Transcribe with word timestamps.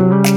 À, 0.00 0.29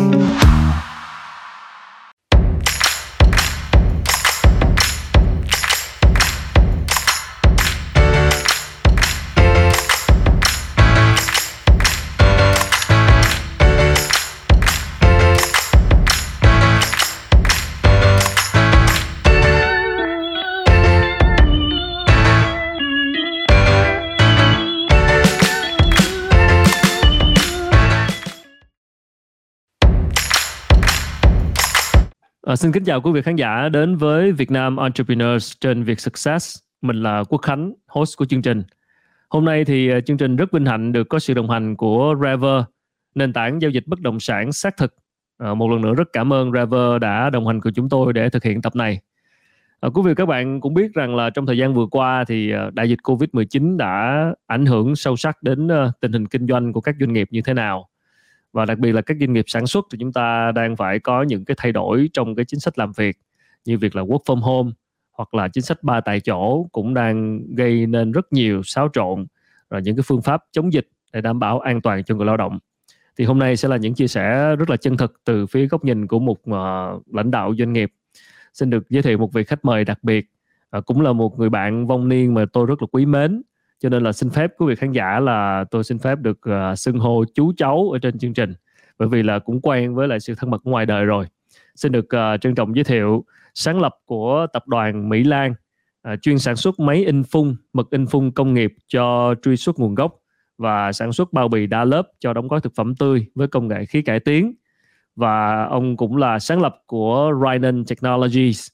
xin 32.63 32.71
kính 32.71 32.83
chào 32.83 33.01
quý 33.01 33.11
vị 33.11 33.21
khán 33.21 33.35
giả 33.35 33.69
đến 33.69 33.95
với 33.95 34.31
Việt 34.31 34.51
Nam 34.51 34.77
Entrepreneurs 34.77 35.53
trên 35.61 35.83
Việt 35.83 35.99
Success. 35.99 36.57
Mình 36.81 37.03
là 37.03 37.23
Quốc 37.23 37.41
Khánh, 37.41 37.73
host 37.87 38.17
của 38.17 38.25
chương 38.25 38.41
trình. 38.41 38.63
Hôm 39.29 39.45
nay 39.45 39.65
thì 39.65 39.89
ờ, 39.89 40.01
chương 40.01 40.17
trình 40.17 40.35
rất 40.35 40.51
vinh 40.51 40.65
hạnh 40.65 40.91
được 40.91 41.03
có 41.09 41.19
sự 41.19 41.33
đồng 41.33 41.49
hành 41.49 41.75
của 41.75 42.15
Rever, 42.23 42.63
nền 43.15 43.33
tảng 43.33 43.61
giao 43.61 43.71
dịch 43.71 43.87
bất 43.87 43.99
động 43.99 44.19
sản 44.19 44.51
xác 44.51 44.77
thực. 44.77 44.95
À, 45.37 45.53
một 45.53 45.69
lần 45.71 45.81
nữa 45.81 45.93
rất 45.93 46.07
cảm 46.13 46.33
ơn 46.33 46.51
Rever 46.51 47.01
đã 47.01 47.29
đồng 47.29 47.47
hành 47.47 47.61
cùng 47.61 47.73
chúng 47.73 47.89
tôi 47.89 48.13
để 48.13 48.29
thực 48.29 48.43
hiện 48.43 48.61
tập 48.61 48.75
này. 48.75 48.99
À, 49.79 49.89
quý 49.93 50.01
vị 50.05 50.13
các 50.15 50.25
bạn 50.25 50.61
cũng 50.61 50.73
biết 50.73 50.93
rằng 50.93 51.15
là 51.15 51.29
trong 51.29 51.45
thời 51.45 51.57
gian 51.57 51.73
vừa 51.73 51.85
qua 51.91 52.25
thì 52.27 52.53
đại 52.73 52.89
dịch 52.89 52.99
Covid-19 53.03 53.77
đã 53.77 54.25
ảnh 54.47 54.65
hưởng 54.65 54.95
sâu 54.95 55.15
sắc 55.15 55.43
đến 55.43 55.67
tình 56.01 56.11
hình 56.11 56.27
kinh 56.27 56.47
doanh 56.47 56.73
của 56.73 56.81
các 56.81 56.95
doanh 56.99 57.13
nghiệp 57.13 57.27
như 57.31 57.41
thế 57.41 57.53
nào 57.53 57.89
và 58.53 58.65
đặc 58.65 58.79
biệt 58.79 58.91
là 58.91 59.01
các 59.01 59.17
doanh 59.19 59.33
nghiệp 59.33 59.45
sản 59.47 59.67
xuất 59.67 59.85
thì 59.91 59.97
chúng 60.01 60.13
ta 60.13 60.51
đang 60.51 60.75
phải 60.75 60.99
có 60.99 61.23
những 61.23 61.45
cái 61.45 61.55
thay 61.59 61.71
đổi 61.71 62.09
trong 62.13 62.35
cái 62.35 62.45
chính 62.45 62.59
sách 62.59 62.79
làm 62.79 62.91
việc 62.91 63.17
như 63.65 63.77
việc 63.77 63.95
là 63.95 64.01
work 64.01 64.23
from 64.25 64.39
home 64.39 64.71
hoặc 65.11 65.33
là 65.33 65.47
chính 65.47 65.63
sách 65.63 65.83
ba 65.83 66.01
tại 66.01 66.19
chỗ 66.19 66.67
cũng 66.71 66.93
đang 66.93 67.41
gây 67.55 67.85
nên 67.85 68.11
rất 68.11 68.33
nhiều 68.33 68.61
xáo 68.63 68.89
trộn 68.93 69.25
và 69.69 69.79
những 69.79 69.95
cái 69.95 70.03
phương 70.07 70.21
pháp 70.21 70.43
chống 70.51 70.73
dịch 70.73 70.87
để 71.13 71.21
đảm 71.21 71.39
bảo 71.39 71.59
an 71.59 71.81
toàn 71.81 72.03
cho 72.03 72.15
người 72.15 72.25
lao 72.25 72.37
động. 72.37 72.59
Thì 73.17 73.25
hôm 73.25 73.39
nay 73.39 73.57
sẽ 73.57 73.67
là 73.67 73.77
những 73.77 73.93
chia 73.93 74.07
sẻ 74.07 74.55
rất 74.55 74.69
là 74.69 74.77
chân 74.77 74.97
thực 74.97 75.21
từ 75.23 75.45
phía 75.45 75.67
góc 75.67 75.85
nhìn 75.85 76.07
của 76.07 76.19
một 76.19 76.37
uh, 76.49 77.13
lãnh 77.13 77.31
đạo 77.31 77.53
doanh 77.59 77.73
nghiệp. 77.73 77.91
Xin 78.53 78.69
được 78.69 78.89
giới 78.89 79.01
thiệu 79.03 79.17
một 79.17 79.33
vị 79.33 79.43
khách 79.43 79.65
mời 79.65 79.85
đặc 79.85 80.03
biệt 80.03 80.25
uh, 80.77 80.85
cũng 80.85 81.01
là 81.01 81.13
một 81.13 81.39
người 81.39 81.49
bạn 81.49 81.87
vong 81.87 82.09
niên 82.09 82.33
mà 82.33 82.45
tôi 82.53 82.65
rất 82.65 82.81
là 82.81 82.87
quý 82.91 83.05
mến 83.05 83.41
cho 83.83 83.89
nên 83.89 84.03
là 84.03 84.11
xin 84.11 84.29
phép 84.29 84.51
quý 84.57 84.65
vị 84.67 84.75
khán 84.75 84.91
giả 84.91 85.19
là 85.19 85.65
tôi 85.71 85.83
xin 85.83 85.99
phép 85.99 86.19
được 86.19 86.39
uh, 86.49 86.79
xưng 86.79 86.99
hô 86.99 87.23
chú 87.35 87.53
cháu 87.57 87.89
ở 87.93 87.99
trên 87.99 88.19
chương 88.19 88.33
trình. 88.33 88.53
Bởi 88.97 89.07
vì 89.07 89.23
là 89.23 89.39
cũng 89.39 89.61
quen 89.61 89.95
với 89.95 90.07
lại 90.07 90.19
sự 90.19 90.35
thân 90.35 90.49
mật 90.49 90.61
ngoài 90.63 90.85
đời 90.85 91.05
rồi. 91.05 91.25
Xin 91.75 91.91
được 91.91 92.05
uh, 92.05 92.41
trân 92.41 92.55
trọng 92.55 92.75
giới 92.75 92.83
thiệu 92.83 93.25
sáng 93.53 93.81
lập 93.81 93.95
của 94.05 94.47
tập 94.53 94.67
đoàn 94.67 95.09
Mỹ 95.09 95.23
Lan 95.23 95.53
uh, 96.13 96.21
chuyên 96.21 96.39
sản 96.39 96.55
xuất 96.55 96.79
máy 96.79 97.05
in 97.05 97.23
phun 97.23 97.55
mực 97.73 97.89
in 97.89 98.05
phun 98.05 98.31
công 98.31 98.53
nghiệp 98.53 98.73
cho 98.87 99.35
truy 99.41 99.57
xuất 99.57 99.79
nguồn 99.79 99.95
gốc 99.95 100.15
và 100.57 100.91
sản 100.91 101.13
xuất 101.13 101.33
bao 101.33 101.47
bì 101.47 101.67
đa 101.67 101.85
lớp 101.85 102.07
cho 102.19 102.33
đóng 102.33 102.47
gói 102.47 102.61
thực 102.61 102.75
phẩm 102.75 102.95
tươi 102.95 103.25
với 103.35 103.47
công 103.47 103.67
nghệ 103.67 103.85
khí 103.85 104.01
cải 104.01 104.19
tiến. 104.19 104.53
Và 105.15 105.65
ông 105.65 105.97
cũng 105.97 106.17
là 106.17 106.39
sáng 106.39 106.61
lập 106.61 106.75
của 106.85 107.31
Rhinon 107.41 107.85
Technologies 107.85 108.67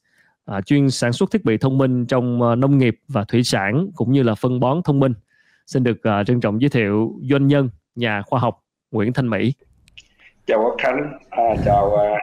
à, 0.52 0.61
chuyên 0.61 0.89
sản 0.89 1.14
xuất 1.14 1.31
thiết 1.31 1.45
bị 1.45 1.58
thông 1.58 1.78
minh 1.78 2.05
trong 2.05 2.42
uh, 2.42 2.58
nông 2.58 2.78
nghiệp 2.78 2.95
và 3.08 3.23
thủy 3.23 3.44
sản 3.44 3.88
cũng 3.95 4.11
như 4.11 4.23
là 4.23 4.36
phân 4.36 4.59
bón 4.59 4.81
thông 4.83 5.00
minh. 5.00 5.14
Xin 5.66 5.83
được 5.83 5.97
uh, 5.97 6.28
trân 6.28 6.42
trọng 6.42 6.61
giới 6.61 6.69
thiệu 6.69 7.14
doanh 7.30 7.47
nhân, 7.47 7.69
nhà 7.95 8.22
khoa 8.22 8.39
học 8.39 8.59
Nguyễn 8.92 9.14
Thanh 9.14 9.30
Mỹ. 9.30 9.53
Chào 10.47 10.59
Quốc 10.64 10.75
Khánh, 10.77 11.17
à, 11.30 11.44
chào 11.66 11.86
uh, 11.86 12.20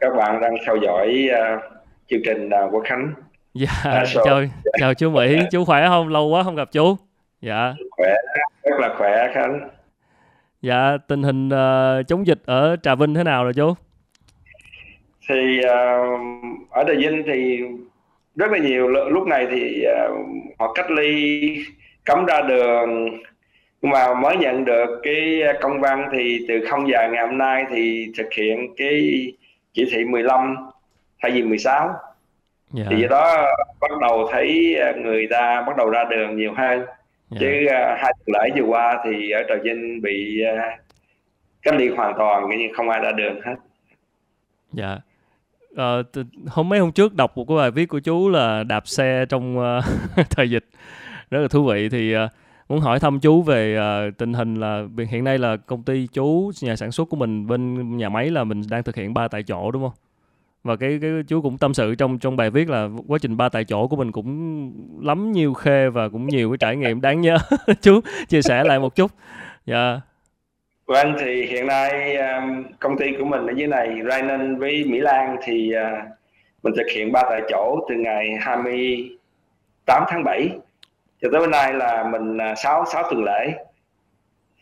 các 0.00 0.10
bạn 0.16 0.40
đang 0.40 0.54
theo 0.66 0.76
dõi 0.76 1.28
uh, 1.30 1.62
chương 2.10 2.20
trình 2.24 2.46
uh, 2.46 2.74
Quốc 2.74 2.82
Khánh. 2.86 3.14
Dạ, 3.54 3.70
à, 3.84 4.04
so, 4.14 4.20
chào 4.24 4.42
chào 4.80 4.94
chú 4.94 5.10
Mỹ, 5.10 5.38
chú 5.50 5.64
khỏe 5.64 5.88
không? 5.88 6.08
Lâu 6.08 6.28
quá 6.28 6.42
không 6.42 6.56
gặp 6.56 6.68
chú. 6.72 6.96
Dạ. 7.40 7.74
Khỏe, 7.90 8.14
rất 8.62 8.76
là 8.80 8.94
khỏe 8.98 9.32
Khánh. 9.34 9.68
Dạ, 10.62 10.96
tình 11.08 11.22
hình 11.22 11.48
uh, 11.48 12.06
chống 12.08 12.26
dịch 12.26 12.42
ở 12.46 12.76
Trà 12.82 12.94
Vinh 12.94 13.14
thế 13.14 13.24
nào 13.24 13.44
rồi 13.44 13.52
chú? 13.54 13.74
Thì 15.28 15.60
uh, 15.60 16.70
ở 16.70 16.84
Trà 16.86 16.94
Vinh 16.98 17.22
thì 17.26 17.60
rất 18.36 18.50
là 18.50 18.58
nhiều 18.58 18.88
lúc 18.88 19.26
này 19.26 19.46
thì 19.50 19.86
uh, 19.86 20.26
họ 20.58 20.72
cách 20.72 20.90
ly 20.90 21.40
cấm 22.04 22.24
ra 22.24 22.40
đường 22.40 23.10
nhưng 23.82 23.90
mà 23.90 24.14
mới 24.14 24.36
nhận 24.36 24.64
được 24.64 25.00
cái 25.02 25.42
công 25.60 25.80
văn 25.80 26.08
thì 26.12 26.44
từ 26.48 26.66
0 26.66 26.88
giờ 26.88 27.08
ngày 27.12 27.26
hôm 27.26 27.38
nay 27.38 27.64
thì 27.70 28.12
thực 28.16 28.32
hiện 28.32 28.74
cái 28.76 29.26
chỉ 29.72 29.84
thị 29.92 30.04
15 30.04 30.56
thay 31.22 31.30
vì 31.30 31.42
16 31.42 31.86
yeah. 31.86 31.98
Dạ. 32.72 32.84
thì 32.90 33.02
do 33.02 33.08
đó 33.08 33.46
bắt 33.80 33.90
đầu 34.00 34.28
thấy 34.32 34.76
người 34.96 35.26
ta 35.30 35.62
bắt 35.66 35.76
đầu 35.76 35.90
ra 35.90 36.04
đường 36.04 36.36
nhiều 36.36 36.52
hơn 36.56 36.78
yeah. 36.78 36.88
Dạ. 37.30 37.38
chứ 37.40 37.66
uh, 37.66 37.98
hai 37.98 38.12
tuần 38.26 38.42
lễ 38.42 38.50
vừa 38.56 38.66
qua 38.66 39.00
thì 39.04 39.30
ở 39.30 39.42
Trà 39.48 39.54
Vinh 39.62 40.02
bị 40.02 40.42
uh, 40.54 40.80
cách 41.62 41.74
ly 41.74 41.88
hoàn 41.88 42.14
toàn 42.18 42.48
như 42.48 42.68
không 42.74 42.88
ai 42.88 43.00
ra 43.00 43.12
đường 43.12 43.40
hết. 43.44 43.54
Dạ. 44.72 44.86
Yeah 44.86 45.00
uh, 45.74 46.06
hôm 46.46 46.68
mấy 46.68 46.78
hôm 46.78 46.92
trước 46.92 47.14
đọc 47.14 47.36
một 47.36 47.44
cái 47.48 47.56
bài 47.56 47.70
viết 47.70 47.86
của 47.86 48.00
chú 48.00 48.28
là 48.28 48.62
đạp 48.62 48.88
xe 48.88 49.24
trong 49.28 49.58
uh, 49.58 49.84
thời 50.30 50.50
dịch 50.50 50.64
rất 51.30 51.40
là 51.40 51.48
thú 51.48 51.64
vị 51.64 51.88
thì 51.88 52.16
uh, 52.16 52.30
muốn 52.68 52.80
hỏi 52.80 53.00
thăm 53.00 53.20
chú 53.20 53.42
về 53.42 53.78
uh, 53.78 54.18
tình 54.18 54.32
hình 54.32 54.54
là 54.60 54.84
hiện 55.10 55.24
nay 55.24 55.38
là 55.38 55.56
công 55.56 55.82
ty 55.82 56.06
chú 56.06 56.52
nhà 56.62 56.76
sản 56.76 56.92
xuất 56.92 57.08
của 57.08 57.16
mình 57.16 57.46
bên 57.46 57.96
nhà 57.96 58.08
máy 58.08 58.30
là 58.30 58.44
mình 58.44 58.62
đang 58.70 58.82
thực 58.82 58.96
hiện 58.96 59.14
ba 59.14 59.28
tại 59.28 59.42
chỗ 59.42 59.70
đúng 59.70 59.82
không? 59.82 59.92
Và 60.64 60.76
cái 60.76 60.98
cái 61.02 61.10
chú 61.28 61.42
cũng 61.42 61.58
tâm 61.58 61.74
sự 61.74 61.94
trong 61.94 62.18
trong 62.18 62.36
bài 62.36 62.50
viết 62.50 62.68
là 62.68 62.88
quá 63.06 63.18
trình 63.18 63.36
ba 63.36 63.48
tại 63.48 63.64
chỗ 63.64 63.88
của 63.88 63.96
mình 63.96 64.12
cũng 64.12 64.72
lắm 65.02 65.32
nhiều 65.32 65.54
khê 65.54 65.88
và 65.88 66.08
cũng 66.08 66.26
nhiều 66.26 66.50
cái 66.50 66.58
trải 66.58 66.76
nghiệm 66.76 67.00
đáng 67.00 67.20
nhớ. 67.20 67.36
chú 67.82 68.00
chia 68.28 68.42
sẻ 68.42 68.64
lại 68.64 68.78
một 68.78 68.94
chút. 68.94 69.10
Dạ. 69.66 69.90
Yeah. 69.90 70.00
Vâng 70.86 71.16
thì 71.20 71.46
hiện 71.46 71.66
nay 71.66 72.16
um, 72.16 72.64
công 72.80 72.98
ty 72.98 73.12
của 73.18 73.24
mình 73.24 73.46
ở 73.46 73.52
dưới 73.56 73.66
này, 73.66 74.00
Rainan 74.10 74.58
với 74.58 74.84
Mỹ 74.84 74.98
Lan 74.98 75.36
thì 75.42 75.72
uh, 75.76 76.08
mình 76.62 76.72
thực 76.76 76.86
hiện 76.94 77.12
ba 77.12 77.22
tại 77.22 77.42
chỗ 77.48 77.86
từ 77.88 77.94
ngày 77.94 78.36
28 78.40 80.04
tháng 80.08 80.24
7 80.24 80.48
cho 81.22 81.28
tới 81.32 81.40
bữa 81.40 81.46
nay 81.46 81.72
là 81.72 82.04
mình 82.04 82.36
uh, 82.36 82.58
6 82.58 82.84
6 82.92 83.02
tuần 83.02 83.24
lễ. 83.24 83.52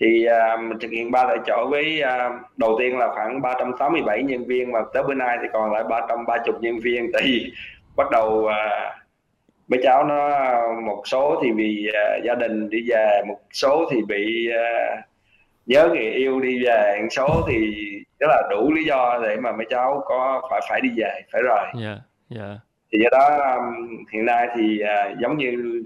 Thì 0.00 0.26
uh, 0.28 0.60
mình 0.60 0.78
thực 0.80 0.90
hiện 0.90 1.10
ba 1.10 1.24
tại 1.28 1.38
chỗ 1.46 1.66
với 1.70 2.02
đầu 2.56 2.76
tiên 2.78 2.98
là 2.98 3.08
khoảng 3.14 3.42
387 3.42 4.22
nhân 4.22 4.44
viên 4.44 4.72
mà 4.72 4.80
tới 4.94 5.02
bữa 5.02 5.14
nay 5.14 5.38
thì 5.42 5.48
còn 5.52 5.72
lại 5.72 5.84
330 5.90 6.54
nhân 6.60 6.78
viên. 6.78 7.10
Thì 7.20 7.52
bắt 7.96 8.10
đầu 8.10 8.48
mấy 9.68 9.80
cháu 9.82 10.04
nó, 10.04 10.30
một 10.86 11.02
số 11.04 11.40
thì 11.42 11.50
vì 11.52 11.90
gia 12.24 12.34
đình 12.34 12.70
đi 12.70 12.78
về, 12.88 13.22
một 13.28 13.38
số 13.52 13.88
thì 13.90 14.02
bị 14.08 14.48
nhớ 15.66 15.88
người 15.88 16.10
yêu 16.10 16.40
đi 16.40 16.64
về 16.64 16.98
một 17.02 17.08
số 17.10 17.46
thì 17.48 17.74
rất 18.18 18.28
là 18.30 18.42
đủ 18.50 18.72
lý 18.72 18.84
do 18.84 19.20
để 19.22 19.36
mà 19.36 19.52
mấy 19.52 19.66
cháu 19.70 20.02
có 20.04 20.42
phải 20.50 20.60
phải 20.68 20.80
đi 20.80 20.88
về 20.96 21.20
phải 21.32 21.42
rồi 21.42 21.58
yeah, 21.58 21.74
yeah. 21.84 21.98
Dạ. 22.30 22.58
thì 22.92 22.98
do 23.02 23.08
đó 23.18 23.54
um, 23.56 23.74
hiện 24.12 24.24
nay 24.24 24.48
thì 24.56 24.82
uh, 24.82 25.18
giống 25.18 25.38
như 25.38 25.82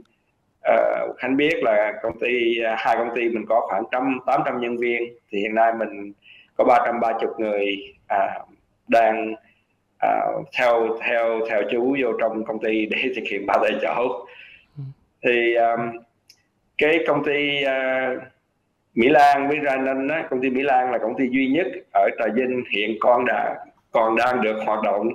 uh, 0.75 1.17
khánh 1.19 1.37
biết 1.37 1.63
là 1.63 1.93
công 2.03 2.19
ty 2.19 2.61
uh, 2.61 2.79
hai 2.79 2.97
công 2.97 3.11
ty 3.15 3.29
mình 3.29 3.45
có 3.49 3.67
khoảng 3.69 3.83
trăm 3.93 4.19
tám 4.27 4.41
trăm 4.45 4.61
nhân 4.61 4.77
viên 4.77 5.03
thì 5.31 5.39
hiện 5.39 5.55
nay 5.55 5.73
mình 5.79 6.13
có 6.57 6.65
ba 6.65 6.79
trăm 6.87 7.01
ba 7.01 7.13
chục 7.21 7.31
người 7.39 7.77
uh, 8.15 8.49
đang 8.89 9.35
uh, 10.07 10.47
theo 10.59 10.97
theo 11.01 11.41
theo 11.51 11.63
chú 11.71 11.97
vô 12.03 12.13
trong 12.21 12.45
công 12.45 12.63
ty 12.63 12.87
để 12.87 12.97
thực 13.17 13.25
hiện 13.31 13.47
ba 13.47 13.55
tại 13.63 13.73
chỗ 13.83 14.27
ừ. 14.77 14.83
thì 15.25 15.55
um, 15.55 15.81
cái 16.79 16.99
công 17.07 17.25
ty 17.25 17.65
uh, 17.65 18.23
Mỹ 18.97 19.09
Lan 19.09 19.49
với 19.49 19.59
Ranen 19.65 20.09
á, 20.09 20.27
công 20.31 20.43
ty 20.43 20.51
Mỹ 20.51 20.63
Lan 20.63 20.91
là 20.91 20.99
công 20.99 21.17
ty 21.19 21.29
duy 21.31 21.49
nhất 21.49 21.67
ở 21.93 22.09
Trà 22.19 22.25
Vinh 22.35 22.65
hiện 22.71 22.97
còn 23.01 23.25
đã 23.25 23.65
còn 23.91 24.17
đang 24.17 24.43
được 24.43 24.57
hoạt 24.67 24.83
động 24.85 25.09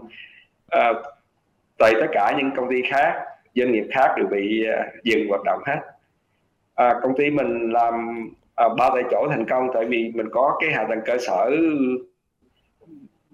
uh, 0.75 0.97
tại 1.77 1.93
tất 2.01 2.07
cả 2.11 2.33
những 2.37 2.51
công 2.55 2.69
ty 2.69 2.81
khác 2.81 3.23
doanh 3.55 3.71
nghiệp 3.71 3.87
khác 3.91 4.13
đều 4.17 4.27
bị 4.27 4.65
uh, 4.69 5.03
dừng 5.03 5.27
hoạt 5.29 5.41
động 5.45 5.61
hết. 5.65 5.79
À, 6.75 6.93
công 7.01 7.17
ty 7.17 7.29
mình 7.29 7.71
làm 7.71 8.25
uh, 8.65 8.77
ba 8.77 8.89
tại 8.93 9.03
chỗ 9.11 9.27
thành 9.29 9.45
công 9.45 9.67
tại 9.73 9.85
vì 9.85 10.11
mình 10.15 10.27
có 10.31 10.57
cái 10.61 10.71
hạ 10.71 10.85
tầng 10.89 11.01
cơ 11.05 11.17
sở 11.17 11.49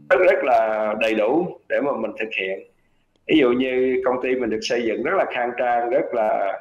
rất 0.09 0.19
rất 0.19 0.43
là 0.43 0.93
đầy 0.99 1.15
đủ 1.15 1.59
để 1.69 1.81
mà 1.81 1.91
mình 1.97 2.11
thực 2.19 2.29
hiện. 2.39 2.59
Ví 3.27 3.37
dụ 3.37 3.51
như 3.51 4.01
công 4.05 4.21
ty 4.23 4.35
mình 4.35 4.49
được 4.49 4.59
xây 4.61 4.83
dựng 4.83 5.03
rất 5.03 5.15
là 5.17 5.25
khang 5.31 5.51
trang 5.57 5.89
rất 5.89 6.13
là 6.13 6.59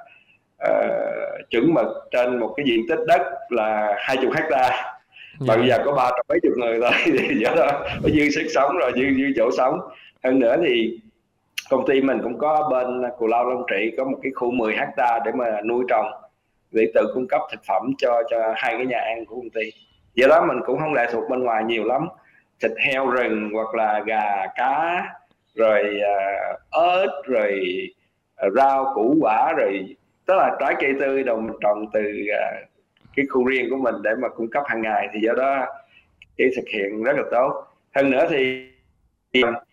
uh, 0.69 1.50
chuẩn 1.50 1.75
mực 1.75 1.87
trên 2.11 2.41
một 2.41 2.55
cái 2.56 2.67
diện 2.67 2.87
tích 2.88 2.99
đất 3.06 3.23
là 3.50 3.94
hai 3.99 4.17
chục 4.17 4.32
hecta 4.35 4.70
và 5.38 5.55
yeah. 5.55 5.58
bây 5.58 5.69
giờ 5.69 5.82
có 5.85 5.93
ba 5.93 6.11
trăm 6.11 6.25
mấy 6.29 6.38
chục 6.43 6.53
người 6.56 6.79
thôi 6.81 6.93
thì 7.05 7.37
do 7.38 7.50
đó 7.56 7.70
có 8.03 8.08
dư 8.08 8.29
sức 8.31 8.47
sống 8.55 8.76
rồi 8.76 8.93
dư 8.94 9.03
dư 9.03 9.25
chỗ 9.37 9.50
sống. 9.56 9.81
Hơn 10.25 10.38
nữa 10.38 10.56
thì 10.67 11.00
công 11.70 11.87
ty 11.87 12.00
mình 12.00 12.19
cũng 12.23 12.38
có 12.38 12.69
bên 12.70 13.03
cù 13.19 13.26
lao 13.26 13.44
long 13.44 13.62
trị 13.70 13.94
có 13.97 14.05
một 14.05 14.19
cái 14.23 14.32
khu 14.35 14.50
10 14.50 14.76
hecta 14.76 15.19
để 15.25 15.32
mà 15.32 15.61
nuôi 15.64 15.85
trồng 15.88 16.06
để 16.70 16.91
tự 16.94 17.06
cung 17.14 17.26
cấp 17.29 17.41
thực 17.50 17.61
phẩm 17.69 17.93
cho 17.99 18.23
cho 18.31 18.53
hai 18.56 18.75
cái 18.76 18.87
nhà 18.87 18.99
ăn 18.99 19.26
của 19.26 19.37
công 19.37 19.50
ty. 19.50 19.70
Do 20.14 20.26
đó 20.29 20.44
mình 20.49 20.58
cũng 20.67 20.79
không 20.79 20.94
lệ 20.94 21.06
thuộc 21.12 21.31
bên 21.31 21.43
ngoài 21.43 21.64
nhiều 21.64 21.85
lắm. 21.85 22.08
Thịt 22.62 22.73
heo 22.79 23.06
rừng 23.06 23.50
hoặc 23.55 23.75
là 23.75 24.03
gà 24.06 24.47
cá 24.55 25.05
rồi 25.55 26.00
uh, 26.00 26.61
ớt 26.70 27.23
rồi 27.26 27.62
uh, 28.47 28.53
rau 28.56 28.93
củ 28.94 29.17
quả 29.20 29.53
rồi 29.56 29.97
tức 30.26 30.34
là 30.34 30.56
trái 30.61 30.75
cây 30.81 30.94
tươi 31.00 31.25
đồng 31.25 31.46
mình 31.46 31.56
trồng 31.61 31.87
từ 31.93 32.00
uh, 32.00 32.69
cái 33.17 33.26
khu 33.26 33.44
riêng 33.44 33.70
của 33.70 33.76
mình 33.76 33.94
để 34.02 34.11
mà 34.23 34.28
cung 34.28 34.50
cấp 34.50 34.62
hàng 34.67 34.82
ngày 34.82 35.08
thì 35.12 35.20
do 35.23 35.32
đó 35.32 35.67
cái 36.37 36.49
thực 36.56 36.64
hiện 36.75 37.02
rất 37.02 37.17
là 37.17 37.23
tốt. 37.31 37.64
Hơn 37.94 38.11
nữa 38.11 38.26
thì 38.31 38.67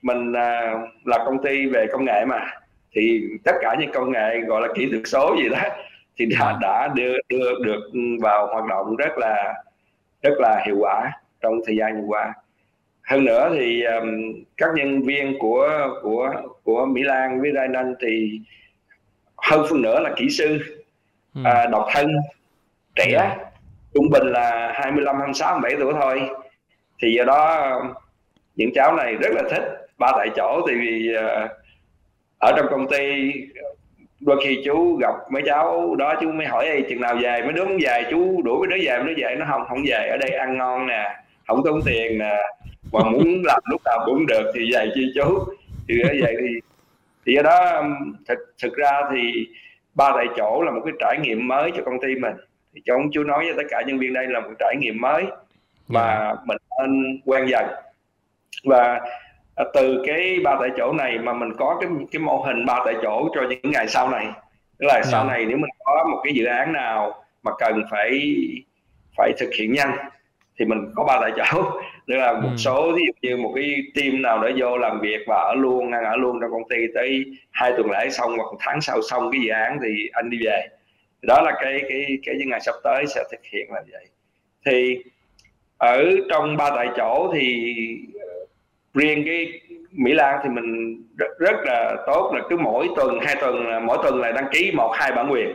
mình 0.02 0.30
uh, 0.30 1.06
là 1.06 1.18
công 1.26 1.44
ty 1.44 1.66
về 1.66 1.88
công 1.92 2.06
nghệ 2.06 2.26
mà 2.26 2.52
thì 2.96 3.22
tất 3.44 3.56
cả 3.62 3.76
những 3.80 3.92
công 3.94 4.12
nghệ 4.12 4.40
gọi 4.40 4.62
là 4.62 4.68
kỹ 4.76 4.88
thuật 4.92 5.02
số 5.06 5.36
gì 5.38 5.50
đó 5.50 5.60
thì 6.18 6.26
đã, 6.26 6.58
đã 6.62 6.88
đưa 6.96 7.18
đưa 7.30 7.64
được 7.64 7.92
vào 8.22 8.48
hoạt 8.48 8.66
động 8.70 8.96
rất 8.96 9.18
là 9.18 9.54
rất 10.22 10.34
là 10.40 10.64
hiệu 10.66 10.78
quả 10.80 11.12
trong 11.42 11.54
thời 11.66 11.76
gian 11.76 12.02
vừa 12.02 12.08
qua. 12.08 12.34
Hơn 13.04 13.26
nữa 13.26 13.52
thì 13.56 13.84
um, 13.84 14.34
các 14.58 14.70
nhân 14.76 15.02
viên 15.02 15.40
của 15.40 15.70
của 16.02 16.32
của 16.64 16.86
Mỹ 16.86 17.04
Lan 17.04 17.42
với 17.42 17.52
Rainan 17.56 17.96
thì 18.02 18.40
hơn 19.44 19.66
phần 19.70 19.82
nữa 19.82 20.00
là 20.00 20.14
kỹ 20.16 20.30
sư 20.30 20.60
ừ. 21.36 21.42
à, 21.44 21.66
độc 21.72 21.88
thân 21.94 22.08
trẻ 22.96 23.06
yeah. 23.12 23.38
Dạ. 23.38 23.46
trung 23.94 24.10
bình 24.10 24.28
là 24.28 24.72
25 24.76 25.16
26 25.16 25.52
27 25.52 25.82
tuổi 25.82 25.94
thôi 26.02 26.22
thì 27.02 27.14
do 27.18 27.24
đó 27.24 27.72
những 28.56 28.70
cháu 28.76 28.96
này 28.96 29.14
rất 29.14 29.30
là 29.34 29.44
thích 29.52 29.64
ba 29.98 30.12
tại 30.18 30.30
chỗ 30.36 30.62
thì 30.68 30.76
vì 30.76 31.16
uh, 31.16 31.52
ở 32.38 32.54
trong 32.58 32.66
công 32.70 32.88
ty 32.90 33.32
đôi 34.20 34.42
khi 34.44 34.62
chú 34.66 34.96
gặp 34.96 35.14
mấy 35.32 35.44
cháu 35.46 35.96
đó 35.96 36.16
chú 36.22 36.32
mới 36.32 36.48
hỏi 36.48 36.84
chừng 36.90 37.02
nào 37.02 37.16
về 37.22 37.42
mấy 37.42 37.54
đứa 37.54 37.66
về 37.66 38.04
chú 38.12 38.42
đuổi 38.42 38.68
mấy 38.68 38.68
đứa 38.68 38.86
về 38.86 39.04
mấy 39.04 39.14
đứa 39.14 39.24
về 39.24 39.36
nó 39.40 39.46
không 39.50 39.62
không 39.68 39.84
về 39.88 40.08
ở 40.12 40.18
đây 40.18 40.30
ăn 40.30 40.58
ngon 40.58 40.88
nè 40.88 41.16
không 41.48 41.62
tốn 41.66 41.80
tiền 41.86 42.18
nè 42.18 42.38
mà 42.92 43.00
muốn 43.10 43.42
làm 43.46 43.62
lúc 43.66 43.82
nào 43.86 44.00
cũng 44.06 44.26
được 44.26 44.52
thì 44.56 44.72
về 44.74 44.92
chi 44.96 45.12
chú 45.16 45.40
thì 45.88 45.96
như 45.96 46.20
vậy 46.22 46.36
thì 46.40 46.60
thì 47.26 47.34
do 47.36 47.42
đó 47.42 47.84
thực 48.28 48.38
thực 48.64 48.76
ra 48.76 49.02
thì 49.12 49.48
ba 49.96 50.12
tại 50.16 50.26
chỗ 50.38 50.62
là 50.66 50.72
một 50.72 50.82
cái 50.86 50.94
trải 51.00 51.20
nghiệm 51.22 51.48
mới 51.48 51.72
cho 51.76 51.84
công 51.86 52.02
ty 52.02 52.16
mình 52.16 52.36
thì 52.74 52.82
cho 52.86 52.96
ông 52.96 53.12
chú 53.12 53.24
nói 53.24 53.46
với 53.46 53.54
tất 53.58 53.68
cả 53.70 53.82
nhân 53.88 54.00
viên 54.00 54.14
đây 54.14 54.28
là 54.28 54.40
một 54.40 54.50
trải 54.60 54.76
nghiệm 54.80 55.02
mới 55.02 55.24
mà 55.88 56.18
dạ. 56.20 56.36
mình 56.46 56.58
nên 56.80 57.22
quen 57.26 57.46
dần 57.50 57.66
và 58.64 59.00
À, 59.56 59.66
từ 59.74 60.04
cái 60.08 60.40
ba 60.44 60.58
tại 60.60 60.70
chỗ 60.78 60.94
này 60.94 61.20
mà 61.20 61.34
mình 61.34 61.50
có 61.58 61.78
cái 61.82 61.90
cái 62.12 62.20
mô 62.20 62.38
hình 62.38 62.66
ba 62.66 62.80
tại 62.86 62.96
chỗ 63.02 63.30
cho 63.36 63.42
những 63.50 63.72
ngày 63.72 63.88
sau 63.88 64.10
này 64.10 64.28
tức 64.80 64.88
là 64.88 65.02
sau 65.04 65.26
dạ. 65.26 65.34
này 65.34 65.46
nếu 65.46 65.58
mình 65.58 65.70
có 65.80 66.06
một 66.12 66.22
cái 66.24 66.34
dự 66.34 66.46
án 66.46 66.74
nào 66.74 67.24
mà 67.44 67.52
cần 67.60 67.84
phải 67.92 68.36
phải 69.18 69.32
thực 69.40 69.50
hiện 69.60 69.74
nhanh 69.74 69.98
thì 70.60 70.66
mình 70.66 70.92
có 70.96 71.04
ba 71.04 71.18
tại 71.22 71.32
chỗ 71.38 71.64
tức 72.08 72.16
là 72.16 72.34
một 72.34 72.50
ừ. 72.50 72.58
số 72.58 72.92
ví 72.96 73.02
dụ 73.06 73.30
như 73.30 73.38
một 73.38 73.52
cái 73.56 73.76
team 73.96 74.22
nào 74.22 74.44
để 74.44 74.54
vô 74.58 74.78
làm 74.78 75.02
việc 75.02 75.20
và 75.28 75.36
ở 75.36 75.56
luôn 75.56 75.92
ăn 75.92 76.04
ở 76.04 76.16
luôn 76.16 76.40
trong 76.42 76.52
công 76.52 76.70
ty 76.70 76.78
tới 76.96 77.26
hai 77.52 77.74
tuần 77.78 77.92
lễ 77.92 78.10
xong 78.10 78.38
hoặc 78.38 78.46
một 78.52 78.58
tháng 78.60 78.82
sau 78.82 79.02
xong 79.02 79.32
cái 79.32 79.42
dự 79.42 79.50
án 79.50 79.80
thì 79.84 80.10
anh 80.14 80.30
đi 80.30 80.38
về. 80.46 80.68
Đó 81.22 81.42
là 81.42 81.52
cái 81.62 81.82
cái 81.90 82.06
cái 82.26 82.36
những 82.40 82.50
ngày 82.50 82.60
sắp 82.62 82.76
tới 82.84 83.06
sẽ 83.08 83.24
thực 83.32 83.40
hiện 83.54 83.72
là 83.72 83.82
vậy. 83.92 84.06
Thì 84.66 85.04
ở 85.78 86.06
trong 86.30 86.58
ba 86.58 86.70
tại 86.70 86.88
chỗ 86.98 87.32
thì 87.34 87.76
riêng 88.94 89.24
cái 89.26 89.62
Mỹ 89.92 90.14
Lan 90.14 90.40
thì 90.44 90.50
mình 90.50 91.02
rất, 91.18 91.40
rất 91.40 91.56
là 91.64 91.96
tốt 92.08 92.32
là 92.36 92.42
cứ 92.50 92.58
mỗi 92.58 92.88
tuần 92.96 93.20
hai 93.22 93.36
tuần 93.42 93.86
mỗi 93.86 93.98
tuần 94.04 94.20
là 94.20 94.32
đăng 94.32 94.48
ký 94.52 94.72
một 94.72 94.92
hai 94.96 95.12
bản 95.12 95.32
quyền 95.32 95.52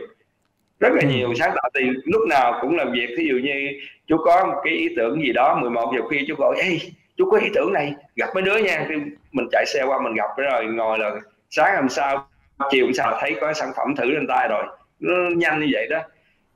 rất 0.79 0.93
là 0.93 1.01
ừ. 1.01 1.07
nhiều 1.07 1.33
sáng 1.35 1.51
tạo 1.55 1.69
thì 1.75 1.89
lúc 2.05 2.21
nào 2.29 2.57
cũng 2.61 2.75
làm 2.75 2.91
việc. 2.91 3.15
Thí 3.17 3.23
dụ 3.29 3.35
như 3.35 3.79
chú 4.07 4.17
có 4.17 4.45
một 4.45 4.61
cái 4.63 4.73
ý 4.73 4.89
tưởng 4.95 5.21
gì 5.21 5.31
đó 5.33 5.55
11 5.61 5.93
giờ 5.95 6.01
khi 6.11 6.25
chú 6.27 6.35
gọi 6.37 6.55
Ê, 6.61 6.77
chú 7.17 7.29
có 7.31 7.37
ý 7.37 7.49
tưởng 7.53 7.73
này 7.73 7.93
gặp 8.15 8.29
mấy 8.33 8.43
đứa 8.43 8.57
nha. 8.57 8.85
Thì 8.89 8.95
mình 9.31 9.47
chạy 9.51 9.65
xe 9.65 9.83
qua 9.83 10.01
mình 10.01 10.13
gặp 10.13 10.29
rồi 10.37 10.65
ngồi 10.65 10.99
là 10.99 11.11
sáng 11.49 11.75
hôm 11.75 11.89
sau 11.89 12.27
chiều 12.71 12.85
hôm 12.85 12.93
sau 12.93 13.17
thấy 13.21 13.35
có 13.41 13.53
sản 13.53 13.69
phẩm 13.77 13.95
thử 13.95 14.05
lên 14.05 14.27
tay 14.27 14.47
rồi. 14.47 14.63
Nó 14.99 15.13
nhanh 15.35 15.59
như 15.59 15.67
vậy 15.71 15.87
đó. 15.89 15.99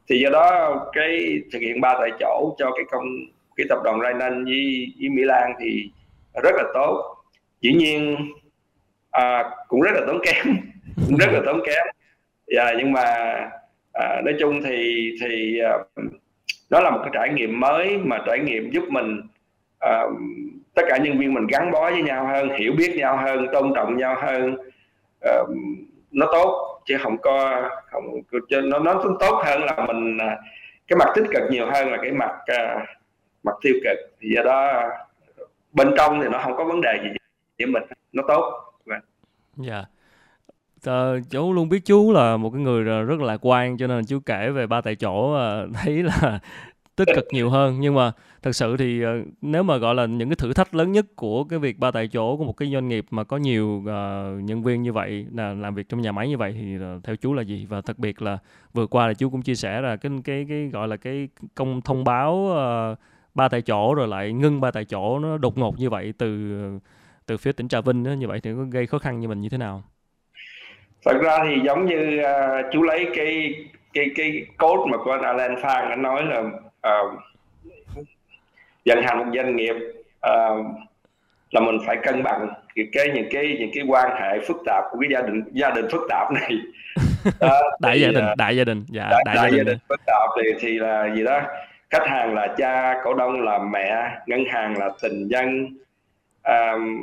Thì 0.10 0.20
do 0.20 0.30
đó 0.30 0.76
cái 0.94 1.42
thực 1.54 1.60
hiện 1.60 1.82
ba 1.82 1.96
tại 2.00 2.10
chỗ 2.20 2.56
cho 2.58 2.72
cái 2.72 2.86
công 2.92 3.06
cái 3.56 3.66
tập 3.70 3.80
đoàn 3.84 4.00
Rainan 4.02 4.46
với, 4.46 4.94
với 5.00 5.10
Mỹ 5.10 5.24
Lan 5.24 5.54
thì 5.60 5.90
rất 6.44 6.56
là 6.56 6.64
tốt. 6.74 7.16
Dĩ 7.62 7.74
nhiên 7.74 8.18
à, 9.12 9.44
cũng 9.68 9.82
rất 9.82 9.92
là 9.94 10.02
tốn 10.08 10.20
kém 10.26 10.46
cũng 11.08 11.18
rất 11.18 11.30
là 11.32 11.42
tốn 11.46 11.62
kém. 11.66 11.86
Yeah, 12.48 12.68
dạ, 12.68 12.74
nhưng 12.78 12.92
mà 12.92 13.04
à, 13.94 14.22
nói 14.26 14.36
chung 14.40 14.62
thì 14.64 15.10
thì 15.22 15.60
à, 15.60 15.72
đó 16.70 16.80
là 16.80 16.90
một 16.90 17.00
cái 17.04 17.12
trải 17.14 17.30
nghiệm 17.34 17.60
mới 17.60 17.98
mà 17.98 18.18
trải 18.26 18.40
nghiệm 18.40 18.72
giúp 18.72 18.84
mình 18.90 19.22
à, 19.80 20.04
tất 20.74 20.82
cả 20.90 20.98
nhân 20.98 21.18
viên 21.18 21.34
mình 21.34 21.48
gắn 21.48 21.72
bó 21.72 21.92
với 21.92 22.02
nhau 22.02 22.28
hơn 22.28 22.50
hiểu 22.60 22.74
biết 22.78 22.96
nhau 22.98 23.18
hơn 23.18 23.48
tôn 23.54 23.72
trọng 23.76 23.98
nhau 23.98 24.16
hơn. 24.22 24.56
À, 25.22 25.38
nó 26.12 26.26
tốt 26.32 26.82
chứ 26.86 26.98
không 26.98 27.18
có 27.18 27.70
không 27.92 28.22
nó 28.64 28.80
nó 28.80 29.04
tốt 29.20 29.42
hơn 29.46 29.64
là 29.64 29.86
mình 29.88 30.18
à, 30.18 30.38
cái 30.88 30.98
mặt 30.98 31.08
tích 31.16 31.26
cực 31.32 31.52
nhiều 31.52 31.66
hơn 31.74 31.92
là 31.92 31.98
cái 32.02 32.12
mặt 32.12 32.32
à, 32.46 32.86
mặt 33.44 33.56
tiêu 33.62 33.74
cực. 33.84 33.98
Thì 34.20 34.30
do 34.36 34.44
đó 34.44 34.90
bên 35.72 35.94
trong 35.98 36.22
thì 36.22 36.28
nó 36.32 36.40
không 36.40 36.58
có 36.58 36.64
vấn 36.66 36.82
đề 36.82 37.00
gì 37.04 37.10
với 37.58 37.68
mình 37.68 37.84
nó 38.14 38.24
tốt. 38.28 38.74
Dạ. 39.56 39.74
Yeah. 39.74 39.86
Ờ, 40.86 41.20
chú 41.30 41.54
luôn 41.54 41.70
biết 41.70 41.86
chú 41.86 42.12
là 42.12 42.38
một 42.38 42.50
cái 42.50 42.62
người 42.62 42.84
rất 42.84 43.20
là 43.20 43.26
lạc 43.26 43.46
quan 43.46 43.78
cho 43.78 43.88
nên 43.88 44.06
chú 44.06 44.20
kể 44.20 44.50
về 44.50 44.68
ba 44.68 44.82
tại 44.82 44.96
chỗ 44.96 45.38
thấy 45.74 46.04
là 46.04 46.40
tích 46.96 47.08
cực 47.16 47.26
nhiều 47.32 47.50
hơn 47.50 47.80
nhưng 47.80 47.96
mà 47.96 48.12
thật 48.42 48.52
sự 48.56 48.78
thì 48.78 49.02
ờ, 49.02 49.12
nếu 49.42 49.64
mà 49.64 49.78
gọi 49.78 49.96
là 49.96 50.06
những 50.06 50.30
cái 50.30 50.36
thử 50.36 50.54
thách 50.54 50.76
lớn 50.76 50.92
nhất 50.92 51.06
của 51.16 51.44
cái 51.44 51.60
việc 51.60 51.80
ba 51.80 51.92
tại 51.92 52.08
chỗ 52.08 52.38
của 52.38 52.44
một 52.44 52.58
cái 52.58 52.72
doanh 52.74 52.88
nghiệp 52.88 53.06
mà 53.12 53.24
có 53.24 53.38
nhiều 53.38 53.68
uh, 53.68 54.44
nhân 54.44 54.64
viên 54.64 54.84
như 54.84 54.94
vậy 54.94 55.28
là 55.34 55.54
làm 55.54 55.76
việc 55.76 55.90
trong 55.90 56.02
nhà 56.02 56.12
máy 56.12 56.30
như 56.30 56.38
vậy 56.38 56.56
thì 56.62 56.76
uh, 56.76 57.04
theo 57.04 57.16
chú 57.16 57.34
là 57.34 57.42
gì 57.42 57.66
và 57.66 57.82
đặc 57.88 58.00
biệt 58.00 58.22
là 58.22 58.38
vừa 58.74 58.88
qua 58.88 59.08
là 59.08 59.14
chú 59.14 59.30
cũng 59.30 59.42
chia 59.42 59.56
sẻ 59.56 59.82
là 59.82 59.96
cái 59.96 60.12
cái 60.24 60.46
cái 60.50 60.70
gọi 60.74 60.88
là 60.88 60.98
cái 60.98 61.28
công 61.56 61.82
thông 61.82 62.04
báo 62.04 62.34
uh, 62.36 63.00
ba 63.36 63.48
tại 63.50 63.62
chỗ 63.62 63.94
rồi 63.94 64.08
lại 64.08 64.34
ngưng 64.34 64.62
ba 64.62 64.72
tại 64.72 64.86
chỗ 64.86 65.20
nó 65.20 65.38
đột 65.38 65.58
ngột 65.58 65.80
như 65.80 65.90
vậy 65.90 66.14
từ 66.18 66.58
từ 67.26 67.38
phía 67.38 67.52
tỉnh 67.52 67.68
Trà 67.68 67.82
Vinh 67.82 68.04
đó, 68.04 68.12
như 68.12 68.28
vậy 68.28 68.40
thì 68.44 68.52
có 68.54 68.64
gây 68.64 68.88
khó 68.88 69.00
khăn 69.00 69.22
cho 69.22 69.30
mình 69.30 69.42
như 69.42 69.50
thế 69.50 69.58
nào? 69.58 69.84
Thật 71.06 71.18
ra 71.22 71.38
thì 71.44 71.60
giống 71.66 71.86
như 71.86 72.22
uh, 72.22 72.66
chú 72.72 72.84
lấy 72.84 73.08
cái 73.16 73.54
cái 73.94 74.06
cái 74.16 74.46
code 74.58 74.92
mà 74.92 75.14
anh 75.14 75.22
Alan 75.22 75.56
Phan 75.62 75.90
anh 75.90 76.02
nói 76.02 76.24
là 76.24 76.40
uh, 76.40 77.20
vận 78.86 79.04
hành 79.04 79.18
một 79.18 79.26
doanh 79.36 79.56
nghiệp 79.56 79.76
uh, 80.28 80.66
là 81.52 81.62
mình 81.62 81.78
phải 81.86 81.98
cân 82.04 82.24
bằng 82.24 82.50
cái, 82.76 82.86
cái 82.92 83.10
những 83.16 83.28
cái 83.32 83.58
những 83.60 83.70
cái 83.74 83.84
quan 83.88 84.22
hệ 84.22 84.40
phức 84.48 84.58
tạp 84.66 84.84
của 84.92 84.98
cái 85.02 85.10
gia 85.14 85.22
đình 85.22 85.44
gia 85.52 85.70
đình 85.70 85.86
phức 85.92 86.02
tạp 86.10 86.32
này 86.32 86.52
uh, 87.28 87.80
đại 87.82 88.02
gia 88.02 88.08
đình 88.08 88.26
đại 88.38 88.58
gia 88.58 88.64
đình 88.64 88.86
dạ 88.90 89.08
đại, 89.12 89.24
đại, 89.26 89.36
đại 89.36 89.52
gia, 89.52 89.58
đình. 89.58 89.58
gia 89.58 89.64
đình 89.64 89.78
phức 89.90 90.02
tạp 90.06 90.30
thì 90.38 90.50
thì 90.60 90.80
là 90.80 91.16
gì 91.16 91.24
đó 91.24 91.42
khách 91.90 92.08
hàng 92.08 92.34
là 92.34 92.48
cha 92.58 93.02
cổ 93.04 93.14
đông 93.14 93.42
là 93.42 93.60
mẹ 93.60 94.18
ngân 94.28 94.46
hàng 94.46 94.78
là 94.78 94.90
tình 95.02 95.28
nhân 95.28 95.78
um, 96.44 97.02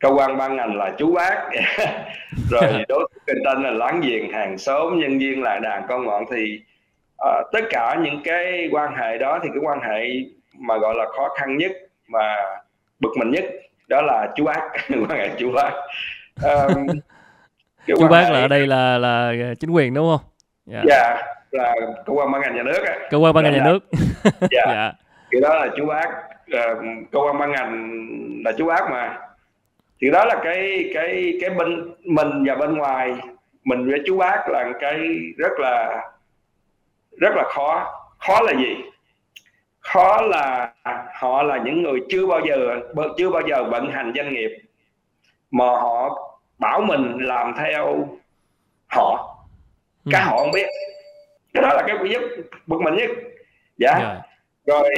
cơ 0.00 0.08
quan 0.08 0.36
ban 0.36 0.56
ngành 0.56 0.76
là 0.76 0.92
chú 0.98 1.12
bác. 1.12 1.36
Rồi 2.50 2.62
đối 2.62 2.84
tượng 2.88 3.12
kinh 3.26 3.44
doanh 3.44 3.62
là 3.62 3.70
láng 3.70 4.00
giềng 4.00 4.32
hàng 4.32 4.58
xóm 4.58 4.98
nhân 5.00 5.18
viên 5.18 5.42
là 5.42 5.58
đàn 5.58 5.82
con 5.88 6.06
ngọn 6.06 6.24
thì 6.30 6.60
uh, 7.22 7.52
tất 7.52 7.64
cả 7.70 7.96
những 8.02 8.20
cái 8.24 8.68
quan 8.72 8.94
hệ 8.94 9.18
đó 9.18 9.38
thì 9.42 9.48
cái 9.48 9.62
quan 9.62 9.80
hệ 9.80 10.08
mà 10.58 10.78
gọi 10.78 10.94
là 10.94 11.04
khó 11.16 11.28
khăn 11.38 11.56
nhất 11.56 11.72
mà 12.08 12.36
bực 13.00 13.10
mình 13.18 13.30
nhất 13.30 13.44
đó 13.88 14.02
là 14.02 14.28
chú 14.36 14.44
bác. 14.44 14.60
Quan 14.88 15.18
hệ 15.18 15.30
chú 15.38 15.52
bác. 15.52 15.72
Um, 16.42 16.86
chú 17.86 18.08
bác 18.08 18.22
hệ... 18.22 18.30
là 18.30 18.40
ở 18.40 18.48
đây 18.48 18.66
là 18.66 18.98
là 18.98 19.32
chính 19.60 19.70
quyền 19.70 19.94
đúng 19.94 20.08
không? 20.10 20.26
Dạ. 20.66 20.82
Yeah. 20.88 20.88
yeah 20.88 21.24
là 21.50 21.74
cơ 22.06 22.12
quan 22.12 22.32
ban 22.32 22.42
ngành 22.42 22.56
nhà 22.56 22.62
nước 22.62 22.84
cơ 23.10 23.18
quan 23.18 23.34
ban 23.34 23.44
ngành 23.44 23.52
nhà 23.52 23.64
nước. 23.64 23.78
Dạ. 24.50 24.62
dạ. 24.66 24.92
Thì 25.32 25.40
đó 25.40 25.54
là 25.54 25.68
chú 25.76 25.86
bác 25.86 26.08
uh, 26.56 26.84
cơ 27.12 27.20
quan 27.20 27.38
ban 27.38 27.52
ngành 27.52 28.02
là 28.44 28.52
chú 28.58 28.66
bác 28.66 28.90
mà 28.90 29.16
thì 30.00 30.10
đó 30.10 30.24
là 30.24 30.40
cái 30.44 30.90
cái 30.94 31.38
cái 31.40 31.50
bên 31.50 31.94
mình 32.04 32.44
và 32.46 32.54
bên 32.54 32.78
ngoài 32.78 33.14
mình 33.64 33.90
với 33.90 34.00
chú 34.06 34.18
bác 34.18 34.48
là 34.48 34.72
cái 34.80 34.98
rất 35.36 35.52
là 35.58 36.02
rất 37.18 37.34
là 37.36 37.44
khó 37.48 37.94
khó 38.18 38.40
là 38.40 38.52
gì 38.52 38.76
khó 39.80 40.20
là 40.22 40.72
họ 41.20 41.42
là 41.42 41.58
những 41.64 41.82
người 41.82 42.00
chưa 42.08 42.26
bao 42.26 42.40
giờ 42.48 42.80
chưa 43.16 43.30
bao 43.30 43.42
giờ 43.48 43.64
vận 43.64 43.90
hành 43.90 44.12
doanh 44.16 44.32
nghiệp 44.32 44.58
mà 45.50 45.64
họ 45.64 46.30
bảo 46.58 46.80
mình 46.80 47.18
làm 47.20 47.54
theo 47.58 48.08
họ 48.86 49.36
ừ. 50.04 50.12
họ 50.14 50.38
không 50.38 50.50
biết 50.54 50.66
cái 51.54 51.62
đó 51.62 51.68
là 51.68 51.82
cái 51.86 51.96
giúp 52.10 52.22
bực 52.66 52.80
mình 52.80 52.94
nhất 52.94 53.10
dạ 53.78 53.90
yeah. 53.90 54.02
Dạ. 54.02 54.22
rồi 54.66 54.94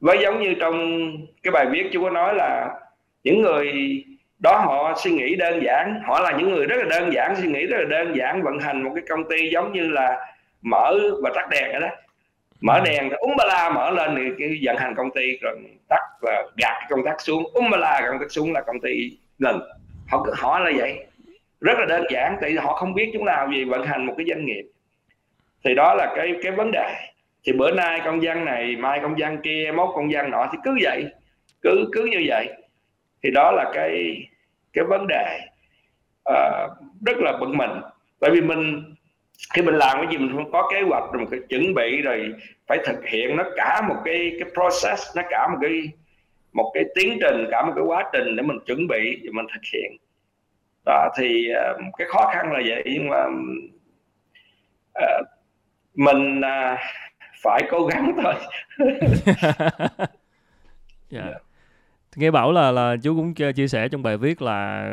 với 0.00 0.18
giống 0.22 0.42
như 0.42 0.54
trong 0.60 1.08
cái 1.42 1.52
bài 1.52 1.66
viết 1.70 1.90
chú 1.92 2.02
có 2.02 2.10
nói 2.10 2.34
là 2.34 2.80
những 3.24 3.42
người 3.42 3.72
đó 4.38 4.56
họ 4.56 4.94
suy 5.02 5.10
nghĩ 5.10 5.36
đơn 5.36 5.62
giản. 5.62 6.00
Họ 6.06 6.20
là 6.20 6.32
những 6.38 6.50
người 6.50 6.66
rất 6.66 6.76
là 6.76 6.84
đơn 6.98 7.12
giản 7.12 7.36
suy 7.36 7.48
nghĩ 7.48 7.66
rất 7.66 7.76
là 7.78 7.84
đơn 7.84 8.16
giản 8.16 8.42
vận 8.42 8.58
hành 8.58 8.82
một 8.82 8.90
cái 8.94 9.04
công 9.08 9.28
ty 9.28 9.50
giống 9.50 9.72
như 9.72 9.88
là 9.88 10.34
mở 10.62 10.98
và 11.22 11.30
tắt 11.34 11.48
đèn 11.50 11.80
đó. 11.80 11.88
Mở 12.60 12.80
đèn 12.84 13.10
úng 13.10 13.36
ba 13.36 13.44
la 13.44 13.70
mở 13.70 13.90
lên 13.90 14.14
thì 14.16 14.22
cái 14.38 14.58
vận 14.62 14.76
hành 14.76 14.94
công 14.96 15.10
ty 15.10 15.38
rồi 15.40 15.58
tắt 15.88 16.02
và 16.20 16.42
gạt 16.56 16.86
công 16.90 17.04
tắc 17.04 17.20
xuống. 17.20 17.44
Úng 17.54 17.70
ba 17.70 17.78
la 17.78 18.00
công 18.08 18.18
tắc 18.18 18.30
xuống 18.30 18.52
là 18.52 18.60
công 18.60 18.80
ty 18.80 19.18
ngừng. 19.38 19.60
Họ 20.08 20.26
họ 20.32 20.58
là 20.58 20.70
vậy. 20.76 21.06
Rất 21.60 21.78
là 21.78 21.84
đơn 21.84 22.04
giản 22.10 22.36
tại 22.40 22.50
vì 22.50 22.56
họ 22.56 22.72
không 22.72 22.94
biết 22.94 23.10
chúng 23.12 23.24
nào 23.24 23.48
gì 23.52 23.64
vận 23.64 23.86
hành 23.86 24.06
một 24.06 24.14
cái 24.16 24.26
doanh 24.28 24.44
nghiệp. 24.44 24.64
Thì 25.64 25.74
đó 25.74 25.94
là 25.94 26.12
cái 26.16 26.34
cái 26.42 26.52
vấn 26.52 26.70
đề. 26.70 26.94
Thì 27.44 27.52
bữa 27.52 27.70
nay 27.70 28.00
công 28.04 28.22
dân 28.22 28.44
này 28.44 28.76
mai 28.76 29.00
công 29.02 29.18
dân 29.18 29.38
kia 29.42 29.72
mốt 29.76 29.88
công 29.94 30.12
dân 30.12 30.30
nọ 30.30 30.48
thì 30.52 30.58
cứ 30.64 30.78
vậy. 30.82 31.04
Cứ 31.62 31.88
cứ 31.92 32.04
như 32.04 32.24
vậy 32.26 32.48
thì 33.22 33.30
đó 33.30 33.50
là 33.52 33.70
cái 33.74 34.26
cái 34.72 34.84
vấn 34.84 35.06
đề 35.06 35.40
uh, 36.30 36.70
rất 37.06 37.16
là 37.18 37.36
bực 37.40 37.48
mình. 37.48 37.70
Bởi 38.20 38.30
vì 38.30 38.40
mình 38.40 38.94
khi 39.54 39.62
mình 39.62 39.74
làm 39.74 39.96
cái 39.96 40.06
gì 40.10 40.18
mình 40.18 40.36
không 40.36 40.52
có 40.52 40.68
kế 40.72 40.82
hoạch 40.82 41.12
rồi 41.12 41.22
một 41.22 41.28
cái 41.30 41.40
chuẩn 41.48 41.74
bị 41.74 42.02
rồi 42.02 42.34
phải 42.66 42.78
thực 42.84 43.06
hiện 43.06 43.36
nó 43.36 43.44
cả 43.56 43.82
một 43.88 43.96
cái 44.04 44.32
cái 44.40 44.50
process 44.54 45.16
nó 45.16 45.22
cả 45.30 45.48
một 45.48 45.58
cái 45.62 45.82
một 46.52 46.70
cái 46.74 46.84
tiến 46.94 47.18
trình 47.20 47.46
cả 47.50 47.64
một 47.66 47.72
cái 47.76 47.84
quá 47.84 48.04
trình 48.12 48.36
để 48.36 48.42
mình 48.42 48.58
chuẩn 48.66 48.86
bị 48.86 49.20
và 49.24 49.30
mình 49.32 49.46
thực 49.54 49.62
hiện. 49.72 49.96
Đó 50.86 51.08
thì 51.18 51.48
uh, 51.52 51.80
cái 51.98 52.08
khó 52.08 52.30
khăn 52.34 52.52
là 52.52 52.60
vậy 52.66 52.82
nhưng 52.84 53.08
mà 53.08 53.24
uh, 54.98 55.26
mình 55.94 56.40
uh, 56.40 56.78
phải 57.42 57.62
cố 57.70 57.86
gắng 57.86 58.16
thôi. 58.22 58.34
Yeah. 61.10 61.42
Nghe 62.18 62.30
bảo 62.30 62.52
là 62.52 62.70
là 62.70 62.96
chú 63.02 63.16
cũng 63.16 63.34
chia 63.34 63.68
sẻ 63.68 63.88
trong 63.88 64.02
bài 64.02 64.16
viết 64.16 64.42
là 64.42 64.90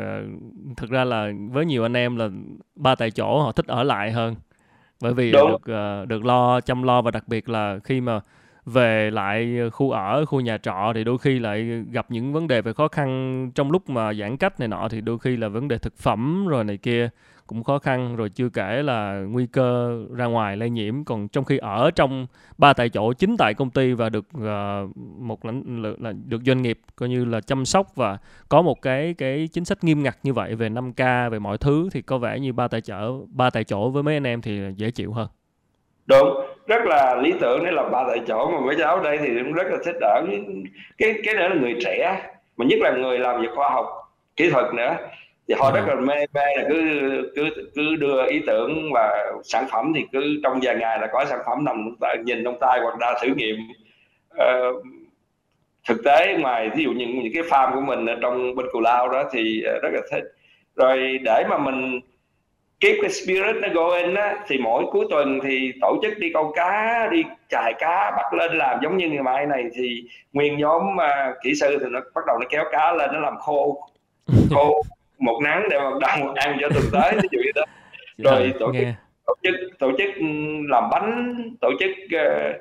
thực 0.76 0.90
ra 0.90 1.04
là 1.04 1.32
với 1.50 1.66
nhiều 1.66 1.82
anh 1.82 1.96
em 1.96 2.16
là 2.16 2.28
ba 2.76 2.94
tại 2.94 3.10
chỗ 3.10 3.42
họ 3.42 3.52
thích 3.52 3.66
ở 3.66 3.82
lại 3.82 4.12
hơn 4.12 4.34
bởi 5.00 5.14
vì 5.14 5.32
Đúng. 5.32 5.50
được 5.50 5.72
uh, 6.02 6.08
được 6.08 6.24
lo 6.24 6.60
chăm 6.60 6.82
lo 6.82 7.02
và 7.02 7.10
đặc 7.10 7.28
biệt 7.28 7.48
là 7.48 7.78
khi 7.84 8.00
mà 8.00 8.20
về 8.66 9.10
lại 9.10 9.56
khu 9.72 9.90
ở 9.90 10.24
khu 10.24 10.40
nhà 10.40 10.58
trọ 10.58 10.92
thì 10.94 11.04
đôi 11.04 11.18
khi 11.18 11.38
lại 11.38 11.84
gặp 11.90 12.06
những 12.08 12.32
vấn 12.32 12.48
đề 12.48 12.62
về 12.62 12.72
khó 12.72 12.88
khăn 12.88 13.50
trong 13.54 13.70
lúc 13.70 13.88
mà 13.90 14.14
giãn 14.14 14.36
cách 14.36 14.60
này 14.60 14.68
nọ 14.68 14.88
thì 14.88 15.00
đôi 15.00 15.18
khi 15.18 15.36
là 15.36 15.48
vấn 15.48 15.68
đề 15.68 15.78
thực 15.78 15.96
phẩm 15.96 16.46
rồi 16.46 16.64
này 16.64 16.76
kia 16.76 17.08
cũng 17.46 17.64
khó 17.64 17.78
khăn 17.78 18.16
rồi 18.16 18.28
chưa 18.28 18.48
kể 18.48 18.82
là 18.82 19.22
nguy 19.28 19.46
cơ 19.46 20.00
ra 20.16 20.24
ngoài 20.24 20.56
lây 20.56 20.70
nhiễm. 20.70 21.04
Còn 21.04 21.28
trong 21.28 21.44
khi 21.44 21.58
ở 21.58 21.90
trong 21.90 22.26
ba 22.58 22.72
tại 22.72 22.88
chỗ 22.88 23.12
chính 23.12 23.36
tại 23.38 23.54
công 23.54 23.70
ty 23.70 23.92
và 23.92 24.08
được 24.08 24.26
uh, 24.36 24.96
một 25.18 25.44
lãnh 25.44 25.82
là 25.98 26.12
được 26.24 26.40
doanh 26.46 26.62
nghiệp 26.62 26.78
coi 26.96 27.08
như 27.08 27.24
là 27.24 27.40
chăm 27.40 27.64
sóc 27.64 27.86
và 27.94 28.18
có 28.48 28.62
một 28.62 28.82
cái 28.82 29.14
cái 29.18 29.48
chính 29.52 29.64
sách 29.64 29.84
nghiêm 29.84 30.02
ngặt 30.02 30.16
như 30.22 30.32
vậy 30.32 30.54
về 30.54 30.68
5K 30.68 31.30
về 31.30 31.38
mọi 31.38 31.58
thứ 31.58 31.88
thì 31.92 32.02
có 32.02 32.18
vẻ 32.18 32.38
như 32.38 32.52
ba 32.52 32.68
tại 32.68 32.80
chỗ 32.80 33.26
ba 33.28 33.50
tại 33.50 33.64
chỗ 33.64 33.90
với 33.90 34.02
mấy 34.02 34.16
anh 34.16 34.26
em 34.26 34.42
thì 34.42 34.60
dễ 34.76 34.90
chịu 34.90 35.12
hơn. 35.12 35.28
Đúng 36.06 36.28
rất 36.66 36.84
là 36.84 37.16
lý 37.22 37.32
tưởng 37.40 37.64
đấy 37.64 37.72
là 37.72 37.88
ba 37.92 38.04
tại 38.08 38.20
chỗ 38.28 38.50
mà 38.50 38.60
mấy 38.66 38.76
cháu 38.78 39.00
đây 39.00 39.18
thì 39.18 39.28
cũng 39.42 39.52
rất 39.52 39.66
là 39.70 39.76
thích 39.84 39.96
ở. 40.00 40.22
Cái 40.98 41.14
cái 41.24 41.34
nữa 41.34 41.48
là 41.48 41.54
người 41.54 41.74
trẻ 41.84 42.22
mà 42.56 42.66
nhất 42.66 42.78
là 42.82 42.92
người 42.92 43.18
làm 43.18 43.40
việc 43.40 43.48
khoa 43.54 43.70
học 43.70 43.86
kỹ 44.36 44.50
thuật 44.50 44.74
nữa 44.74 44.96
thì 45.48 45.54
họ 45.58 45.72
rất 45.72 45.80
là 45.86 45.94
mê 45.94 46.14
mê 46.34 46.56
là 46.56 46.64
cứ 46.68 46.80
cứ 47.36 47.50
cứ 47.74 47.96
đưa 47.96 48.26
ý 48.26 48.40
tưởng 48.46 48.90
và 48.92 49.32
sản 49.44 49.66
phẩm 49.70 49.92
thì 49.94 50.04
cứ 50.12 50.40
trong 50.42 50.58
vài 50.62 50.76
ngày 50.76 50.98
là 51.00 51.06
có 51.12 51.24
sản 51.24 51.38
phẩm 51.46 51.64
nằm 51.64 51.96
nhìn 52.24 52.44
trong 52.44 52.58
tay 52.60 52.80
hoặc 52.82 52.98
đã 52.98 53.18
thử 53.22 53.28
nghiệm. 53.36 53.56
Uh, 54.34 54.84
thực 55.88 56.04
tế 56.04 56.36
ngoài 56.38 56.70
ví 56.76 56.84
dụ 56.84 56.90
những 56.90 57.22
những 57.22 57.32
cái 57.34 57.42
farm 57.42 57.74
của 57.74 57.80
mình 57.80 58.06
ở 58.06 58.16
trong 58.22 58.54
bên 58.54 58.66
cù 58.72 58.80
lao 58.80 59.08
đó 59.08 59.24
thì 59.32 59.60
rất 59.60 59.90
là 59.92 60.00
thích. 60.10 60.24
Rồi 60.76 61.18
để 61.24 61.44
mà 61.48 61.58
mình 61.58 62.00
keep 62.80 62.96
cái 63.00 63.10
spirit 63.10 63.56
nó 63.62 63.68
going 63.74 64.14
á 64.14 64.36
thì 64.48 64.58
mỗi 64.58 64.84
cuối 64.92 65.06
tuần 65.10 65.38
thì 65.42 65.72
tổ 65.80 65.98
chức 66.02 66.18
đi 66.18 66.30
câu 66.34 66.52
cá 66.56 67.08
đi 67.12 67.22
chài 67.48 67.74
cá 67.78 68.10
bắt 68.16 68.34
lên 68.34 68.58
làm 68.58 68.78
giống 68.82 68.96
như 68.96 69.08
ngày 69.08 69.22
mai 69.22 69.46
này 69.46 69.64
thì 69.74 70.04
nguyên 70.32 70.58
nhóm 70.58 70.82
uh, 70.82 71.36
kỹ 71.42 71.54
sư 71.60 71.78
thì 71.80 71.86
nó 71.90 72.00
bắt 72.14 72.22
đầu 72.26 72.38
nó 72.38 72.46
kéo 72.50 72.64
cá 72.72 72.92
lên 72.92 73.10
nó 73.12 73.20
làm 73.20 73.36
khô 73.38 73.88
khô 74.50 74.82
một 75.18 75.40
nắng 75.42 75.68
để 75.70 75.78
mà 75.78 75.90
đong 76.00 76.34
ăn 76.34 76.58
cho 76.60 76.68
tuần 76.68 76.84
tới 76.92 77.12
ví 77.22 77.28
dụ 77.32 77.38
như 77.38 77.50
đó. 77.54 77.64
Rồi 78.18 78.52
tổ 78.60 78.72
chức 78.72 78.84
tổ 79.26 79.34
chức 79.42 79.54
tổ 79.78 79.92
chức 79.98 80.10
làm 80.68 80.90
bánh 80.90 81.34
tổ 81.60 81.70
chức 81.80 81.90
uh, 81.90 82.56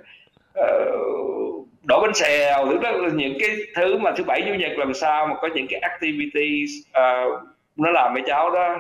uh, 0.60 1.68
đổ 1.84 2.02
bánh 2.02 2.14
xèo 2.14 2.66
thứ 2.66 2.78
đó 2.78 2.92
là 2.92 3.10
những 3.14 3.38
cái 3.40 3.50
thứ 3.76 3.98
mà 3.98 4.12
thứ 4.18 4.24
bảy 4.24 4.42
chủ 4.42 4.54
nhật 4.54 4.78
làm 4.78 4.94
sao 4.94 5.28
mà 5.28 5.36
có 5.42 5.50
những 5.56 5.68
cái 5.70 5.80
activities 5.80 6.70
uh, 6.90 7.44
nó 7.76 7.92
làm 7.92 8.16
cho 8.16 8.22
cháu 8.28 8.50
đó 8.50 8.78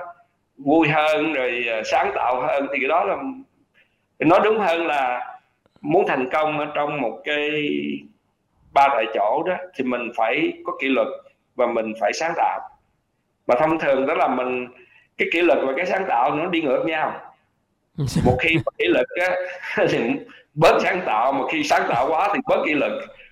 vui 0.58 0.88
hơn 0.88 1.34
rồi 1.34 1.65
sáng 1.86 2.12
tạo 2.15 2.41
hơn. 2.41 2.67
Thì 2.72 2.77
cái 2.79 2.89
đó 2.89 3.03
là 3.03 3.17
nói 4.20 4.39
đúng 4.44 4.60
hơn 4.60 4.88
là 4.88 5.36
muốn 5.82 6.08
thành 6.08 6.29
công 6.32 6.60
ở 6.60 6.67
trong 6.75 7.01
một 7.01 7.22
cái 7.24 7.50
ba 8.74 8.88
tại 8.91 9.05
chỗ 9.13 9.44
đó 9.46 9.55
thì 9.75 9.84
mình 9.84 10.12
phải 10.15 10.53
có 10.65 10.74
kỷ 10.82 10.88
luật 10.88 11.08
và 11.55 11.67
mình 11.67 11.94
phải 12.00 12.13
sáng 12.13 12.34
tạo 12.36 12.60
mà 13.48 13.56
thông 13.60 13.80
thường 13.80 14.06
đó 14.06 14.14
là 14.14 14.28
mình 14.28 14.68
cái 15.18 15.28
kỷ 15.32 15.42
luật 15.42 15.60
và 15.64 15.74
cái 15.78 15.86
sáng 15.86 16.06
tạo 16.08 16.36
nó 16.36 16.46
đi 16.46 16.62
ngược 16.62 16.84
nhau. 16.86 17.22
Một 18.25 18.38
khi 18.40 18.58
kỷ 18.78 18.86
luật 18.86 19.06
á, 19.20 19.36
thì 19.90 20.00
bớt 20.54 20.80
sáng 20.84 21.02
tạo 21.06 21.32
mà 21.32 21.42
khi 21.52 21.64
sáng 21.64 21.86
tạo 21.90 22.10
quá 22.10 22.30
thì 22.34 22.40
bớt 22.48 22.64
kỷ 22.66 22.74
luật. 22.74 22.92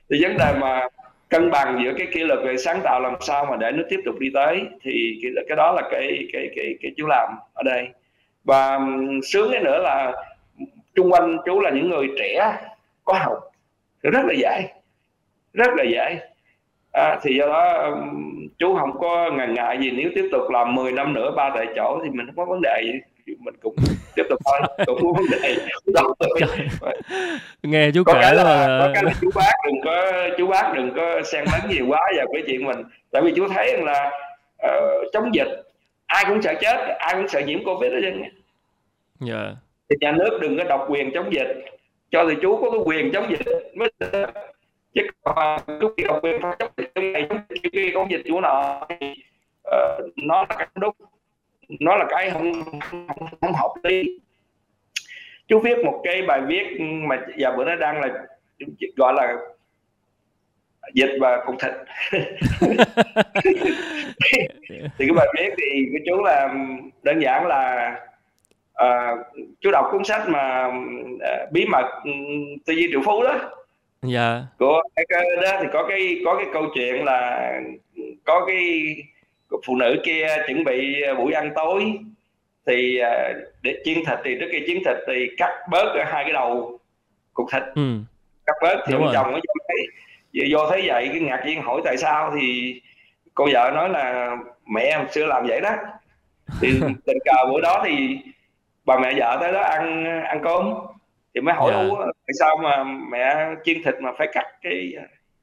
Thì 0.09 0.23
vấn 0.23 0.37
đề 0.37 0.53
mà 0.59 0.81
cân 1.29 1.51
bằng 1.51 1.81
giữa 1.83 1.93
cái 1.97 2.07
kỷ 2.13 2.19
luật 2.19 2.39
và 2.43 2.51
sáng 2.57 2.81
tạo 2.83 2.99
làm 2.99 3.15
sao 3.21 3.45
mà 3.45 3.57
để 3.57 3.71
nó 3.71 3.83
tiếp 3.89 3.99
tục 4.05 4.15
đi 4.19 4.29
tới 4.33 4.61
thì 4.81 5.19
cái, 5.21 5.31
cái 5.47 5.55
đó 5.55 5.71
là 5.71 5.81
cái 5.91 6.27
cái 6.33 6.49
cái 6.55 6.75
cái 6.81 6.91
chú 6.97 7.07
làm 7.07 7.29
ở 7.53 7.63
đây. 7.63 7.87
Và 8.43 8.79
sướng 9.23 9.51
cái 9.51 9.63
nữa 9.63 9.77
là 9.77 10.13
chung 10.95 11.11
quanh 11.11 11.37
chú 11.45 11.59
là 11.59 11.69
những 11.69 11.89
người 11.89 12.07
trẻ 12.19 12.57
có 13.03 13.13
học. 13.13 13.39
Rất 14.01 14.25
là 14.25 14.33
dễ 14.37 14.69
rất 15.53 15.73
là 15.75 15.83
dễ. 15.83 16.19
À, 16.91 17.19
thì 17.23 17.35
do 17.35 17.47
đó 17.47 17.95
chú 18.63 18.75
không 18.79 18.99
có 18.99 19.31
ngần 19.31 19.53
ngại 19.53 19.77
gì 19.81 19.91
nếu 19.91 20.09
tiếp 20.15 20.29
tục 20.31 20.41
làm 20.49 20.75
10 20.75 20.91
năm 20.91 21.13
nữa 21.13 21.33
ba 21.35 21.51
tại 21.55 21.67
chỗ 21.75 21.99
thì 22.03 22.09
mình 22.09 22.25
không 22.25 22.35
có 22.35 22.45
vấn 22.45 22.61
đề 22.63 22.81
gì. 22.85 22.91
Mình 23.39 23.55
cũng 23.61 23.75
tiếp 24.15 24.23
tục 24.29 24.39
thôi 24.45 24.85
cũng 24.85 25.01
không 25.01 25.13
vấn 25.13 25.25
đề 25.41 25.55
đâu 25.93 26.15
nghe 27.63 27.91
chú 27.93 28.03
có 28.03 28.13
kể 28.13 28.19
cái 28.21 28.35
là, 28.35 28.79
có 28.81 28.91
cái 28.93 29.03
là 29.03 29.11
chú 29.21 29.29
bác 29.35 29.51
đừng 29.65 29.81
có 29.85 30.01
chú 30.37 30.47
bác 30.47 30.73
đừng 30.75 30.93
có 30.95 31.21
xen 31.23 31.45
lẫn 31.51 31.69
nhiều 31.69 31.85
quá 31.87 32.01
vào 32.17 32.27
cái 32.33 32.43
chuyện 32.47 32.65
mình. 32.65 32.83
Tại 33.11 33.21
vì 33.21 33.33
chú 33.35 33.47
thấy 33.47 33.73
rằng 33.73 33.85
là 33.85 34.11
uh, 34.67 35.11
chống 35.13 35.35
dịch 35.35 35.63
ai 36.05 36.25
cũng 36.27 36.41
sợ 36.41 36.53
chết 36.61 36.77
ai 36.99 37.13
cũng 37.15 37.27
sợ 37.27 37.39
nhiễm 37.39 37.65
covid 37.65 37.91
đó 37.91 37.97
chứ 38.01 38.11
yeah. 39.33 39.55
thì 39.89 39.95
nhà 40.01 40.11
nước 40.11 40.39
đừng 40.41 40.57
có 40.57 40.63
độc 40.63 40.85
quyền 40.89 41.11
chống 41.13 41.33
dịch. 41.33 41.65
Cho 42.11 42.25
thì 42.29 42.35
chú 42.41 42.59
có 42.61 42.71
cái 42.71 42.79
quyền 42.85 43.11
chống 43.11 43.29
dịch 43.29 43.75
mới 43.75 43.89
chứ 44.93 45.01
còn 45.23 45.59
chú 45.81 45.89
độc 46.07 46.23
quyền 46.23 46.41
chống 46.41 46.71
dịch 46.77 46.91
trong 46.95 47.13
này 47.13 47.25
chống 47.29 47.39
kia 47.73 47.91
công 47.93 48.11
dịch 48.11 48.21
chú 48.25 48.39
nọ 48.39 48.87
uh, 49.67 50.17
nó 50.23 50.45
là 50.49 50.55
cái 50.57 50.67
đúng. 50.75 50.95
Nó 51.79 51.95
là 51.95 52.05
cái 52.09 52.29
không 52.29 52.53
không, 52.81 53.07
không 53.41 53.53
hợp 53.53 53.73
lý. 53.83 54.19
Chú 55.47 55.59
viết 55.59 55.77
một 55.85 56.01
cái 56.03 56.21
bài 56.21 56.41
viết 56.47 56.77
mà 56.79 57.25
giờ 57.37 57.53
bữa 57.57 57.65
nó 57.65 57.75
đang 57.75 58.01
là 58.01 58.07
gọi 58.95 59.13
là 59.13 59.35
dịch 60.93 61.11
và 61.19 61.43
cục 61.45 61.55
thịt. 61.59 61.73
Thì 64.97 65.05
cái 65.07 65.13
bài 65.15 65.27
viết 65.37 65.53
thì 65.57 65.85
của 65.91 65.99
chú 66.05 66.23
là 66.23 66.53
đơn 67.03 67.19
giản 67.21 67.47
là 67.47 67.95
uh, 68.83 69.19
chú 69.61 69.71
đọc 69.71 69.85
cuốn 69.91 70.03
sách 70.03 70.29
mà 70.29 70.67
uh, 70.67 71.51
bí 71.51 71.65
mật 71.65 72.01
tư 72.65 72.73
duy 72.73 72.87
triệu 72.91 73.01
phú 73.05 73.23
đó 73.23 73.62
dạ 74.03 74.41
của 74.59 74.81
cái 75.09 75.25
đó 75.43 75.51
thì 75.61 75.67
có 75.73 75.85
cái 75.89 76.21
có 76.25 76.35
cái 76.35 76.45
câu 76.53 76.63
chuyện 76.75 77.03
là 77.03 77.51
có 78.25 78.45
cái 78.45 78.95
phụ 79.67 79.75
nữ 79.75 79.95
kia 80.03 80.27
chuẩn 80.47 80.63
bị 80.63 81.03
buổi 81.17 81.33
ăn 81.33 81.51
tối 81.55 81.99
thì 82.67 82.99
à, 82.99 83.33
để 83.61 83.81
chiên 83.85 83.97
thịt 84.05 84.19
thì 84.23 84.37
trước 84.39 84.47
khi 84.51 84.63
chiên 84.67 84.77
thịt 84.85 84.97
thì 85.07 85.27
cắt 85.37 85.51
bớt 85.71 86.05
hai 86.05 86.23
cái 86.23 86.33
đầu 86.33 86.79
cục 87.33 87.47
thịt 87.51 87.63
ừ. 87.75 87.99
cắt 88.45 88.53
bớt 88.61 88.83
thì 88.87 88.93
ông 88.93 89.09
chồng 89.13 89.31
mới 89.31 89.41
thấy 89.67 90.49
do 90.49 90.67
thấy 90.69 90.83
vậy 90.87 91.09
cái 91.11 91.19
ngạc 91.19 91.43
nhiên 91.45 91.61
hỏi 91.61 91.81
tại 91.85 91.97
sao 91.97 92.33
thì 92.39 92.75
cô 93.33 93.47
vợ 93.53 93.71
nói 93.75 93.89
là 93.89 94.37
mẹ 94.65 94.81
em 94.81 95.07
xưa 95.11 95.25
làm 95.25 95.47
vậy 95.47 95.61
đó 95.61 95.75
thì 96.61 96.79
tình 97.05 97.17
cờ 97.25 97.51
bữa 97.51 97.61
đó 97.61 97.83
thì 97.85 98.17
bà 98.85 98.99
mẹ 98.99 99.13
vợ 99.19 99.37
tới 99.41 99.51
đó 99.51 99.61
ăn 99.61 100.05
ăn 100.23 100.39
cơm 100.43 100.73
thì 101.35 101.41
mới 101.41 101.55
hỏi 101.55 101.73
yeah. 101.73 102.12
Dạ. 102.27 102.27
tại 102.27 102.33
sao 102.39 102.57
mà 102.57 102.83
mẹ 102.83 103.55
chiên 103.63 103.83
thịt 103.83 103.95
mà 104.01 104.11
phải 104.17 104.27
cắt 104.33 104.45
cái 104.61 104.93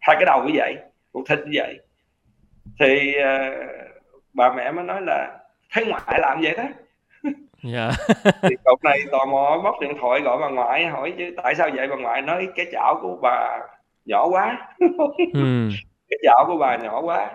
hai 0.00 0.16
cái 0.16 0.24
đầu 0.26 0.44
như 0.44 0.52
vậy 0.54 0.76
cục 1.12 1.22
thịt 1.28 1.38
như 1.38 1.50
vậy 1.54 1.78
thì 2.80 3.14
uh, 3.18 3.70
bà 4.34 4.52
mẹ 4.52 4.72
mới 4.72 4.84
nói 4.84 5.00
là 5.06 5.38
thấy 5.70 5.84
ngoại 5.86 6.18
làm 6.20 6.40
vậy 6.42 6.54
đó 6.56 6.64
dạ 7.62 7.90
thì 8.42 8.56
cậu 8.64 8.76
này 8.82 8.98
tò 9.12 9.24
mò 9.24 9.60
bóc 9.64 9.74
điện 9.80 9.92
thoại 10.00 10.20
gọi 10.20 10.38
bà 10.40 10.48
ngoại 10.48 10.86
hỏi 10.86 11.14
chứ 11.18 11.34
tại 11.42 11.54
sao 11.54 11.70
vậy 11.74 11.88
bà 11.88 11.96
ngoại 11.96 12.22
nói 12.22 12.48
cái 12.56 12.66
chảo 12.72 12.98
của 13.02 13.18
bà 13.22 13.58
nhỏ 14.04 14.26
quá 14.28 14.74
ừ. 15.32 15.68
cái 16.10 16.18
chảo 16.22 16.44
của 16.46 16.56
bà 16.56 16.76
nhỏ 16.76 17.00
quá 17.00 17.30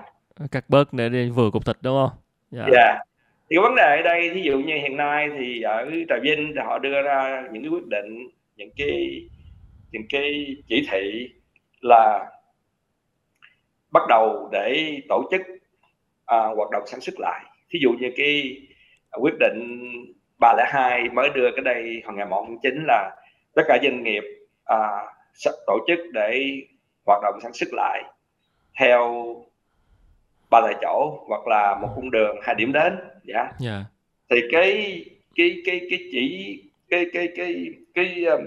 cắt 0.51 0.65
bớt 0.67 0.93
để 0.93 1.09
đi 1.09 1.29
vừa 1.29 1.51
cục 1.51 1.65
thịt 1.65 1.75
đúng 1.81 1.95
không 1.95 2.17
dạ 2.51 2.61
yeah. 2.61 2.73
yeah. 2.73 2.97
thì 3.49 3.57
vấn 3.57 3.75
đề 3.75 3.95
ở 3.97 4.01
đây 4.01 4.29
ví 4.29 4.41
dụ 4.41 4.57
như 4.59 4.73
hiện 4.73 4.97
nay 4.97 5.29
thì 5.39 5.61
ở 5.61 5.91
trà 6.09 6.15
vinh 6.21 6.51
thì 6.55 6.61
họ 6.65 6.79
đưa 6.79 7.01
ra 7.01 7.43
những 7.51 7.63
cái 7.63 7.69
quyết 7.69 7.87
định 7.87 8.29
những 8.55 8.69
cái 8.77 9.21
những 9.95 10.07
cái 10.09 10.55
chỉ 10.67 10.87
thị 10.91 11.29
là 11.81 12.31
bắt 13.91 14.03
đầu 14.09 14.49
để 14.51 14.99
tổ 15.09 15.23
chức 15.31 15.41
à, 16.25 16.37
hoạt 16.37 16.69
động 16.71 16.83
sản 16.85 17.01
xuất 17.01 17.15
lại 17.19 17.45
thí 17.69 17.79
dụ 17.81 17.89
như 17.99 18.11
cái 18.17 18.61
quyết 19.21 19.33
định 19.39 19.79
302 20.39 21.09
mới 21.09 21.29
đưa 21.29 21.51
cái 21.51 21.63
đây 21.63 22.01
hồi 22.05 22.15
ngày 22.15 22.25
1 22.25 22.45
tháng 22.47 22.57
9 22.63 22.83
là 22.87 23.15
tất 23.55 23.61
cả 23.67 23.77
doanh 23.83 24.03
nghiệp 24.03 24.23
à, 24.65 24.77
tổ 25.67 25.79
chức 25.87 25.99
để 26.13 26.61
hoạt 27.05 27.21
động 27.23 27.39
sản 27.43 27.53
xuất 27.53 27.69
lại 27.73 28.03
theo 28.79 29.35
ba 30.49 30.61
tại 30.61 30.75
chỗ 30.81 31.25
hoặc 31.27 31.47
là 31.47 31.79
một 31.81 31.87
cung 31.95 32.11
đường 32.11 32.35
hai 32.43 32.55
điểm 32.55 32.71
đến 32.73 32.93
dạ 33.23 33.39
yeah. 33.39 33.55
yeah. 33.65 33.81
thì 34.29 34.37
cái 34.51 35.05
cái 35.35 35.61
cái 35.65 35.79
cái 35.89 35.99
chỉ 36.11 36.61
cái 36.89 37.05
cái 37.13 37.27
cái 37.35 37.65
cái 37.93 38.25
um, 38.25 38.41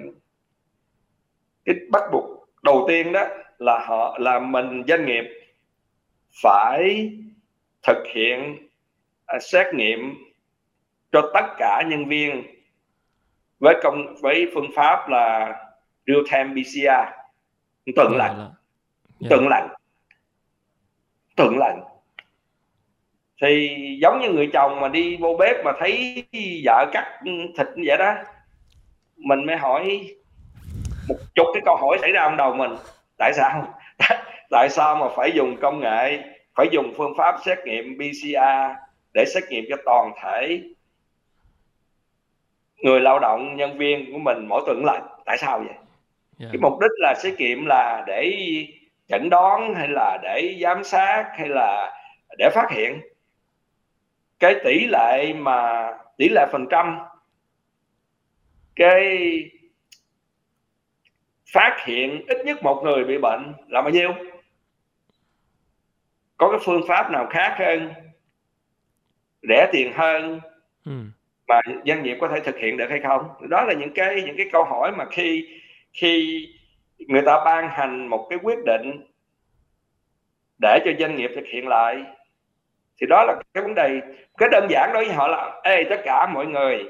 cái 1.69 1.77
bắt 1.91 2.03
buộc 2.13 2.25
đầu 2.63 2.85
tiên 2.89 3.13
đó 3.13 3.27
là 3.59 3.85
họ 3.87 4.19
là 4.21 4.39
mình 4.39 4.83
doanh 4.89 5.07
nghiệp 5.07 5.25
phải 6.43 7.11
thực 7.83 7.97
hiện 8.15 8.69
uh, 9.37 9.43
xét 9.43 9.75
nghiệm 9.75 10.15
cho 11.13 11.31
tất 11.35 11.47
cả 11.59 11.83
nhân 11.87 12.09
viên 12.09 12.43
với 13.61 13.75
công 13.83 14.15
với 14.21 14.51
phương 14.55 14.71
pháp 14.75 15.09
là 15.09 15.55
real 16.07 16.21
time 16.33 16.63
PCR 16.63 17.19
tuần 17.97 18.09
yeah, 18.09 18.19
lạnh. 18.19 18.37
yeah. 18.39 19.31
tuần 19.31 19.49
lạnh. 19.49 19.69
Tuần 21.37 21.59
lạnh. 21.59 21.81
Thì 23.43 23.77
giống 24.03 24.21
như 24.21 24.31
người 24.31 24.51
chồng 24.53 24.81
mà 24.81 24.89
đi 24.89 25.17
vô 25.17 25.37
bếp 25.39 25.65
mà 25.65 25.73
thấy 25.79 26.25
vợ 26.65 26.87
cắt 26.93 27.21
thịt 27.57 27.67
vậy 27.87 27.97
đó 27.99 28.15
mình 29.17 29.47
mới 29.47 29.57
hỏi 29.57 30.15
một 31.09 31.17
chục 31.35 31.47
cái 31.55 31.63
câu 31.65 31.77
hỏi 31.77 31.99
xảy 32.01 32.13
ra 32.13 32.25
trong 32.25 32.37
đầu 32.37 32.55
mình. 32.55 32.71
Tại 33.19 33.33
sao? 33.35 33.75
Tại 34.51 34.69
sao 34.71 34.97
mà 34.97 35.07
phải 35.17 35.33
dùng 35.35 35.57
công 35.61 35.81
nghệ 35.81 36.19
phải 36.55 36.69
dùng 36.73 36.93
phương 36.97 37.13
pháp 37.17 37.37
xét 37.45 37.59
nghiệm 37.65 37.99
PCR 37.99 38.39
để 39.15 39.25
xét 39.35 39.45
nghiệm 39.51 39.65
cho 39.69 39.77
toàn 39.85 40.13
thể 40.23 40.63
người 42.77 43.01
lao 43.01 43.19
động 43.19 43.57
nhân 43.57 43.79
viên 43.79 44.13
của 44.13 44.19
mình 44.19 44.47
mỗi 44.49 44.63
tuần 44.67 44.85
lại 44.85 45.01
tại 45.25 45.39
sao 45.39 45.59
vậy? 45.59 45.75
Yeah. 46.41 46.53
cái 46.53 46.61
mục 46.61 46.81
đích 46.81 46.91
là 46.99 47.15
xét 47.23 47.35
nghiệm 47.39 47.67
là 47.67 48.05
để 48.07 48.47
chẩn 49.09 49.31
đoán 49.31 49.75
hay 49.75 49.89
là 49.89 50.19
để 50.23 50.59
giám 50.63 50.85
sát 50.85 51.31
hay 51.39 51.49
là 51.49 51.93
để 52.39 52.51
phát 52.55 52.71
hiện. 52.71 53.01
Cái 54.39 54.55
tỷ 54.65 54.87
lệ 54.87 55.33
mà 55.33 55.89
tỷ 56.17 56.29
lệ 56.29 56.47
phần 56.53 56.67
trăm 56.71 56.99
cái 58.77 59.29
phát 61.53 61.77
hiện 61.85 62.25
ít 62.27 62.39
nhất 62.45 62.63
một 62.63 62.83
người 62.85 63.05
bị 63.05 63.19
bệnh 63.19 63.55
là 63.69 63.83
bao 63.83 63.91
nhiêu? 63.91 64.13
Có 66.37 66.51
cái 66.51 66.61
phương 66.65 66.83
pháp 66.89 67.11
nào 67.11 67.27
khác 67.31 67.57
hơn? 67.59 67.93
Rẻ 69.49 69.69
tiền 69.73 69.93
hơn 69.95 70.41
ừ. 70.85 70.93
mà 71.49 71.61
doanh 71.87 72.03
nghiệp 72.03 72.17
có 72.21 72.29
thể 72.29 72.41
thực 72.41 72.57
hiện 72.59 72.77
được 72.77 72.91
hay 72.91 73.01
không? 73.01 73.49
Đó 73.49 73.65
là 73.65 73.75
những 73.75 73.95
cái 73.95 74.23
những 74.23 74.37
cái 74.37 74.49
câu 74.53 74.65
hỏi 74.65 74.93
mà 74.97 75.05
khi 75.11 75.61
khi 75.93 76.47
người 76.99 77.23
ta 77.27 77.45
ban 77.45 77.69
hành 77.69 78.09
một 78.09 78.27
cái 78.31 78.39
quyết 78.43 78.59
định 78.67 79.05
để 80.59 80.79
cho 80.85 80.91
doanh 80.99 81.17
nghiệp 81.17 81.31
thực 81.35 81.47
hiện 81.47 81.69
lại 81.69 82.05
thì 83.01 83.07
đó 83.07 83.25
là 83.25 83.35
cái 83.55 83.65
vấn 83.65 83.75
đề. 83.75 84.01
Cái 84.39 84.49
đơn 84.53 84.67
giản 84.71 84.91
đối 84.95 85.05
với 85.05 85.15
họ 85.15 85.29
là 85.29 85.61
ê 85.65 85.85
tất 85.91 86.01
cả 86.05 86.27
mọi 86.27 86.47
người 86.47 86.85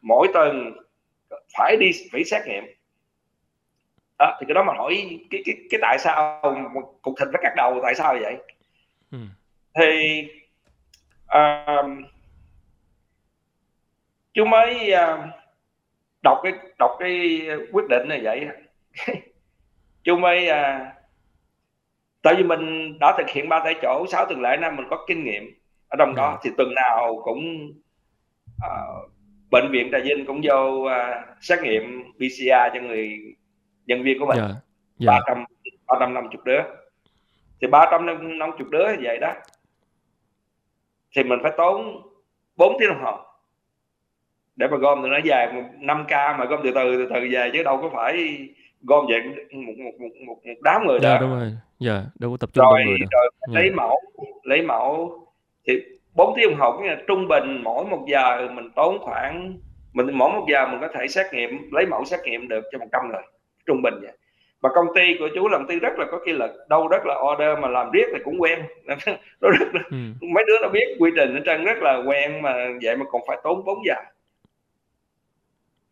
mỗi 0.00 0.28
tuần 0.34 0.72
phải 1.58 1.76
đi 1.76 1.90
phải 2.12 2.24
xét 2.24 2.46
nghiệm 2.46 2.64
đó, 4.18 4.36
thì 4.40 4.46
cái 4.48 4.54
đó 4.54 4.64
mà 4.64 4.72
hỏi 4.72 5.20
cái 5.30 5.42
cái 5.46 5.54
cái 5.70 5.78
tại 5.82 5.98
sao 5.98 6.42
cục 7.02 7.14
thịt 7.18 7.28
phải 7.32 7.40
cắt 7.42 7.52
đầu 7.56 7.80
tại 7.82 7.94
sao 7.94 8.16
vậy 8.20 8.36
ừ. 9.10 9.18
thì 9.74 10.22
uh, 11.38 11.90
chú 14.34 14.44
mới 14.44 14.92
uh, 14.94 15.20
đọc 16.22 16.40
cái 16.42 16.52
đọc 16.78 16.90
cái 16.98 17.40
quyết 17.72 17.84
định 17.88 18.08
này 18.08 18.20
vậy 18.24 18.46
chú 20.04 20.16
mới 20.16 20.48
uh, 20.50 20.86
tại 22.22 22.34
vì 22.34 22.42
mình 22.42 22.98
đã 23.00 23.14
thực 23.18 23.30
hiện 23.30 23.48
ba 23.48 23.60
tại 23.64 23.74
chỗ 23.82 24.06
sáu 24.08 24.26
tuần 24.26 24.40
lễ 24.40 24.56
năm 24.60 24.76
mình 24.76 24.86
có 24.90 25.04
kinh 25.08 25.24
nghiệm 25.24 25.44
ở 25.88 25.96
trong 25.98 26.14
đó 26.14 26.30
dạ. 26.32 26.40
thì 26.42 26.50
tuần 26.56 26.74
nào 26.74 27.20
cũng 27.24 27.72
uh, 28.66 29.10
bệnh 29.50 29.70
viện 29.72 29.88
trà 29.92 29.98
vinh 30.04 30.26
cũng 30.26 30.40
vô 30.44 30.84
uh, 30.84 30.90
xét 31.40 31.62
nghiệm 31.62 32.02
pcr 32.18 32.74
cho 32.74 32.80
người 32.80 33.18
nhân 33.86 34.02
viên 34.02 34.18
của 34.18 34.26
mình. 34.26 34.36
Dạ. 34.36 34.48
Dạ. 34.98 35.12
ba 35.12 35.20
trăm 35.26 35.44
ba 35.86 35.96
trăm 36.00 36.14
năm 36.14 36.28
chục 36.32 36.44
đứa. 36.44 36.60
Thì 37.60 37.66
ba 37.66 37.88
trăm 37.90 38.06
năm 38.38 38.50
chục 38.58 38.68
đứa 38.70 38.86
như 38.88 39.00
vậy 39.02 39.18
đó. 39.20 39.32
Thì 41.16 41.22
mình 41.22 41.38
phải 41.42 41.52
tốn 41.56 42.02
4 42.56 42.76
tiếng 42.78 42.88
đồng 42.88 43.02
hồ 43.02 43.18
để 44.56 44.68
mà 44.68 44.76
gom 44.76 45.02
tụi 45.02 45.10
nó 45.10 45.18
dài 45.24 45.52
5 45.78 46.04
k 46.04 46.10
mà 46.10 46.44
gom 46.44 46.60
từ 46.64 46.70
từ 46.74 46.96
từ 46.96 47.08
từ 47.14 47.28
về 47.30 47.50
chứ 47.52 47.62
đâu 47.62 47.78
có 47.82 47.90
phải 47.94 48.48
gom 48.82 49.06
về 49.06 49.22
một 49.24 49.34
một 49.52 49.94
một 50.00 50.10
một, 50.26 50.36
một 50.46 50.54
đám 50.62 50.86
người 50.86 50.98
dạ, 51.02 51.14
đó 51.14 51.20
đúng 51.20 51.30
rồi. 51.30 51.52
Dạ 51.78 52.02
đâu 52.14 52.30
có 52.30 52.36
tập 52.36 52.50
trung 52.52 52.64
rồi, 52.64 52.84
người 52.84 52.98
đâu. 52.98 53.08
rồi 53.22 53.30
dạ. 53.48 53.60
lấy 53.60 53.70
mẫu 53.70 54.00
lấy 54.42 54.62
mẫu. 54.62 55.20
Thì 55.66 55.82
4 56.14 56.32
tiếng 56.36 56.50
đồng 56.50 56.60
hồ 56.60 56.82
trung 57.06 57.28
bình 57.28 57.62
mỗi 57.62 57.84
một 57.84 58.04
giờ 58.08 58.48
mình 58.54 58.70
tốn 58.76 58.98
khoảng 58.98 59.58
mình 59.92 60.06
mỗi 60.12 60.32
một 60.32 60.46
giờ 60.50 60.66
mình 60.66 60.80
có 60.80 60.88
thể 60.94 61.08
xét 61.08 61.26
nghiệm 61.32 61.70
lấy 61.72 61.86
mẫu 61.86 62.04
xét 62.04 62.20
nghiệm 62.24 62.48
được 62.48 62.64
cho 62.72 62.78
100 62.78 63.08
người 63.08 63.22
trung 63.66 63.82
bình 63.82 63.94
vậy. 64.02 64.12
Mà 64.62 64.68
công 64.74 64.86
ty 64.94 65.16
của 65.18 65.28
chú 65.34 65.48
làm 65.48 65.66
ty 65.66 65.78
rất 65.78 65.98
là 65.98 66.06
có 66.10 66.20
kỷ 66.26 66.32
luật 66.32 66.50
đâu 66.68 66.88
rất 66.88 67.02
là 67.06 67.14
order 67.32 67.58
mà 67.62 67.68
làm 67.68 67.90
riết 67.90 68.06
thì 68.12 68.18
cũng 68.24 68.40
quen. 68.42 68.62
Nó 69.40 69.50
rất 69.50 69.74
là, 69.74 69.80
ừ. 69.90 69.96
mấy 70.20 70.44
đứa 70.46 70.58
nó 70.62 70.68
biết 70.68 70.96
quy 70.98 71.10
trình 71.16 71.34
ở 71.34 71.40
trên 71.46 71.64
rất 71.64 71.78
là 71.80 72.02
quen 72.06 72.42
mà 72.42 72.54
vậy 72.82 72.96
mà 72.96 73.04
còn 73.10 73.22
phải 73.26 73.38
tốn 73.44 73.64
4 73.64 73.78
giờ 73.86 73.94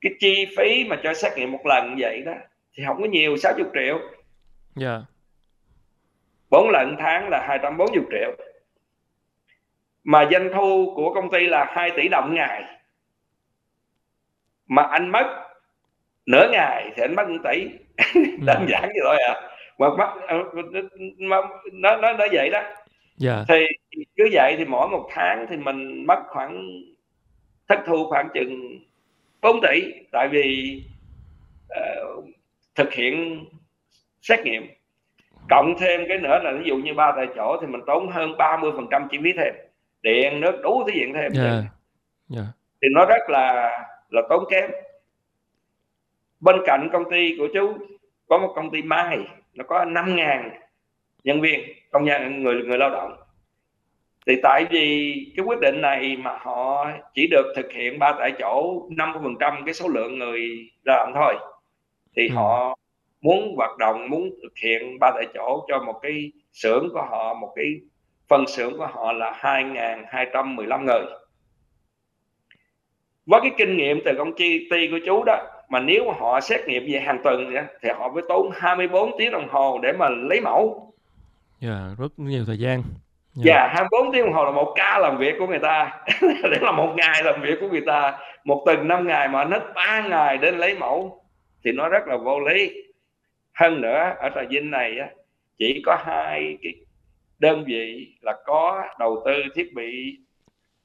cái 0.04 0.14
chi 0.20 0.46
phí 0.56 0.84
mà 0.88 1.00
cho 1.02 1.14
xét 1.14 1.32
nghiệm 1.36 1.52
một 1.52 1.66
lần 1.66 1.96
vậy 1.98 2.22
đó 2.26 2.32
thì 2.74 2.82
không 2.86 3.00
có 3.00 3.08
nhiều 3.08 3.36
60 3.36 3.66
triệu. 3.74 3.98
Dạ. 4.74 4.90
Yeah. 4.90 5.02
4 6.50 6.70
lần 6.70 6.96
tháng 6.98 7.28
là 7.28 7.46
240 7.48 8.04
triệu. 8.10 8.36
Mà 10.04 10.28
doanh 10.32 10.50
thu 10.54 10.92
của 10.96 11.14
công 11.14 11.30
ty 11.30 11.46
là 11.46 11.64
2 11.68 11.90
tỷ 11.96 12.08
đồng 12.08 12.34
ngày. 12.34 12.62
Mà 14.66 14.82
anh 14.82 15.08
mất 15.08 15.43
nửa 16.26 16.48
ngày 16.52 16.90
thì 16.96 17.02
anh 17.02 17.14
mất 17.14 17.28
1 17.28 17.36
tỷ 17.44 17.68
đơn 18.46 18.66
giản 18.68 18.90
như 18.94 19.00
thôi 19.04 19.16
à 19.18 19.34
mà 19.78 19.88
mất 19.98 20.08
nó 21.22 21.96
nó 21.96 22.12
nó 22.12 22.26
vậy 22.32 22.50
đó 22.50 22.58
yeah. 22.58 22.74
Dạ. 23.16 23.44
thì 23.48 23.66
cứ 24.16 24.28
vậy 24.32 24.54
thì 24.58 24.64
mỗi 24.64 24.88
một 24.88 25.08
tháng 25.10 25.46
thì 25.50 25.56
mình 25.56 26.06
mất 26.06 26.18
khoảng 26.28 26.68
thất 27.68 27.78
thu 27.86 28.08
khoảng 28.08 28.28
chừng 28.34 28.78
4 29.42 29.60
tỷ 29.62 29.92
tại 30.12 30.28
vì 30.28 30.80
uh, 31.78 32.24
thực 32.74 32.92
hiện 32.92 33.44
xét 34.22 34.40
nghiệm 34.44 34.66
cộng 35.48 35.74
thêm 35.78 36.00
cái 36.08 36.18
nữa 36.18 36.38
là 36.42 36.52
ví 36.52 36.64
dụ 36.64 36.76
như 36.76 36.94
ba 36.94 37.12
tại 37.16 37.26
chỗ 37.36 37.56
thì 37.60 37.66
mình 37.66 37.80
tốn 37.86 38.08
hơn 38.08 38.36
30 38.38 38.70
phần 38.76 38.86
trăm 38.90 39.08
chi 39.10 39.18
phí 39.24 39.32
thêm 39.32 39.54
điện 40.02 40.40
nước 40.40 40.60
đủ 40.62 40.84
thứ 40.86 40.92
diện 40.94 41.14
thêm 41.14 41.32
yeah. 41.32 41.52
Yeah. 41.52 41.64
Dạ. 42.28 42.42
thì 42.82 42.88
nó 42.94 43.04
rất 43.06 43.28
là 43.28 43.70
là 44.10 44.22
tốn 44.28 44.44
kém 44.50 44.70
bên 46.44 46.56
cạnh 46.66 46.88
công 46.92 47.10
ty 47.10 47.36
của 47.38 47.48
chú 47.54 47.74
có 48.28 48.38
một 48.38 48.52
công 48.56 48.70
ty 48.70 48.82
mai 48.82 49.18
nó 49.54 49.64
có 49.68 49.84
5 49.84 50.16
ngàn 50.16 50.50
nhân 51.24 51.40
viên 51.40 51.60
công 51.90 52.04
nhân 52.04 52.42
người 52.42 52.54
người 52.54 52.78
lao 52.78 52.90
động. 52.90 53.16
Thì 54.26 54.34
tại 54.42 54.66
vì 54.70 55.14
cái 55.36 55.46
quyết 55.46 55.60
định 55.60 55.80
này 55.80 56.16
mà 56.16 56.38
họ 56.40 56.90
chỉ 57.14 57.26
được 57.30 57.52
thực 57.56 57.72
hiện 57.72 57.98
ba 57.98 58.12
tại 58.18 58.32
chỗ 58.38 58.82
50% 58.90 59.64
cái 59.64 59.74
số 59.74 59.88
lượng 59.88 60.18
người 60.18 60.70
lao 60.84 60.96
động 61.04 61.12
thôi. 61.14 61.34
Thì 62.16 62.28
ừ. 62.28 62.34
họ 62.34 62.78
muốn 63.20 63.54
hoạt 63.56 63.78
động 63.78 64.10
muốn 64.10 64.30
thực 64.42 64.52
hiện 64.62 64.98
ba 65.00 65.10
tại 65.14 65.26
chỗ 65.34 65.64
cho 65.68 65.82
một 65.82 66.00
cái 66.02 66.32
xưởng 66.52 66.88
của 66.92 67.02
họ 67.02 67.34
một 67.34 67.52
cái 67.56 67.66
phân 68.28 68.46
xưởng 68.46 68.78
của 68.78 68.86
họ 68.86 69.12
là 69.12 69.38
2.215 69.40 70.84
người. 70.84 71.02
Với 73.26 73.40
cái 73.40 73.50
kinh 73.58 73.76
nghiệm 73.76 74.00
từ 74.04 74.12
công 74.18 74.36
ty 74.36 74.68
ty 74.70 74.88
của 74.90 74.98
chú 75.06 75.24
đó 75.26 75.53
mà 75.68 75.80
nếu 75.80 76.10
họ 76.10 76.40
xét 76.40 76.60
nghiệm 76.66 76.84
về 76.88 77.00
hàng 77.00 77.18
tuần 77.24 77.54
thì 77.82 77.88
họ 77.98 78.10
phải 78.14 78.22
tốn 78.28 78.50
24 78.54 79.10
tiếng 79.18 79.30
đồng 79.30 79.48
hồ 79.48 79.78
để 79.82 79.92
mà 79.92 80.08
lấy 80.08 80.40
mẫu. 80.40 80.92
Dạ 81.60 81.68
yeah, 81.68 81.98
rất 81.98 82.12
nhiều 82.16 82.44
thời 82.46 82.58
gian. 82.58 82.82
Dạ. 83.34 83.54
Yeah. 83.54 83.66
yeah, 83.66 83.76
24 83.76 84.12
tiếng 84.12 84.24
đồng 84.24 84.34
hồ 84.34 84.44
là 84.44 84.50
một 84.50 84.72
ca 84.76 84.98
làm 84.98 85.18
việc 85.18 85.34
của 85.38 85.46
người 85.46 85.58
ta. 85.58 86.00
Để 86.22 86.58
là 86.60 86.72
một 86.72 86.94
ngày 86.96 87.22
làm 87.24 87.42
việc 87.42 87.58
của 87.60 87.68
người 87.68 87.84
ta. 87.86 88.18
Một 88.44 88.62
tuần 88.66 88.88
5 88.88 89.06
ngày 89.06 89.28
mà 89.28 89.44
hết 89.44 89.62
3 89.74 90.08
ngày 90.08 90.38
đến 90.38 90.58
lấy 90.58 90.78
mẫu 90.78 91.24
thì 91.64 91.72
nó 91.72 91.88
rất 91.88 92.06
là 92.06 92.16
vô 92.16 92.40
lý. 92.40 92.72
Hơn 93.52 93.80
nữa 93.80 94.14
ở 94.18 94.28
trà 94.34 94.42
vinh 94.50 94.70
này 94.70 94.98
á, 94.98 95.08
chỉ 95.58 95.82
có 95.86 95.96
hai 96.04 96.58
cái 96.62 96.74
đơn 97.38 97.64
vị 97.66 98.14
là 98.20 98.34
có 98.44 98.84
đầu 98.98 99.22
tư 99.26 99.32
thiết 99.54 99.74
bị 99.74 100.18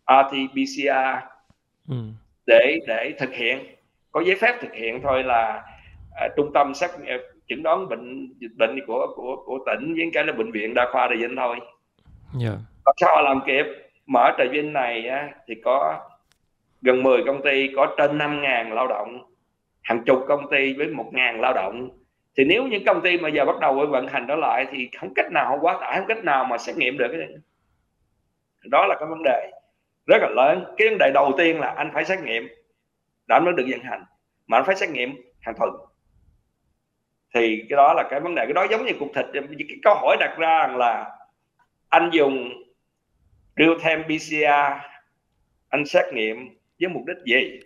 RT-PCR 0.05 1.19
ừ. 1.89 1.95
để 2.45 2.79
để 2.87 3.13
thực 3.19 3.33
hiện 3.33 3.59
có 4.11 4.21
giấy 4.21 4.35
phép 4.41 4.55
thực 4.61 4.73
hiện 4.73 5.01
thôi 5.03 5.23
là 5.23 5.63
à, 6.15 6.27
trung 6.37 6.53
tâm 6.53 6.73
xét 6.73 6.89
chẩn 7.47 7.63
đoán 7.63 7.89
bệnh 7.89 8.33
dịch 8.39 8.51
bệnh 8.57 8.79
của 8.87 9.07
của 9.15 9.43
của 9.45 9.59
tỉnh 9.65 9.93
với 9.95 10.09
cái 10.13 10.23
là 10.23 10.33
bệnh 10.33 10.51
viện 10.51 10.73
đa 10.73 10.87
khoa 10.91 11.07
Trà 11.09 11.15
Vinh 11.19 11.35
thôi. 11.35 11.55
Yeah. 12.41 12.53
Dạ. 12.85 12.91
sao 12.97 13.23
làm 13.23 13.41
kịp? 13.47 13.65
Mở 14.05 14.31
Trà 14.37 14.43
Vinh 14.51 14.73
này 14.73 15.07
á, 15.07 15.29
thì 15.47 15.55
có 15.63 15.99
gần 16.81 17.03
10 17.03 17.23
công 17.25 17.41
ty 17.43 17.69
có 17.75 17.95
trên 17.97 18.17
5.000 18.17 18.73
lao 18.73 18.87
động, 18.87 19.33
hàng 19.81 20.03
chục 20.05 20.25
công 20.27 20.49
ty 20.51 20.73
với 20.73 20.87
1.000 20.87 21.39
lao 21.39 21.53
động. 21.53 21.89
Thì 22.37 22.45
nếu 22.45 22.67
những 22.67 22.85
công 22.85 23.01
ty 23.01 23.17
mà 23.17 23.29
giờ 23.29 23.45
bắt 23.45 23.59
đầu 23.59 23.85
vận 23.89 24.07
hành 24.07 24.27
đó 24.27 24.35
lại 24.35 24.65
thì 24.71 24.89
không 24.99 25.13
cách 25.13 25.31
nào 25.31 25.57
quá 25.61 25.77
tải, 25.81 25.97
không 25.97 26.07
cách 26.07 26.23
nào 26.23 26.45
mà 26.45 26.57
xét 26.57 26.77
nghiệm 26.77 26.97
được 26.97 27.07
cái 27.11 27.27
đó 28.63 28.85
là 28.85 28.95
cái 28.99 29.09
vấn 29.09 29.23
đề 29.23 29.51
rất 30.07 30.17
là 30.21 30.29
lớn 30.29 30.63
cái 30.77 30.89
vấn 30.89 30.97
đề 30.97 31.11
đầu 31.13 31.31
tiên 31.37 31.59
là 31.59 31.73
anh 31.77 31.91
phải 31.93 32.05
xét 32.05 32.19
nghiệm 32.19 32.47
anh 33.35 33.45
mới 33.45 33.53
được 33.53 33.65
vận 33.69 33.83
hành. 33.83 34.03
Mà 34.47 34.57
anh 34.57 34.65
phải 34.65 34.75
xét 34.75 34.89
nghiệm 34.89 35.15
hàng 35.39 35.55
tuần. 35.59 35.69
Thì 37.33 37.65
cái 37.69 37.77
đó 37.77 37.93
là 37.93 38.07
cái 38.09 38.19
vấn 38.19 38.35
đề. 38.35 38.45
Cái 38.45 38.53
đó 38.53 38.67
giống 38.71 38.85
như 38.85 38.93
cục 38.99 39.11
thịt. 39.15 39.25
Cái 39.33 39.77
câu 39.83 39.95
hỏi 39.95 40.17
đặt 40.19 40.35
ra 40.37 40.67
là 40.67 41.19
anh 41.89 42.09
dùng 42.13 42.49
real 43.57 43.73
time 43.83 44.03
PCR 44.03 44.89
anh 45.69 45.85
xét 45.85 46.13
nghiệm 46.13 46.57
với 46.79 46.89
mục 46.89 47.03
đích 47.05 47.17
gì? 47.25 47.59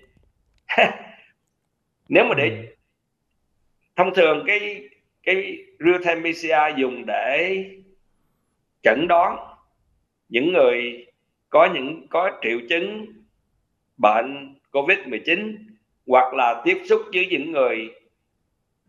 Nếu 2.10 2.26
mà 2.26 2.36
để 2.36 2.50
ừ. 2.50 2.76
thông 3.96 4.14
thường 4.16 4.44
cái 4.48 4.90
cái 5.24 5.58
real 5.80 6.04
time 6.06 6.32
PCR 6.32 6.80
dùng 6.80 7.06
để 7.06 7.66
chẩn 8.82 9.08
đoán 9.08 9.38
những 10.30 10.54
người 10.54 11.06
có 11.50 11.70
những 11.74 12.08
có 12.10 12.40
triệu 12.42 12.60
chứng 12.70 13.06
bệnh 13.98 14.53
Covid-19 14.74 15.58
hoặc 16.08 16.34
là 16.34 16.62
tiếp 16.66 16.82
xúc 16.90 17.02
với 17.14 17.28
những 17.32 17.52
người 17.52 17.90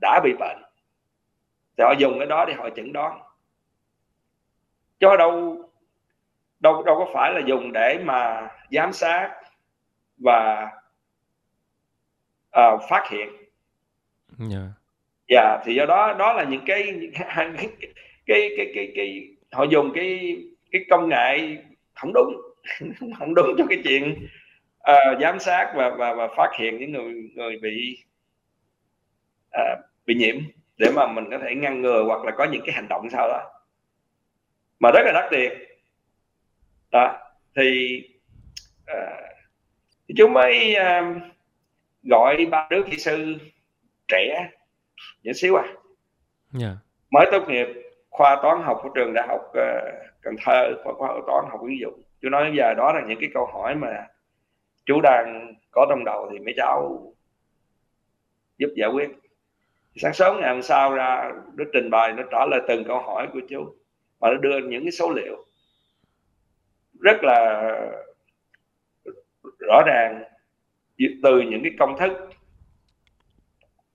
đã 0.00 0.20
bị 0.24 0.32
bệnh. 0.38 0.62
Thì 1.76 1.84
họ 1.84 1.92
dùng 1.98 2.18
cái 2.18 2.26
đó 2.26 2.44
để 2.48 2.54
họ 2.54 2.70
chẩn 2.70 2.92
đoán. 2.92 3.20
Cho 5.00 5.16
đâu 5.16 5.64
đâu 6.60 6.82
đâu 6.82 6.96
có 6.98 7.10
phải 7.14 7.32
là 7.32 7.40
dùng 7.46 7.72
để 7.72 7.98
mà 8.04 8.48
giám 8.70 8.92
sát 8.92 9.30
và 10.18 10.70
uh, 12.58 12.80
phát 12.88 13.08
hiện. 13.10 13.28
Dạ. 14.38 14.58
Yeah. 15.28 15.44
yeah, 15.44 15.60
thì 15.64 15.74
do 15.74 15.86
đó 15.86 16.14
đó 16.18 16.32
là 16.32 16.44
những 16.44 16.62
cái 16.66 17.10
cái 17.16 17.50
cái 18.26 18.50
cái 18.56 18.72
cái, 18.74 18.92
cái 18.96 19.28
họ 19.52 19.64
dùng 19.64 19.92
cái 19.94 20.36
cái 20.70 20.84
công 20.90 21.08
nghệ 21.08 21.56
không 21.94 22.12
đúng 22.14 22.40
không 23.18 23.34
đúng 23.34 23.54
cho 23.58 23.64
cái 23.68 23.80
chuyện 23.84 24.26
uh, 24.90 25.20
giám 25.20 25.38
sát 25.38 25.72
và 25.74 25.90
và 25.90 26.14
và 26.14 26.28
phát 26.36 26.50
hiện 26.58 26.78
những 26.78 26.92
người 26.92 27.30
người 27.34 27.58
bị 27.62 28.04
uh, 29.56 29.78
bị 30.06 30.14
nhiễm 30.14 30.36
để 30.76 30.90
mà 30.94 31.06
mình 31.06 31.24
có 31.30 31.38
thể 31.42 31.54
ngăn 31.54 31.82
ngừa 31.82 32.02
hoặc 32.02 32.24
là 32.24 32.32
có 32.38 32.44
những 32.44 32.62
cái 32.66 32.74
hành 32.74 32.88
động 32.88 33.10
sau 33.10 33.28
đó 33.28 33.50
mà 34.78 34.90
rất 34.94 35.02
là 35.04 35.12
đắt 35.12 35.24
tiền 35.30 35.52
đó 36.90 37.18
thì, 37.56 38.02
uh, 38.90 39.24
thì 40.08 40.14
chúng 40.18 40.32
mới 40.32 40.76
uh, 40.76 41.22
gọi 42.02 42.46
ba 42.50 42.66
đứa 42.70 42.82
kỹ 42.82 42.96
sư 42.98 43.34
trẻ 44.08 44.50
nhỏ 45.22 45.32
xíu 45.34 45.56
à 45.56 45.62
yeah. 45.62 45.76
Dạ. 46.52 46.76
mới 47.10 47.26
tốt 47.32 47.48
nghiệp 47.48 47.66
khoa 48.10 48.38
toán 48.42 48.62
học 48.62 48.80
của 48.82 48.88
trường 48.94 49.14
đại 49.14 49.26
học 49.28 49.40
uh, 49.48 49.94
Cần 50.22 50.34
Thơ 50.44 50.74
khoa, 50.84 50.92
khoa 50.92 51.08
toán 51.26 51.44
học 51.50 51.60
ứng 51.60 51.78
dụng 51.80 52.02
tôi 52.22 52.30
nói 52.30 52.52
giờ 52.56 52.74
đó 52.74 52.92
là 52.92 53.00
những 53.08 53.18
cái 53.20 53.30
câu 53.34 53.46
hỏi 53.46 53.74
mà 53.74 54.06
chú 54.84 55.00
đang 55.00 55.54
có 55.70 55.86
trong 55.88 56.04
đầu 56.04 56.28
thì 56.32 56.38
mấy 56.38 56.54
cháu 56.56 57.12
giúp 58.58 58.68
giải 58.76 58.90
quyết. 58.92 59.10
Sáng 59.96 60.14
sớm 60.14 60.40
ngày 60.40 60.50
hôm 60.50 60.62
sau 60.62 60.94
ra 60.94 61.32
nó 61.54 61.64
trình 61.72 61.90
bày, 61.90 62.12
nó 62.12 62.22
trả 62.30 62.46
lời 62.46 62.60
từng 62.68 62.84
câu 62.84 62.98
hỏi 62.98 63.28
của 63.32 63.40
chú. 63.48 63.74
Và 64.18 64.28
nó 64.30 64.34
đưa 64.34 64.58
những 64.58 64.82
cái 64.82 64.90
số 64.90 65.10
liệu. 65.10 65.46
Rất 67.00 67.16
là 67.22 67.70
rõ 69.58 69.82
ràng 69.86 70.22
từ 71.22 71.40
những 71.40 71.62
cái 71.62 71.72
công 71.78 71.98
thức 71.98 72.12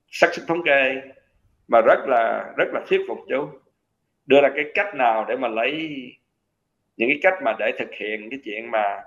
xác 0.08 0.34
suất 0.34 0.48
thống 0.48 0.64
kê. 0.66 1.02
Mà 1.68 1.82
rất 1.82 2.00
là 2.08 2.54
rất 2.58 2.68
là 2.74 2.82
thuyết 2.88 3.02
phục 3.08 3.18
chú. 3.30 3.50
Đưa 4.26 4.42
ra 4.42 4.50
cái 4.56 4.66
cách 4.74 4.96
nào 4.96 5.26
để 5.28 5.36
mà 5.36 5.48
lấy 5.48 5.90
những 6.98 7.10
cái 7.10 7.20
cách 7.22 7.44
mà 7.44 7.56
để 7.60 7.72
thực 7.80 7.90
hiện 8.00 8.30
cái 8.30 8.40
chuyện 8.44 8.72
mà 8.72 9.04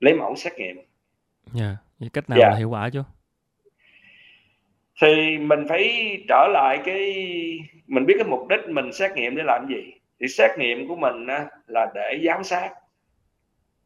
lấy 0.00 0.14
mẫu 0.14 0.34
xét 0.36 0.52
nghiệm. 0.58 0.76
Dạ, 1.52 1.64
yeah. 1.64 1.76
Vậy 1.98 2.10
cách 2.12 2.30
nào 2.30 2.38
yeah. 2.38 2.52
là 2.52 2.58
hiệu 2.58 2.70
quả 2.70 2.90
chứ? 2.90 3.02
Thì 5.00 5.38
mình 5.38 5.64
phải 5.68 6.16
trở 6.28 6.48
lại 6.52 6.78
cái 6.84 7.14
mình 7.86 8.06
biết 8.06 8.14
cái 8.18 8.28
mục 8.28 8.48
đích 8.48 8.60
mình 8.68 8.92
xét 8.92 9.10
nghiệm 9.16 9.36
để 9.36 9.42
làm 9.46 9.66
gì. 9.68 9.92
Thì 10.20 10.28
xét 10.28 10.50
nghiệm 10.58 10.88
của 10.88 10.96
mình 10.96 11.26
là 11.66 11.92
để 11.94 12.20
giám 12.24 12.44
sát 12.44 12.70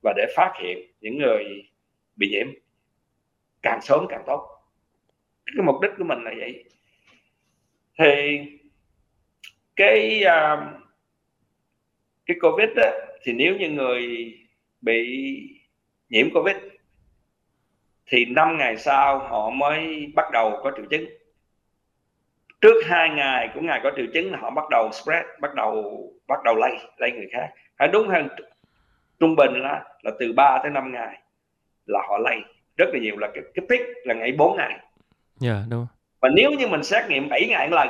và 0.03 0.13
để 0.17 0.27
phát 0.37 0.53
hiện 0.63 0.79
những 1.01 1.19
người 1.19 1.45
bị 2.17 2.31
nhiễm 2.31 2.47
càng 3.63 3.83
sớm 3.83 4.07
càng 4.09 4.23
tốt. 4.27 4.49
Cái 5.47 5.65
mục 5.67 5.77
đích 5.83 5.91
của 5.99 6.05
mình 6.05 6.25
là 6.25 6.33
vậy. 6.39 6.65
Thì 7.99 8.41
cái 9.77 10.23
uh, 10.25 10.65
cái 12.27 12.37
covid 12.43 12.69
á, 12.77 12.91
thì 13.23 13.33
nếu 13.33 13.57
như 13.57 13.71
người 13.71 14.33
bị 14.81 15.07
nhiễm 16.09 16.31
covid 16.35 16.57
thì 18.07 18.25
5 18.25 18.59
ngày 18.59 18.77
sau 18.77 19.19
họ 19.19 19.51
mới 19.51 20.13
bắt 20.15 20.31
đầu 20.33 20.61
có 20.63 20.73
triệu 20.77 20.87
chứng. 20.91 21.05
Trước 22.61 22.83
hai 22.87 23.11
ngày 23.11 23.51
của 23.55 23.61
ngày 23.61 23.81
có 23.83 23.91
triệu 23.97 24.07
chứng 24.15 24.33
là 24.33 24.39
họ 24.39 24.51
bắt 24.51 24.65
đầu 24.71 24.91
spread 24.93 25.25
bắt 25.41 25.55
đầu 25.55 26.03
bắt 26.29 26.45
đầu 26.45 26.57
lây 26.57 26.79
lây 26.99 27.13
người 27.13 27.29
khác. 27.33 27.51
Hay 27.79 27.89
đúng 27.89 28.09
hơn 28.09 28.29
trung 29.21 29.37
bình 29.37 29.55
là 29.55 29.85
là 30.03 30.11
từ 30.19 30.33
3 30.33 30.59
tới 30.63 30.71
5 30.71 30.93
ngày 30.93 31.23
là 31.87 32.01
họ 32.09 32.19
lây. 32.19 32.37
Rất 32.77 32.87
là 32.93 32.99
nhiều 33.01 33.17
là 33.19 33.29
cái, 33.35 33.43
cái 33.55 33.67
peak 33.69 33.81
là 34.05 34.15
ngày 34.15 34.33
4 34.33 34.57
ngày. 34.57 34.79
Dạ 35.37 35.53
yeah, 35.53 35.65
đúng 35.71 35.87
và 36.21 36.29
nếu 36.29 36.51
như 36.51 36.69
mình 36.69 36.83
xét 36.83 37.09
nghiệm 37.09 37.29
7 37.29 37.47
ngày 37.49 37.69
một 37.69 37.77
lần 37.77 37.89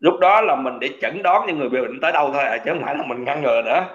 lúc 0.00 0.14
đó 0.20 0.40
là 0.40 0.56
mình 0.56 0.78
để 0.80 0.88
chẩn 1.00 1.22
đoán 1.22 1.46
những 1.46 1.58
người 1.58 1.68
bị 1.68 1.80
bệnh 1.80 2.00
tới 2.00 2.12
đâu 2.12 2.30
thôi 2.32 2.44
à, 2.44 2.58
chứ 2.58 2.70
không 2.72 2.82
phải 2.84 2.96
là 2.96 3.04
mình 3.06 3.24
ngăn 3.24 3.42
ngừa 3.42 3.62
nữa. 3.62 3.86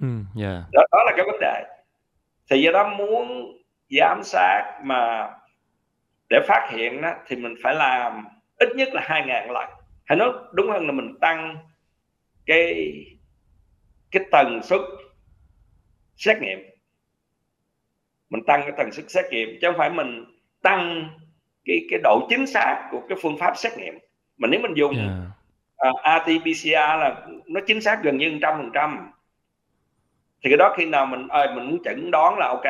Ừ, 0.00 0.06
yeah. 0.42 0.62
đó, 0.72 0.82
đó 0.92 1.04
là 1.06 1.12
cái 1.16 1.26
vấn 1.26 1.40
đề 1.40 1.64
thì 2.50 2.62
do 2.62 2.72
đó 2.72 2.94
muốn 2.98 3.56
giám 3.90 4.20
sát 4.24 4.80
mà 4.84 5.30
để 6.28 6.40
phát 6.48 6.68
hiện 6.72 7.02
đó, 7.02 7.14
thì 7.26 7.36
mình 7.36 7.54
phải 7.62 7.74
làm 7.74 8.24
ít 8.56 8.68
nhất 8.76 8.88
là 8.92 9.02
hai 9.04 9.26
ngàn 9.26 9.50
lần. 9.50 9.68
Hay 10.04 10.18
nói 10.18 10.32
đúng 10.52 10.70
hơn 10.70 10.86
là 10.86 10.92
mình 10.92 11.14
tăng 11.20 11.56
cái 12.46 12.94
cái 14.10 14.24
tần 14.30 14.60
suất 14.62 14.80
xét 16.16 16.38
nghiệm. 16.42 16.58
Mình 18.30 18.42
tăng 18.46 18.60
cái 18.62 18.72
tần 18.76 18.92
suất 18.92 19.10
xét 19.10 19.24
nghiệm 19.30 19.48
chứ 19.60 19.68
không 19.68 19.78
phải 19.78 19.90
mình 19.90 20.24
tăng 20.62 21.10
cái 21.64 21.86
cái 21.90 22.00
độ 22.02 22.26
chính 22.30 22.46
xác 22.46 22.88
của 22.90 23.02
cái 23.08 23.18
phương 23.22 23.38
pháp 23.38 23.56
xét 23.56 23.72
nghiệm. 23.78 23.98
Mà 24.36 24.48
nếu 24.48 24.60
mình 24.60 24.74
dùng 24.74 24.96
yeah 24.96 25.10
uh, 25.88 26.00
RT-PCR 26.04 26.98
là 26.98 27.26
nó 27.46 27.60
chính 27.66 27.80
xác 27.80 28.02
gần 28.02 28.18
như 28.18 28.38
trăm 28.42 28.58
phần 28.58 28.70
trăm 28.74 29.12
thì 30.42 30.50
cái 30.50 30.56
đó 30.56 30.74
khi 30.76 30.84
nào 30.84 31.06
mình 31.06 31.28
ơi 31.28 31.48
mình 31.54 31.66
muốn 31.70 31.82
chẩn 31.84 32.10
đoán 32.10 32.38
là 32.38 32.48
ok 32.48 32.66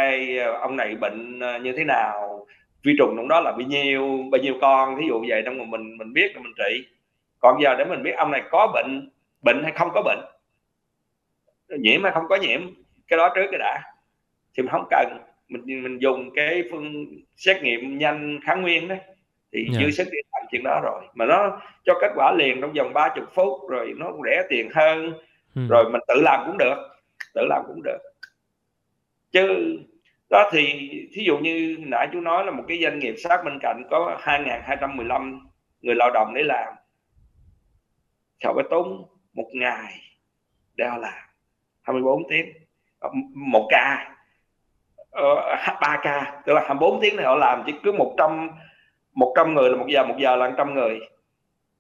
ông 0.61 0.77
này 0.77 0.95
bệnh 0.95 1.41
ờ, 1.41 1.59
như 1.59 1.73
thế 1.73 1.85
nào 1.85 2.47
vi 2.83 2.95
trùng 2.99 3.15
trong 3.17 3.29
đó 3.29 3.41
là 3.41 3.51
bao 3.53 3.61
nhiêu 3.61 4.25
bao 4.31 4.41
nhiêu 4.41 4.55
con 4.61 4.97
thí 5.01 5.07
dụ 5.09 5.25
vậy 5.29 5.43
trong 5.45 5.59
mà 5.59 5.65
mình 5.65 5.99
mình 5.99 6.13
biết 6.13 6.37
là 6.37 6.43
mình 6.43 6.53
trị 6.59 6.87
còn 7.39 7.63
giờ 7.63 7.75
để 7.79 7.85
mình 7.85 8.03
biết 8.03 8.13
ông 8.17 8.31
này 8.31 8.43
có 8.51 8.73
bệnh 8.75 9.11
bệnh 9.43 9.63
hay 9.63 9.73
không 9.73 9.89
có 9.95 10.03
bệnh 10.03 10.19
nhiễm 11.81 12.03
hay 12.03 12.13
không 12.13 12.25
có 12.29 12.37
nhiễm 12.37 12.61
cái 13.09 13.17
đó 13.17 13.33
trước 13.35 13.47
cái 13.51 13.59
đã 13.59 13.83
thì 14.57 14.63
mình 14.63 14.71
không 14.71 14.87
cần 14.91 15.19
mình 15.49 15.83
mình 15.83 15.99
dùng 15.99 16.31
cái 16.35 16.63
phương 16.71 17.07
xét 17.37 17.63
nghiệm 17.63 17.99
nhanh 17.99 18.41
kháng 18.45 18.63
nguyên 18.63 18.89
đấy 18.89 18.99
thì 19.53 19.63
yeah. 19.63 19.75
Dạ. 19.75 19.81
dư 19.85 19.91
sức 19.91 20.09
đi 20.13 20.19
làm 20.33 20.47
chuyện 20.51 20.63
đó 20.65 20.81
rồi 20.85 21.03
mà 21.15 21.27
nó 21.27 21.61
cho 21.85 21.95
kết 22.01 22.13
quả 22.15 22.33
liền 22.39 22.61
trong 22.61 22.73
vòng 22.73 22.93
30 22.93 23.25
phút 23.35 23.71
rồi 23.71 23.95
nó 23.97 24.13
rẻ 24.25 24.43
tiền 24.49 24.71
hơn 24.75 25.13
ừ. 25.55 25.63
rồi 25.69 25.91
mình 25.91 26.01
tự 26.09 26.15
làm 26.23 26.43
cũng 26.47 26.59
được 26.59 26.98
tự 27.35 27.41
làm 27.49 27.63
cũng 27.67 27.83
được. 27.83 27.99
Chứ 29.33 29.77
đó 30.31 30.51
thì 30.53 30.91
thí 31.13 31.25
dụ 31.25 31.39
như 31.39 31.77
nãy 31.79 32.09
chú 32.13 32.21
nói 32.21 32.45
là 32.45 32.51
một 32.51 32.65
cái 32.69 32.79
doanh 32.83 32.99
nghiệp 32.99 33.15
sát 33.19 33.45
bên 33.45 33.59
cạnh 33.63 33.83
có 33.91 34.19
2.215 34.23 35.41
người 35.81 35.95
lao 35.95 36.11
động 36.15 36.33
để 36.35 36.43
làm. 36.43 36.75
Họ 38.45 38.55
phải 38.55 38.65
tốn 38.71 39.05
một 39.33 39.49
ngày 39.53 39.93
để 40.77 40.87
họ 40.89 40.97
làm? 40.97 41.29
24 41.83 42.23
tiếng. 42.29 42.47
Một 43.35 43.69
ca. 43.71 44.15
Ờ, 45.11 45.57
ba 45.81 46.01
ca, 46.03 46.43
tức 46.47 46.53
là 46.53 46.61
24 46.61 47.01
tiếng 47.01 47.17
này 47.17 47.27
họ 47.27 47.35
làm 47.35 47.63
chỉ 47.67 47.73
cứ 47.83 47.93
100 47.93 48.51
100 49.15 49.55
người 49.55 49.71
là 49.71 49.77
một 49.77 49.87
giờ 49.89 50.05
một 50.05 50.15
giờ 50.19 50.37
là 50.37 50.49
100 50.49 50.75
người 50.75 50.99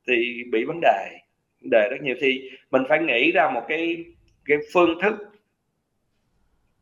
thì 0.08 0.44
bị 0.52 0.64
vấn 0.64 0.80
đề 0.80 1.18
vấn 1.60 1.70
đề 1.70 1.88
rất 1.90 1.96
nhiều. 2.02 2.16
Thì 2.20 2.50
mình 2.70 2.82
phải 2.88 2.98
nghĩ 2.98 3.32
ra 3.32 3.50
một 3.50 3.62
cái 3.68 4.04
cái 4.44 4.58
phương 4.72 4.98
thức 5.02 5.14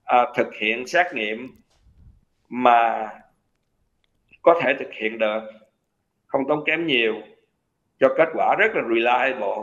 à, 0.06 0.26
thực 0.36 0.54
hiện 0.54 0.86
xét 0.86 1.06
nghiệm 1.14 1.48
mà 2.48 3.08
có 4.42 4.60
thể 4.62 4.74
thực 4.78 4.92
hiện 4.92 5.18
được 5.18 5.40
không 6.26 6.48
tốn 6.48 6.64
kém 6.66 6.86
nhiều 6.86 7.14
cho 8.00 8.14
kết 8.16 8.28
quả 8.34 8.54
rất 8.58 8.74
là 8.74 8.82
reliable 8.82 9.62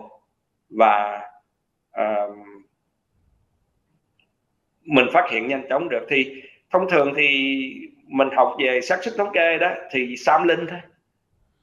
và 0.69 1.21
uh, 2.01 2.37
mình 4.83 5.05
phát 5.13 5.29
hiện 5.31 5.47
nhanh 5.47 5.65
chóng 5.69 5.89
được. 5.89 6.05
Thì 6.09 6.41
thông 6.71 6.89
thường 6.89 7.13
thì 7.15 7.59
mình 8.07 8.29
học 8.35 8.55
về 8.59 8.81
xác 8.81 9.03
suất 9.03 9.13
thống 9.17 9.33
kê 9.33 9.57
đó 9.57 9.71
thì 9.91 10.17
sam 10.17 10.47
linh 10.47 10.67
thôi. 10.69 10.79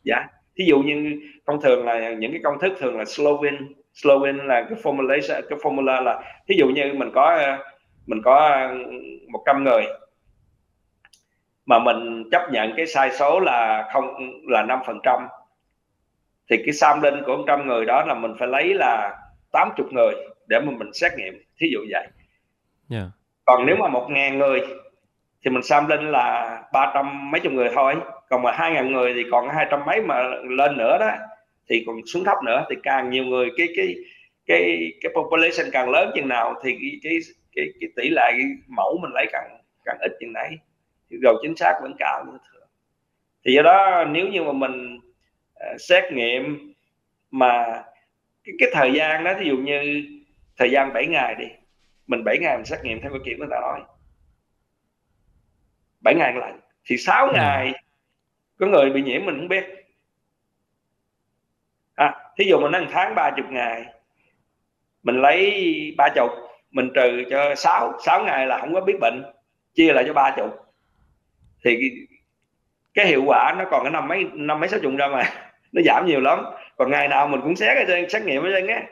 Dạ. 0.05 0.27
Thí 0.57 0.65
dụ 0.65 0.79
như 0.79 1.21
thông 1.47 1.61
thường 1.61 1.87
là 1.87 2.11
những 2.11 2.33
cái 2.33 2.41
công 2.45 2.59
thức 2.61 2.73
thường 2.79 2.99
là 2.99 3.05
Slovin 3.05 3.55
Slovin 3.95 4.37
là 4.37 4.67
cái 4.69 4.79
formula 4.83 5.21
cái 5.49 5.59
formula 5.59 6.03
là 6.03 6.43
thí 6.49 6.55
dụ 6.59 6.69
như 6.69 6.93
mình 6.95 7.11
có 7.15 7.57
mình 8.11 8.23
có 8.25 8.69
100 9.29 9.65
người. 9.65 9.87
Mà 11.67 11.79
mình 11.79 12.29
chấp 12.33 12.43
nhận 12.53 12.73
cái 12.77 12.87
sai 12.87 13.11
số 13.19 13.41
là 13.41 13.89
không 13.93 14.31
là 14.49 14.63
5 14.63 14.81
phần 14.87 14.99
trăm. 15.03 15.29
Thì 16.51 16.57
cái 16.65 16.73
sampling 16.73 17.23
của 17.27 17.37
100 17.37 17.67
người 17.67 17.85
đó 17.85 18.05
là 18.05 18.15
mình 18.15 18.35
phải 18.39 18.49
lấy 18.49 18.75
là 18.75 19.19
80 19.53 19.87
người 19.91 20.15
để 20.47 20.61
mà 20.61 20.73
mình 20.79 20.93
xét 20.93 21.13
nghiệm 21.17 21.43
thí 21.59 21.69
dụ 21.73 21.79
vậy. 21.91 22.07
Yeah. 22.91 23.07
còn 23.45 23.67
nếu 23.67 23.77
mà 23.77 23.89
một 23.89 24.07
ngàn 24.11 24.39
người 24.39 24.61
thì 25.45 25.51
mình 25.51 25.63
sampling 25.63 26.11
là 26.11 26.59
ba 26.73 26.93
trăm 26.95 27.31
mấy 27.31 27.41
chục 27.41 27.53
người 27.53 27.69
thôi. 27.75 27.95
Còn 28.29 28.43
mà 28.43 28.53
hai 28.53 28.73
ngàn 28.73 28.93
người 28.93 29.15
thì 29.15 29.25
còn 29.31 29.49
hai 29.49 29.67
trăm 29.71 29.81
mấy 29.87 30.03
mà 30.03 30.23
lên 30.43 30.77
nữa 30.77 30.97
đó 31.01 31.11
thì 31.69 31.85
còn 31.87 31.97
xuống 32.07 32.25
thấp 32.25 32.39
nữa. 32.45 32.65
Thì 32.71 32.77
càng 32.83 33.11
nhiều 33.11 33.25
người 33.25 33.51
cái 33.57 33.69
cái 33.77 33.95
cái 34.47 34.93
cái 35.01 35.13
population 35.15 35.71
càng 35.73 35.91
lớn 35.91 36.11
chừng 36.15 36.29
nào 36.29 36.55
thì 36.65 36.73
cái 36.73 36.91
cái 37.03 37.19
cái, 37.61 37.73
cái 37.81 37.91
tỷ 37.97 38.11
lệ 38.11 38.31
cái 38.31 38.47
mẫu 38.67 38.99
mình 39.03 39.11
lấy 39.15 39.27
càng 39.33 39.61
càng 39.85 39.99
ít 40.01 40.13
chừng 40.21 40.33
thì 41.11 41.17
độ 41.23 41.39
chính 41.43 41.57
xác 41.57 41.79
vẫn 41.83 41.95
cao 41.99 42.25
như 42.25 42.39
thường. 42.53 42.69
Thì 43.45 43.53
do 43.55 43.63
đó 43.63 44.05
nếu 44.05 44.29
như 44.29 44.43
mà 44.43 44.53
mình 44.53 44.97
uh, 44.97 45.81
xét 45.81 46.13
nghiệm 46.13 46.75
mà 47.31 47.83
cái, 48.45 48.55
cái 48.59 48.69
thời 48.73 48.93
gian 48.93 49.25
đó 49.25 49.33
ví 49.41 49.47
dụ 49.47 49.57
như 49.57 50.05
thời 50.57 50.71
gian 50.71 50.93
7 50.93 51.07
ngày 51.07 51.35
đi 51.35 51.47
mình 52.07 52.25
7 52.25 52.39
ngày 52.41 52.57
mình 52.57 52.65
xét 52.65 52.85
nghiệm 52.85 53.01
theo 53.01 53.11
cái 53.11 53.21
kiểu 53.25 53.39
người 53.39 53.49
ta 53.51 53.61
nói. 53.61 53.81
7 56.01 56.15
ngày 56.15 56.33
lần. 56.35 56.61
Thì 56.85 56.97
6 56.97 57.27
ừ. 57.27 57.33
ngày 57.35 57.73
có 58.59 58.67
người 58.67 58.91
bị 58.91 59.03
nhiễm 59.03 59.25
mình 59.25 59.39
không 59.39 59.49
biết. 59.49 59.65
À, 61.95 62.15
thí 62.39 62.45
dụ 62.45 62.59
mình 62.61 62.73
nói 62.73 62.87
tháng 62.91 63.15
30 63.15 63.45
ngày 63.51 63.85
mình 65.03 65.21
lấy 65.21 65.95
ba 65.97 66.09
chục 66.15 66.31
mình 66.71 66.91
trừ 66.95 67.25
cho 67.31 67.55
6 67.55 67.93
6 68.05 68.25
ngày 68.25 68.47
là 68.47 68.59
không 68.59 68.75
có 68.75 68.81
biết 68.81 68.97
bệnh 69.01 69.23
chia 69.75 69.93
lại 69.93 70.05
cho 70.07 70.13
ba 70.13 70.35
chục 70.37 70.71
thì 71.65 71.77
cái, 71.81 71.91
cái 72.95 73.07
hiệu 73.07 73.23
quả 73.27 73.55
nó 73.59 73.65
còn 73.71 73.83
cái 73.83 73.91
năm 73.91 74.09
mấy 74.09 74.25
năm 74.33 74.61
mấy 74.61 74.69
sáu 74.69 74.81
chục 74.81 74.93
ra 74.99 75.09
mà 75.09 75.23
nó 75.73 75.83
giảm 75.85 76.07
nhiều 76.07 76.21
lắm. 76.21 76.45
Còn 76.77 76.91
ngày 76.91 77.09
nào 77.09 77.29
mình 77.29 77.41
cũng 77.43 77.57
xét 77.57 77.87
trên 77.89 78.11
xét 78.11 78.23
nghiệm 78.23 78.43
trên 78.43 78.67
á. 78.67 78.83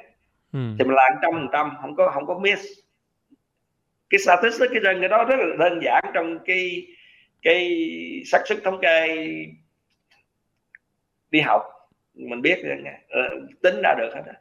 Ừ. 0.53 0.59
thì 0.79 0.85
mình 0.85 0.95
làm 0.95 1.13
trăm 1.23 1.33
phần 1.33 1.49
trăm 1.53 1.71
không 1.81 1.97
có 1.97 2.11
không 2.15 2.27
có 2.27 2.39
miss. 2.39 2.63
Cái 4.11 4.19
statistics 4.19 4.73
cái 4.73 4.95
cái 5.01 5.09
đó 5.09 5.25
rất 5.25 5.37
là 5.39 5.57
đơn 5.59 5.81
giản 5.85 6.05
trong 6.15 6.39
cái 6.45 6.87
cái 7.43 7.89
xác 8.27 8.39
suất 8.47 8.59
thống 8.65 8.81
kê 8.81 9.07
đi 11.31 11.41
học. 11.41 11.63
Mình 12.15 12.43
biết 12.43 12.59
uh, 12.59 13.63
tính 13.63 13.75
ra 13.83 13.95
được 13.99 14.11
hết 14.15 14.23
đó. 14.27 14.33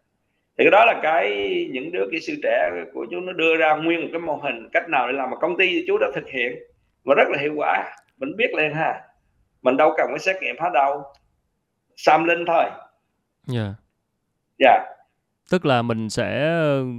Thì 0.58 0.64
cái 0.64 0.72
đó 0.72 0.86
là 0.86 1.00
cái 1.04 1.30
những 1.72 1.92
đứa 1.92 2.06
kỹ 2.12 2.20
sư 2.20 2.34
trẻ 2.44 2.72
của 2.94 3.06
chú 3.12 3.20
nó 3.20 3.34
đưa 3.34 3.58
ra 3.58 3.76
nguyên 3.76 4.02
một 4.02 4.08
cái 4.12 4.22
mô 4.22 4.36
hình 4.36 4.70
cách 4.74 4.90
nào 4.90 5.08
để 5.08 5.14
làm 5.14 5.30
mà 5.30 5.38
công 5.38 5.58
ty 5.58 5.84
chú 5.88 5.98
đã 5.98 6.08
thực 6.16 6.28
hiện 6.30 6.56
và 7.04 7.16
rất 7.18 7.28
là 7.30 7.38
hiệu 7.42 7.54
quả. 7.56 7.96
Mình 8.18 8.36
biết 8.38 8.54
liền 8.58 8.74
ha. 8.74 9.02
Mình 9.62 9.78
đâu 9.78 9.94
cần 9.98 10.08
phải 10.10 10.20
xét 10.20 10.36
nghiệm 10.42 10.56
hết 10.60 10.70
đâu. 10.74 11.04
Xăm 11.96 12.24
linh 12.24 12.46
thôi. 12.48 12.64
Dạ. 13.48 13.62
Yeah. 13.62 13.74
dạ. 14.60 14.70
Yeah 14.70 14.98
tức 15.50 15.66
là 15.66 15.82
mình 15.82 16.10
sẽ 16.10 16.54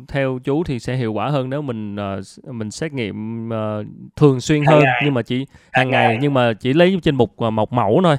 theo 0.08 0.38
chú 0.44 0.64
thì 0.64 0.78
sẽ 0.78 0.96
hiệu 0.96 1.12
quả 1.12 1.28
hơn 1.28 1.50
nếu 1.50 1.62
mình 1.62 1.96
uh, 1.96 2.54
mình 2.54 2.70
xét 2.70 2.92
nghiệm 2.92 3.48
uh, 3.48 3.86
thường 4.16 4.40
xuyên 4.40 4.64
hơn. 4.64 4.82
ngày. 4.82 5.02
nhưng 5.04 5.14
mà 5.14 5.22
chỉ 5.22 5.46
hàng 5.72 5.90
ngày. 5.90 6.08
ngày. 6.08 6.18
nhưng 6.20 6.34
mà 6.34 6.52
chỉ 6.52 6.72
lấy 6.72 6.98
trên 7.02 7.14
một 7.14 7.44
uh, 7.46 7.52
một 7.52 7.72
mẫu 7.72 8.00
thôi. 8.04 8.16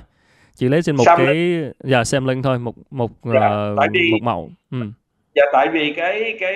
Chỉ 0.56 0.70
lấy 0.70 0.82
trên 0.82 0.96
một 0.96 1.04
Sam 1.06 1.20
cái 1.26 1.62
dạ 1.84 2.04
sampling 2.04 2.42
thôi 2.42 2.60
một 2.60 2.76
một 2.92 3.12
dạ, 3.24 3.72
uh, 3.72 3.78
một 4.12 4.22
mẫu. 4.22 4.52
Ừ. 4.72 4.78
dạ 5.40 5.46
tại 5.54 5.68
vì 5.72 5.94
cái 5.98 6.38
cái 6.40 6.54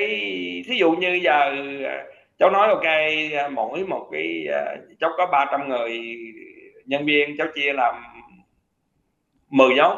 thí 0.68 0.76
dụ 0.78 0.92
như 0.92 1.20
giờ 1.24 1.56
cháu 2.40 2.50
nói 2.52 2.68
ok 2.68 2.86
mỗi 3.52 3.86
một 3.86 4.10
cái 4.12 4.48
cháu 5.00 5.10
có 5.18 5.26
300 5.32 5.70
người 5.70 6.18
nhân 6.86 7.06
viên 7.06 7.38
cháu 7.38 7.48
chia 7.56 7.74
làm 7.74 7.96
10 9.50 9.76
nhóm 9.76 9.98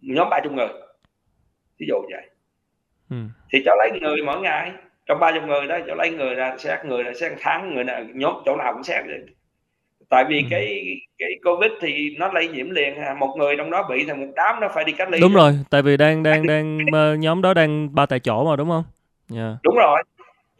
nhóm 0.00 0.28
30 0.30 0.52
người 0.52 0.68
ví 1.78 1.86
dụ 1.88 1.94
vậy 2.10 2.30
ừ. 3.10 3.16
thì 3.52 3.62
cháu 3.64 3.76
lấy 3.78 4.00
người 4.00 4.22
mỗi 4.26 4.40
ngày 4.40 4.72
trong 5.06 5.20
ba 5.20 5.32
chục 5.32 5.42
người 5.42 5.66
đó 5.66 5.78
cháu 5.86 5.96
lấy 5.96 6.10
người 6.10 6.34
ra 6.34 6.56
xét 6.58 6.84
người 6.84 7.02
ra 7.02 7.12
xét 7.20 7.32
tháng 7.40 7.74
người 7.74 7.84
nào 7.84 8.04
nhóm 8.14 8.34
chỗ 8.44 8.56
nào 8.56 8.72
cũng 8.72 8.84
xét 8.84 9.04
tại 10.08 10.24
vì 10.28 10.38
ừ. 10.38 10.46
cái 10.50 10.96
cái 11.18 11.30
covid 11.44 11.70
thì 11.80 12.16
nó 12.18 12.32
lây 12.32 12.48
nhiễm 12.48 12.70
liền 12.70 12.94
ha 13.00 13.14
một 13.14 13.34
người 13.36 13.56
trong 13.56 13.70
đó 13.70 13.86
bị 13.90 14.04
thì 14.06 14.12
một 14.12 14.32
đám 14.36 14.60
nó 14.60 14.68
phải 14.74 14.84
đi 14.84 14.92
cách 14.92 15.10
ly 15.10 15.20
đúng 15.20 15.34
rồi 15.34 15.52
tại 15.70 15.82
vì 15.82 15.96
đang 15.96 16.22
đang 16.22 16.46
đang 16.46 16.78
nhóm 17.20 17.42
đó 17.42 17.54
đang 17.54 17.94
ba 17.94 18.06
tại 18.06 18.20
chỗ 18.20 18.44
mà 18.50 18.56
đúng 18.56 18.68
không 18.68 18.84
yeah. 19.34 19.52
Dạ. 19.52 19.58
đúng 19.62 19.76
rồi 19.76 20.02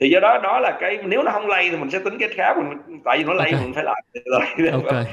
thì 0.00 0.10
do 0.10 0.20
đó 0.20 0.40
đó 0.42 0.60
là 0.60 0.78
cái 0.80 0.98
nếu 1.04 1.22
nó 1.22 1.30
không 1.30 1.46
lây 1.46 1.70
thì 1.70 1.76
mình 1.76 1.90
sẽ 1.90 1.98
tính 2.04 2.18
cái 2.18 2.28
khác 2.28 2.54
mình 2.56 3.00
tại 3.04 3.18
vì 3.18 3.24
nó 3.24 3.32
lây 3.32 3.52
okay. 3.52 3.64
mình 3.64 3.74
phải 3.74 3.84
làm 3.84 3.96
rồi 4.24 4.70
okay. 4.84 5.04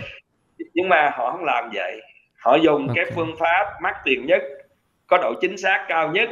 nhưng 0.73 0.89
mà 0.89 1.09
họ 1.13 1.31
không 1.31 1.43
làm 1.43 1.69
vậy 1.73 2.01
họ 2.37 2.55
dùng 2.55 2.87
okay. 2.87 3.05
cái 3.05 3.13
phương 3.15 3.35
pháp 3.39 3.65
mắc 3.81 3.95
tiền 4.05 4.25
nhất 4.25 4.41
có 5.07 5.17
độ 5.17 5.33
chính 5.41 5.57
xác 5.57 5.85
cao 5.87 6.11
nhất 6.11 6.29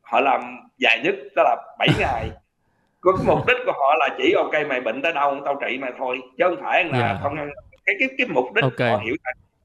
họ 0.00 0.20
làm 0.20 0.40
dài 0.78 1.00
nhất 1.04 1.14
đó 1.36 1.42
là 1.42 1.56
7 1.78 1.88
ngày 1.98 2.30
cái 3.12 3.26
mục 3.26 3.46
đích 3.46 3.56
của 3.66 3.72
họ 3.72 3.94
là 3.98 4.08
chỉ 4.18 4.32
ok 4.32 4.66
mày 4.68 4.80
bệnh 4.80 5.02
tới 5.02 5.12
đâu 5.12 5.36
tao 5.44 5.58
trị 5.60 5.78
mày 5.78 5.92
thôi 5.98 6.20
chứ 6.38 6.44
không 6.48 6.58
phải 6.62 6.84
là 6.84 6.98
yeah. 6.98 7.16
Dạ. 7.16 7.20
không 7.22 7.36
cái 7.86 7.96
cái 7.98 8.08
cái 8.18 8.26
mục 8.30 8.54
đích 8.54 8.64
okay. 8.64 8.90
họ 8.90 8.96
hiểu 8.96 9.14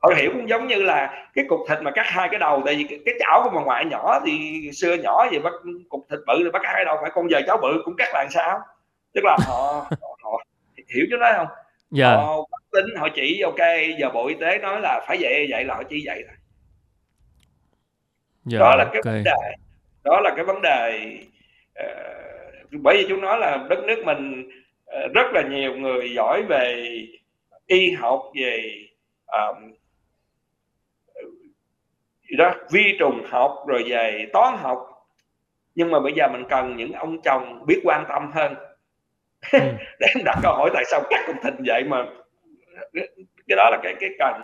họ 0.02 0.10
hiểu 0.18 0.32
cũng 0.34 0.50
giống 0.50 0.68
như 0.68 0.76
là 0.76 1.28
cái 1.34 1.46
cục 1.50 1.60
thịt 1.70 1.82
mà 1.82 1.92
cắt 1.92 2.06
hai 2.06 2.30
cái 2.30 2.40
đầu 2.40 2.62
tại 2.66 2.76
vì 2.76 2.84
cái, 2.90 3.00
cái 3.06 3.16
chảo 3.20 3.42
của 3.44 3.50
bà 3.50 3.62
ngoại 3.62 3.86
nhỏ 3.86 4.20
thì 4.26 4.62
xưa 4.74 4.96
nhỏ 4.96 5.28
gì 5.32 5.40
bắt 5.40 5.54
cục 5.90 6.08
thịt 6.10 6.20
bự 6.28 6.34
thì 6.44 6.50
bắt 6.54 6.62
hai 6.64 6.74
cái 6.76 6.86
đầu 6.86 6.98
phải 7.02 7.12
con 7.14 7.32
giờ 7.32 7.42
cháu 7.48 7.58
bự 7.62 7.82
cũng 7.86 7.96
cắt 7.98 8.10
làm 8.14 8.28
sao 8.30 8.60
tức 9.14 9.22
là 9.24 9.38
họ 9.48 9.86
họ, 10.02 10.18
họ 10.24 10.44
hiểu 10.96 11.06
chứ 11.10 11.18
nói 11.18 11.34
không 11.36 11.48
yeah. 11.48 11.58
Dạ. 11.92 12.16
họ 12.16 12.36
tính 12.72 12.86
họ 12.98 13.08
chỉ 13.16 13.42
ok 13.42 13.60
giờ 14.00 14.10
bộ 14.14 14.28
y 14.28 14.36
tế 14.42 14.58
nói 14.58 14.82
là 14.82 15.02
phải 15.08 15.18
vậy 15.22 15.48
vậy 15.50 15.66
là 15.66 15.76
họ 15.76 15.84
chỉ 15.84 16.04
vậy 16.06 16.24
thôi 16.28 16.36
yeah, 18.52 18.60
dạ, 18.60 18.60
đó 18.60 18.76
là 18.76 18.86
cái 18.86 19.02
okay. 19.06 19.14
vấn 19.14 19.24
đề 19.24 19.56
đó 20.04 20.20
là 20.24 20.32
cái 20.36 20.46
vấn 20.46 20.62
đề 20.62 21.00
uh, 21.80 22.31
bởi 22.72 22.98
vì 22.98 23.06
chúng 23.10 23.22
nói 23.22 23.40
là 23.40 23.68
đất 23.70 23.80
nước 23.88 24.04
mình 24.06 24.50
uh, 24.86 25.14
rất 25.14 25.28
là 25.34 25.42
nhiều 25.42 25.76
người 25.76 26.14
giỏi 26.16 26.44
về 26.44 26.90
y 27.68 27.92
học 27.92 28.22
về 28.36 28.86
um, 29.26 29.72
đó 32.38 32.56
vi 32.72 32.96
trùng 33.00 33.24
học 33.30 33.64
rồi 33.68 33.84
về 33.88 34.26
toán 34.34 34.58
học. 34.58 34.88
Nhưng 35.76 35.92
mà 35.92 36.00
bây 36.00 36.14
giờ 36.14 36.28
mình 36.28 36.44
cần 36.50 36.78
những 36.78 36.92
ông 36.92 37.22
chồng 37.22 37.66
biết 37.68 37.82
quan 37.84 38.06
tâm 38.10 38.32
hơn. 38.32 38.56
Ừ. 39.52 39.60
để 40.00 40.08
đặt 40.26 40.40
câu 40.44 40.54
hỏi 40.54 40.70
tại 40.74 40.84
sao 40.92 41.02
các 41.10 41.24
công 41.28 41.44
thịnh 41.44 41.64
vậy 41.66 41.84
mà 41.84 42.06
cái 43.48 43.56
đó 43.58 43.70
là 43.72 43.80
cái 43.84 43.96
cái 44.00 44.10
cần. 44.20 44.42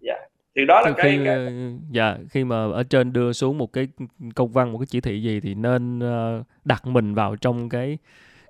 Dạ. 0.00 0.14
yeah 0.14 0.29
thì 0.56 0.66
đó 0.66 0.80
là 0.80 0.92
khi, 0.92 0.94
cái, 0.96 1.20
cái 1.24 1.52
dạ 1.90 2.16
khi 2.30 2.44
mà 2.44 2.56
ở 2.56 2.82
trên 2.90 3.12
đưa 3.12 3.32
xuống 3.32 3.58
một 3.58 3.72
cái 3.72 3.88
công 4.34 4.52
văn 4.52 4.72
một 4.72 4.78
cái 4.78 4.86
chỉ 4.90 5.00
thị 5.00 5.22
gì 5.22 5.40
thì 5.40 5.54
nên 5.54 5.98
uh, 5.98 6.46
đặt 6.64 6.86
mình 6.86 7.14
vào 7.14 7.36
trong 7.36 7.68
cái 7.68 7.98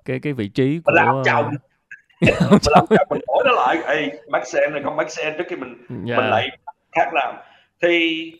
cái 0.05 0.19
cái 0.19 0.33
vị 0.33 0.47
trí 0.47 0.79
của 0.85 0.91
làm 0.91 1.21
chồng. 1.25 1.51
Mình 2.21 2.33
làm 2.41 2.85
chồng. 2.89 3.07
mình 3.09 3.21
hỏi 3.27 3.43
nó 3.45 3.51
lại 3.51 3.77
Ê, 3.87 4.09
bác 4.29 4.47
xem 4.47 4.73
này 4.73 4.81
không 4.83 4.95
bác 4.95 5.11
xem? 5.11 5.33
Trước 5.37 5.43
khi 5.49 5.55
mình 5.55 5.77
dạ. 6.05 6.17
mình 6.17 6.25
lại 6.29 6.57
khác 6.91 7.13
làm. 7.13 7.35
Thì 7.81 8.31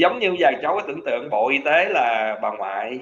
giống 0.00 0.18
như 0.18 0.34
vậy 0.38 0.54
cháu 0.62 0.74
có 0.74 0.82
tưởng 0.88 1.00
tượng 1.06 1.30
bộ 1.30 1.48
y 1.48 1.58
tế 1.64 1.88
là 1.88 2.38
bà 2.42 2.50
ngoại 2.50 2.98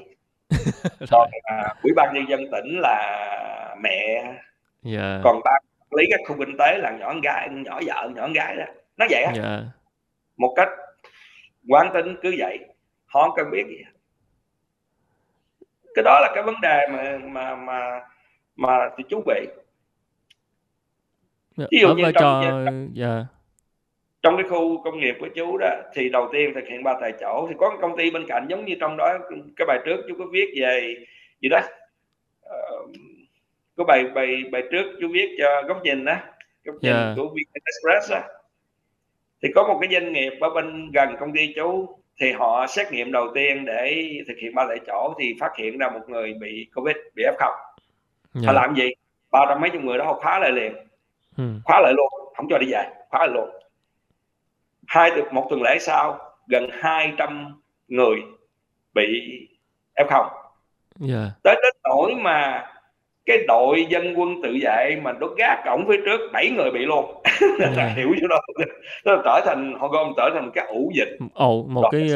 còn 1.10 1.30
à, 1.42 1.74
ủy 1.82 1.92
ban 1.96 2.14
nhân 2.14 2.24
dân 2.28 2.40
tỉnh 2.52 2.78
là 2.80 3.76
mẹ. 3.82 4.22
Yeah. 4.24 4.36
Dạ. 4.82 5.20
còn 5.24 5.40
ban 5.44 5.62
lý 5.96 6.04
các 6.10 6.20
khu 6.28 6.36
kinh 6.38 6.56
tế 6.58 6.78
là 6.78 6.90
nhỏ 6.90 7.06
con 7.06 7.20
gái 7.20 7.48
nhỏ 7.50 7.80
vợ 7.86 8.08
nhỏ 8.14 8.22
con 8.22 8.32
gái 8.32 8.56
đó. 8.56 8.64
Nó 8.96 9.06
vậy 9.10 9.22
á. 9.22 9.32
Yeah 9.42 9.64
một 10.40 10.52
cách 10.56 10.68
quán 11.68 11.90
tính 11.94 12.16
cứ 12.22 12.34
vậy 12.38 12.58
họ 13.06 13.22
không 13.22 13.36
cần 13.36 13.50
biết 13.50 13.64
gì 13.68 13.84
cái 15.94 16.02
đó 16.02 16.20
là 16.20 16.32
cái 16.34 16.42
vấn 16.42 16.54
đề 16.62 16.86
mà 16.92 17.18
mà 17.18 17.56
mà 17.56 18.00
mà 18.56 18.90
thì 18.96 19.04
chú 19.08 19.22
bị. 19.26 19.46
Ví 21.56 21.78
dụ 21.80 21.94
như 21.94 22.04
trong, 22.04 22.14
trò... 22.14 22.42
yeah. 22.96 23.26
trong 24.22 24.36
cái 24.36 24.46
khu 24.50 24.82
công 24.82 25.00
nghiệp 25.00 25.16
của 25.20 25.28
chú 25.34 25.58
đó 25.58 25.68
thì 25.94 26.08
đầu 26.08 26.28
tiên 26.32 26.52
thực 26.54 26.64
hiện 26.68 26.82
ba 26.82 26.94
tại 27.00 27.12
chỗ. 27.20 27.46
Thì 27.48 27.54
có 27.58 27.78
công 27.80 27.96
ty 27.96 28.10
bên 28.10 28.26
cạnh 28.28 28.46
giống 28.48 28.64
như 28.64 28.74
trong 28.80 28.96
đó 28.96 29.18
cái 29.56 29.66
bài 29.66 29.78
trước 29.84 29.96
chú 30.08 30.14
có 30.18 30.24
viết 30.32 30.54
về 30.60 30.94
gì 31.40 31.48
đó. 31.48 31.60
Uh, 32.46 32.90
có 33.76 33.84
bài 33.84 34.04
bài 34.14 34.42
bài 34.52 34.62
trước 34.70 34.84
chú 35.00 35.08
viết 35.12 35.36
cho 35.38 35.62
góc 35.68 35.82
nhìn 35.82 36.04
đó 36.04 36.16
góc 36.64 36.76
nhìn 36.80 36.92
yeah. 36.92 37.16
của 37.16 37.34
Vietinexpress 37.34 38.10
đó 38.10 38.39
thì 39.42 39.48
có 39.54 39.68
một 39.68 39.78
cái 39.80 39.90
doanh 39.92 40.12
nghiệp 40.12 40.32
ở 40.40 40.50
bên 40.50 40.90
gần 40.90 41.16
công 41.20 41.32
ty 41.32 41.52
chú 41.56 41.96
thì 42.20 42.32
họ 42.32 42.66
xét 42.66 42.92
nghiệm 42.92 43.12
đầu 43.12 43.28
tiên 43.34 43.64
để 43.64 44.10
thực 44.28 44.34
hiện 44.42 44.54
ba 44.54 44.64
tại 44.68 44.78
chỗ 44.86 45.14
thì 45.18 45.34
phát 45.40 45.50
hiện 45.58 45.78
ra 45.78 45.88
một 45.88 46.00
người 46.08 46.34
bị 46.40 46.66
covid 46.74 46.96
bị 47.14 47.22
f 47.22 47.34
không 47.38 47.54
yeah. 48.34 48.46
họ 48.46 48.52
làm 48.52 48.74
gì 48.74 48.88
ba 49.30 49.40
trăm 49.48 49.60
mấy 49.60 49.70
chục 49.70 49.82
người 49.82 49.98
đó 49.98 50.04
họ 50.04 50.14
khóa 50.14 50.38
lại 50.38 50.52
liền 50.52 50.72
ừ. 51.36 51.44
khóa 51.64 51.80
lại 51.80 51.92
luôn 51.96 52.08
không 52.36 52.46
cho 52.50 52.58
đi 52.58 52.66
về 52.72 52.84
khóa 53.10 53.20
lại 53.20 53.28
luôn 53.34 53.50
hai 54.86 55.10
một 55.32 55.46
tuần 55.50 55.62
lễ 55.62 55.78
sau 55.80 56.18
gần 56.46 56.70
200 56.72 57.60
người 57.88 58.16
bị 58.94 59.30
f 59.96 60.06
không 60.08 60.26
yeah. 61.08 61.28
tới 61.42 61.54
đến 61.62 61.76
nỗi 61.84 62.14
mà 62.14 62.66
cái 63.26 63.44
đội 63.48 63.86
dân 63.90 64.14
quân 64.16 64.42
tự 64.42 64.56
vệ 64.62 65.00
mà 65.02 65.12
nó 65.12 65.26
gác 65.38 65.62
cổng 65.64 65.84
phía 65.88 65.96
trước 66.04 66.20
bảy 66.32 66.50
người 66.50 66.70
bị 66.70 66.80
luôn. 66.80 67.22
Là 67.58 67.86
hiểu 67.96 68.08
chứ 68.20 68.26
đâu. 68.30 68.40
Nó 69.04 69.22
trở 69.24 69.40
thành 69.44 69.74
họ 69.80 69.88
gom 69.88 70.12
trở 70.16 70.30
thành 70.34 70.50
cái 70.54 70.66
ổ 70.66 70.80
dịch. 70.94 71.18
Ồ 71.34 71.62
một 71.68 71.82
Rồi. 71.82 71.90
cái 71.92 72.10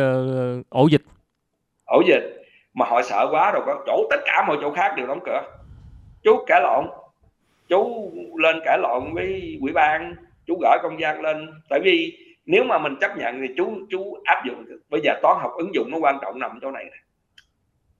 uh, 0.58 0.68
ổ 0.68 0.86
dịch. 0.86 1.02
Ổ 1.84 2.02
dịch. 2.06 2.42
Mà 2.74 2.86
họ 2.88 3.02
sợ 3.02 3.28
quá 3.30 3.52
rồi 3.52 3.62
có 3.66 3.84
chỗ 3.86 4.06
tất 4.10 4.20
cả 4.24 4.44
mọi 4.48 4.56
chỗ 4.60 4.70
khác 4.70 4.94
đều 4.96 5.06
đóng 5.06 5.20
cửa. 5.24 5.42
Chú 6.22 6.44
cãi 6.46 6.60
lộn. 6.62 6.84
Chú 7.68 8.10
lên 8.36 8.56
cãi 8.64 8.78
lộn 8.78 9.14
với 9.14 9.58
quỹ 9.60 9.72
ban. 9.72 10.14
Chú 10.46 10.58
gửi 10.62 10.78
công 10.82 11.00
dân 11.00 11.20
lên. 11.20 11.50
Tại 11.68 11.80
vì 11.84 12.18
nếu 12.46 12.64
mà 12.64 12.78
mình 12.78 12.96
chấp 13.00 13.16
nhận 13.18 13.40
thì 13.40 13.54
chú 13.56 13.72
chú 13.90 14.16
áp 14.24 14.42
dụng. 14.46 14.64
Bây 14.90 15.00
giờ 15.04 15.14
toán 15.22 15.36
học 15.40 15.52
ứng 15.56 15.74
dụng 15.74 15.90
nó 15.90 15.98
quan 15.98 16.18
trọng 16.22 16.38
nằm 16.38 16.58
chỗ 16.62 16.70
này 16.70 16.84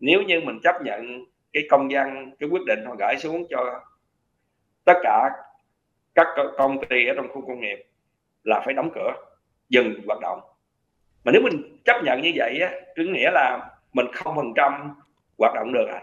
nếu 0.00 0.22
như 0.22 0.40
mình 0.40 0.60
chấp 0.62 0.74
nhận 0.84 1.24
cái 1.54 1.66
công 1.70 1.90
dân 1.90 2.30
cái 2.38 2.48
quyết 2.48 2.62
định 2.66 2.84
họ 2.84 2.94
gửi 2.98 3.16
xuống 3.18 3.46
cho 3.50 3.80
tất 4.84 4.94
cả 5.02 5.30
các 6.14 6.26
công 6.58 6.84
ty 6.88 7.06
ở 7.06 7.14
trong 7.16 7.28
khu 7.28 7.46
công 7.46 7.60
nghiệp 7.60 7.86
là 8.44 8.62
phải 8.64 8.74
đóng 8.74 8.90
cửa 8.94 9.12
dừng 9.68 9.94
hoạt 10.06 10.18
động 10.22 10.40
mà 11.24 11.32
nếu 11.32 11.42
mình 11.42 11.78
chấp 11.84 12.02
nhận 12.04 12.22
như 12.22 12.32
vậy 12.34 12.58
á 12.60 12.72
có 12.96 13.02
nghĩa 13.02 13.30
là 13.30 13.70
mình 13.92 14.06
không 14.12 14.36
phần 14.36 14.52
trăm 14.56 14.94
hoạt 15.38 15.54
động 15.54 15.72
được 15.72 15.86
à 15.88 16.02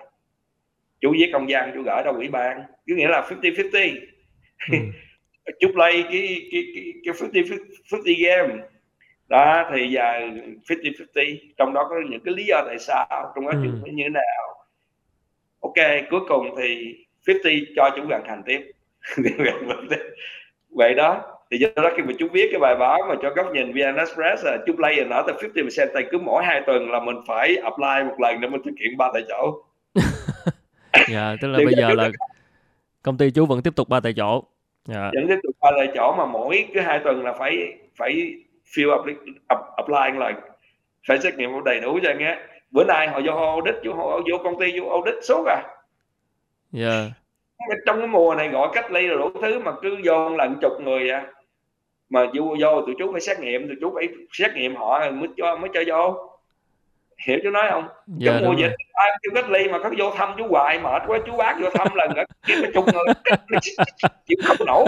chú 1.02 1.12
với 1.20 1.30
công 1.34 1.50
dân 1.50 1.72
chú 1.74 1.84
gửi 1.84 2.04
ra 2.06 2.12
ủy 2.12 2.28
ban 2.28 2.64
có 2.68 2.96
nghĩa 2.96 3.08
là 3.08 3.28
50 3.30 3.52
50 3.58 3.92
ừ. 4.72 4.78
chú 5.60 5.68
play 5.74 6.04
cái 6.12 6.50
cái 6.52 6.64
cái, 6.76 6.94
cái 7.06 7.30
50 7.34 7.58
50 7.92 8.16
game 8.16 8.54
đó 9.28 9.70
thì 9.74 9.88
giờ 9.88 10.20
50 10.20 10.94
50 11.16 11.54
trong 11.58 11.74
đó 11.74 11.88
có 11.90 11.96
những 12.10 12.22
cái 12.26 12.34
lý 12.34 12.44
do 12.46 12.64
tại 12.68 12.80
sao 12.80 13.32
trong 13.36 13.46
đó 13.46 13.52
ừ. 13.52 13.92
như 13.92 14.04
thế 14.04 14.10
nào 14.10 14.61
ok 15.62 15.88
cuối 16.10 16.21
cùng 16.28 16.56
thì 16.58 16.95
50 17.28 17.65
cho 17.76 17.89
chú 17.95 18.04
hoàn 18.08 18.24
thành 18.28 18.43
tiếp. 18.45 18.71
Vậy 20.69 20.93
đó 20.93 21.21
thì 21.52 21.58
do 21.58 21.67
đó 21.76 21.91
khi 21.97 22.04
mà 22.04 22.13
chú 22.19 22.28
viết 22.34 22.47
cái 22.52 22.60
bài 22.60 22.76
báo 22.76 23.00
mà 23.10 23.15
cho 23.21 23.30
góc 23.30 23.54
nhìn 23.54 23.74
VN 23.74 23.95
Express 23.95 24.45
là 24.45 24.58
chú 24.67 24.74
play 24.76 25.00
ở 25.00 25.24
tới 25.28 25.50
50% 25.54 25.88
thì 25.95 26.02
cứ 26.12 26.17
mỗi 26.17 26.43
hai 26.45 26.62
tuần 26.67 26.91
là 26.91 27.00
mình 27.00 27.15
phải 27.28 27.56
apply 27.56 28.10
một 28.10 28.15
lần 28.19 28.41
để 28.41 28.47
mình 28.47 28.62
thực 28.65 28.74
hiện 28.80 28.97
ba 28.97 29.12
tại 29.13 29.24
chỗ. 29.30 29.63
Dạ 31.08 31.36
tức 31.41 31.47
là 31.47 31.60
bây 31.65 31.74
giờ 31.74 31.93
là 31.93 32.10
công 33.02 33.17
ty 33.17 33.32
chú 33.32 33.45
vẫn 33.45 33.62
tiếp 33.62 33.76
tục 33.76 33.89
ba 33.89 34.00
tại 34.00 34.13
chỗ. 34.13 34.43
Dạ. 34.86 35.12
vẫn 35.13 35.28
tiếp 35.28 35.39
tục 35.43 35.56
ba 35.62 35.71
tại 35.78 35.88
chỗ 35.95 36.15
mà 36.17 36.26
mỗi 36.26 36.67
cứ 36.74 36.80
hai 36.80 37.00
tuần 37.04 37.24
là 37.24 37.34
phải 37.34 37.74
phải 37.95 38.34
fill 38.76 39.00
up, 39.00 39.06
up 39.54 39.60
apply 39.76 40.19
lần. 40.19 40.36
Phải 41.08 41.19
xét 41.19 41.36
nghiệm 41.36 41.50
đầy 41.65 41.80
đủ 41.80 42.00
cho 42.04 42.13
nghe 42.17 42.38
bữa 42.72 42.84
nay 42.84 43.08
họ 43.08 43.20
vô 43.26 43.32
audit 43.32 43.76
vô 43.86 43.94
vô 44.32 44.38
công 44.44 44.60
ty 44.60 44.80
vô 44.80 44.90
audit 44.90 45.16
suốt 45.22 45.46
à. 45.48 45.64
Dạ. 46.72 47.02
Yeah. 47.68 47.82
trong 47.86 48.00
cái 48.00 48.08
mùa 48.08 48.36
này 48.36 48.50
gọi 48.50 48.70
cách 48.74 48.92
ly 48.92 49.08
rồi 49.08 49.18
đủ 49.18 49.42
thứ 49.42 49.60
mà 49.60 49.72
cứ 49.82 49.98
vô 50.04 50.30
lần 50.30 50.58
chục 50.62 50.72
người 50.82 51.10
à. 51.10 51.28
Mà 52.10 52.26
vô 52.34 52.56
vô 52.60 52.82
tụi 52.82 52.96
chú 53.00 53.12
phải 53.12 53.22
xét 53.22 53.40
nghiệm 53.40 53.68
tụi 53.68 53.78
chú 53.82 53.92
phải 53.96 54.08
xét 54.32 54.52
nghiệm 54.56 54.76
họ 54.76 55.12
mới 55.12 55.30
cho 55.38 55.56
mới 55.56 55.70
cho 55.74 55.84
vô 55.88 56.31
hiểu 57.28 57.40
chú 57.44 57.50
nói 57.50 57.68
không? 57.72 57.88
Dạ, 58.08 58.32
trong 58.32 58.46
mùa 58.46 58.58
dịch 58.58 58.72
ai 58.94 59.10
kêu 59.24 59.32
cách 59.36 59.50
ly 59.50 59.68
mà 59.68 59.80
có 59.80 59.92
vô 59.98 60.12
thăm 60.18 60.30
chú 60.38 60.48
hoài 60.50 60.80
mệt 60.80 61.02
quá 61.08 61.20
chú 61.26 61.38
bác 61.38 61.56
vô 61.62 61.70
thăm 61.74 61.88
lần 61.96 62.12
cả 62.16 62.26
kiếm 62.48 62.58
chục 62.74 62.86
người 62.94 63.14
chịu 64.26 64.38
không 64.44 64.68
nổi. 64.68 64.86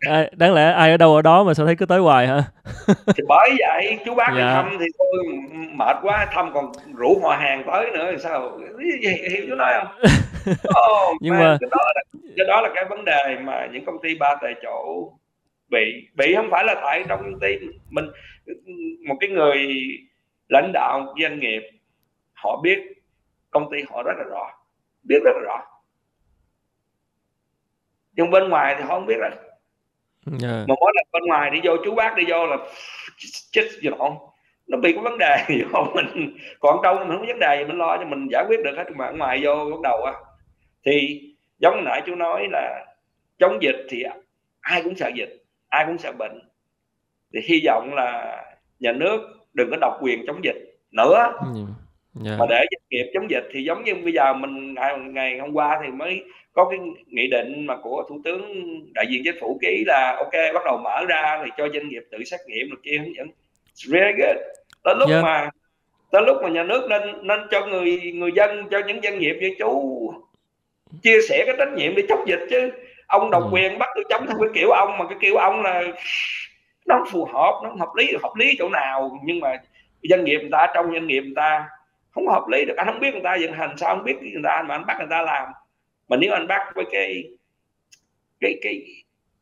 À, 0.00 0.26
đáng 0.32 0.54
lẽ 0.54 0.72
ai 0.72 0.90
ở 0.90 0.96
đâu 0.96 1.14
ở 1.14 1.22
đó 1.22 1.44
mà 1.44 1.54
sao 1.54 1.66
thấy 1.66 1.76
cứ 1.76 1.86
tới 1.86 1.98
hoài 1.98 2.26
hả? 2.26 2.42
Thì 2.86 3.22
bởi 3.28 3.50
vậy 3.58 3.98
chú 4.04 4.14
bác 4.14 4.32
dạ. 4.36 4.52
thăm 4.52 4.76
thì 4.80 4.86
tôi 4.98 5.24
mệt 5.72 5.96
quá 6.02 6.26
thăm 6.32 6.50
còn 6.54 6.72
rủ 6.96 7.20
họ 7.22 7.36
hàng 7.36 7.64
tới 7.72 7.90
nữa 7.90 8.08
thì 8.12 8.18
sao? 8.22 8.58
Hiểu 9.30 9.44
chú 9.48 9.54
nói 9.54 9.72
không? 9.74 9.96
Oh, 10.68 11.16
nhưng 11.20 11.34
mà 11.34 11.56
cái 11.60 11.68
đó, 11.70 11.92
là, 11.94 12.02
cái 12.36 12.46
đó 12.46 12.60
là 12.60 12.68
cái 12.74 12.84
vấn 12.90 13.04
đề 13.04 13.36
mà 13.44 13.66
những 13.72 13.84
công 13.84 14.02
ty 14.02 14.14
ba 14.14 14.34
tại 14.42 14.54
chỗ 14.62 15.12
bị 15.70 16.08
bị 16.14 16.34
không 16.34 16.50
phải 16.50 16.64
là 16.64 16.74
tại 16.74 17.04
trong 17.08 17.20
công 17.22 17.40
ty 17.40 17.48
mình 17.90 18.04
một 19.08 19.14
cái 19.20 19.30
người 19.30 19.66
lãnh 20.48 20.70
đạo 20.72 21.14
doanh 21.22 21.40
nghiệp 21.40 21.62
họ 22.34 22.60
biết 22.62 22.78
công 23.50 23.70
ty 23.70 23.78
họ 23.90 24.02
rất 24.02 24.14
là 24.18 24.24
rõ 24.24 24.56
biết 25.06 25.18
rất 25.24 25.32
là 25.34 25.40
rõ. 25.40 25.62
Nhưng 28.12 28.30
bên 28.30 28.48
ngoài 28.48 28.74
thì 28.78 28.84
họ 28.84 28.94
không 28.94 29.06
biết 29.06 29.18
rồi. 29.18 29.30
Yeah. 29.30 30.40
Dạ. 30.40 30.64
mà 30.68 30.74
mỗi 30.80 30.92
lần 30.96 31.06
bên 31.12 31.22
ngoài 31.26 31.50
đi 31.50 31.60
vô 31.64 31.76
chú 31.84 31.94
bác 31.94 32.16
đi 32.16 32.24
vô 32.28 32.46
là 32.46 32.56
chết 33.50 33.68
gì 33.82 33.88
lộn. 33.88 34.12
Nó 34.66 34.78
bị 34.78 34.92
có 34.92 35.00
vấn 35.00 35.18
đề 35.18 35.44
gì 35.48 35.64
không? 35.72 35.92
Mình 35.94 36.36
còn 36.60 36.82
đâu 36.82 36.94
mình 36.94 37.08
không 37.08 37.20
có 37.20 37.26
vấn 37.26 37.38
đề 37.38 37.56
gì 37.58 37.64
mình 37.64 37.78
lo 37.78 37.96
cho 37.96 38.04
mình 38.04 38.28
giải 38.32 38.44
quyết 38.48 38.60
được 38.64 38.76
hết. 38.76 38.84
Mà 38.96 39.06
ở 39.06 39.12
ngoài 39.12 39.40
vô 39.42 39.70
bắt 39.70 39.80
đầu 39.82 40.02
á 40.04 40.12
thì 40.84 41.22
giống 41.58 41.84
nãy 41.84 42.02
chú 42.06 42.14
nói 42.14 42.46
là 42.50 42.86
chống 43.38 43.62
dịch 43.62 43.86
thì 43.90 44.02
ai 44.60 44.82
cũng 44.82 44.96
sợ 44.96 45.10
dịch 45.14 45.44
ai 45.68 45.86
cũng 45.86 45.98
sợ 45.98 46.12
bệnh. 46.18 46.48
Thì 47.32 47.40
hy 47.44 47.62
vọng 47.66 47.94
là 47.94 48.42
nhà 48.80 48.92
nước 48.92 49.35
đừng 49.56 49.70
có 49.70 49.76
độc 49.80 49.98
quyền 50.00 50.26
chống 50.26 50.44
dịch 50.44 50.78
nữa 50.90 51.16
yeah. 51.16 51.68
Dạ. 52.14 52.36
mà 52.38 52.46
để 52.48 52.64
doanh 52.70 52.88
nghiệp 52.90 53.10
chống 53.14 53.30
dịch 53.30 53.48
thì 53.52 53.64
giống 53.64 53.84
như 53.84 53.94
bây 53.94 54.12
giờ 54.12 54.32
mình 54.32 54.74
ngày, 54.74 54.98
ngày 54.98 55.38
hôm 55.38 55.52
qua 55.52 55.80
thì 55.84 55.92
mới 55.92 56.24
có 56.52 56.68
cái 56.70 56.78
nghị 57.06 57.26
định 57.30 57.66
mà 57.66 57.76
của 57.82 58.04
thủ 58.08 58.20
tướng 58.24 58.42
đại 58.94 59.06
diện 59.10 59.22
chính 59.24 59.36
phủ 59.40 59.58
ký 59.62 59.84
là 59.86 60.16
ok 60.18 60.32
bắt 60.54 60.62
đầu 60.64 60.78
mở 60.84 61.04
ra 61.08 61.42
thì 61.44 61.50
cho 61.56 61.68
doanh 61.74 61.88
nghiệp 61.88 62.02
tự 62.10 62.24
xét 62.24 62.40
nghiệm 62.46 62.70
được 62.70 62.80
kia 62.82 62.98
hướng 62.98 63.16
dẫn 63.16 63.28
very 63.90 64.12
good 64.18 64.36
tới 64.84 64.94
lúc 64.98 65.08
yeah. 65.08 65.22
Dạ. 65.24 65.28
mà 65.28 65.50
tới 66.10 66.22
lúc 66.26 66.36
mà 66.42 66.48
nhà 66.48 66.62
nước 66.62 66.86
nên 66.90 67.26
nên 67.26 67.40
cho 67.50 67.66
người 67.66 68.12
người 68.14 68.32
dân 68.32 68.68
cho 68.70 68.80
những 68.86 69.00
doanh 69.02 69.18
nghiệp 69.18 69.36
như 69.40 69.50
chú 69.58 70.12
chia 71.02 71.18
sẻ 71.28 71.42
cái 71.46 71.54
trách 71.58 71.72
nhiệm 71.76 71.94
để 71.94 72.02
chống 72.08 72.28
dịch 72.28 72.40
chứ 72.50 72.70
ông 73.06 73.30
độc 73.30 73.42
ừ. 73.42 73.48
quyền 73.52 73.78
bắt 73.78 73.88
tôi 73.94 74.04
chống 74.08 74.26
theo 74.26 74.36
cái 74.40 74.48
kiểu 74.54 74.70
ông 74.70 74.98
mà 74.98 75.04
cái 75.08 75.18
kiểu 75.20 75.36
ông 75.36 75.62
là 75.62 75.82
nó 76.86 77.04
phù 77.10 77.24
hợp 77.24 77.60
nó 77.64 77.70
hợp 77.78 77.94
lý 77.96 78.12
hợp 78.22 78.32
lý 78.36 78.56
chỗ 78.58 78.68
nào 78.68 79.20
nhưng 79.24 79.40
mà 79.40 79.56
doanh 80.02 80.24
nghiệp 80.24 80.38
người 80.38 80.50
ta 80.52 80.66
trong 80.74 80.92
doanh 80.92 81.06
nghiệp 81.06 81.20
người 81.20 81.36
ta 81.36 81.68
không 82.10 82.28
hợp 82.28 82.48
lý 82.48 82.64
được 82.64 82.76
anh 82.76 82.86
không 82.86 83.00
biết 83.00 83.12
người 83.12 83.22
ta 83.24 83.36
vận 83.40 83.52
hành 83.52 83.76
sao 83.76 83.96
không 83.96 84.04
biết 84.04 84.16
người 84.22 84.42
ta 84.44 84.64
mà 84.68 84.74
anh 84.74 84.86
bắt 84.86 84.96
người 84.98 85.08
ta 85.10 85.22
làm. 85.22 85.48
Mà 86.08 86.16
nếu 86.16 86.32
anh 86.32 86.46
bắt 86.46 86.60
với 86.74 86.84
cái 86.92 87.24
cái 88.40 88.58
cái, 88.62 88.82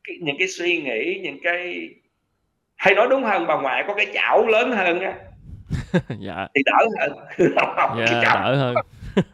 cái 0.04 0.16
những 0.20 0.36
cái 0.38 0.48
suy 0.48 0.82
nghĩ 0.82 1.20
những 1.22 1.38
cái 1.42 1.88
hay 2.76 2.94
nói 2.94 3.06
đúng 3.10 3.24
hơn 3.24 3.46
bà 3.46 3.56
ngoại 3.56 3.84
có 3.86 3.94
cái 3.94 4.06
chảo 4.14 4.46
lớn 4.46 4.72
hơn 4.72 5.00
á 5.00 5.14
dạ. 6.18 6.48
thì 6.54 6.62
đỡ 6.64 6.86
hơn. 7.00 7.12
Dạ, 7.96 8.34
đỡ 8.34 8.56
hơn. 8.56 8.74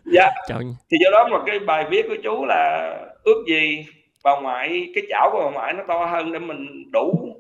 Dạ. 0.05 0.31
Thì 0.90 0.96
do 1.05 1.11
đó 1.11 1.29
mà 1.31 1.38
cái 1.46 1.59
bài 1.59 1.87
viết 1.90 2.07
của 2.09 2.16
chú 2.23 2.44
là 2.44 2.94
ước 3.25 3.44
gì 3.49 3.87
bà 4.25 4.40
ngoại 4.40 4.92
cái 4.94 5.05
chảo 5.09 5.31
của 5.33 5.42
bà 5.44 5.51
ngoại 5.51 5.73
nó 5.73 5.85
to 5.88 6.05
hơn 6.05 6.33
để 6.33 6.38
mình 6.38 6.90
đủ 6.92 7.37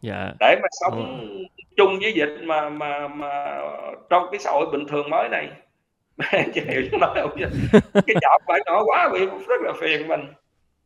dạ 0.00 0.32
để 0.40 0.56
mà 0.62 0.68
sống 0.80 1.20
ừ. 1.20 1.28
chung 1.76 1.98
với 2.00 2.12
dịch 2.12 2.36
mà 2.42 2.68
mà 2.68 3.08
mà 3.08 3.58
trong 4.10 4.26
cái 4.32 4.38
xã 4.38 4.50
hội 4.50 4.66
bình 4.72 4.86
thường 4.88 5.10
mới 5.10 5.28
này 5.28 5.48
hiểu 6.54 6.82
nói 7.00 7.10
không 7.14 7.36
cái 8.06 8.16
chảo 8.20 8.38
phải 8.46 8.60
nhỏ 8.66 8.84
quá 8.84 9.10
bị 9.12 9.26
rất 9.26 9.60
là 9.62 9.72
phiền 9.80 10.08
mình 10.08 10.20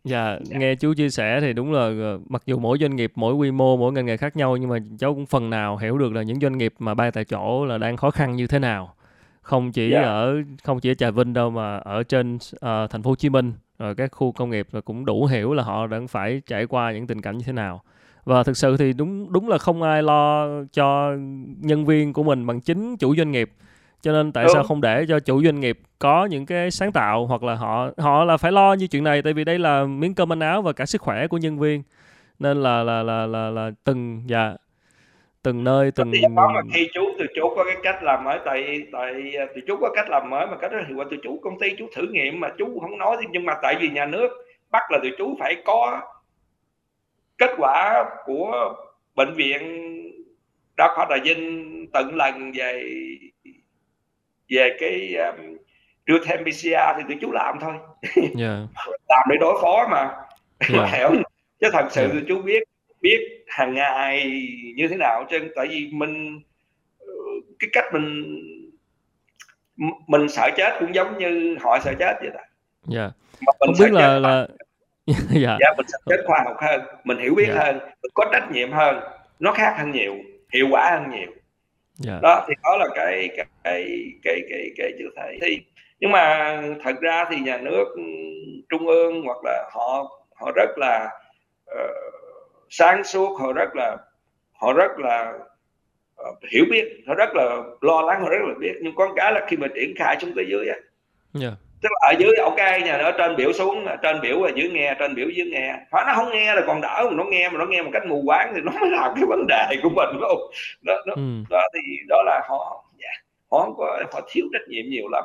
Dạ, 0.07 0.39
dạ, 0.43 0.59
nghe 0.59 0.75
chú 0.75 0.95
chia 0.95 1.11
sẻ 1.11 1.41
thì 1.41 1.53
đúng 1.53 1.73
là 1.73 1.81
ờ, 1.81 2.19
mặc 2.29 2.43
dù 2.47 2.59
mỗi 2.59 2.79
doanh 2.79 2.97
nghiệp, 2.97 3.13
mỗi 3.15 3.35
quy 3.35 3.51
mô, 3.51 3.77
mỗi 3.77 3.93
ngành 3.93 4.07
nghề 4.07 4.17
khác 4.17 4.37
nhau 4.37 4.57
nhưng 4.57 4.71
mà 4.71 4.79
cháu 4.99 5.15
cũng 5.15 5.27
phần 5.27 5.51
nào 5.51 5.77
hiểu 5.77 5.99
được 5.99 6.13
là 6.13 6.23
những 6.23 6.41
doanh 6.41 6.59
nghiệp 6.59 6.75
mà 6.79 6.95
bay 6.95 7.11
tại 7.11 7.25
chỗ 7.25 7.65
là 7.65 7.79
đang 7.79 7.97
khó 7.97 8.11
khăn 8.11 8.37
như 8.37 8.47
thế 8.47 8.59
nào. 8.59 8.95
Không 9.43 9.73
chỉ 9.73 9.93
yeah. 9.93 10.05
Dạ. 10.05 10.11
ở 10.11 10.37
không 10.65 10.81
chỉ 10.81 10.91
ở 10.91 10.95
Trà 10.95 11.11
Vinh 11.11 11.33
đâu 11.33 11.51
mà 11.51 11.77
ở 11.77 12.03
trên 12.03 12.37
uh, 12.37 12.91
thành 12.91 13.03
phố 13.03 13.11
Hồ 13.11 13.17
Chí 13.17 13.29
Minh 13.29 13.53
rồi 13.79 13.95
các 13.95 14.13
khu 14.13 14.33
công 14.33 14.51
nghiệp 14.51 14.67
là 14.73 14.81
cũng 14.81 15.05
đủ 15.05 15.25
hiểu 15.27 15.55
là 15.55 15.63
họ 15.63 15.87
đang 15.87 16.09
phải 16.09 16.43
trải 16.47 16.67
qua 16.67 16.93
những 16.93 17.07
tình 17.07 17.23
cảnh 17.23 17.39
như 17.39 17.45
thế 17.47 17.53
nào 17.53 17.83
và 18.27 18.43
thực 18.43 18.57
sự 18.57 18.77
thì 18.77 18.93
đúng 18.93 19.33
đúng 19.33 19.49
là 19.49 19.59
không 19.59 19.83
ai 19.83 20.03
lo 20.03 20.49
cho 20.73 21.13
nhân 21.61 21.85
viên 21.87 22.13
của 22.13 22.23
mình 22.23 22.47
bằng 22.47 22.61
chính 22.61 22.97
chủ 22.97 23.17
doanh 23.17 23.31
nghiệp. 23.31 23.51
Cho 24.03 24.13
nên 24.13 24.33
tại 24.33 24.45
đúng. 24.45 24.55
sao 24.55 24.63
không 24.63 24.81
để 24.81 25.05
cho 25.09 25.21
chủ 25.21 25.43
doanh 25.43 25.61
nghiệp 25.61 25.79
có 25.99 26.25
những 26.25 26.47
cái 26.47 26.71
sáng 26.71 26.93
tạo 26.93 27.27
hoặc 27.27 27.43
là 27.43 27.55
họ 27.55 27.91
họ 27.99 28.25
là 28.25 28.37
phải 28.37 28.53
lo 28.53 28.73
như 28.75 28.87
chuyện 28.87 29.05
này 29.05 29.23
tại 29.23 29.33
vì 29.33 29.45
đây 29.45 29.59
là 29.59 29.85
miếng 29.85 30.15
cơm 30.15 30.29
manh 30.29 30.41
áo 30.41 30.63
và 30.63 30.73
cả 30.73 30.87
sức 30.87 31.01
khỏe 31.01 31.27
của 31.27 31.39
nhân 31.39 31.59
viên. 31.59 31.83
Nên 32.39 32.63
là 32.63 32.83
là 32.83 33.03
là 33.03 33.27
là, 33.27 33.51
là 33.51 33.71
từng 33.85 34.23
dạ 34.27 34.55
từng 35.43 35.65
nơi 35.65 35.91
từng 35.91 36.13
thì 36.13 36.21
đó 36.37 36.51
mà 36.55 36.61
khi 36.75 36.89
chú 36.95 37.01
từ 37.19 37.27
chú 37.35 37.53
có 37.57 37.65
cái 37.65 37.77
cách 37.83 38.03
làm 38.03 38.25
mới 38.25 38.39
tại 38.45 38.83
tại 38.93 39.15
từ 39.55 39.61
chú 39.67 39.77
có 39.81 39.91
cách 39.97 40.11
làm 40.11 40.31
mới 40.31 40.47
mà 40.47 40.57
cách 40.57 40.73
đó 40.73 40.79
hiệu 40.89 40.97
quả 40.97 41.05
từ 41.11 41.17
chú 41.23 41.41
công 41.43 41.59
ty 41.61 41.69
chú 41.79 41.87
thử 41.97 42.03
nghiệm 42.11 42.41
mà 42.41 42.49
chú 42.59 42.81
không 42.81 42.99
nói 42.99 43.17
nhưng 43.31 43.45
mà 43.45 43.55
tại 43.63 43.75
vì 43.81 43.89
nhà 43.89 44.07
nước 44.07 44.29
bắt 44.71 44.83
là 44.91 44.99
từ 45.03 45.09
chú 45.19 45.37
phải 45.41 45.57
có 45.65 46.01
kết 47.39 47.51
quả 47.59 48.05
của 48.25 48.75
bệnh 49.15 49.35
viện 49.35 49.83
đa 50.77 50.89
khoa 50.95 51.07
Trà 51.11 51.17
Vinh 51.25 51.87
tận 51.93 52.15
lần 52.15 52.53
về 52.53 52.85
về 54.49 54.77
cái 54.81 55.15
um, 55.15 55.57
real 56.07 56.21
time 56.29 56.51
PCR 56.51 56.97
thì 56.97 57.03
tụi 57.09 57.19
chú 57.21 57.33
làm 57.33 57.59
thôi 57.61 57.75
yeah. 58.17 58.31
Dạ. 58.37 58.67
làm 59.09 59.27
để 59.31 59.37
đối 59.41 59.59
phó 59.63 59.89
mà 59.91 59.99
yeah. 60.73 60.91
Dạ. 60.93 61.11
chứ 61.61 61.69
thật 61.73 61.89
sự 61.91 62.01
yeah. 62.01 62.13
Dạ. 62.15 62.21
tụi 62.21 62.29
chú 62.29 62.43
biết 62.43 62.63
biết 63.01 63.45
hàng 63.47 63.75
ngày 63.75 64.25
như 64.77 64.89
thế 64.89 64.97
nào 64.97 65.25
trên 65.31 65.51
tại 65.57 65.67
vì 65.67 65.91
mình 65.93 66.41
cái 67.59 67.71
cách 67.73 67.85
mình 67.93 68.25
mình 70.07 70.29
sợ 70.29 70.51
chết 70.57 70.77
cũng 70.81 70.95
giống 70.95 71.19
như 71.19 71.57
họ 71.61 71.79
sợ 71.85 71.95
chết 71.99 72.17
vậy 72.21 72.31
đó 72.35 72.41
dạ 72.87 73.11
không 73.59 73.75
biết 73.79 73.93
là 73.93 74.19
là 74.19 74.49
dạ. 75.31 75.57
dạ 75.61 75.75
mình 75.77 75.87
chết 76.07 76.23
khoa 76.27 76.43
học 76.45 76.57
hơn 76.61 76.81
mình 77.05 77.19
hiểu 77.19 77.35
biết 77.35 77.49
dạ. 77.49 77.65
hơn 77.65 77.79
mình 77.79 78.13
có 78.15 78.25
trách 78.33 78.51
nhiệm 78.53 78.73
hơn 78.73 79.01
nó 79.39 79.53
khác 79.53 79.75
hơn 79.79 79.93
nhiều 79.93 80.15
hiệu 80.53 80.67
quả 80.71 80.91
hơn 80.91 81.11
nhiều 81.11 81.31
yeah. 82.07 82.23
đó 82.23 82.45
thì 82.49 82.55
đó 82.63 82.77
là 82.77 82.87
cái 82.95 83.29
cái 83.37 83.47
cái 83.65 83.85
cái 84.23 84.43
cái, 84.51 84.71
cái 84.77 84.93
chữ 84.99 85.05
thầy 85.17 85.39
thì 85.43 85.61
nhưng 86.01 86.11
mà 86.11 86.57
thật 86.85 87.01
ra 87.01 87.25
thì 87.31 87.37
nhà 87.41 87.59
nước 87.59 87.85
trung 88.69 88.87
ương 88.87 89.23
hoặc 89.23 89.39
là 89.45 89.71
họ 89.73 90.19
họ 90.35 90.53
rất 90.57 90.71
là 90.77 91.11
uh, 91.71 92.15
sáng 92.71 93.05
suốt 93.05 93.41
họ 93.41 93.53
rất 93.53 93.77
là 93.77 93.97
họ 94.53 94.73
rất 94.73 94.99
là 94.99 95.33
uh, 96.29 96.39
hiểu 96.53 96.65
biết 96.71 96.85
họ 97.07 97.15
rất 97.15 97.29
là 97.35 97.63
lo 97.81 98.03
lắng 98.03 98.23
họ 98.23 98.29
rất 98.29 98.39
là 98.49 98.55
biết 98.59 98.75
nhưng 98.83 98.95
con 98.95 99.11
cái 99.17 99.33
là 99.33 99.47
khi 99.49 99.57
mà 99.57 99.67
triển 99.75 99.95
khai 99.97 100.17
xuống 100.21 100.33
tới 100.37 100.47
dưới 100.49 100.69
á 100.69 100.77
yeah 101.41 101.55
tức 101.83 101.89
là 101.93 102.09
ở 102.09 102.15
dưới 102.19 102.33
ok 102.43 102.57
nhà 102.85 102.93
ở 102.93 103.13
trên 103.13 103.37
biểu 103.37 103.53
xuống 103.53 103.87
trên 104.03 104.21
biểu 104.21 104.43
ở 104.43 104.51
dưới 104.55 104.71
nghe 104.71 104.95
trên 104.99 105.15
biểu 105.15 105.29
dưới 105.29 105.47
nghe. 105.47 105.77
Phải 105.91 106.05
nó 106.07 106.13
không 106.15 106.31
nghe 106.33 106.55
là 106.55 106.63
còn 106.67 106.81
đỡ 106.81 107.07
mà 107.11 107.17
nó 107.17 107.25
nghe 107.25 107.49
mà 107.49 107.59
nó 107.59 107.67
nghe 107.67 107.83
một 107.83 107.91
cách 107.93 108.07
mù 108.07 108.23
quáng 108.27 108.53
thì 108.55 108.61
nó 108.65 108.73
mới 108.81 108.91
làm 108.91 109.13
cái 109.15 109.25
vấn 109.29 109.47
đề 109.49 109.77
của 109.83 109.89
mình 109.89 110.09
không? 110.21 110.51
Đó, 110.83 110.95
đó, 111.07 111.15
ừ. 111.17 111.23
đó 111.51 111.63
thì 111.75 111.81
đó 112.09 112.23
là 112.27 112.43
họ 112.49 112.85
dạ, 112.99 113.11
họ 113.51 113.61
không 113.61 113.75
có 113.77 114.03
họ 114.13 114.21
thiếu 114.31 114.45
trách 114.53 114.69
nhiệm 114.69 114.85
nhiều 114.89 115.09
lắm. 115.09 115.25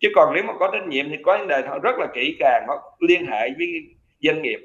Chứ 0.00 0.08
còn 0.14 0.34
nếu 0.34 0.42
mà 0.44 0.52
có 0.58 0.70
trách 0.72 0.86
nhiệm 0.86 1.10
thì 1.10 1.16
có 1.22 1.38
vấn 1.38 1.48
đề 1.48 1.62
họ 1.66 1.78
rất 1.78 1.98
là 1.98 2.06
kỹ 2.14 2.36
càng 2.38 2.64
họ 2.68 2.96
liên 3.00 3.26
hệ 3.26 3.50
với 3.58 3.68
doanh 4.20 4.42
nghiệp. 4.42 4.58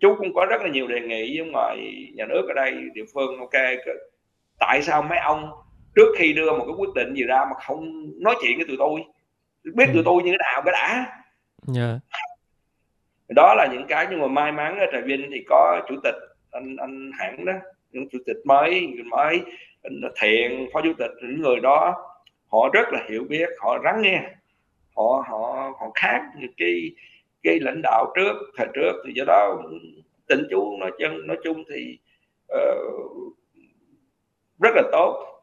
Chú 0.00 0.14
cũng 0.18 0.34
có 0.34 0.46
rất 0.50 0.62
là 0.62 0.68
nhiều 0.68 0.86
đề 0.86 1.00
nghị 1.00 1.38
với 1.38 1.48
ngoài 1.50 2.06
nhà 2.14 2.24
nước 2.26 2.46
ở 2.48 2.54
đây 2.54 2.72
địa 2.94 3.04
phương 3.14 3.38
ok 3.38 3.62
tại 4.58 4.82
sao 4.82 5.02
mấy 5.02 5.18
ông 5.18 5.50
trước 5.94 6.14
khi 6.18 6.32
đưa 6.32 6.52
một 6.52 6.64
cái 6.66 6.74
quyết 6.78 6.94
định 6.94 7.14
gì 7.14 7.24
ra 7.24 7.44
mà 7.44 7.54
không 7.66 8.10
nói 8.22 8.34
chuyện 8.42 8.56
với 8.56 8.66
tụi 8.66 8.76
tôi 8.78 9.00
biết 9.64 9.86
tụi 9.86 9.96
ừ. 9.96 10.02
tôi 10.04 10.22
như 10.22 10.30
thế 10.30 10.38
nào 10.38 10.62
cái 10.64 10.72
đã 10.72 10.86
yeah. 11.76 11.76
Dạ. 11.76 11.98
đó 13.28 13.54
là 13.54 13.68
những 13.72 13.86
cái 13.88 14.06
nhưng 14.10 14.20
mà 14.20 14.26
may 14.26 14.52
mắn 14.52 14.78
ở 14.78 14.86
trà 14.92 15.00
vinh 15.00 15.30
thì 15.32 15.44
có 15.48 15.80
chủ 15.88 15.94
tịch 16.04 16.14
anh 16.50 16.76
anh 16.76 17.10
hãng 17.18 17.44
đó 17.44 17.52
những 17.92 18.08
chủ 18.08 18.18
tịch 18.26 18.36
mới 18.44 18.86
người 18.86 19.04
mới 19.04 19.42
thiện 20.20 20.68
phó 20.72 20.80
chủ 20.82 20.92
tịch 20.98 21.10
những 21.22 21.42
người 21.42 21.60
đó 21.60 21.94
họ 22.48 22.70
rất 22.72 22.88
là 22.92 23.04
hiểu 23.08 23.24
biết 23.28 23.48
họ 23.58 23.78
lắng 23.84 24.02
nghe 24.02 24.22
họ 24.96 25.24
họ 25.28 25.72
họ 25.80 25.90
khác 25.94 26.22
như 26.40 26.46
cái 26.56 26.90
cái 27.42 27.60
lãnh 27.60 27.80
đạo 27.82 28.12
trước 28.16 28.32
thời 28.56 28.66
trước 28.74 28.92
thì 29.06 29.12
do 29.16 29.24
đó 29.26 29.62
tình 30.28 30.46
chú 30.50 30.76
nói 30.80 30.90
chân 30.98 31.26
nói 31.26 31.36
chung 31.44 31.64
thì 31.74 31.98
uh, 32.52 33.34
rất 34.62 34.70
là 34.74 34.82
tốt 34.92 35.33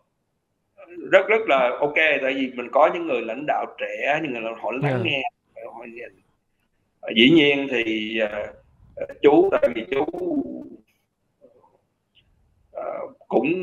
rất 1.11 1.27
rất 1.27 1.41
là 1.47 1.77
ok 1.79 1.95
tại 1.95 2.33
vì 2.33 2.51
mình 2.55 2.67
có 2.71 2.89
những 2.93 3.07
người 3.07 3.21
lãnh 3.21 3.45
đạo 3.47 3.65
trẻ 3.77 4.19
những 4.23 4.33
người 4.33 4.41
họ 4.61 4.71
lắng 4.71 4.91
yeah. 4.91 5.01
nghe 5.03 5.23
họ 7.01 7.09
dĩ 7.15 7.29
nhiên 7.29 7.67
thì 7.71 8.19
uh, 8.23 8.29
chú 9.21 9.49
tại 9.51 9.69
vì 9.75 9.85
chú 9.91 10.05
uh, 12.77 13.17
cũng 13.27 13.53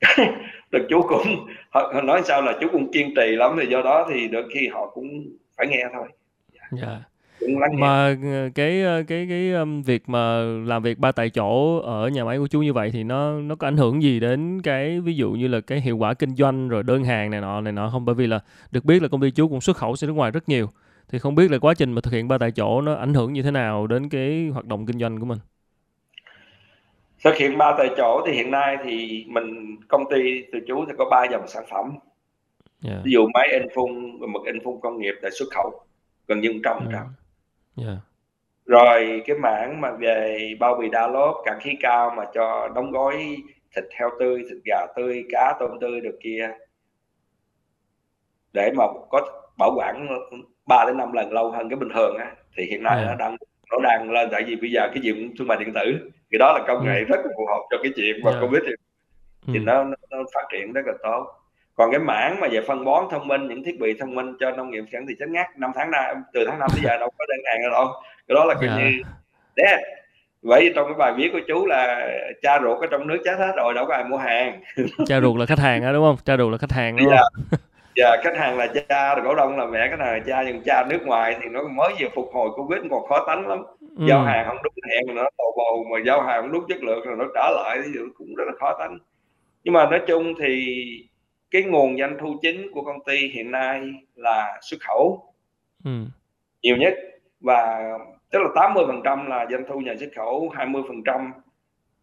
được 0.70 0.86
chú 0.88 1.02
cũng 1.08 1.46
họ, 1.70 2.02
nói 2.04 2.22
sao 2.24 2.42
là 2.42 2.58
chú 2.60 2.68
cũng 2.72 2.92
kiên 2.92 3.14
trì 3.16 3.36
lắm 3.36 3.56
thì 3.60 3.66
do 3.66 3.82
đó 3.82 4.08
thì 4.10 4.28
đôi 4.28 4.44
khi 4.54 4.68
họ 4.68 4.90
cũng 4.94 5.26
phải 5.56 5.66
nghe 5.66 5.84
thôi. 5.92 6.08
Dạ 6.52 6.86
yeah 6.86 7.11
mà 7.78 8.16
ờ, 8.24 8.48
cái 8.54 8.82
ờ, 8.82 9.02
cái 9.08 9.26
cái 9.28 9.52
um, 9.52 9.82
việc 9.82 10.08
mà 10.08 10.42
làm 10.42 10.82
việc 10.82 10.98
ba 10.98 11.12
tại 11.12 11.30
chỗ 11.30 11.78
ở 11.78 12.08
nhà 12.08 12.24
máy 12.24 12.38
của 12.38 12.46
chú 12.46 12.62
như 12.62 12.72
vậy 12.72 12.90
thì 12.90 13.04
nó 13.04 13.32
nó 13.32 13.54
có 13.54 13.66
ảnh 13.66 13.76
hưởng 13.76 14.02
gì 14.02 14.20
đến 14.20 14.62
cái 14.62 15.00
ví 15.00 15.14
dụ 15.14 15.30
như 15.30 15.48
là 15.48 15.60
cái 15.60 15.80
hiệu 15.80 15.96
quả 15.96 16.14
kinh 16.14 16.34
doanh 16.36 16.68
rồi 16.68 16.82
đơn 16.82 17.04
hàng 17.04 17.30
này 17.30 17.40
nọ 17.40 17.60
này 17.60 17.72
nọ 17.72 17.90
không? 17.90 18.04
Bởi 18.04 18.14
vì 18.14 18.26
là 18.26 18.40
được 18.70 18.84
biết 18.84 19.02
là 19.02 19.08
công 19.08 19.20
ty 19.20 19.30
chú 19.30 19.48
cũng 19.48 19.60
xuất 19.60 19.76
khẩu 19.76 19.96
sang 19.96 20.08
nước 20.08 20.14
ngoài 20.14 20.30
rất 20.30 20.48
nhiều. 20.48 20.66
Thì 21.08 21.18
không 21.18 21.34
biết 21.34 21.50
là 21.50 21.58
quá 21.58 21.74
trình 21.74 21.92
mà 21.92 22.00
thực 22.00 22.12
hiện 22.12 22.28
ba 22.28 22.38
tại 22.38 22.50
chỗ 22.50 22.80
nó 22.80 22.94
ảnh 22.94 23.14
hưởng 23.14 23.32
như 23.32 23.42
thế 23.42 23.50
nào 23.50 23.86
đến 23.86 24.08
cái 24.08 24.48
hoạt 24.52 24.64
động 24.64 24.86
kinh 24.86 24.98
doanh 24.98 25.20
của 25.20 25.26
mình? 25.26 25.38
Thực 27.24 27.36
hiện 27.36 27.58
ba 27.58 27.74
tại 27.78 27.88
chỗ 27.96 28.22
thì 28.26 28.32
hiện 28.32 28.50
nay 28.50 28.76
thì 28.84 29.24
mình 29.28 29.76
công 29.88 30.04
ty 30.10 30.42
từ 30.52 30.58
chú 30.68 30.84
thì 30.86 30.92
có 30.98 31.04
ba 31.10 31.24
dòng 31.30 31.48
sản 31.48 31.64
phẩm. 31.70 31.92
Yeah. 32.84 32.98
ví 33.04 33.12
dụ 33.12 33.26
máy 33.34 33.48
in 33.52 33.62
phun 33.74 34.18
và 34.20 34.26
mực 34.26 34.42
in 34.44 34.64
phun 34.64 34.80
công 34.82 34.98
nghiệp 34.98 35.14
để 35.22 35.30
xuất 35.38 35.46
khẩu 35.54 35.80
gần 36.28 36.40
như 36.40 36.60
trăm 36.64 36.76
trăm 36.92 37.06
yeah. 37.76 37.98
Rồi 38.66 39.22
cái 39.26 39.36
mảng 39.36 39.80
mà 39.80 39.90
về 39.90 40.38
bao 40.60 40.74
bì 40.74 40.88
đa 40.88 41.06
lốp, 41.06 41.36
cạn 41.44 41.58
khí 41.60 41.70
cao 41.80 42.12
mà 42.16 42.24
cho 42.34 42.68
đóng 42.74 42.90
gói 42.90 43.36
thịt 43.76 43.84
heo 43.98 44.10
tươi, 44.18 44.44
thịt 44.48 44.58
gà 44.64 44.86
tươi, 44.96 45.24
cá 45.30 45.56
tôm 45.60 45.70
tươi 45.80 46.00
được 46.00 46.18
kia 46.22 46.50
để 48.52 48.72
mà 48.76 48.84
có 49.10 49.20
bảo 49.58 49.72
quản 49.76 50.08
3 50.66 50.84
đến 50.86 50.96
5 50.96 51.12
lần 51.12 51.32
lâu 51.32 51.50
hơn 51.50 51.68
cái 51.68 51.76
bình 51.76 51.88
thường 51.94 52.16
á 52.16 52.34
thì 52.56 52.64
hiện 52.64 52.82
nay 52.82 52.96
yeah. 52.96 53.08
Nó 53.08 53.14
đang 53.14 53.36
nó 53.70 53.78
đang 53.82 54.10
lên 54.10 54.28
tại 54.32 54.42
vì 54.46 54.56
bây 54.56 54.70
giờ 54.70 54.88
cái 54.94 55.02
gì 55.02 55.30
thương 55.38 55.48
mại 55.48 55.58
điện 55.58 55.72
tử 55.74 56.10
thì 56.32 56.38
đó 56.38 56.52
là 56.58 56.64
công 56.66 56.84
nghệ 56.84 56.98
ừ. 56.98 57.04
rất 57.04 57.20
là 57.24 57.32
phù 57.36 57.46
hợp 57.46 57.60
cho 57.70 57.76
cái 57.82 57.92
chuyện 57.96 58.20
mà 58.24 58.30
yeah. 58.30 58.42
Covid 58.42 58.62
thì, 58.66 58.72
thì 59.46 59.58
ừ. 59.58 59.62
nó, 59.64 59.84
nó 59.84 60.18
phát 60.34 60.48
triển 60.52 60.72
rất 60.72 60.86
là 60.86 60.92
tốt 61.02 61.26
còn 61.74 61.90
cái 61.90 62.00
mảng 62.00 62.40
mà 62.40 62.48
về 62.50 62.60
phân 62.66 62.84
bón 62.84 63.04
thông 63.10 63.28
minh 63.28 63.48
những 63.48 63.64
thiết 63.64 63.80
bị 63.80 63.94
thông 64.00 64.14
minh 64.14 64.36
cho 64.40 64.50
nông 64.50 64.70
nghiệp 64.70 64.84
sản 64.92 65.06
thì 65.08 65.14
chắc 65.18 65.28
ngắt 65.28 65.46
năm 65.58 65.70
tháng 65.74 65.90
nay 65.90 66.14
từ 66.32 66.44
tháng 66.46 66.58
5 66.58 66.70
tới 66.72 66.80
giờ 66.84 66.98
đâu 66.98 67.10
có 67.18 67.24
đơn 67.28 67.38
hàng 67.44 67.70
đâu 67.72 67.86
cái 68.28 68.34
đó 68.34 68.44
là 68.44 68.54
coi 68.54 68.66
yeah. 68.66 68.78
Dạ. 68.78 68.84
như 68.84 69.02
đấy 69.56 69.82
vậy 70.42 70.72
trong 70.74 70.86
cái 70.86 70.94
bài 70.98 71.12
viết 71.16 71.30
của 71.32 71.40
chú 71.48 71.66
là 71.66 72.08
cha 72.42 72.60
ruột 72.62 72.80
ở 72.80 72.86
trong 72.90 73.06
nước 73.06 73.18
chết 73.24 73.38
hết 73.38 73.52
rồi 73.56 73.74
đâu 73.74 73.86
có 73.86 73.94
ai 73.94 74.04
mua 74.04 74.16
hàng 74.16 74.60
cha 75.06 75.20
ruột 75.20 75.36
là 75.38 75.46
khách 75.46 75.58
hàng 75.58 75.82
đó 75.82 75.92
đúng 75.92 76.04
không 76.04 76.16
cha 76.24 76.36
ruột 76.36 76.52
là 76.52 76.58
khách 76.58 76.72
hàng 76.72 76.96
đúng 76.96 77.10
dạ. 77.10 77.16
không 77.16 77.58
dạ 77.96 78.16
khách 78.24 78.36
hàng 78.36 78.58
là 78.58 78.66
cha 78.88 79.14
rồi 79.14 79.24
cổ 79.24 79.34
đông 79.34 79.58
là 79.58 79.66
mẹ 79.66 79.88
cái 79.88 79.96
này 79.96 80.12
là 80.12 80.24
cha 80.26 80.42
nhưng 80.46 80.62
cha 80.64 80.84
nước 80.88 81.02
ngoài 81.04 81.36
thì 81.42 81.48
nó 81.48 81.62
mới 81.62 81.94
vừa 82.00 82.08
phục 82.14 82.30
hồi 82.32 82.50
covid 82.56 82.78
còn 82.90 83.06
khó 83.08 83.24
tánh 83.26 83.46
lắm 83.46 83.62
ừ. 83.80 84.04
giao 84.08 84.22
hàng 84.22 84.46
không 84.48 84.56
đúng 84.62 84.74
hẹn 84.90 85.16
nó 85.16 85.22
tồ 85.38 85.44
bồ 85.56 85.84
mà 85.90 85.98
giao 86.06 86.22
hàng 86.22 86.42
không 86.42 86.52
đúng 86.52 86.64
chất 86.68 86.82
lượng 86.82 87.06
rồi 87.06 87.16
nó 87.18 87.24
trả 87.34 87.50
lại 87.50 87.78
thì 87.84 88.00
cũng 88.18 88.34
rất 88.34 88.44
là 88.46 88.52
khó 88.60 88.76
tánh 88.78 88.98
nhưng 89.64 89.74
mà 89.74 89.90
nói 89.90 90.00
chung 90.06 90.34
thì 90.40 90.76
cái 91.52 91.62
nguồn 91.62 91.98
doanh 91.98 92.16
thu 92.20 92.38
chính 92.42 92.72
của 92.72 92.82
công 92.82 93.04
ty 93.04 93.16
hiện 93.28 93.50
nay 93.50 93.92
là 94.14 94.60
xuất 94.62 94.80
khẩu 94.80 95.32
ừ. 95.84 95.90
nhiều 96.62 96.76
nhất 96.76 96.94
và 97.40 97.90
tức 98.30 98.38
là 98.42 98.48
80 98.54 98.84
phần 98.86 99.00
trăm 99.04 99.26
là 99.26 99.46
doanh 99.50 99.64
thu 99.68 99.80
nhà 99.80 99.94
xuất 100.00 100.10
khẩu 100.16 100.48
20 100.48 100.82
phần 100.88 101.02
trăm 101.04 101.32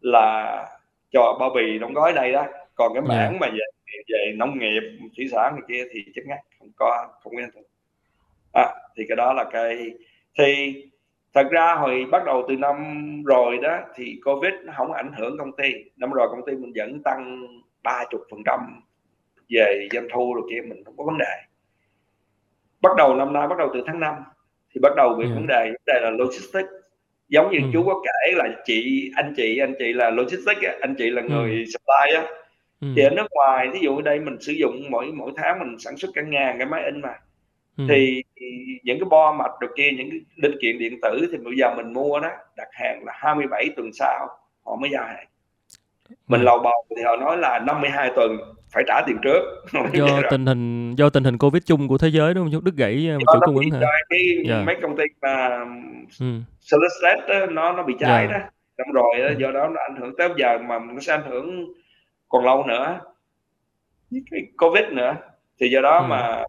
là 0.00 0.66
cho 1.12 1.36
bao 1.40 1.50
bì 1.54 1.78
đóng 1.78 1.94
gói 1.94 2.12
đây 2.12 2.32
đó 2.32 2.46
còn 2.74 2.94
cái 2.94 3.02
mảng 3.02 3.30
yeah. 3.30 3.40
mà 3.40 3.46
về 3.48 4.02
về 4.08 4.32
nông 4.36 4.58
nghiệp 4.58 4.82
thủy 5.16 5.28
sản 5.32 5.54
này 5.54 5.62
kia 5.68 5.84
thì 5.92 6.04
chắc 6.14 6.26
ngắt 6.26 6.38
không 6.58 6.68
có 6.76 7.08
không 7.22 7.32
có 7.36 7.40
doanh 7.40 7.50
thu 7.54 7.60
à, 8.52 8.66
thì 8.96 9.04
cái 9.08 9.16
đó 9.16 9.32
là 9.32 9.44
cái 9.52 9.90
thì 10.38 10.74
thật 11.34 11.46
ra 11.50 11.74
hồi 11.74 12.04
bắt 12.10 12.24
đầu 12.24 12.44
từ 12.48 12.56
năm 12.56 12.76
rồi 13.24 13.58
đó 13.62 13.78
thì 13.94 14.20
covid 14.24 14.52
nó 14.64 14.72
không 14.76 14.92
ảnh 14.92 15.12
hưởng 15.18 15.38
công 15.38 15.56
ty 15.56 15.72
năm 15.96 16.10
rồi 16.10 16.28
công 16.30 16.46
ty 16.46 16.52
mình 16.52 16.72
vẫn 16.76 17.02
tăng 17.04 17.46
30 17.82 18.20
phần 18.30 18.42
trăm 18.46 18.80
về 19.50 19.88
doanh 19.92 20.08
thu 20.12 20.34
rồi 20.34 20.44
kia 20.50 20.60
mình 20.68 20.84
không 20.84 20.96
có 20.96 21.04
vấn 21.04 21.18
đề 21.18 21.34
bắt 22.82 22.90
đầu 22.96 23.14
năm 23.14 23.32
nay 23.32 23.48
bắt 23.48 23.58
đầu 23.58 23.70
từ 23.74 23.82
tháng 23.86 24.00
5 24.00 24.14
thì 24.74 24.80
bắt 24.82 24.92
đầu 24.96 25.14
bị 25.14 25.24
ừ. 25.24 25.34
vấn 25.34 25.46
đề 25.46 25.64
vấn 25.66 25.82
đề 25.86 26.00
là 26.02 26.10
logistics 26.10 26.68
giống 27.28 27.50
như 27.50 27.58
ừ. 27.58 27.64
chú 27.72 27.84
có 27.86 28.02
kể 28.04 28.32
là 28.34 28.48
chị 28.64 29.10
anh 29.16 29.34
chị 29.36 29.58
anh 29.58 29.74
chị 29.78 29.92
là 29.92 30.10
logistics 30.10 30.60
anh 30.80 30.94
chị 30.98 31.10
là 31.10 31.22
ừ. 31.22 31.28
người 31.28 31.50
ừ. 31.50 31.64
supply 31.64 32.14
á 32.14 32.22
ừ. 32.80 32.88
thì 32.96 33.02
ở 33.02 33.10
nước 33.10 33.26
ngoài 33.30 33.68
ví 33.72 33.78
dụ 33.82 33.96
ở 33.96 34.02
đây 34.02 34.20
mình 34.20 34.36
sử 34.40 34.52
dụng 34.52 34.90
mỗi 34.90 35.06
mỗi 35.12 35.32
tháng 35.36 35.58
mình 35.58 35.78
sản 35.78 35.96
xuất 35.96 36.10
cả 36.14 36.22
ngàn 36.22 36.58
cái 36.58 36.66
máy 36.66 36.84
in 36.84 37.00
mà 37.00 37.14
ừ. 37.76 37.84
thì, 37.88 38.22
thì 38.36 38.46
những 38.82 38.98
cái 39.00 39.08
bo 39.10 39.32
mạch 39.32 39.52
được 39.60 39.70
kia 39.76 39.90
những 39.96 40.10
cái 40.10 40.20
linh 40.36 40.58
kiện 40.62 40.78
điện 40.78 40.98
tử 41.02 41.28
thì 41.32 41.38
bây 41.38 41.54
giờ 41.56 41.74
mình 41.76 41.92
mua 41.92 42.20
đó 42.20 42.30
đặt 42.56 42.68
hàng 42.72 43.02
là 43.04 43.12
27 43.16 43.68
tuần 43.76 43.92
sau 43.92 44.28
họ 44.64 44.76
mới 44.76 44.90
giao 44.90 45.04
hàng 45.04 45.26
mình 46.28 46.40
ừ. 46.40 46.44
lầu 46.44 46.58
bầu 46.58 46.84
thì 46.96 47.02
họ 47.02 47.16
nói 47.16 47.36
là 47.36 47.58
52 47.58 48.10
tuần 48.16 48.38
phải 48.72 48.84
trả 48.86 49.02
tiền 49.06 49.16
trước 49.22 49.42
do 49.92 50.20
tình 50.30 50.46
hình 50.46 50.94
do 50.94 51.10
tình 51.10 51.24
hình 51.24 51.38
covid 51.38 51.62
chung 51.66 51.88
của 51.88 51.98
thế 51.98 52.08
giới 52.08 52.34
đúng 52.34 52.50
không 52.52 52.64
đứt 52.64 52.74
gãy 52.76 53.10
uh, 53.16 53.22
chuỗi 53.32 53.40
cung 53.46 53.56
ứng 53.56 53.70
hả 53.70 53.80
cái 54.08 54.20
yeah. 54.34 54.46
Dạ. 54.46 54.62
mấy 54.66 54.76
công 54.82 54.96
ty 54.96 55.04
mà 55.22 55.48
ừ. 56.20 56.26
Solid 56.60 56.92
nó 57.50 57.72
nó 57.72 57.82
bị 57.82 57.94
cháy 57.98 58.26
yeah. 58.26 58.30
Dạ. 58.30 58.38
đó 58.38 58.44
xong 58.78 58.92
rồi 58.92 59.18
đó, 59.18 59.26
ừ. 59.26 59.34
do 59.38 59.50
đó 59.50 59.68
nó 59.68 59.80
ảnh 59.88 59.96
hưởng 60.00 60.16
tới 60.18 60.28
giờ 60.36 60.58
mà 60.58 60.78
nó 60.78 61.00
sẽ 61.00 61.12
ảnh 61.12 61.30
hưởng 61.30 61.72
còn 62.28 62.44
lâu 62.44 62.66
nữa 62.66 63.00
cái 64.30 64.42
covid 64.58 64.84
nữa 64.92 65.14
thì 65.60 65.68
do 65.68 65.80
đó 65.80 65.98
ừ. 65.98 66.06
mà 66.08 66.44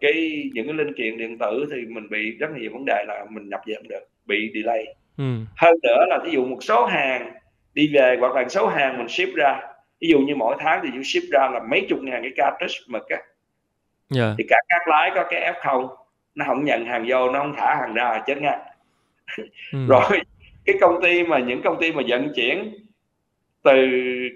cái 0.00 0.42
những 0.54 0.66
cái 0.66 0.74
linh 0.74 0.94
kiện 0.96 1.18
điện 1.18 1.38
tử 1.38 1.66
thì 1.70 1.84
mình 1.88 2.08
bị 2.10 2.30
rất 2.30 2.50
nhiều 2.56 2.70
vấn 2.72 2.84
đề 2.84 3.04
là 3.08 3.24
mình 3.30 3.48
nhập 3.48 3.60
về 3.66 3.74
không 3.74 3.88
được 3.88 4.08
bị 4.26 4.50
delay 4.54 4.86
Ừm. 5.16 5.46
Hơn 5.56 5.74
nữa 5.82 6.04
là 6.08 6.18
ví 6.24 6.30
dụ 6.30 6.44
một 6.44 6.58
số 6.60 6.86
hàng 6.86 7.34
đi 7.74 7.90
về 7.94 8.16
hoặc 8.20 8.34
là 8.34 8.48
số 8.48 8.66
hàng 8.66 8.98
mình 8.98 9.08
ship 9.08 9.34
ra, 9.34 9.60
ví 10.04 10.10
dụ 10.10 10.18
như 10.18 10.36
mỗi 10.36 10.56
tháng 10.58 10.80
thì 10.82 10.88
chỉ 10.92 11.04
ship 11.04 11.32
ra 11.32 11.48
là 11.52 11.60
mấy 11.70 11.86
chục 11.88 11.98
ngàn 12.02 12.22
cái 12.22 12.32
cartridge 12.36 12.80
mực 12.88 13.08
á. 13.08 13.18
Yeah. 14.16 14.34
Thì 14.38 14.44
cả 14.48 14.56
các 14.68 14.88
lái 14.88 15.10
có 15.14 15.24
cái 15.30 15.52
F0, 15.52 15.88
nó 16.34 16.44
hổng 16.44 16.64
nhận 16.64 16.86
hàng 16.86 17.04
vô, 17.08 17.30
nó 17.30 17.38
hông 17.38 17.54
thả 17.56 17.74
hàng 17.74 17.94
ra 17.94 18.22
chết 18.26 18.38
ngay. 18.38 18.58
Ừm. 19.72 19.86
Rồi 19.88 20.20
cái 20.64 20.76
công 20.80 21.02
ty 21.02 21.22
mà 21.22 21.38
những 21.38 21.62
công 21.62 21.80
ty 21.80 21.92
mà 21.92 22.02
vận 22.08 22.32
chuyển 22.36 22.74
từ 23.62 23.88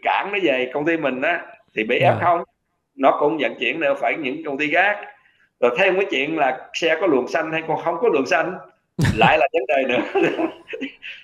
cảng 0.02 0.32
nó 0.32 0.38
về 0.42 0.70
công 0.74 0.86
ty 0.86 0.96
mình 0.96 1.22
á, 1.22 1.46
thì 1.74 1.84
bị 1.84 1.98
Yeah. 1.98 2.18
F0, 2.20 2.44
nó 2.96 3.16
cũng 3.20 3.38
vận 3.38 3.54
chuyển 3.60 3.80
đâu 3.80 3.94
phải 4.00 4.16
những 4.16 4.44
công 4.44 4.58
ty 4.58 4.72
khác. 4.72 4.98
Rồi 5.60 5.76
thêm 5.78 5.94
cái 5.96 6.06
chuyện 6.10 6.38
là 6.38 6.68
xe 6.74 6.96
có 7.00 7.06
luồng 7.06 7.28
xanh 7.28 7.52
hay 7.52 7.62
còn 7.68 7.78
không 7.84 7.96
có 8.00 8.08
luồng 8.08 8.26
xanh, 8.26 8.58
lại 9.16 9.38
là 9.38 9.48
vấn 9.52 9.62
đề 9.68 9.84
nữa. 9.88 10.02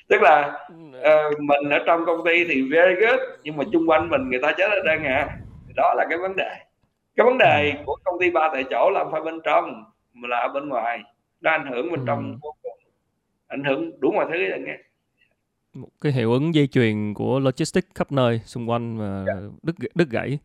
Tức 0.08 0.22
là, 0.22 0.66
ờ, 1.02 1.30
mình 1.40 1.70
ở 1.70 1.78
trong 1.86 2.04
công 2.06 2.24
ty 2.24 2.44
thì 2.44 2.62
very 2.70 2.94
good, 3.00 3.20
nhưng 3.42 3.56
mà 3.56 3.64
chung 3.72 3.88
quanh 3.90 4.10
mình 4.10 4.28
người 4.30 4.40
ta 4.42 4.52
chết 4.58 4.68
hết 4.70 4.82
trơn 4.84 5.02
à, 5.02 5.28
đó 5.76 5.94
là 5.96 6.06
cái 6.08 6.18
vấn 6.18 6.36
đề. 6.36 6.50
Cái 7.16 7.24
vấn 7.26 7.38
đề 7.38 7.72
Ừm. 7.76 7.84
của 7.86 7.96
công 8.04 8.20
ty 8.20 8.30
ba 8.30 8.50
tại 8.52 8.64
chỗ 8.70 8.90
là 8.90 9.04
phải 9.12 9.20
bên 9.20 9.40
trong, 9.44 9.84
mà 10.14 10.28
là 10.28 10.36
ở 10.38 10.48
bên 10.48 10.68
ngoài, 10.68 11.00
nó 11.40 11.50
ảnh 11.50 11.66
hưởng 11.66 11.90
bên 11.92 12.00
trong 12.06 12.18
Ừm. 12.18 12.38
vô 12.42 12.54
cùng, 12.62 12.78
ảnh 13.48 13.64
hưởng 13.64 14.00
đủ 14.00 14.12
mọi 14.12 14.26
thứ 14.32 14.38
trơn 14.50 14.64
á. 14.66 14.74
Một 15.74 15.88
cái 16.00 16.12
hiệu 16.12 16.32
ứng 16.32 16.54
dây 16.54 16.66
chuyền 16.66 17.14
của 17.14 17.38
logistics 17.40 17.88
khắp 17.94 18.12
nơi 18.12 18.40
xung 18.44 18.70
quanh 18.70 18.98
và 18.98 19.24
Yeah. 19.26 19.38
đứt 19.62 19.76
g 19.78 19.84
đứt 19.94 20.08
gãy. 20.10 20.38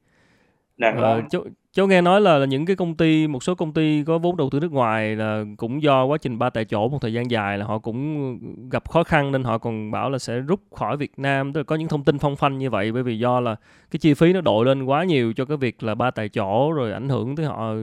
Nặng 0.80 0.98
Ờ, 0.98 1.16
lắm. 1.16 1.28
cháu 1.30 1.44
cháu 1.72 1.88
nghe 1.88 2.02
nói 2.02 2.22
là 2.22 2.46
những 2.46 2.66
cái 2.66 2.76
công 2.76 2.96
ty 2.96 3.28
một 3.28 3.44
số 3.44 3.56
công 3.56 3.74
ty 3.74 4.04
có 4.04 4.18
vốn 4.18 4.38
đầu 4.38 4.50
tư 4.50 4.60
nước 4.60 4.72
ngoài 4.72 5.16
là 5.16 5.44
cũng 5.58 5.84
do 5.84 6.06
quá 6.06 6.18
trình 6.18 6.40
ba 6.40 6.50
tại 6.50 6.66
chỗ 6.66 6.88
một 6.90 6.98
thời 7.02 7.14
gian 7.14 7.32
dài 7.32 7.58
là 7.58 7.66
họ 7.66 7.80
cũng 7.80 8.40
gặp 8.72 8.90
khó 8.90 9.04
khăn 9.04 9.32
nên 9.32 9.44
họ 9.44 9.58
còn 9.58 9.92
bảo 9.92 10.10
là 10.10 10.18
sẽ 10.18 10.40
rút 10.40 10.60
khỏi 10.76 10.98
Việt 10.98 11.12
Nam, 11.18 11.54
tức 11.54 11.60
là 11.60 11.64
có 11.64 11.76
những 11.76 11.88
thông 11.88 12.04
tin 12.04 12.20
phong 12.20 12.36
phanh 12.36 12.58
như 12.58 12.70
vậy 12.70 12.92
bởi 12.92 13.04
vì 13.04 13.20
do 13.20 13.40
là 13.40 13.56
cái 13.92 14.00
chi 14.00 14.14
phí 14.14 14.34
nó 14.34 14.42
đội 14.42 14.66
lên 14.66 14.84
quá 14.84 15.04
nhiều 15.04 15.34
cho 15.34 15.46
cái 15.46 15.58
việc 15.58 15.84
là 15.84 15.96
ba 15.96 16.12
tại 16.12 16.30
chỗ 16.30 16.72
rồi 16.72 16.92
ảnh 16.94 17.10
hưởng 17.10 17.36
tới 17.36 17.46
họ. 17.46 17.74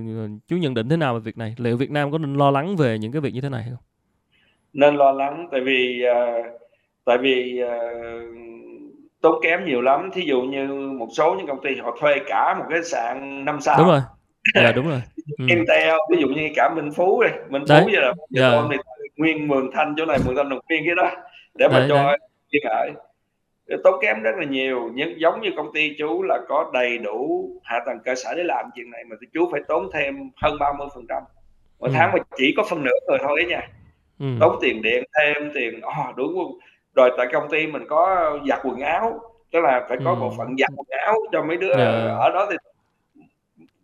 Chú 0.48 0.56
nhận 0.56 0.74
định 0.74 0.88
thế 0.88 0.96
nào 0.96 1.14
về 1.14 1.20
việc 1.20 1.38
này? 1.38 1.54
Liệu 1.58 1.76
Việt 1.76 1.90
Nam 1.90 2.10
có 2.12 2.18
nên 2.18 2.34
lo 2.34 2.50
lắng 2.50 2.76
về 2.76 2.98
những 2.98 3.12
cái 3.12 3.20
việc 3.20 3.34
như 3.34 3.40
thế 3.40 3.48
này 3.48 3.64
không? 3.70 3.78
Nên 4.72 4.94
lo 4.96 5.12
lắng 5.12 5.48
tại 5.52 5.60
vì, 5.60 6.02
ờ, 6.02 6.42
tại 7.04 7.18
vì, 7.18 7.58
ờ, 7.58 7.78
tốn 9.20 9.40
kém 9.42 9.64
nhiều 9.64 9.80
lắm. 9.80 10.10
Thí 10.12 10.22
dụ 10.22 10.42
như 10.42 10.66
một 10.98 11.08
số 11.16 11.34
những 11.34 11.46
công 11.46 11.62
ty 11.62 11.76
họ 11.76 11.96
thuê 12.00 12.18
cả 12.26 12.54
một 12.58 12.64
cái 12.70 12.82
sạn 12.84 13.44
5 13.44 13.60
sao. 13.60 13.78
Đúng 13.78 13.88
rồi. 13.88 14.00
Dạ, 14.54 14.72
đúng 14.72 14.88
rồi. 14.88 15.02
Intel, 15.48 15.94
ví 16.10 16.18
dụ 16.20 16.28
như 16.28 16.48
cả 16.56 16.70
Minh 16.76 16.92
Phú 16.96 17.22
đi, 17.22 17.28
Minh 17.48 17.64
Đấy, 17.68 17.82
Phú 17.84 17.90
giờ 17.92 18.00
là 18.00 18.12
con 18.40 18.68
thì 18.70 18.76
nguyên 19.16 19.48
Mường 19.48 19.70
Thanh 19.72 19.94
chỗ 19.96 20.06
này, 20.06 20.18
Mường 20.26 20.36
Thanh 20.36 20.48
Đồng 20.48 20.60
Xuyên 20.68 20.82
cái 20.86 20.94
đó, 20.94 21.10
để 21.54 21.68
mà 21.68 21.78
Đấy, 21.78 21.88
cho 21.88 21.94
đấy. 21.94 22.18
ở. 22.70 22.90
Ờ, 23.68 23.76
tốn 23.84 23.94
kém 24.02 24.22
rất 24.22 24.36
là 24.38 24.44
nhiều, 24.44 24.90
nhưng 24.94 25.20
giống 25.20 25.40
như 25.40 25.50
công 25.56 25.72
ty 25.74 25.94
chú 25.98 26.22
là 26.22 26.38
có 26.48 26.70
đầy 26.74 26.98
đủ 26.98 27.50
hạ 27.64 27.80
tầng 27.86 27.98
cơ 28.04 28.14
sở 28.14 28.34
để 28.36 28.42
làm 28.44 28.70
chuyện 28.74 28.90
này 28.90 29.04
mà 29.10 29.16
chú 29.34 29.48
phải 29.52 29.60
tốn 29.68 29.88
thêm 29.94 30.30
hơn 30.36 30.58
30% 30.58 31.22
mỗi 31.78 31.90
tháng 31.92 32.12
Ừm. 32.12 32.18
mà 32.18 32.36
chỉ 32.36 32.54
có 32.56 32.62
phân 32.70 32.84
nửa 32.84 32.90
người 33.08 33.18
thôi 33.22 33.40
ấy 33.40 33.46
nha. 33.46 33.68
Ừm. 34.18 34.38
Tốn 34.40 34.58
tiền 34.60 34.82
điện 34.82 35.04
thêm, 35.18 35.50
tiền 35.54 35.80
ờ, 35.80 36.12
đúng 36.16 36.36
hông? 36.36 36.58
Rồi 36.96 37.10
tại 37.16 37.26
công 37.32 37.48
ty 37.50 37.66
mình 37.66 37.82
có 37.88 38.30
giặt 38.48 38.60
quần 38.64 38.80
áo, 38.80 39.20
tức 39.52 39.60
là 39.60 39.86
phải 39.88 39.98
có 40.04 40.14
bộ 40.14 40.28
Ừm. 40.28 40.38
phận 40.38 40.56
giặt 40.58 40.70
quần 40.76 40.86
áo 41.00 41.14
cho 41.32 41.42
mấy 41.42 41.56
đứa 41.56 41.76
Yeah. 41.76 42.18
ở 42.20 42.30
đó 42.34 42.46
thì 42.50 42.56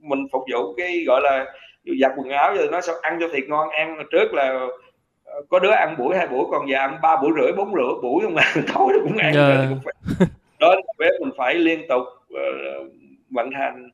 mình 0.00 0.26
phục 0.32 0.42
vụ 0.52 0.74
cái, 0.76 1.04
gọi 1.06 1.20
là, 1.20 1.44
giặt 2.00 2.12
quần 2.16 2.28
áo 2.28 2.54
rồi 2.54 2.68
nó 2.72 2.80
sao 2.80 2.94
ăn 3.02 3.18
cho 3.20 3.28
thiệt 3.32 3.44
ngon, 3.48 3.68
ăn 3.70 3.98
trước 4.10 4.34
là, 4.34 4.68
ờ, 5.24 5.42
có 5.50 5.58
đứa 5.58 5.70
ăn 5.70 5.94
buổi, 5.98 6.16
2 6.16 6.26
buổi, 6.26 6.44
còn 6.50 6.68
giờ 6.68 6.78
ăn 6.78 6.98
3 7.02 7.16
buổi 7.16 7.30
rưỡi, 7.40 7.52
4 7.52 7.74
rửa 7.74 7.94
buổi 8.02 8.24
hông 8.24 8.36
à, 8.36 8.54
tối 8.74 8.92
cũng 9.04 9.16
ăn 9.18 9.32
rồi 9.34 9.52
thì 9.52 9.58
Yeah. 9.58 9.68
cũng 9.68 9.80
phải 9.84 9.94
đó, 10.60 10.74
bếp 10.98 11.12
mình 11.20 11.32
phải 11.36 11.54
liên 11.54 11.88
tục, 11.88 12.02
ờ, 12.34 12.42
vận 13.30 13.50
hành. 13.50 13.90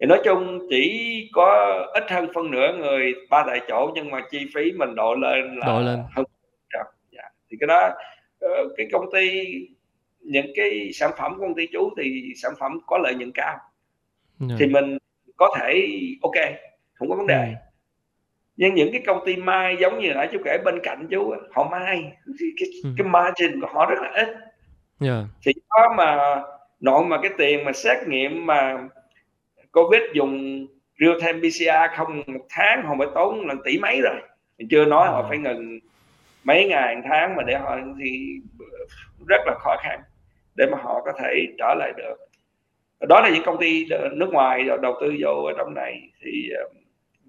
Thì 0.00 0.06
nói 0.06 0.20
chung 0.24 0.66
chỉ 0.70 1.30
có 1.32 1.74
ít 1.94 2.10
hơn 2.10 2.28
phân 2.34 2.50
nửa 2.50 2.72
người 2.78 3.14
ba 3.30 3.44
tại 3.46 3.60
chỗ 3.68 3.90
nhưng 3.94 4.10
mà 4.10 4.20
chi 4.30 4.46
phí 4.54 4.72
mình 4.72 4.94
đội 4.94 5.16
lên 5.18 5.60
Đội 5.66 5.82
là 5.82 5.90
lên. 5.90 6.04
hơn 6.16 6.24
dạ. 7.12 7.22
Thì 7.50 7.56
cái 7.60 7.66
đó, 7.66 7.90
cái 8.76 8.86
công 8.92 9.06
ty 9.12 9.44
những 10.20 10.46
cái 10.56 10.90
sản 10.94 11.10
phẩm 11.18 11.34
của 11.36 11.40
công 11.40 11.54
ty 11.54 11.66
chú 11.72 11.90
thì 11.98 12.32
sản 12.36 12.52
phẩm 12.60 12.78
có 12.86 12.98
lợi 12.98 13.14
nhuận 13.14 13.30
cao, 13.34 13.58
Yeah. 14.40 14.56
thì 14.60 14.66
mình 14.66 14.98
có 15.36 15.56
thể 15.60 15.88
ô 16.22 16.30
kê, 16.34 16.54
hổng 17.00 17.08
có 17.10 17.16
vấn 17.16 17.26
đề. 17.26 17.44
Ừm. 17.44 17.54
Nhưng 18.56 18.74
những 18.74 18.92
cái 18.92 19.02
công 19.06 19.20
ty 19.26 19.36
may 19.36 19.76
giống 19.80 20.00
như 20.00 20.12
nãy 20.14 20.28
chú 20.32 20.38
kể 20.44 20.58
bên 20.64 20.80
cạnh 20.82 21.06
chú 21.10 21.34
họ 21.54 21.68
may, 21.70 22.12
cái 22.38 22.48
cái 22.60 22.68
Ừm. 22.84 22.94
cái 22.98 23.06
margin 23.06 23.60
của 23.60 23.66
họ 23.72 23.86
rất 23.86 23.96
là 24.02 24.10
ít. 24.14 24.28
Yeah. 25.00 25.24
Thì 25.46 25.52
có 25.68 25.94
mà 25.96 26.16
nội 26.80 27.04
mà 27.04 27.18
cái 27.22 27.30
tiền 27.38 27.64
mà 27.64 27.72
xét 27.72 28.08
nghiệm 28.08 28.46
mà 28.46 28.88
Covid 29.72 30.00
dùng 30.14 30.66
real 31.00 31.20
time 31.20 31.40
PCR 31.48 31.96
không 31.96 32.22
một 32.26 32.46
tháng 32.50 32.82
họ 32.86 32.94
phải 32.98 33.08
tốn 33.14 33.46
là 33.46 33.54
tỷ 33.64 33.78
mấy 33.78 34.00
rồi, 34.00 34.16
mình 34.58 34.68
chưa 34.70 34.84
nói 34.84 35.08
họ 35.08 35.20
Ừm. 35.20 35.28
phải 35.28 35.38
ngừng 35.38 35.78
mấy 36.46 36.66
ngày 36.66 36.96
tháng 37.04 37.36
mà 37.36 37.42
để 37.42 37.58
họ 37.58 37.78
thì 38.00 38.40
rất 39.26 39.40
là 39.46 39.54
khó 39.58 39.76
khăn 39.82 40.00
để 40.54 40.66
mà 40.72 40.78
họ 40.82 41.02
có 41.04 41.12
thể 41.18 41.46
trở 41.58 41.74
lại 41.78 41.92
được. 41.96 42.16
Đó 43.08 43.20
là 43.20 43.28
những 43.28 43.42
công 43.44 43.58
ty 43.60 43.86
nước 44.12 44.28
ngoài 44.32 44.64
đầu 44.82 44.94
tư 45.00 45.14
vô 45.20 45.44
ở 45.44 45.52
trong 45.58 45.74
này 45.74 46.00
thì, 46.20 46.50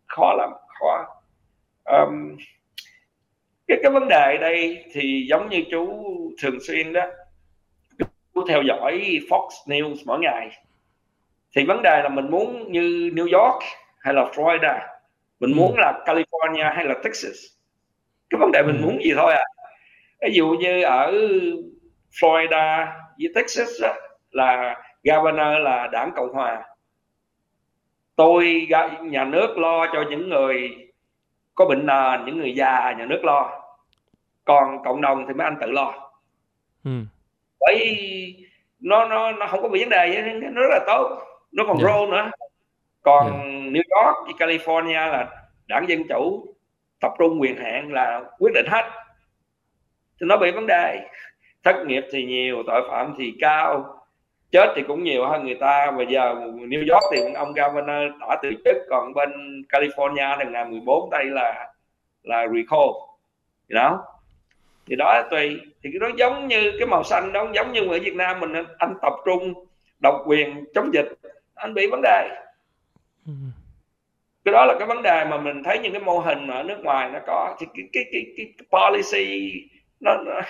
khó 0.07 0.33
lắm, 0.37 0.49
khó. 0.79 1.05
Ờm, 1.83 2.37
cái 3.67 3.77
cái 3.83 3.91
vấn 3.91 4.07
đề 4.07 4.37
đây 4.41 4.85
thì 4.91 5.25
giống 5.29 5.49
như 5.49 5.63
chú 5.71 6.03
thường 6.41 6.59
xuyên 6.67 6.93
đó, 6.93 7.05
chú 8.33 8.47
theo 8.47 8.61
dõi 8.61 9.19
Fox 9.29 9.47
News 9.65 9.95
mỗi 10.05 10.19
ngày, 10.19 10.49
thì 11.55 11.65
vấn 11.65 11.81
đề 11.81 12.01
là 12.03 12.09
mình 12.09 12.31
muốn 12.31 12.71
như 12.71 13.11
New 13.15 13.39
York 13.41 13.63
hay 13.99 14.13
là 14.13 14.23
Florida, 14.23 14.79
mình 15.39 15.51
Ừm. 15.51 15.57
muốn 15.57 15.75
là 15.77 16.03
California 16.05 16.75
hay 16.75 16.85
là 16.85 16.95
Texas. 17.03 17.56
Cái 18.29 18.39
vấn 18.39 18.51
đề 18.51 18.63
mình 18.63 18.75
Ừm. 18.75 18.85
muốn 18.85 19.03
gì 19.03 19.13
thôi 19.15 19.33
à. 19.33 19.43
Ví 20.21 20.33
dụ 20.33 20.47
như 20.49 20.83
ở 20.83 21.11
Florida 22.11 22.87
với 23.19 23.31
Texas 23.35 23.81
á, 23.83 23.93
là 24.31 24.81
governor 25.03 25.61
là 25.63 25.87
đảng 25.91 26.11
Cộng 26.15 26.33
hòa. 26.33 26.63
Tôi 28.15 28.67
nhà 29.01 29.23
nước 29.25 29.57
lo 29.57 29.87
cho 29.93 30.03
những 30.09 30.29
người 30.29 30.69
có 31.55 31.65
bệnh 31.65 31.85
nền, 31.85 32.25
những 32.25 32.37
người 32.37 32.55
già 32.55 32.93
nhà 32.97 33.05
nước 33.05 33.19
lo, 33.23 33.63
còn 34.45 34.83
cộng 34.83 35.01
đồng 35.01 35.25
thì 35.27 35.33
mấy 35.33 35.45
anh 35.45 35.57
tự 35.61 35.71
lo. 35.71 36.09
Ừm. 36.83 37.07
Bởi 37.59 37.95
nó 38.79 39.05
nó 39.05 39.31
nó 39.31 39.45
hông 39.45 39.61
có 39.61 39.69
bị 39.69 39.79
vấn 39.79 39.89
đề 39.89 40.07
gì 40.11 40.39
nó 40.39 40.61
rất 40.61 40.67
là 40.69 40.79
tốt, 40.87 41.19
nó 41.51 41.63
còn 41.67 41.77
Yeah. 41.77 41.91
grow 41.91 42.09
nữa. 42.09 42.31
Còn 43.01 43.31
Yeah. 43.31 43.73
New 43.73 43.83
York 43.89 44.17
với 44.25 44.33
California 44.47 45.11
là 45.11 45.27
đảng 45.67 45.89
Dân 45.89 46.03
Chủ 46.09 46.55
tập 46.99 47.11
trung 47.19 47.41
quyền 47.41 47.57
hạn 47.57 47.93
là 47.93 48.21
quyết 48.39 48.51
định 48.53 48.65
hết. 48.69 48.85
Thì 50.19 50.25
nó 50.29 50.37
bị 50.37 50.51
vấn 50.51 50.67
đề, 50.67 50.99
thất 51.63 51.75
nghiệp 51.85 52.03
thì 52.11 52.25
nhiều, 52.25 52.63
tội 52.67 52.81
phạm 52.89 53.13
thì 53.17 53.33
cao, 53.39 53.97
chết 54.51 54.73
thì 54.75 54.83
cũng 54.87 55.03
nhiều 55.03 55.27
hơn 55.27 55.45
người 55.45 55.57
ta. 55.59 55.91
và 55.91 56.03
giờ 56.03 56.35
New 56.55 56.93
York 56.93 57.03
thì 57.11 57.33
ông 57.33 57.53
governor 57.53 58.21
đã 58.21 58.39
từ 58.43 58.51
chức, 58.65 58.77
còn 58.89 59.13
bên 59.13 59.29
California 59.69 60.37
là 60.37 60.43
ngày 60.43 60.65
14 60.65 61.09
đây 61.09 61.25
là 61.25 61.67
là 62.23 62.47
recall, 62.47 62.89
you 63.69 63.77
know? 63.79 63.97
Thì 64.85 64.95
đó 64.95 65.23
tùy, 65.31 65.59
thì 65.83 65.89
cái 65.93 65.99
đó 65.99 66.07
giống 66.17 66.47
như 66.47 66.71
cái 66.79 66.87
màu 66.87 67.03
xanh 67.03 67.33
đó, 67.33 67.47
giống 67.53 67.71
như 67.71 67.81
ở 67.81 67.99
Việt 68.03 68.15
Nam 68.15 68.39
mình, 68.39 68.53
anh 68.77 68.93
tập 69.01 69.13
trung 69.25 69.53
độc 69.99 70.15
quyền 70.25 70.65
chống 70.75 70.93
dịch, 70.93 71.07
anh 71.55 71.73
bị 71.73 71.87
vấn 71.91 72.01
đề. 72.01 72.29
Ừ. 73.25 73.33
Cái 74.47 74.53
đó 74.53 74.65
là 74.65 74.75
cái 74.79 74.87
vấn 74.87 75.01
đề 75.01 75.25
mà 75.25 75.37
mình 75.37 75.63
thấy 75.63 75.79
những 75.79 75.91
cái 75.91 76.01
mô 76.01 76.19
hình 76.19 76.47
mà 76.47 76.53
ở 76.55 76.63
nước 76.63 76.77
ngoài 76.83 77.09
nó 77.13 77.19
có, 77.27 77.55
thì 77.59 77.65
cái 77.73 77.85
cái 77.93 78.03
cái 78.11 78.25
cái 78.37 78.53
cái 78.57 78.65
policy 78.71 79.53
nó 79.99 80.17
nó 80.25 80.41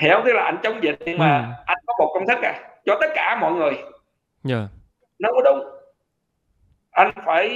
hiểu? 0.00 0.20
Tức 0.24 0.32
là 0.32 0.42
anh 0.44 0.58
chống 0.62 0.82
dịch 0.82 0.98
nhưng 1.06 1.18
mà 1.18 1.38
Ừm. 1.38 1.52
anh 1.66 1.78
có 1.86 1.94
một 1.98 2.10
công 2.14 2.26
thức 2.26 2.38
à, 2.42 2.54
cho 2.86 2.98
tất 3.00 3.06
cả 3.14 3.38
mọi 3.40 3.52
người. 3.52 3.72
Yeah. 4.48 4.62
Nó 5.18 5.28
hông 5.28 5.44
có 5.44 5.52
đúng. 5.52 5.64
Anh 6.90 7.12
phải 7.26 7.50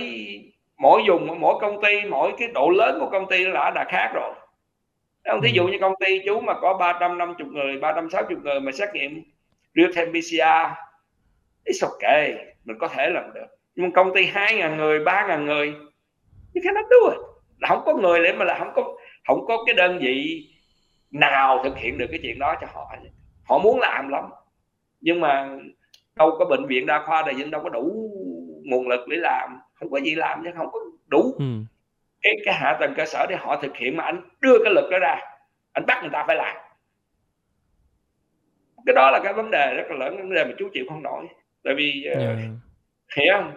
mỗi 0.78 1.02
vùng, 1.08 1.40
mỗi 1.40 1.54
công 1.60 1.82
ty, 1.82 2.04
mỗi 2.08 2.32
cái 2.38 2.48
độ 2.54 2.70
lớn 2.70 2.96
của 3.00 3.10
công 3.10 3.26
ty 3.30 3.46
nó 3.46 3.70
đã 3.70 3.84
khác 3.88 4.10
rồi. 4.14 4.34
Thấy 5.24 5.32
hông? 5.32 5.42
Thí 5.42 5.50
dụ 5.52 5.62
Ừm. 5.62 5.70
như 5.72 5.78
công 5.80 5.94
ty 6.00 6.20
chú 6.26 6.40
mà 6.40 6.54
có 6.60 6.74
350 6.74 7.46
người, 7.50 7.78
360 7.80 8.36
người 8.42 8.60
mà 8.60 8.72
xét 8.72 8.88
nghiệm 8.94 9.22
real 9.74 9.92
time 9.96 10.20
PCR, 10.20 10.74
it's 11.64 11.88
okay, 11.90 12.34
mình 12.64 12.78
có 12.80 12.88
thể 12.88 13.10
làm 13.10 13.32
được. 13.34 13.46
Nhưng 13.74 13.92
công 13.92 14.14
ty 14.14 14.26
2.000 14.26 14.76
người, 14.76 14.98
3.000 14.98 15.44
người, 15.44 15.68
you 16.54 16.62
cannot 16.64 16.86
do 16.90 17.10
it. 17.10 17.20
Là 17.58 17.68
hổng 17.68 17.82
có 17.84 17.94
người 17.94 18.22
để 18.24 18.32
mà 18.32 18.44
là 18.44 18.58
hổng 18.58 18.72
có 18.74 18.96
hổng 19.28 19.46
có 19.46 19.64
cái 19.66 19.74
đơn 19.74 19.98
vị 19.98 20.48
nào 21.10 21.60
thực 21.64 21.76
hiện 21.76 21.98
được 21.98 22.06
cái 22.10 22.20
chuyện 22.22 22.38
đó 22.38 22.54
cho 22.60 22.66
họ. 22.72 22.92
Họ 23.44 23.58
muốn 23.58 23.80
làm 23.80 24.08
lắm, 24.08 24.24
nhưng 25.00 25.20
mà 25.20 25.58
đâu 26.16 26.36
có 26.38 26.44
bệnh 26.44 26.66
viện 26.66 26.86
đa 26.86 27.02
khoa 27.06 27.22
Đại 27.22 27.34
Vinh 27.34 27.50
đâu 27.50 27.60
có 27.62 27.68
đủ 27.68 28.10
nguồn 28.64 28.88
lực 28.88 29.08
để 29.08 29.16
làm, 29.16 29.58
hông 29.80 29.90
có 29.90 30.00
gì 30.00 30.14
làm 30.14 30.40
chứ 30.44 30.50
hông 30.56 30.70
có 30.72 30.78
đủ 31.06 31.34
Ừm. 31.38 31.66
cái 32.22 32.32
cái 32.44 32.54
hạ 32.54 32.76
tầng 32.80 32.94
cơ 32.96 33.04
sở 33.06 33.26
để 33.28 33.36
họ 33.36 33.56
thực 33.56 33.76
hiện 33.76 33.96
mà 33.96 34.04
anh 34.04 34.20
đưa 34.40 34.58
cái 34.64 34.72
lực 34.74 34.88
đó 34.90 34.98
ra. 34.98 35.20
anh 35.72 35.86
bắt 35.86 35.98
người 36.00 36.10
ta 36.12 36.24
phải 36.26 36.36
làm 36.36 36.56
cái 38.86 38.94
đó 38.94 39.10
là 39.10 39.20
cái 39.24 39.32
vấn 39.32 39.50
đề 39.50 39.74
rất 39.74 39.84
là 39.90 39.96
lớn 39.96 40.16
vấn 40.16 40.34
đề 40.34 40.44
mà 40.44 40.50
chú 40.58 40.68
chịu 40.72 40.84
không 40.88 41.02
nổi 41.02 41.26
tại 41.64 41.74
vì 41.76 42.04
yeah. 42.04 42.38
Ờ, 43.16 43.22
hiểu 43.22 43.34
không 43.36 43.54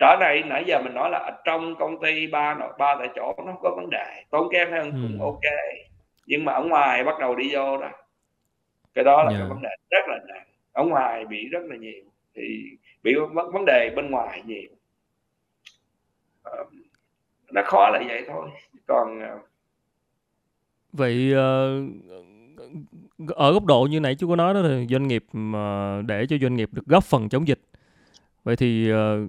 đó 0.00 0.16
này 0.20 0.42
nãy 0.46 0.64
giờ 0.66 0.82
mình 0.82 0.94
nói 0.94 1.10
là 1.10 1.40
trong 1.44 1.76
công 1.78 2.00
ty 2.02 2.26
ba 2.26 2.54
ba 2.78 2.96
tại 2.98 3.08
chỗ 3.16 3.34
nó 3.46 3.56
có 3.62 3.74
vấn 3.76 3.90
đề. 3.90 4.24
Tốn 4.30 4.48
kém 4.52 4.70
hơn 4.70 4.90
cũng 4.90 5.18
ừ. 5.20 5.24
ok. 5.24 5.40
Nhưng 6.26 6.44
mà 6.44 6.52
ở 6.52 6.64
ngoài 6.64 7.04
bắt 7.04 7.18
đầu 7.20 7.34
đi 7.34 7.54
vô 7.54 7.78
đó. 7.78 7.90
Cái 8.94 9.04
đó 9.04 9.22
là 9.22 9.30
yeah. 9.30 9.40
cái 9.40 9.48
vấn 9.48 9.62
đề 9.62 9.68
rất 9.90 10.08
là 10.08 10.18
nặng. 10.28 10.46
Ở 10.72 10.84
ngoài 10.84 11.26
bị 11.26 11.48
rất 11.48 11.62
là 11.62 11.76
nhiều. 11.76 12.04
Thì 12.34 12.64
bị 13.02 13.14
vấn 13.52 13.64
đề 13.66 13.90
bên 13.96 14.10
ngoài 14.10 14.42
nhiều. 14.46 14.70
Uh, 16.60 16.72
nó 17.52 17.62
khó 17.64 17.90
là 17.92 18.02
vậy 18.06 18.24
thôi. 18.28 18.50
Còn 18.86 19.18
uh, 19.18 19.40
vậy 20.92 21.32
uh, 21.32 21.84
ở 23.28 23.52
góc 23.52 23.64
độ 23.64 23.88
như 23.90 24.00
nãy 24.00 24.14
chú 24.14 24.28
có 24.28 24.36
nói 24.36 24.54
đó 24.54 24.62
thì 24.62 24.86
doanh 24.90 25.08
nghiệp 25.08 25.24
mà 25.32 26.02
để 26.06 26.26
cho 26.26 26.36
doanh 26.42 26.56
nghiệp 26.56 26.68
được 26.72 26.86
góp 26.86 27.04
phần 27.04 27.28
chống 27.28 27.48
dịch 27.48 27.60
vậy 28.44 28.56
thì 28.56 28.90
ờ, 28.90 29.26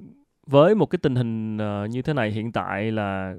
với 0.48 0.76
một 0.76 0.86
cái 0.86 1.00
tình 1.02 1.16
hình 1.16 1.58
ờ, 1.58 1.86
như 1.86 2.02
thế 2.02 2.14
này 2.14 2.32
hiện 2.32 2.52
tại 2.52 2.92
là 2.92 3.36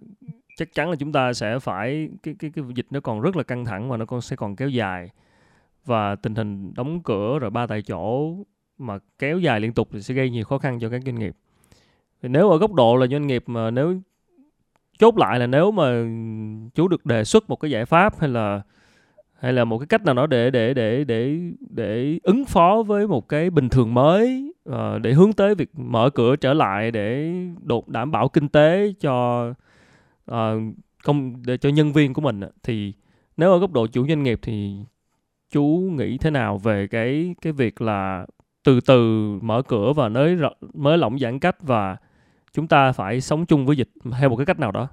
chắc 0.56 0.74
chắn 0.74 0.90
là 0.90 0.96
chúng 0.96 1.12
ta 1.12 1.32
sẽ 1.32 1.58
phải, 1.58 2.08
cái 2.22 2.34
cái 2.38 2.50
cái 2.54 2.64
dịch 2.74 2.86
nó 2.90 3.00
còn 3.00 3.20
rất 3.20 3.36
là 3.36 3.42
căng 3.42 3.64
thẳng 3.64 3.90
và 3.90 3.96
nó 3.96 4.06
còn 4.06 4.20
sẽ 4.20 4.36
còn 4.36 4.56
kéo 4.56 4.68
dài 4.68 5.10
và 5.84 6.16
tình 6.16 6.34
hình 6.34 6.74
đóng 6.74 7.02
cửa 7.02 7.38
rồi 7.38 7.50
ba 7.50 7.66
tại 7.66 7.82
chỗ 7.82 8.36
mà 8.78 8.98
kéo 9.18 9.38
dài 9.38 9.60
liên 9.60 9.72
tục 9.72 9.88
thì 9.92 10.02
sẽ 10.02 10.14
gây 10.14 10.30
nhiều 10.30 10.44
khó 10.44 10.58
khăn 10.58 10.78
cho 10.80 10.88
các 10.88 11.02
doanh 11.06 11.14
nghiệp. 11.14 11.36
Thì 12.22 12.28
nếu 12.28 12.50
ở 12.50 12.58
góc 12.58 12.72
độ 12.72 12.96
là 12.96 13.06
doanh 13.06 13.26
nghiệp 13.26 13.44
mà 13.46 13.70
nếu, 13.70 14.00
chốt 14.98 15.18
lại 15.18 15.38
là 15.38 15.46
nếu 15.46 15.70
mà 15.70 16.04
chú 16.74 16.88
được 16.88 17.06
đề 17.06 17.24
xuất 17.24 17.50
một 17.50 17.56
cái 17.56 17.70
giải 17.70 17.84
pháp 17.84 18.20
hay 18.20 18.28
là 18.30 18.62
hay 19.42 19.52
là 19.52 19.64
một 19.64 19.78
cái 19.78 19.86
cách 19.86 20.04
nào 20.04 20.14
đó 20.14 20.26
để 20.26 20.50
để 20.50 20.74
để 20.74 21.04
để 21.04 21.38
để 21.60 22.18
ứng 22.22 22.44
phó 22.44 22.82
với 22.86 23.06
một 23.06 23.28
cái 23.28 23.50
bình 23.50 23.68
thường 23.68 23.94
mới 23.94 24.52
uh, 24.68 24.74
để 25.02 25.12
hướng 25.12 25.32
tới 25.32 25.54
việc 25.54 25.70
mở 25.74 26.10
cửa 26.14 26.36
trở 26.36 26.54
lại 26.54 26.90
để 26.90 27.32
đột 27.62 27.88
đảm 27.88 28.10
bảo 28.10 28.28
kinh 28.28 28.48
tế 28.48 28.92
cho 29.00 29.46
uh, 30.30 30.34
công 31.04 31.42
để 31.46 31.56
cho 31.56 31.68
nhân 31.68 31.92
viên 31.92 32.14
của 32.14 32.20
mình 32.20 32.40
thì 32.62 32.92
nếu 33.36 33.52
ở 33.52 33.58
góc 33.58 33.72
độ 33.72 33.86
chủ 33.86 34.06
doanh 34.08 34.22
nghiệp 34.22 34.38
thì 34.42 34.76
chú 35.50 35.64
nghĩ 35.92 36.18
thế 36.18 36.30
nào 36.30 36.58
về 36.58 36.86
cái 36.86 37.34
cái 37.42 37.52
việc 37.52 37.80
là 37.82 38.26
từ 38.64 38.80
từ 38.80 39.28
mở 39.42 39.62
cửa 39.62 39.92
và 39.92 40.08
nới 40.08 40.36
mới 40.74 40.98
lỏng 40.98 41.18
giãn 41.18 41.38
cách 41.38 41.56
và 41.60 41.96
chúng 42.52 42.68
ta 42.68 42.92
phải 42.92 43.20
sống 43.20 43.46
chung 43.46 43.66
với 43.66 43.76
dịch? 43.76 43.88
Theo 44.20 44.28
một 44.28 44.36
cái 44.36 44.46
cách 44.46 44.58
nào 44.58 44.72
đó? 44.72 44.88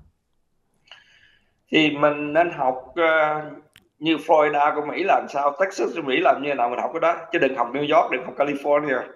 Thì 1.71 1.89
mình 1.89 2.33
nên 2.33 2.49
học 2.57 2.75
uh, 2.89 3.68
như 3.99 4.17
Florida 4.17 4.75
của 4.75 4.85
Mỹ 4.85 5.03
làm 5.03 5.25
sao 5.29 5.55
Texas 5.59 5.95
của 5.95 6.01
Mỹ 6.01 6.19
làm 6.19 6.43
như 6.43 6.53
nào 6.53 6.69
mình 6.69 6.79
học 6.79 6.91
cái 6.93 6.99
đó 6.99 7.17
chứ 7.31 7.39
đừng 7.39 7.55
học 7.55 7.67
New 7.73 7.95
York 7.95 8.11
đừng 8.11 8.25
học 8.25 8.33
California 8.37 8.95
yeah. 8.95 9.09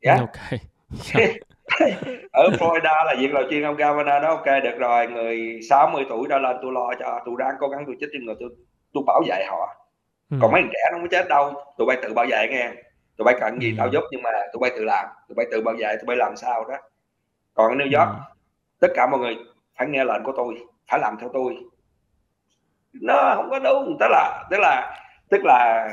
Dạ. 0.00 0.16
ok 0.20 0.60
ở 2.32 2.48
Florida 2.48 3.04
là 3.06 3.14
việc 3.18 3.32
là 3.34 3.42
chuyên 3.50 3.62
ông 3.62 3.76
governor 3.76 4.22
đó 4.22 4.28
ok 4.28 4.46
được 4.64 4.78
rồi 4.78 5.06
người 5.06 5.60
60 5.68 6.04
tuổi 6.08 6.28
đã 6.28 6.38
lên 6.38 6.56
tôi 6.62 6.72
lo 6.72 6.90
cho 6.98 7.20
tôi 7.26 7.34
đang 7.38 7.54
cố 7.60 7.68
gắng 7.68 7.84
tôi 7.86 7.96
chết 8.00 8.06
cho 8.12 8.18
người 8.22 8.34
tôi 8.40 8.48
tôi 8.92 9.02
bảo 9.06 9.22
vệ 9.28 9.44
họ 9.48 9.76
ừ. 10.30 10.36
còn 10.42 10.52
mấy 10.52 10.62
người 10.62 10.70
trẻ 10.72 10.80
nó 10.92 10.98
không 10.98 11.08
chết 11.08 11.28
đâu 11.28 11.54
tụi 11.78 11.86
bay 11.86 11.96
tự 12.02 12.14
bảo 12.14 12.26
vệ 12.30 12.48
nghe 12.50 12.72
tụi 13.16 13.24
bay 13.24 13.34
cần 13.40 13.62
gì 13.62 13.70
ừ. 13.70 13.74
tao 13.78 13.88
giúp 13.88 14.02
nhưng 14.10 14.22
mà 14.22 14.30
tụi 14.52 14.60
bay 14.60 14.70
tự 14.76 14.84
làm 14.84 15.06
tụi 15.28 15.34
bay 15.34 15.46
tự 15.50 15.62
bảo 15.62 15.74
vệ 15.78 15.96
tụi 15.96 16.06
bay 16.06 16.16
làm 16.16 16.36
sao 16.36 16.64
đó 16.64 16.76
còn 17.54 17.70
ở 17.70 17.74
New 17.74 18.00
York 18.00 18.16
ừ. 18.16 18.20
tất 18.80 18.88
cả 18.94 19.06
mọi 19.06 19.20
người 19.20 19.36
phải 19.78 19.88
nghe 19.88 20.04
lệnh 20.04 20.22
của 20.24 20.32
tôi 20.36 20.54
phải 20.90 21.00
làm 21.00 21.16
theo 21.20 21.30
tôi 21.32 21.56
nó 23.00 23.32
không 23.36 23.50
có 23.50 23.58
đúng. 23.58 23.96
Tức 24.00 24.06
là 24.10 24.46
tức 24.50 24.56
là 24.60 25.02
tức 25.30 25.44
là 25.44 25.88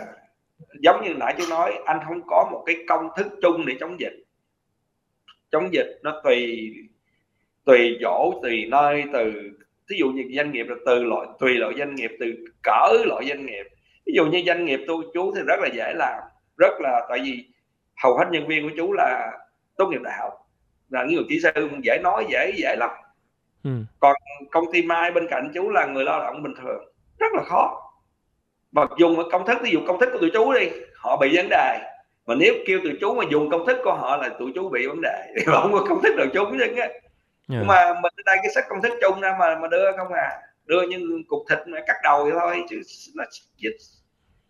giống 0.81 1.03
như 1.03 1.13
nãy 1.13 1.35
chú 1.37 1.43
nói 1.49 1.79
anh 1.85 1.99
không 2.07 2.21
có 2.27 2.49
một 2.51 2.63
cái 2.65 2.75
công 2.87 3.09
thức 3.17 3.27
chung 3.41 3.65
để 3.65 3.75
chống 3.79 3.99
dịch. 3.99 4.23
Chống 5.51 5.73
dịch 5.73 5.99
nó 6.03 6.21
tùy 6.23 6.71
tùy 7.65 7.97
chỗ 8.01 8.39
tùy 8.43 8.65
nơi 8.69 9.03
từ 9.13 9.31
ví 9.89 9.97
dụ 9.99 10.09
như 10.09 10.23
doanh 10.35 10.51
nghiệp 10.51 10.65
là 10.69 10.75
từ 10.85 11.03
loại 11.03 11.27
tùy 11.39 11.53
loại 11.53 11.73
doanh 11.77 11.95
nghiệp 11.95 12.11
từ 12.19 12.45
cỡ 12.63 12.87
loại 13.05 13.25
doanh 13.27 13.45
nghiệp. 13.45 13.65
Ví 14.05 14.13
dụ 14.15 14.25
như 14.25 14.43
doanh 14.45 14.65
nghiệp 14.65 14.79
tôi 14.87 15.03
chú 15.13 15.33
thì 15.35 15.41
rất 15.47 15.59
là 15.59 15.67
dễ 15.73 15.93
làm 15.95 16.19
rất 16.57 16.73
là 16.79 17.05
tại 17.09 17.19
vì 17.23 17.45
hầu 18.03 18.17
hết 18.17 18.25
nhân 18.31 18.47
viên 18.47 18.69
của 18.69 18.75
chú 18.77 18.93
là 18.93 19.31
tốt 19.77 19.87
nghiệp 19.87 20.01
đại 20.03 20.13
học. 20.19 20.33
Là 20.89 21.05
những 21.05 21.15
người 21.15 21.25
kỹ 21.29 21.39
sư 21.43 21.69
dễ 21.83 21.99
nói 22.03 22.25
dễ 22.29 22.51
dễ 22.57 22.75
lắm 22.75 22.89
ừ. 23.63 23.69
còn 23.99 24.15
công 24.51 24.65
ty 24.73 24.81
mai 24.81 25.11
bên 25.11 25.27
cạnh 25.29 25.51
chú 25.53 25.69
là 25.69 25.85
người 25.85 26.03
lao 26.03 26.19
động 26.19 26.43
bình 26.43 26.53
thường 26.61 26.92
rất 27.19 27.33
là 27.33 27.43
khó. 27.43 27.79
Mà 28.71 28.85
dùng 28.97 29.29
công 29.31 29.45
thức 29.45 29.57
ví 29.63 29.71
dụ 29.71 29.79
công 29.87 29.99
thức 29.99 30.09
của 30.13 30.19
tụi 30.19 30.31
chú 30.33 30.53
đi 30.53 30.69
họ 30.95 31.17
bị 31.17 31.37
vấn 31.37 31.47
đề. 31.49 31.79
Mà 32.25 32.35
nếu 32.35 32.53
kêu 32.65 32.79
tụi 32.83 32.93
chú 33.01 33.13
mà 33.13 33.23
dùng 33.31 33.49
công 33.49 33.65
thức 33.67 33.77
của 33.83 33.93
họ 33.93 34.17
là 34.17 34.29
tụi 34.29 34.51
chú 34.55 34.69
bị 34.69 34.87
vấn 34.87 35.01
đề 35.01 35.33
thì 35.35 35.41
không 35.45 35.71
có 35.73 35.85
công 35.89 36.01
thức 36.03 36.15
nào 36.17 36.27
chung 36.33 36.57
chứ 36.59 36.81
á. 36.81 36.87
Yeah. 37.51 37.65
mà 37.65 37.93
mình 37.93 38.13
đây 38.25 38.37
cái 38.43 38.51
sách 38.55 38.65
công 38.69 38.81
thức 38.81 38.93
chung 39.01 39.21
ra 39.21 39.35
mà 39.39 39.59
mà 39.61 39.67
đưa 39.67 39.91
không 39.97 40.13
à. 40.13 40.29
Đưa 40.65 40.81
như 40.81 41.23
cục 41.27 41.39
thịt 41.49 41.59
mà 41.67 41.79
cắt 41.87 41.95
đầu 42.03 42.23
vậy 42.23 42.33
thôi 42.39 42.63
chứ 42.69 42.81
nó 43.15 43.23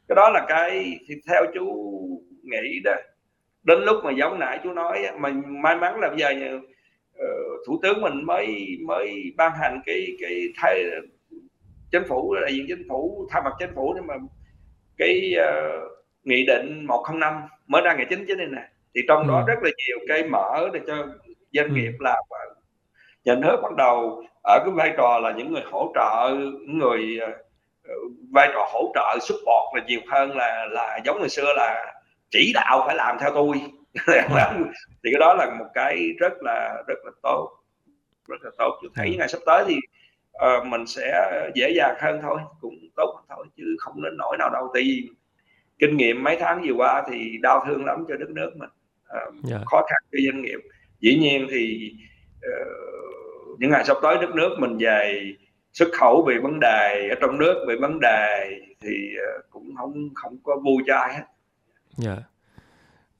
cái 0.08 0.16
đó 0.16 0.30
là 0.30 0.46
cái 0.48 1.00
thì 1.08 1.16
theo 1.28 1.46
chú 1.54 1.66
nghĩ 2.44 2.80
đó. 2.84 2.94
Đến 3.64 3.80
lúc 3.82 4.04
mà 4.04 4.12
giống 4.12 4.40
nãy 4.40 4.60
chú 4.64 4.74
nói 4.74 5.06
mình 5.20 5.42
may 5.62 5.76
mắn 5.76 6.00
là 6.00 6.10
bây 6.10 6.20
giờ 6.20 6.58
uh, 6.58 7.68
thủ 7.68 7.80
tướng 7.84 8.02
mình 8.02 8.26
mới 8.26 8.78
mới 8.88 9.34
ban 9.38 9.52
hành 9.62 9.82
cái 9.86 10.08
cái 10.22 10.54
thay 10.58 10.84
chính 11.94 12.04
phủ 12.08 12.36
đại 12.42 12.54
diện 12.54 12.66
chính 12.68 12.88
phủ 12.90 13.28
thay 13.32 13.42
mặt 13.46 13.54
chính 13.60 13.76
phủ 13.76 13.94
nhưng 13.96 14.08
mà 14.08 14.14
cái 14.98 15.34
uh, 15.38 15.92
nghị 16.24 16.46
định 16.46 16.86
105 16.86 17.42
mới 17.68 17.82
ra 17.82 17.94
ngày 17.94 18.06
chính 18.10 18.26
chứ 18.28 18.36
này 18.36 18.48
nè 18.52 18.62
thì 18.96 19.02
trong 19.08 19.22
ừ. 19.22 19.28
đó 19.28 19.44
rất 19.48 19.64
là 19.64 19.70
nhiều 19.88 19.98
cái 20.08 20.24
mở 20.24 20.70
để 20.74 20.80
cho 20.88 20.96
doanh 21.52 21.68
ừ. 21.68 21.74
nghiệp 21.74 21.92
làm 22.00 22.24
và 22.30 22.38
nhà 23.26 23.36
nước 23.36 23.60
bắt 23.64 23.76
đầu 23.78 24.24
ở 24.44 24.60
cái 24.66 24.74
vai 24.76 24.94
trò 24.98 25.20
là 25.20 25.32
những 25.32 25.54
người 25.54 25.64
hỗ 25.72 25.92
trợ 25.96 26.36
những 26.40 26.78
người 26.78 27.20
uh, 27.24 28.12
vai 28.32 28.50
trò 28.54 28.68
hỗ 28.74 28.92
trợ 28.96 29.20
support 29.22 29.76
là 29.76 29.84
nhiều 29.88 30.00
hơn 30.08 30.38
là 30.38 30.66
là 30.72 31.00
giống 31.06 31.20
ngày 31.20 31.30
xưa 31.30 31.54
là 31.56 31.94
chỉ 32.30 32.52
đạo 32.54 32.84
phải 32.86 32.96
làm 32.96 33.18
theo 33.20 33.32
tôi 33.34 33.62
thì 35.04 35.10
cái 35.12 35.20
đó 35.20 35.34
là 35.34 35.56
một 35.60 35.66
cái 35.74 36.10
rất 36.20 36.34
là 36.42 36.84
rất 36.88 36.98
là 37.06 37.12
tốt 37.24 37.50
rất 38.28 38.44
là 38.44 38.52
tốt 38.58 38.80
tôi 38.82 38.92
thấy 38.96 39.08
ừ. 39.08 39.14
ngày 39.18 39.28
sắp 39.28 39.40
tới 39.46 39.64
thì 39.68 39.76
uh, 40.38 40.68
mình 40.68 40.88
sẽ 40.88 41.32
dễ 41.56 41.70
dàng 41.70 41.96
hơn 42.00 42.20
thôi 42.22 42.40
cũng 42.62 42.76
tốt 42.96 43.14
hơn 43.16 43.26
thôi 43.30 43.46
chứ 43.58 43.64
không 43.80 44.04
đến 44.04 44.18
nỗi 44.18 44.38
nào 44.40 44.50
đâu 44.50 44.72
tại 44.74 44.84
vì 44.84 45.10
kinh 45.80 45.98
nghiệm 45.98 46.24
mấy 46.24 46.38
tháng 46.40 46.62
vừa 46.68 46.74
qua 46.74 47.04
thì 47.12 47.38
đau 47.42 47.66
thương 47.68 47.86
lắm 47.86 48.06
cho 48.08 48.16
đất 48.16 48.30
nước 48.30 48.52
mình 48.56 48.70
uh, 48.70 49.16
yeah. 49.16 49.34
Dạ. 49.44 49.58
khó 49.66 49.78
khăn 49.90 50.02
cho 50.12 50.18
doanh 50.26 50.42
nghiệp 50.42 50.60
dĩ 51.00 51.18
nhiên 51.18 51.48
thì 51.52 51.92
uh, 52.38 53.60
những 53.60 53.72
ngày 53.72 53.86
sắp 53.86 53.98
tới 54.02 54.18
đất 54.22 54.36
nước 54.36 54.56
mình 54.60 54.78
về 54.78 55.34
xuất 55.74 55.90
khẩu 55.94 56.26
bị 56.28 56.34
vấn 56.44 56.60
đề 56.62 57.08
ở 57.10 57.16
trong 57.22 57.38
nước 57.38 57.66
bị 57.68 57.76
vấn 57.82 58.00
đề 58.02 58.52
thì 58.82 59.16
uh, 59.18 59.46
cũng 59.50 59.76
không 59.78 60.10
không 60.16 60.38
có 60.44 60.56
vui 60.66 60.84
cho 60.88 60.96
ai 60.96 61.14
hết. 61.14 61.24
Yeah. 62.06 62.18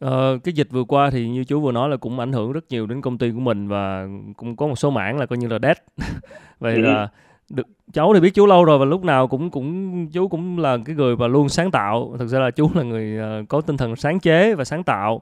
Ờ, 0.04 0.38
cái 0.44 0.54
dịch 0.54 0.68
vừa 0.72 0.84
qua 0.84 1.10
thì 1.10 1.30
như 1.30 1.44
chú 1.44 1.62
vừa 1.62 1.72
nói 1.72 1.90
là 1.90 1.98
cũng 1.98 2.20
ảnh 2.20 2.34
hưởng 2.34 2.52
rất 2.52 2.66
nhiều 2.70 2.88
đến 2.88 3.02
công 3.02 3.18
ty 3.18 3.32
của 3.32 3.40
mình 3.40 3.68
và 3.68 4.08
cũng 4.38 4.56
có 4.56 4.68
một 4.68 4.76
số 4.76 4.90
mảng 4.90 5.18
là 5.18 5.26
coi 5.26 5.38
như 5.38 5.48
là 5.48 5.60
dead. 5.62 5.78
Vậy 6.60 6.78
là 6.78 7.02
ừ. 7.02 7.08
được 7.56 7.68
cháu 7.94 8.14
thì 8.14 8.20
biết 8.20 8.34
chú 8.34 8.46
lâu 8.46 8.66
rồi 8.66 8.80
và 8.80 8.86
lúc 8.86 9.04
nào 9.04 9.28
cũng 9.28 9.50
cũng 9.50 10.08
chú 10.12 10.28
cũng 10.28 10.60
là 10.60 10.78
cái 10.86 10.96
người 10.96 11.16
và 11.16 11.28
luôn 11.28 11.50
sáng 11.50 11.72
tạo. 11.72 12.16
Thực 12.20 12.28
ra 12.28 12.40
là 12.40 12.52
chú 12.52 12.70
là 12.76 12.84
người 12.84 13.20
uh, 13.42 13.50
có 13.50 13.62
tinh 13.62 13.78
thần 13.78 13.96
sáng 13.96 14.20
chế 14.20 14.56
và 14.56 14.64
sáng 14.64 14.84
tạo 14.84 15.22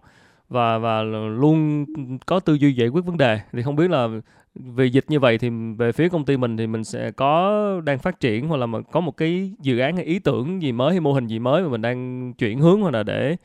và 0.49 0.77
và 0.77 1.01
luôn 1.03 1.85
có 2.25 2.39
tư 2.39 2.53
duy 2.53 2.73
giải 2.73 2.87
quyết 2.87 3.05
vấn 3.05 3.17
đề. 3.17 3.39
Thì 3.53 3.61
không 3.61 3.75
biết 3.75 3.89
là 3.89 4.07
vì 4.55 4.89
dịch 4.89 5.05
như 5.07 5.19
vậy 5.19 5.37
thì 5.37 5.49
về 5.77 5.91
phía 5.91 6.09
công 6.09 6.25
ty 6.25 6.37
mình 6.37 6.57
thì 6.57 6.67
mình 6.67 6.83
sẽ 6.83 7.11
có 7.11 7.61
đang 7.83 7.99
phát 7.99 8.19
triển 8.19 8.47
hoặc 8.47 8.57
là 8.57 8.67
có 8.91 8.99
một 8.99 9.17
cái 9.17 9.51
dự 9.59 9.79
án 9.79 9.95
hay 9.95 10.05
ý 10.05 10.19
tưởng 10.19 10.61
gì 10.61 10.71
mới 10.71 10.91
hay 10.91 10.99
mô 10.99 11.13
hình 11.13 11.27
gì 11.27 11.39
mới 11.39 11.63
mà 11.63 11.69
mình 11.69 11.81
đang 11.81 12.33
chuyển 12.33 12.59
hướng 12.59 12.81
hoặc 12.81 12.91
là 12.93 13.03
để 13.03 13.35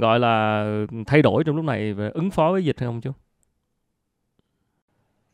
gọi 0.00 0.20
là 0.20 0.64
thay 1.06 1.22
đổi 1.22 1.44
trong 1.44 1.56
lúc 1.56 1.64
này 1.64 1.92
về 1.92 2.10
ứng 2.14 2.30
phó 2.30 2.52
với 2.52 2.64
dịch 2.64 2.80
hay 2.80 2.86
không 2.86 3.00
chú? 3.00 3.12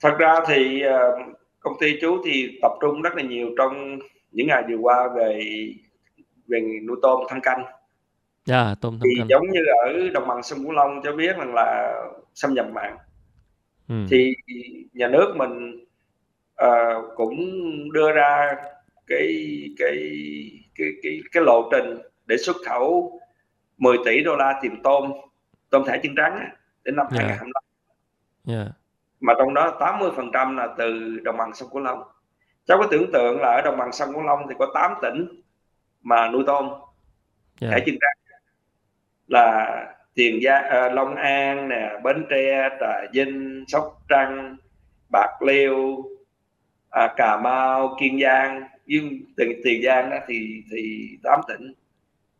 Thật 0.00 0.14
ra 0.18 0.34
thì 0.46 0.80
ờ, 0.80 1.18
công 1.60 1.74
ty 1.80 2.00
chú 2.00 2.22
thì 2.24 2.58
tập 2.62 2.72
trung 2.80 3.02
rất 3.02 3.14
là 3.16 3.22
nhiều 3.22 3.48
trong 3.58 3.98
những 4.30 4.46
ngày 4.46 4.62
vừa 4.68 4.76
qua 4.76 5.08
về 5.16 5.40
về 6.46 6.60
nuôi 6.86 6.96
tôm 7.02 7.20
thăm 7.28 7.40
canh. 7.40 7.64
Dạ, 8.44 8.64
yeah, 8.64 8.78
tôm 8.80 8.92
thăm 8.92 9.00
thì 9.04 9.18
canh. 9.18 9.28
giống 9.28 9.50
như 9.50 9.60
ở 9.84 10.08
đồng 10.14 10.28
bằng 10.28 10.42
sông 10.42 10.58
Cửu 10.62 10.72
Long 10.72 11.00
cho 11.04 11.12
biết 11.12 11.36
rằng 11.36 11.54
là 11.54 12.00
xâm 12.34 12.54
nhập 12.54 12.66
mặn. 12.72 12.96
Ừ. 13.88 13.94
Thì 14.10 14.34
nhà 14.92 15.08
nước 15.08 15.34
mình 15.36 15.84
uh, 16.64 17.04
cũng 17.16 17.36
đưa 17.92 18.12
ra 18.12 18.56
cái 19.06 19.54
cái 19.78 19.96
cái 20.74 20.88
cái 21.02 21.20
cái 21.32 21.42
lộ 21.42 21.68
trình 21.72 21.98
để 22.26 22.36
xuất 22.36 22.56
khẩu 22.66 23.20
10 23.78 23.98
tỷ 24.04 24.22
đô 24.22 24.36
la 24.36 24.58
tìm 24.62 24.82
tôm 24.82 25.12
tôm 25.70 25.84
thẻ 25.86 25.98
chân 26.02 26.14
trắng 26.16 26.48
đến 26.84 26.96
năm 26.96 27.06
yeah. 27.10 27.28
2025 27.28 27.62
yeah. 28.56 28.68
mà 29.20 29.34
trong 29.38 29.54
đó 29.54 29.76
80 29.80 30.10
phần 30.16 30.30
trăm 30.32 30.56
là 30.56 30.68
từ 30.78 31.18
đồng 31.24 31.36
bằng 31.36 31.54
sông 31.54 31.68
Cửu 31.72 31.80
Long 31.80 32.02
cháu 32.66 32.78
có 32.78 32.86
tưởng 32.90 33.12
tượng 33.12 33.40
là 33.40 33.48
ở 33.48 33.62
đồng 33.64 33.76
bằng 33.76 33.92
sông 33.92 34.12
Cửu 34.12 34.22
Long 34.22 34.48
thì 34.48 34.54
có 34.58 34.70
8 34.74 34.94
tỉnh 35.02 35.42
mà 36.02 36.28
nuôi 36.28 36.44
tôm 36.46 36.68
yeah. 37.60 37.74
thẻ 37.74 37.80
chân 37.86 37.94
trắng 38.00 38.38
là 39.26 39.86
Tiền 40.14 40.40
Giang, 40.44 40.64
uh, 40.64 40.92
Long 40.92 41.14
An 41.14 41.68
nè, 41.68 42.00
Bến 42.04 42.24
Tre, 42.30 42.68
Trà 42.80 43.00
Vinh, 43.12 43.64
Sóc 43.68 44.02
Trăng, 44.08 44.56
Bạc 45.12 45.42
Liêu, 45.42 46.04
à, 46.90 47.14
Cà 47.16 47.36
Mau, 47.36 47.96
Kiên 48.00 48.20
Giang, 48.20 48.62
nhưng 48.86 49.20
tiền 49.36 49.60
Tiền 49.64 49.82
Giang 49.84 50.10
đó 50.10 50.16
thì 50.26 50.62
thì 50.70 51.08
8 51.22 51.40
tỉnh 51.48 51.72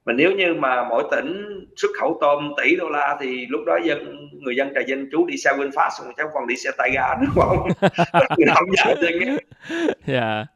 mà 0.05 0.13
nếu 0.13 0.33
như 0.33 0.55
mà 0.55 0.89
mỗi 0.89 1.05
tỉnh 1.11 1.61
xuất 1.77 1.89
khẩu 2.01 2.19
tôm 2.21 2.53
tỷ 2.57 2.77
đô 2.77 2.89
la 2.89 3.17
thì 3.21 3.47
lúc 3.47 3.61
đó 3.67 3.79
dân 3.85 4.29
người 4.33 4.57
dân 4.57 4.73
trà 4.75 4.81
vinh 4.87 5.09
chú 5.13 5.27
đi 5.27 5.37
xe 5.37 5.51
winfast 5.53 5.91
xong 5.99 6.13
cháu 6.17 6.29
còn 6.35 6.47
đi 6.47 6.57
xe 6.57 6.71
tay 6.79 6.91
ga 6.95 7.15
đúng 7.15 7.31
không? 7.35 7.69
Người 8.37 8.47
không 8.55 8.77
dám 8.77 8.97
dân 9.03 9.21
á 9.27 9.37
yeah. 10.07 10.47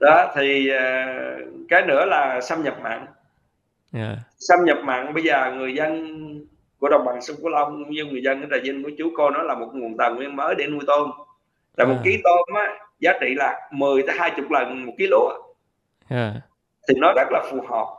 đó 0.00 0.32
thì 0.36 0.70
uh, 0.70 1.48
cái 1.68 1.82
nữa 1.86 2.04
là 2.04 2.40
xâm 2.40 2.62
nhập 2.62 2.76
mặn. 2.82 3.06
Yeah. 3.92 4.18
xâm 4.38 4.58
nhập 4.64 4.78
mặn 4.82 5.14
bây 5.14 5.22
giờ 5.22 5.52
người 5.56 5.74
dân 5.74 6.18
của 6.78 6.88
đồng 6.88 7.04
bằng 7.04 7.22
sông 7.22 7.36
cửu 7.36 7.48
long 7.48 7.90
như 7.90 8.04
người 8.04 8.22
dân 8.22 8.42
ở 8.42 8.46
trà 8.50 8.56
vinh 8.62 8.82
của 8.82 8.90
chú 8.98 9.12
cô 9.16 9.30
nó 9.30 9.42
là 9.42 9.54
một 9.54 9.68
nguồn 9.74 9.96
tài 9.96 10.12
nguyên 10.12 10.36
mới 10.36 10.54
để 10.54 10.66
nuôi 10.66 10.80
tôm. 10.86 11.10
Là 11.76 11.84
một 11.84 11.96
ký 12.04 12.20
tôm 12.24 12.40
á 12.54 12.74
giá 13.00 13.12
trị 13.20 13.34
là 13.36 13.60
10 13.72 14.02
tới 14.02 14.16
20 14.18 14.46
lần 14.50 14.86
một 14.86 14.92
ký 14.98 15.06
lúa. 15.06 15.30
Yeah. 16.10 16.32
thì 16.88 16.94
nó 16.98 17.12
rất 17.16 17.28
là 17.30 17.42
phù 17.50 17.60
hợp 17.68 17.97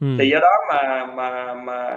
ừ. 0.00 0.06
thì 0.18 0.30
do 0.30 0.38
đó 0.40 0.50
mà 0.68 1.06
mà 1.06 1.54
mà 1.54 1.96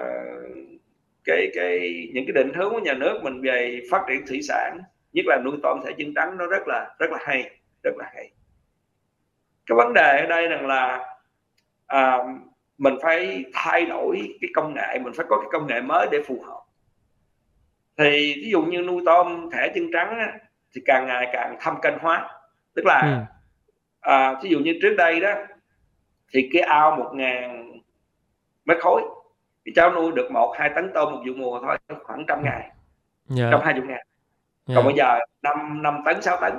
cái 1.24 1.52
cái 1.56 2.08
những 2.14 2.26
cái 2.26 2.34
định 2.34 2.54
hướng 2.54 2.70
của 2.70 2.80
nhà 2.80 2.94
nước 2.94 3.20
mình 3.24 3.42
về 3.42 3.82
phát 3.92 4.02
triển 4.08 4.26
thủy 4.28 4.42
sản 4.42 4.80
nhất 5.14 5.26
là 5.26 5.38
nuôi 5.46 5.58
tôm 5.64 5.80
thẻ 5.86 5.92
chân 5.98 6.14
trắng 6.16 6.38
nó 6.38 6.46
rất 6.46 6.68
là 6.68 6.96
rất 7.00 7.12
là 7.12 7.18
hay 7.22 7.50
rất 7.84 7.98
là 7.98 8.06
hay 8.14 8.32
cái 9.66 9.76
vấn 9.76 9.94
đề 9.94 10.20
ở 10.22 10.26
đây 10.26 10.48
rằng 10.48 10.68
là 10.68 11.06
à, 11.88 12.18
mình 12.78 12.94
phải 13.02 13.44
thay 13.54 13.86
đổi 13.86 14.38
cái 14.42 14.50
công 14.56 14.74
nghệ 14.74 15.00
mình 15.00 15.14
phải 15.14 15.26
có 15.30 15.38
cái 15.38 15.50
công 15.52 15.68
nghệ 15.68 15.82
mới 15.82 16.08
để 16.12 16.20
phù 16.28 16.44
hợp 16.48 16.60
thì 17.98 18.34
ví 18.36 18.50
dụ 18.52 18.62
như 18.62 18.82
nuôi 18.82 19.02
tôm 19.06 19.50
thẻ 19.52 19.72
chân 19.76 19.92
trắng 19.94 20.20
á, 20.20 20.34
thì 20.76 20.82
càng 20.86 21.08
ngày 21.08 21.30
càng 21.34 21.58
thâm 21.60 21.76
canh 21.82 22.00
hóa 22.00 22.30
tức 22.74 22.86
là 22.86 23.02
ừ. 23.02 24.12
à, 24.12 24.40
ví 24.44 24.50
dụ 24.50 24.60
như 24.60 24.80
trước 24.82 24.96
đây 24.98 25.20
đó 25.20 25.34
thì 26.34 26.50
cái 26.54 26.62
ao 26.62 26.96
một 26.96 27.12
ngàn 27.14 27.72
mét 28.70 28.78
khối 28.82 29.02
thì 29.66 29.72
cháu 29.76 29.92
nuôi 29.92 30.12
được 30.12 30.32
một 30.32 30.56
hai 30.58 30.70
tấn 30.76 30.92
tôm 30.94 31.14
một 31.14 31.20
vụ 31.28 31.34
mùa 31.38 31.60
thôi 31.62 31.78
khoảng 32.04 32.26
trăm 32.28 32.44
ngày 32.44 32.72
yeah. 33.38 33.52
trăm 33.52 33.62
hai 33.64 33.74
chục 33.74 33.84
ngày 33.88 34.06
yeah. 34.68 34.76
còn 34.76 34.86
bây 34.86 34.94
giờ 34.94 35.20
năm 35.42 35.82
năm 35.82 36.02
tấn 36.06 36.22
6 36.22 36.38
tấn. 36.42 36.54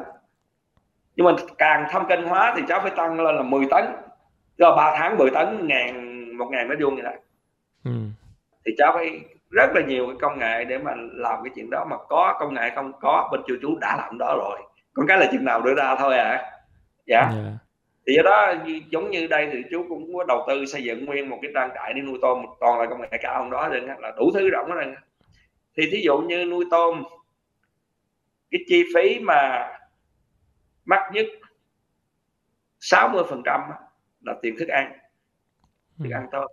Nhưng 1.16 1.26
mà 1.26 1.32
càng 1.58 1.86
thâm 1.90 2.06
canh 2.08 2.28
hóa 2.28 2.52
thì 2.56 2.62
cháu 2.68 2.80
phải 2.80 2.90
tăng 2.96 3.20
lên 3.20 3.36
là 3.36 3.42
10 3.42 3.66
tấn. 3.70 3.84
Do 4.58 4.76
ba 4.76 4.94
tháng 4.98 5.18
10 5.18 5.30
tấn 5.30 5.66
ngàn 5.66 6.20
một 6.36 6.48
ngàn 6.50 6.68
mét 6.68 6.78
vuông 6.80 6.94
như 6.94 7.02
vậy 7.04 7.16
ừ. 7.84 7.90
thì 8.66 8.72
cháu 8.78 8.92
phải 8.94 9.20
rất 9.50 9.70
là 9.74 9.80
nhiều 9.86 10.06
cái 10.06 10.16
công 10.20 10.38
nghệ 10.38 10.64
để 10.64 10.78
mà 10.78 10.92
làm 10.96 11.42
cái 11.44 11.52
chuyện 11.54 11.70
đó. 11.70 11.84
Mà 11.90 11.96
có 12.08 12.36
công 12.40 12.54
nghệ 12.54 12.72
không 12.74 12.92
có 13.00 13.28
bên 13.32 13.40
chú 13.46 13.56
chú 13.62 13.78
đã 13.80 13.96
làm 13.96 14.18
đó 14.18 14.34
rồi. 14.38 14.58
Còn 14.92 15.06
cái 15.06 15.18
là 15.18 15.28
chừng 15.32 15.44
nào 15.44 15.60
đưa 15.60 15.74
ra 15.74 15.96
thôi 15.98 16.18
à. 16.18 16.52
Dạ. 17.06 17.20
Yeah. 17.20 17.54
Thì 18.06 18.14
do 18.16 18.22
đó 18.22 18.54
giống 18.90 19.10
như 19.10 19.26
đây 19.26 19.48
thì 19.52 19.62
chú 19.70 19.86
cũng 19.88 20.14
có 20.14 20.24
đầu 20.24 20.44
tư 20.48 20.66
xây 20.66 20.84
dựng 20.84 21.04
nguyên 21.04 21.28
một 21.28 21.38
cái 21.42 21.50
trang 21.54 21.70
trại 21.74 21.92
để 21.94 22.00
nuôi 22.02 22.18
tôm 22.22 22.44
toàn 22.60 22.80
là 22.80 22.86
công 22.86 23.00
nghệ 23.00 23.18
cao 23.22 23.34
không 23.38 23.50
đó 23.50 23.68
đừng 23.68 23.86
là 23.86 24.12
đủ 24.16 24.30
thứ 24.34 24.48
rộng 24.50 24.68
đó 24.68 24.76
thì 25.76 25.88
thí 25.92 26.00
dụ 26.04 26.18
như 26.18 26.44
nuôi 26.44 26.64
tôm 26.70 27.02
cái 28.50 28.60
chi 28.66 28.84
phí 28.94 29.18
mà 29.20 29.68
mắc 30.84 31.00
nhất 31.12 31.26
60 32.80 33.24
phần 33.28 33.42
trăm 33.44 33.60
là 34.20 34.34
tiền 34.42 34.56
thức 34.58 34.68
ăn 34.68 34.92
thức 35.98 36.10
ừ. 36.10 36.14
ăn 36.14 36.26
tôm 36.32 36.46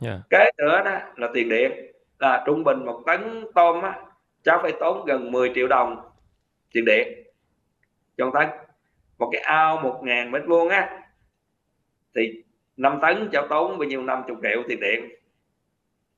yeah. 0.00 0.20
cái 0.30 0.52
nữa 0.58 0.82
đó 0.84 1.00
là 1.16 1.28
tiền 1.34 1.48
điện 1.48 1.72
là 2.18 2.42
trung 2.46 2.64
bình 2.64 2.84
một 2.86 3.02
tấn 3.06 3.46
tôm 3.54 3.82
á 3.82 4.00
cháu 4.42 4.58
phải 4.62 4.72
tốn 4.80 5.04
gần 5.06 5.32
10 5.32 5.52
triệu 5.54 5.66
đồng 5.66 6.10
tiền 6.72 6.84
điện 6.84 7.08
cho 8.16 8.30
tấn 8.34 8.48
một 9.18 9.30
cái 9.32 9.40
ao 9.40 9.76
1.000 9.76 10.30
mét 10.30 10.42
vuông 10.46 10.68
á. 10.68 11.02
Thì 12.14 12.42
5 12.76 12.98
tấn 13.02 13.28
cho 13.32 13.46
tốn 13.50 13.78
bao 13.78 13.88
nhiêu? 13.88 14.02
năm 14.02 14.22
chục 14.28 14.38
triệu 14.42 14.62
tiền 14.68 14.80
điện. 14.80 15.10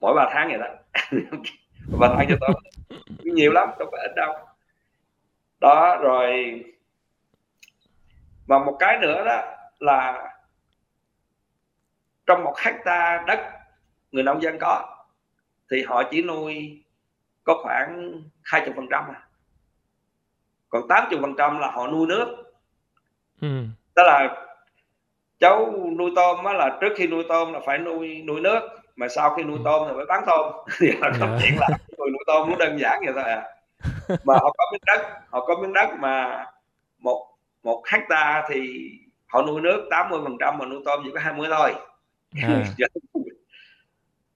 Mỗi 0.01 0.15
3 0.15 0.31
tháng 0.33 0.49
vậy 0.49 0.59
đó. 0.59 0.69
Ba 1.99 2.09
tháng 2.17 2.27
cho 2.29 2.37
tốn. 2.41 2.63
Nhiều 3.23 3.53
lắm, 3.53 3.69
đâu 3.79 3.89
phải 3.93 4.01
ít 4.09 4.13
đâu. 4.17 4.35
Đó, 5.61 5.99
rồi. 6.03 6.63
Và 8.47 8.59
một 8.59 8.77
cái 8.79 8.99
nữa 8.99 9.25
đó 9.25 9.43
là 9.79 10.29
trong 12.27 12.45
một 12.45 12.55
hecta 12.59 13.25
đất, 13.27 13.41
người 14.13 14.23
nông 14.23 14.43
dân 14.43 14.59
có, 14.61 14.97
thì 15.71 15.83
họ 15.83 16.03
chỉ 16.11 16.23
nuôi 16.23 16.85
có 17.45 17.61
khoảng 17.63 18.23
20 18.43 18.73
phần 18.77 18.87
trăm 18.91 19.05
à. 19.09 19.29
còn 20.69 20.89
80 20.89 21.19
phần 21.23 21.35
trăm 21.39 21.59
là 21.59 21.71
họ 21.71 21.87
nuôi 21.87 22.07
nước 22.07 22.46
ừ. 23.41 23.65
đó 23.97 24.03
là 24.03 24.47
cháu 25.39 25.75
nuôi 25.99 26.11
tôm 26.17 26.45
á 26.45 26.53
là 26.53 26.79
trước 26.81 26.93
khi 26.97 27.07
nuôi 27.07 27.25
tôm 27.29 27.53
là 27.53 27.61
phải 27.67 27.79
nuôi 27.79 28.23
nuôi 28.27 28.41
nước 28.41 28.61
mà 28.97 29.09
sau 29.09 29.35
khi 29.35 29.43
nuôi 29.43 29.59
ừ. 29.59 29.63
tôm 29.65 29.89
thì 29.89 29.95
phải 29.97 30.07
bán 30.09 30.25
tôm 30.27 30.53
thì 30.79 30.93
là 31.01 31.11
câu 31.21 31.29
chuyện 31.43 31.59
là 31.61 31.69
người 31.99 32.11
nuôi 32.11 32.25
tôm 32.27 32.49
cũng 32.49 32.59
đơn 32.59 32.79
giản 32.79 33.01
vậy 33.05 33.15
thôi 33.15 33.25
à 33.25 33.43
mà 34.25 34.35
họ 34.35 34.55
có 34.59 34.65
miếng 34.73 34.83
đất 34.87 35.03
họ 35.31 35.45
có 35.47 35.57
miếng 35.63 35.73
đất 35.73 35.89
mà 35.99 36.45
một 36.99 37.27
một 37.63 37.83
hecta 37.87 38.45
thì 38.49 38.91
họ 39.27 39.43
nuôi 39.43 39.61
nước 39.61 39.87
80 39.91 40.21
phần 40.25 40.37
trăm 40.41 40.59
mà 40.59 40.67
nuôi 40.67 40.83
tôm 40.85 41.01
chỉ 41.05 41.11
có 41.15 41.21
20 41.21 41.49
thôi 41.51 41.73
à. 42.43 42.65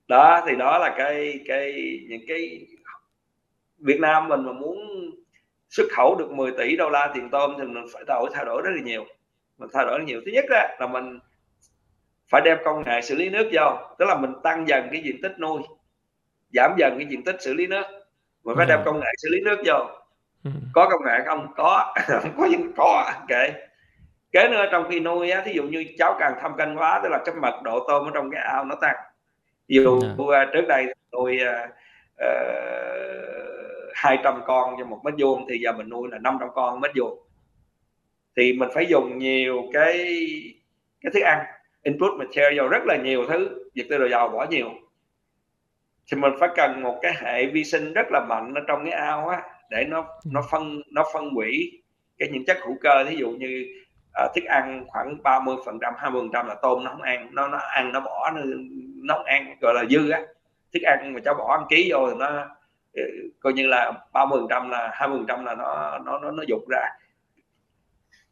đó 0.09 0.43
thì 0.47 0.57
đó 0.57 0.79
là 0.79 0.95
cái 0.99 1.41
cái 1.47 1.73
những 2.09 2.23
cái 2.29 2.67
Việt 3.79 4.01
Nam 4.01 4.29
mình 4.29 4.45
mà 4.45 4.53
muốn 4.53 4.79
xuất 5.71 5.87
khẩu 5.97 6.17
được 6.19 6.31
10 6.31 6.53
tỷ 6.59 6.77
đô 6.77 6.91
la 6.91 7.11
tiền 7.15 7.31
tôm 7.31 7.55
thì 7.59 7.65
mình 7.65 7.85
phải 7.93 8.03
đổi 8.07 8.31
thay 8.35 8.45
đổi 8.45 8.63
rất 8.65 8.71
là 8.75 8.83
nhiều. 8.83 9.05
Mình 9.59 9.69
thay 9.73 9.85
đổi 9.85 10.05
nhiều. 10.05 10.21
Thứ 10.27 10.33
nhất 10.33 10.45
đó, 10.51 10.63
là 10.81 10.87
mình 10.87 11.19
phải 12.31 12.41
đem 12.41 12.59
công 12.65 12.85
nghệ 12.87 13.01
xử 13.03 13.15
lý 13.15 13.29
nước 13.29 13.51
vô 13.53 13.79
tức 13.99 14.05
là 14.05 14.17
mình 14.17 14.33
tăng 14.43 14.69
dần 14.69 14.89
cái 14.93 15.03
diện 15.03 15.23
tích 15.23 15.33
nuôi 15.39 15.63
giảm 16.53 16.75
dần 16.79 16.95
cái 16.99 17.07
diện 17.11 17.25
tích 17.25 17.37
xử 17.41 17.55
lý 17.55 17.67
nước. 17.67 17.85
Mình 18.45 18.57
phải 18.57 18.67
đem 18.67 18.79
ừ. 18.79 18.83
công 18.85 19.01
nghệ 19.01 19.11
xử 19.17 19.29
lý 19.33 19.41
nước 19.41 19.57
vô. 19.67 19.87
Ừ. 20.45 20.51
có 20.73 20.89
công 20.91 21.05
nghệ 21.05 21.19
không? 21.27 21.47
Có. 21.57 21.95
Không 22.07 22.33
có 22.37 22.49
nhưng 22.51 22.73
có 22.77 23.13
kệ. 23.29 23.53
Kế 24.33 24.49
nữa 24.49 24.65
trong 24.73 24.87
khi 24.91 25.01
nuôi 25.01 25.31
á 25.31 25.43
thí 25.45 25.53
dụ 25.53 25.63
như 25.63 25.85
cháu 25.99 26.17
càng 26.19 26.33
thâm 26.41 26.57
canh 26.57 26.79
quá 26.79 27.01
tức 27.03 27.09
là 27.09 27.19
cái 27.25 27.35
mật 27.35 27.61
độ 27.65 27.85
tôm 27.89 28.05
ở 28.05 28.11
trong 28.15 28.31
cái 28.31 28.43
ao 28.43 28.65
nó 28.65 28.75
tăng. 28.75 28.97
Ví 29.69 29.77
dụ 29.85 30.01
yeah. 30.33 30.49
trước 30.53 30.65
đây 30.69 30.87
nuôi 31.13 31.39
uh, 31.43 31.71
uh, 32.25 33.40
200 34.01 34.43
con 34.47 34.75
cho 34.79 34.85
một 34.85 35.01
mét 35.05 35.15
vuông 35.19 35.47
thì 35.49 35.59
giờ 35.59 35.73
mình 35.73 35.89
nuôi 35.89 36.09
là 36.11 36.19
500 36.19 36.49
con 36.55 36.81
mét 36.81 36.91
vuông. 36.97 37.19
Thì 38.37 38.53
mình 38.53 38.69
phải 38.75 38.87
dùng 38.87 39.19
nhiều 39.19 39.63
cái 39.73 39.97
cái 41.01 41.11
thức 41.15 41.21
ăn 41.21 41.45
input 41.83 42.19
material 42.19 42.69
rất 42.71 42.83
là 42.85 42.97
nhiều 42.97 43.27
thứ 43.29 43.69
vật 43.77 43.85
tư 43.91 43.99
đồ 43.99 44.09
dầu 44.09 44.29
bỏ 44.29 44.47
nhiều. 44.51 44.71
Thì 46.11 46.17
mình 46.17 46.33
phải 46.41 46.49
cần 46.57 46.83
một 46.83 46.99
cái 47.03 47.13
hệ 47.21 47.47
vi 47.47 47.65
sinh 47.65 47.93
rất 47.93 48.07
là 48.11 48.21
mạnh 48.29 48.55
ở 48.55 48.61
trong 48.69 48.85
cái 48.85 48.93
ao 48.93 49.29
á 49.29 49.43
để 49.71 49.85
nó 49.85 50.07
nó 50.25 50.43
phân 50.51 50.83
nó 50.91 51.05
phân 51.13 51.31
hủy 51.31 51.83
cái 52.19 52.29
những 52.33 52.45
chất 52.45 52.59
hữu 52.61 52.77
cơ. 52.81 53.05
Ví 53.09 53.17
dụ 53.17 53.31
như 53.31 53.67
uh, 54.25 54.35
thức 54.35 54.45
ăn 54.45 54.85
khoảng 54.89 55.23
30 55.23 55.57
phần 55.67 55.79
trăm 55.81 55.95
20 55.97 56.23
phần 56.23 56.31
trăm 56.33 56.47
là 56.47 56.55
tôm 56.63 56.85
nó 56.85 56.91
không 56.91 57.03
ăn 57.03 57.29
nó 57.33 57.49
nó 57.49 57.59
ăn 57.59 57.93
nó 57.93 58.01
bỏ 58.01 58.31
nó, 58.35 58.41
nó 59.03 59.15
không 59.15 59.27
ăn 59.27 59.57
gọi 59.61 59.75
là 59.75 59.85
dư 59.91 60.11
á. 60.11 60.23
Thức 60.75 60.83
ăn 60.83 61.13
mà 61.15 61.21
cháu 61.25 61.35
bỏ 61.35 61.57
ăn 61.59 61.67
ký 61.71 61.89
vô 61.93 62.11
thì 62.11 62.17
nó 62.19 62.47
coi 63.41 63.53
như 63.53 63.67
là 63.67 63.93
30 64.13 64.41
trăm 64.51 64.71
là 64.71 64.91
20 64.93 65.21
trăm 65.29 65.45
là 65.45 65.55
nó 65.55 65.99
nó 66.05 66.19
nó 66.19 66.31
nó 66.31 66.43
dục 66.49 66.69
ra. 66.69 66.89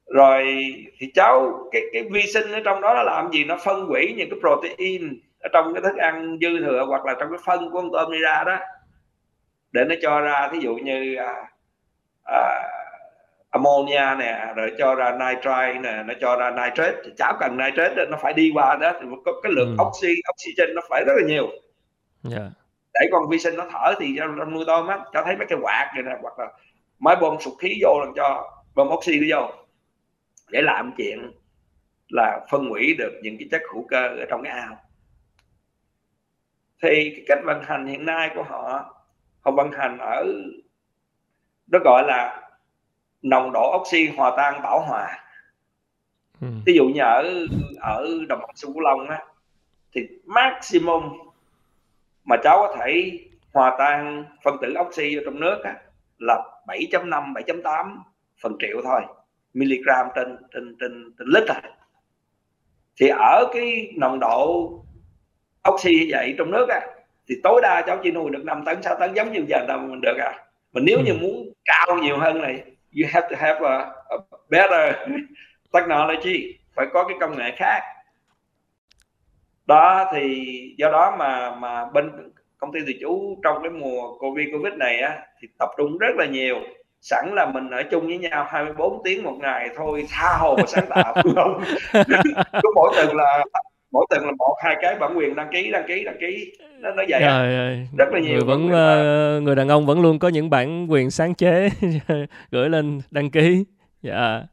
Rồi 0.06 0.44
thì 0.98 1.10
cháu 1.14 1.68
cái 1.72 1.82
cái 1.92 2.02
vi 2.10 2.22
sinh 2.22 2.52
ở 2.52 2.60
trong 2.64 2.80
đó 2.80 2.94
nó 2.94 3.02
làm 3.02 3.32
gì? 3.32 3.44
Nó 3.44 3.56
phân 3.64 3.86
hủy 3.86 4.14
những 4.16 4.30
cái 4.30 4.38
protein 4.40 5.20
ở 5.40 5.48
trong 5.52 5.74
cái 5.74 5.82
thức 5.82 5.96
ăn 5.96 6.38
dư 6.40 6.58
thừa 6.58 6.84
hoặc 6.88 7.04
là 7.04 7.14
trong 7.20 7.30
cái 7.30 7.38
phân 7.44 7.70
của 7.70 7.80
con 7.80 7.90
tôm 7.92 8.12
đi 8.12 8.18
ra 8.18 8.44
đó. 8.46 8.56
Để 9.72 9.84
nó 9.84 9.94
cho 10.02 10.20
ra 10.20 10.48
thí 10.52 10.58
dụ 10.60 10.74
như 10.74 11.14
à, 11.14 11.34
à, 12.24 12.62
ammonia 13.50 14.14
nè 14.18 14.52
rồi 14.56 14.72
cho 14.78 14.94
ra 14.94 15.10
nitrite 15.10 15.80
nè 15.80 16.02
nó 16.06 16.14
cho 16.20 16.36
ra 16.36 16.50
nitrate. 16.50 16.96
Thì 17.04 17.10
cháu 17.16 17.36
cần 17.40 17.56
nitrate 17.56 18.06
nó 18.10 18.18
phải 18.22 18.32
đi 18.32 18.50
qua 18.54 18.76
đó. 18.80 18.92
Thì 19.00 19.06
có 19.24 19.32
cái 19.42 19.52
lượng 19.52 19.76
ừ. 19.78 19.84
oxy 19.84 20.14
oxygen 20.30 20.74
nó 20.74 20.82
phải 20.90 21.04
rất 21.06 21.12
là 21.16 21.22
nhiều. 21.26 21.48
Yeah. 22.30 22.52
Để 23.00 23.08
con 23.12 23.28
vi 23.28 23.38
sinh 23.38 23.56
nó 23.56 23.66
thở 23.72 23.94
thì 23.98 24.14
trong 24.18 24.52
nuôi 24.52 24.64
tôm 24.66 24.86
á 24.86 24.98
cho 25.12 25.22
thấy 25.24 25.36
mấy 25.36 25.46
cái 25.46 25.58
quạt 25.62 25.92
này 25.94 26.02
nè 26.02 26.18
hoặc 26.22 26.38
là 26.38 26.52
máy 26.98 27.16
bơm 27.20 27.40
sụt 27.40 27.54
khí 27.58 27.78
vô 27.82 28.00
làm 28.00 28.12
cho 28.16 28.50
bơm 28.74 28.88
oxy 28.88 29.32
vô 29.32 29.50
để 30.48 30.62
làm 30.62 30.92
chuyện 30.96 31.32
là 32.08 32.46
phân 32.50 32.68
hủy 32.68 32.94
được 32.98 33.20
những 33.22 33.36
cái 33.38 33.48
chất 33.50 33.62
hữu 33.72 33.86
cơ 33.88 34.08
ở 34.08 34.26
trong 34.28 34.42
cái 34.42 34.52
ao 34.52 34.76
thì 36.82 37.12
cái 37.16 37.24
cách 37.28 37.38
vận 37.44 37.62
hành 37.62 37.86
hiện 37.86 38.04
nay 38.04 38.30
của 38.34 38.42
họ 38.42 38.94
họ 39.40 39.50
vận 39.50 39.72
hành 39.72 39.98
ở 39.98 40.26
nó 41.66 41.78
gọi 41.84 42.02
là 42.06 42.50
nồng 43.22 43.52
độ 43.52 43.80
oxy 43.80 44.06
hòa 44.06 44.32
tan 44.36 44.62
bảo 44.62 44.80
hòa 44.80 45.18
ừ. 46.40 46.48
ví 46.66 46.74
dụ 46.74 46.84
như 46.84 47.00
ở 47.00 47.46
ở 47.80 48.06
đồng 48.28 48.40
bằng 48.40 48.50
sông 48.54 48.72
Cửu 48.72 48.80
Long 48.80 49.08
á 49.08 49.18
thì 49.92 50.00
maximum 50.24 51.27
mà 52.28 52.36
cháu 52.36 52.58
có 52.58 52.76
thể 52.78 53.18
hòa 53.54 53.76
tan 53.78 54.24
phân 54.44 54.56
tử 54.62 54.74
oxy 54.80 55.16
ở 55.16 55.22
trong 55.24 55.40
nước 55.40 55.60
á, 55.64 55.74
là 56.18 56.42
7.5 56.66 57.32
7.8 57.32 57.96
phần 58.42 58.56
triệu 58.58 58.80
thôi 58.84 59.00
mg 59.54 60.10
trên 60.14 60.36
trên 60.54 60.76
trên 60.80 61.12
trên 61.18 61.28
lít 61.28 61.44
à. 61.48 61.62
Thì 63.00 63.08
ở 63.08 63.44
cái 63.52 63.92
nồng 63.96 64.20
độ 64.20 64.70
oxy 65.68 65.90
như 65.94 66.06
vậy 66.10 66.34
trong 66.38 66.50
nước 66.50 66.68
á 66.68 66.80
thì 67.28 67.34
tối 67.42 67.60
đa 67.62 67.82
cháu 67.86 67.98
chỉ 68.02 68.10
nuôi 68.10 68.30
được 68.30 68.44
5 68.44 68.64
tấn 68.64 68.82
6 68.82 68.96
tấn 69.00 69.14
giống 69.14 69.32
như 69.32 69.44
giờ 69.48 69.64
đâu 69.68 69.78
mình 69.78 70.00
được 70.00 70.16
à. 70.18 70.32
Mà 70.72 70.80
nếu 70.84 71.00
như 71.00 71.12
ừ. 71.12 71.18
muốn 71.20 71.52
cao 71.64 71.96
nhiều 72.02 72.18
hơn 72.18 72.42
này 72.42 72.62
you 72.94 73.08
have 73.12 73.28
to 73.30 73.36
have 73.38 73.60
a, 73.68 73.78
a 74.08 74.16
better 74.50 74.94
technology 75.72 76.58
phải 76.74 76.86
có 76.92 77.08
cái 77.08 77.16
công 77.20 77.38
nghệ 77.38 77.52
khác 77.56 77.82
đó 79.68 80.10
thì 80.12 80.48
do 80.78 80.90
đó 80.90 81.16
mà 81.18 81.54
mà 81.54 81.84
bên 81.84 82.10
công 82.58 82.72
ty 82.72 82.80
thì 82.86 82.98
chú 83.00 83.38
trong 83.44 83.62
cái 83.62 83.70
mùa 83.70 84.18
covid 84.18 84.48
covid 84.52 84.72
này 84.74 85.00
á 85.00 85.18
thì 85.40 85.48
tập 85.58 85.68
trung 85.78 85.98
rất 85.98 86.16
là 86.16 86.26
nhiều. 86.26 86.56
Sẵn 87.00 87.24
là 87.34 87.46
mình 87.46 87.70
ở 87.70 87.82
chung 87.90 88.06
với 88.06 88.18
nhau 88.18 88.46
24 88.48 89.02
tiếng 89.04 89.24
một 89.24 89.36
ngày 89.40 89.68
thôi 89.76 90.06
tha 90.10 90.36
hồ 90.38 90.56
và 90.56 90.64
sáng 90.66 90.86
tạo. 90.88 91.14
Không. 91.34 91.62
Có 92.52 92.70
mỗi 92.74 92.92
tuần 92.96 93.16
là 93.16 93.44
mỗi 93.92 94.06
tuần 94.10 94.26
là 94.26 94.32
một 94.38 94.54
hai 94.64 94.76
cái 94.82 94.94
bản 94.94 95.18
quyền 95.18 95.34
đăng 95.34 95.48
ký 95.52 95.70
đăng 95.70 95.84
ký 95.88 96.04
đăng 96.04 96.16
ký. 96.20 96.52
Nó 96.80 96.90
nó 96.90 97.02
vậy 97.08 97.20
rồi, 97.20 97.48
rồi. 97.48 97.88
rất 97.98 98.08
là 98.12 98.20
nhiều 98.20 98.32
người 98.32 98.44
vẫn 98.44 98.66
uh, 98.66 99.42
người 99.42 99.56
đàn 99.56 99.68
ông 99.68 99.86
vẫn 99.86 100.02
luôn 100.02 100.18
có 100.18 100.28
những 100.28 100.50
bản 100.50 100.86
quyền 100.90 101.10
sáng 101.10 101.34
chế 101.34 101.68
gửi 102.50 102.68
lên 102.68 103.00
đăng 103.10 103.30
ký. 103.30 103.64
Dạ. 104.02 104.12
Yeah. 104.12 104.44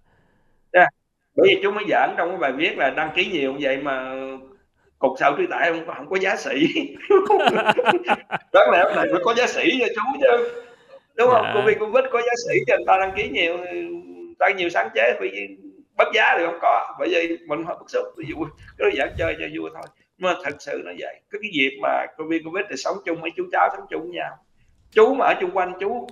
yeah. 0.72 0.88
bởi 1.36 1.48
vì 1.50 1.62
chú 1.64 1.72
mới 1.72 1.84
giảng 1.90 2.14
trong 2.18 2.30
cái 2.30 2.38
bài 2.38 2.52
viết 2.52 2.78
là 2.78 2.90
đăng 2.90 3.10
ký 3.16 3.26
nhiều 3.26 3.56
vậy 3.60 3.78
mà 3.78 4.12
cục 5.10 5.20
sạo 5.20 5.36
trí 5.38 5.44
tại 5.50 5.72
không, 5.72 5.96
không 5.98 6.10
có 6.10 6.18
giá 6.18 6.36
sĩ. 6.36 6.68
Đáng 8.54 8.70
lẽ 8.72 8.84
này 8.96 9.06
phải 9.12 9.22
có 9.24 9.34
giá 9.34 9.48
sĩ 9.48 9.80
cho 9.80 9.86
chú 9.96 10.20
chứ. 10.22 10.62
Đúng 11.16 11.30
không? 11.30 11.46
Dạ. 11.46 11.54
covid 11.56 11.78
covid 11.80 12.06
có 12.12 12.22
giá 12.22 12.34
sĩ 12.48 12.60
cho 12.68 12.76
người 12.78 12.86
ta 12.88 12.98
đăng 13.00 13.12
ký 13.16 13.30
nhiều 13.30 13.58
ta 14.40 14.50
nhiều 14.50 14.70
sáng 14.70 14.90
chế 14.96 15.16
phải 15.20 15.48
bất 15.98 16.08
giá 16.14 16.36
thì 16.38 16.46
không 16.46 16.60
có. 16.62 16.96
Bởi 17.00 17.10
vì 17.10 17.38
mình 17.48 17.64
hơi 17.66 17.76
bức 17.80 17.90
xúc 17.90 18.06
ví 18.18 18.26
dụ 18.28 18.36
cái 18.78 18.92
đó 18.92 18.98
giảng 18.98 19.16
chơi 19.18 19.36
cho 19.40 19.46
vui 19.60 19.70
thôi. 19.74 19.84
Nhưng 20.18 20.32
mà 20.32 20.40
thật 20.44 20.56
sự 20.60 20.82
nó 20.86 20.92
vậy. 21.00 21.22
Cái 21.32 21.40
cái 21.42 21.52
việc 21.54 21.80
mà 21.82 22.06
covid 22.18 22.42
covid 22.46 22.66
thì 22.70 22.76
sống 22.78 22.98
chung 23.06 23.22
với 23.22 23.32
chú 23.36 23.44
cháu 23.52 23.70
sống 23.78 23.86
chung 23.90 24.02
với 24.02 24.12
nhau. 24.12 24.38
Chú 24.92 25.14
mà 25.14 25.26
ở 25.26 25.34
chung 25.42 25.52
quanh 25.52 25.74
chú 25.80 26.08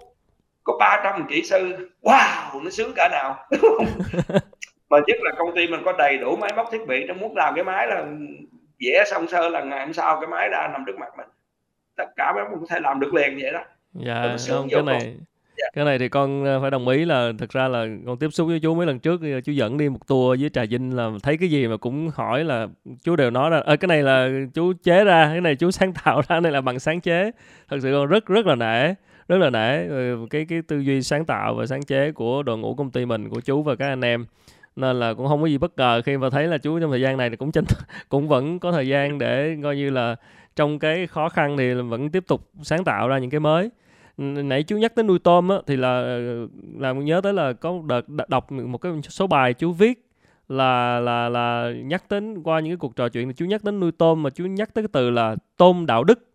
có 0.64 0.78
300 0.80 1.28
kỹ 1.30 1.42
sư 1.44 1.90
wow 2.02 2.64
nó 2.64 2.70
sướng 2.70 2.94
cả 2.96 3.10
nào. 3.12 3.48
Mà 4.90 5.00
nhất 5.08 5.18
là 5.22 5.32
công 5.38 5.56
ty 5.56 5.68
mình 5.68 5.82
có 5.86 5.94
đầy 5.98 6.18
đủ 6.18 6.36
máy 6.36 6.52
móc 6.56 6.70
thiết 6.72 6.88
bị 6.88 7.04
nó 7.04 7.14
muốn 7.14 7.36
làm 7.36 7.56
cái 7.56 7.64
máy 7.64 7.88
là 7.88 8.06
vẽ 8.86 9.04
xong 9.08 9.28
sơ 9.28 9.50
là 9.50 9.64
ngày 9.64 9.80
hôm 9.80 9.94
sau 9.94 10.22
cái 10.22 10.28
máy 10.28 10.50
ra 10.50 10.68
nằm 10.72 10.84
trước 10.88 10.98
mặt 11.00 11.10
mình. 11.18 11.28
Tất 11.96 12.06
cả 12.16 12.34
mấy 12.36 12.44
mình 12.50 12.60
có 12.60 12.66
thể 12.70 12.80
làm 12.80 13.00
được 13.00 13.14
liền 13.14 13.38
vậy 13.42 13.52
đó. 13.52 13.64
Dạ 13.94 14.36
không 14.50 14.68
cái 14.72 14.82
này 14.82 15.16
dạ. 15.58 15.68
cái 15.74 15.86
này 15.86 16.00
thì 16.00 16.10
con 16.10 16.46
ờ, 16.46 16.62
phải 16.62 16.72
đồng 16.72 16.88
ý 16.88 17.06
là 17.06 17.32
thực 17.40 17.50
ra 17.50 17.68
là 17.68 17.86
con 18.06 18.18
tiếp 18.18 18.30
xúc 18.32 18.48
với 18.48 18.60
chú 18.60 18.76
mấy 18.76 18.88
lần 18.88 19.00
trước 19.00 19.22
chú 19.46 19.52
dẫn 19.52 19.78
đi 19.78 19.90
một 19.90 20.08
tour 20.08 20.40
với 20.40 20.50
trà 20.50 20.64
vinh 20.70 20.96
là 20.96 21.10
thấy 21.24 21.38
cái 21.38 21.50
gì 21.50 21.68
mà 21.68 21.78
cũng 21.78 22.12
hỏi 22.16 22.44
là 22.44 22.68
chú 23.04 23.16
đều 23.16 23.32
nói 23.32 23.52
là 23.52 23.64
à, 23.66 23.76
cái 23.76 23.88
này 23.88 24.04
là 24.04 24.30
chú 24.54 24.74
chế 24.84 25.04
ra 25.04 25.28
cái 25.32 25.42
này 25.42 25.56
chú 25.56 25.72
sáng 25.78 25.94
tạo 25.94 26.18
ra 26.18 26.26
cái 26.28 26.42
này 26.42 26.52
là 26.52 26.62
bằng 26.62 26.80
sáng 26.80 27.02
chế. 27.02 27.32
Thật 27.70 27.78
sự 27.82 27.92
con 27.94 28.08
rất 28.08 28.26
rất 28.26 28.46
là 28.46 28.56
nể 28.56 28.94
rất 29.28 29.38
là 29.38 29.50
nể 29.50 29.88
cái 30.30 30.46
cái 30.50 30.62
tư 30.68 30.80
duy 30.80 31.02
sáng 31.02 31.26
tạo 31.26 31.56
và 31.56 31.66
sáng 31.66 31.84
chế 31.84 32.12
của 32.12 32.44
đội 32.44 32.58
ngũ 32.58 32.76
công 32.76 32.92
ty 32.92 33.06
mình 33.06 33.30
của 33.30 33.42
chú 33.42 33.64
và 33.64 33.76
các 33.76 33.88
anh 33.88 34.02
em 34.02 34.26
nên 34.76 35.00
là 35.00 35.14
cũng 35.14 35.28
không 35.28 35.42
có 35.42 35.48
gì 35.48 35.58
bất 35.58 35.78
ngờ 35.78 36.02
khi 36.06 36.18
mà 36.18 36.30
thấy 36.30 36.48
là 36.48 36.58
chú 36.58 36.80
trong 36.80 36.92
thời 36.92 37.02
gian 37.02 37.18
này 37.18 37.30
thì 37.30 37.36
cũng 37.36 37.52
tranh 37.52 37.66
cũng 38.10 38.28
vẫn 38.28 38.60
có 38.60 38.72
thời 38.72 38.88
gian 38.88 39.18
để 39.18 39.56
coi 39.64 39.76
như 39.76 39.90
là 39.90 40.16
trong 40.56 40.80
cái 40.80 41.08
khó 41.08 41.30
khăn 41.30 41.58
thì 41.58 41.74
vẫn 41.74 42.12
tiếp 42.12 42.24
tục 42.28 42.50
sáng 42.62 42.84
tạo 42.84 43.08
ra 43.08 43.18
những 43.18 43.30
cái 43.30 43.40
mới. 43.40 43.70
Nãy 44.18 44.64
chú 44.64 44.78
nhắc 44.78 44.96
tới 44.96 45.04
nuôi 45.04 45.20
tôm 45.20 45.50
á, 45.50 45.58
thì 45.68 45.76
là 45.76 46.20
làm 46.80 47.06
nhớ 47.06 47.22
tới 47.24 47.34
là 47.34 47.54
có 47.54 47.82
đợt 48.08 48.30
đọc 48.30 48.52
một 48.52 48.78
cái 48.78 48.92
số 49.10 49.28
bài 49.28 49.54
chú 49.54 49.72
viết 49.72 50.06
là 50.50 51.00
là 51.00 51.30
là 51.30 51.72
nhắc 51.86 52.04
đến 52.10 52.44
qua 52.44 52.60
những 52.60 52.72
cái 52.72 52.78
cuộc 52.78 52.96
trò 52.96 53.10
chuyện 53.10 53.28
thì 53.28 53.34
chú 53.34 53.46
nhắc 53.46 53.64
đến 53.64 53.80
nuôi 53.80 53.92
tôm 53.92 54.24
mà 54.24 54.30
chú 54.30 54.46
nhắc 54.46 54.74
tới 54.74 54.84
cái 54.84 54.90
từ 54.92 55.10
là 55.10 55.36
tôm 55.58 55.86
đạo 55.86 56.04
đức 56.04 56.33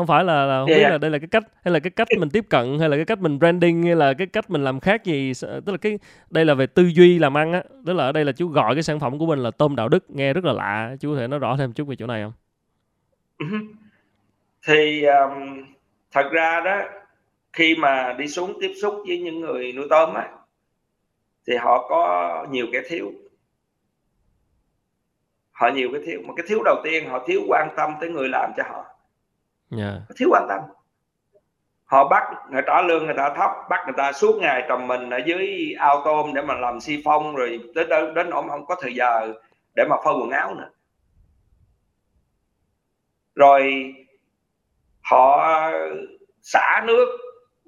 không 0.00 0.06
phải 0.06 0.24
là, 0.24 0.46
là 0.46 0.60
không 0.60 0.68
yeah. 0.68 0.78
biết 0.78 0.90
là 0.90 0.98
đây 0.98 1.10
là 1.10 1.18
cái 1.18 1.28
cách 1.28 1.42
hay 1.64 1.72
là 1.72 1.80
cái 1.80 1.90
cách 1.90 2.08
mình 2.18 2.30
tiếp 2.30 2.44
cận 2.48 2.78
hay 2.80 2.88
là 2.88 2.96
cái 2.96 3.04
cách 3.04 3.18
mình 3.18 3.38
branding 3.38 3.82
hay 3.82 3.96
là 3.96 4.14
cái 4.14 4.26
cách 4.26 4.50
mình 4.50 4.64
làm 4.64 4.80
khác 4.80 5.04
gì 5.04 5.32
tức 5.42 5.68
là 5.68 5.76
cái 5.76 5.98
đây 6.30 6.44
là 6.44 6.54
về 6.54 6.66
tư 6.66 6.82
duy 6.82 7.18
làm 7.18 7.36
ăn 7.36 7.52
á. 7.52 7.62
Tức 7.86 7.92
là 7.92 8.04
ở 8.04 8.12
đây 8.12 8.24
là 8.24 8.32
chú 8.32 8.48
gọi 8.48 8.74
cái 8.74 8.82
sản 8.82 9.00
phẩm 9.00 9.18
của 9.18 9.26
mình 9.26 9.38
là 9.38 9.50
tôm 9.50 9.76
đạo 9.76 9.88
đức 9.88 10.10
nghe 10.10 10.32
rất 10.32 10.44
là 10.44 10.52
lạ. 10.52 10.96
Chú 11.00 11.12
có 11.12 11.20
thể 11.20 11.26
nói 11.26 11.38
rõ 11.38 11.56
thêm 11.58 11.72
chút 11.72 11.88
về 11.88 11.96
chỗ 11.96 12.06
này 12.06 12.22
không? 12.22 12.32
Thì 14.66 15.04
um, 15.04 15.64
thật 16.12 16.28
ra 16.32 16.60
đó 16.64 16.82
khi 17.52 17.76
mà 17.76 18.12
đi 18.12 18.28
xuống 18.28 18.58
tiếp 18.60 18.72
xúc 18.82 18.94
với 19.06 19.18
những 19.18 19.40
người 19.40 19.72
nuôi 19.72 19.86
tôm 19.90 20.14
á 20.14 20.28
thì 21.46 21.56
họ 21.56 21.88
có 21.88 22.46
nhiều 22.50 22.66
cái 22.72 22.82
thiếu. 22.88 23.12
Họ 25.52 25.68
nhiều 25.68 25.88
cái 25.92 26.02
thiếu. 26.06 26.22
Một 26.26 26.34
cái 26.36 26.46
thiếu 26.48 26.62
đầu 26.64 26.76
tiên 26.84 27.08
họ 27.08 27.24
thiếu 27.26 27.40
quan 27.48 27.68
tâm 27.76 27.90
tới 28.00 28.10
người 28.10 28.28
làm 28.28 28.50
cho 28.56 28.62
họ 28.66 28.89
Dạ. 29.70 29.84
yeah. 29.84 30.02
Thiếu 30.16 30.28
quan 30.32 30.46
tâm. 30.48 30.60
Họ 31.84 32.08
bắt 32.08 32.22
người 32.50 32.62
trả 32.66 32.82
lương 32.82 33.04
người 33.06 33.14
ta 33.16 33.34
thấp 33.36 33.50
bắt 33.70 33.80
người 33.84 33.94
ta 33.96 34.12
suốt 34.12 34.36
ngày 34.40 34.64
trầm 34.68 34.86
mình 34.86 35.10
ở 35.10 35.18
dưới 35.26 35.74
ao 35.78 36.02
tôm 36.04 36.34
để 36.34 36.42
mà 36.42 36.54
làm 36.54 36.80
si 36.80 37.02
phong 37.04 37.36
rồi 37.36 37.60
tới 37.74 37.84
đến, 37.84 38.14
đến 38.14 38.30
nỗi 38.30 38.44
không 38.48 38.66
có 38.66 38.76
thời 38.80 38.94
giờ 38.94 39.32
để 39.76 39.84
mà 39.90 39.96
phơi 40.04 40.14
quần 40.20 40.30
áo 40.30 40.54
nữa. 40.54 40.70
Rồi 43.34 43.92
họ 45.02 45.50
xả 46.42 46.82
nước 46.86 47.18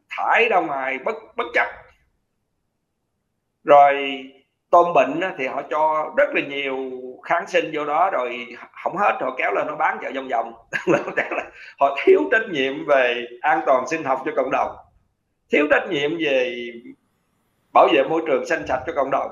thải 0.08 0.48
ra 0.48 0.60
ngoài 0.60 0.98
bất 1.04 1.14
bất 1.36 1.46
chấp. 1.54 1.66
Rồi 3.64 4.24
tôm 4.72 4.92
bệnh 4.94 5.20
thì 5.38 5.46
họ 5.46 5.62
cho 5.70 6.12
rất 6.16 6.34
là 6.34 6.40
nhiều 6.40 6.76
kháng 7.22 7.46
sinh 7.46 7.70
vô 7.72 7.84
đó, 7.84 8.10
rồi 8.10 8.46
không 8.82 8.96
hết, 8.96 9.18
họ 9.20 9.34
kéo 9.38 9.52
lên 9.54 9.66
nó 9.66 9.76
bán 9.76 9.98
chợ 10.02 10.10
vòng 10.14 10.28
vòng. 10.28 10.52
Họ 11.80 11.96
thiếu 12.04 12.20
trách 12.32 12.48
nhiệm 12.50 12.86
về 12.86 13.24
an 13.40 13.60
toàn 13.66 13.86
sinh 13.88 14.04
học 14.04 14.22
cho 14.24 14.32
cộng 14.36 14.50
đồng. 14.50 14.76
Thiếu 15.52 15.66
trách 15.70 15.88
nhiệm 15.90 16.10
về 16.18 16.70
bảo 17.72 17.88
vệ 17.92 18.02
môi 18.04 18.22
trường 18.26 18.46
xanh 18.46 18.66
sạch 18.68 18.82
cho 18.86 18.92
cộng 18.96 19.10
đồng. 19.10 19.30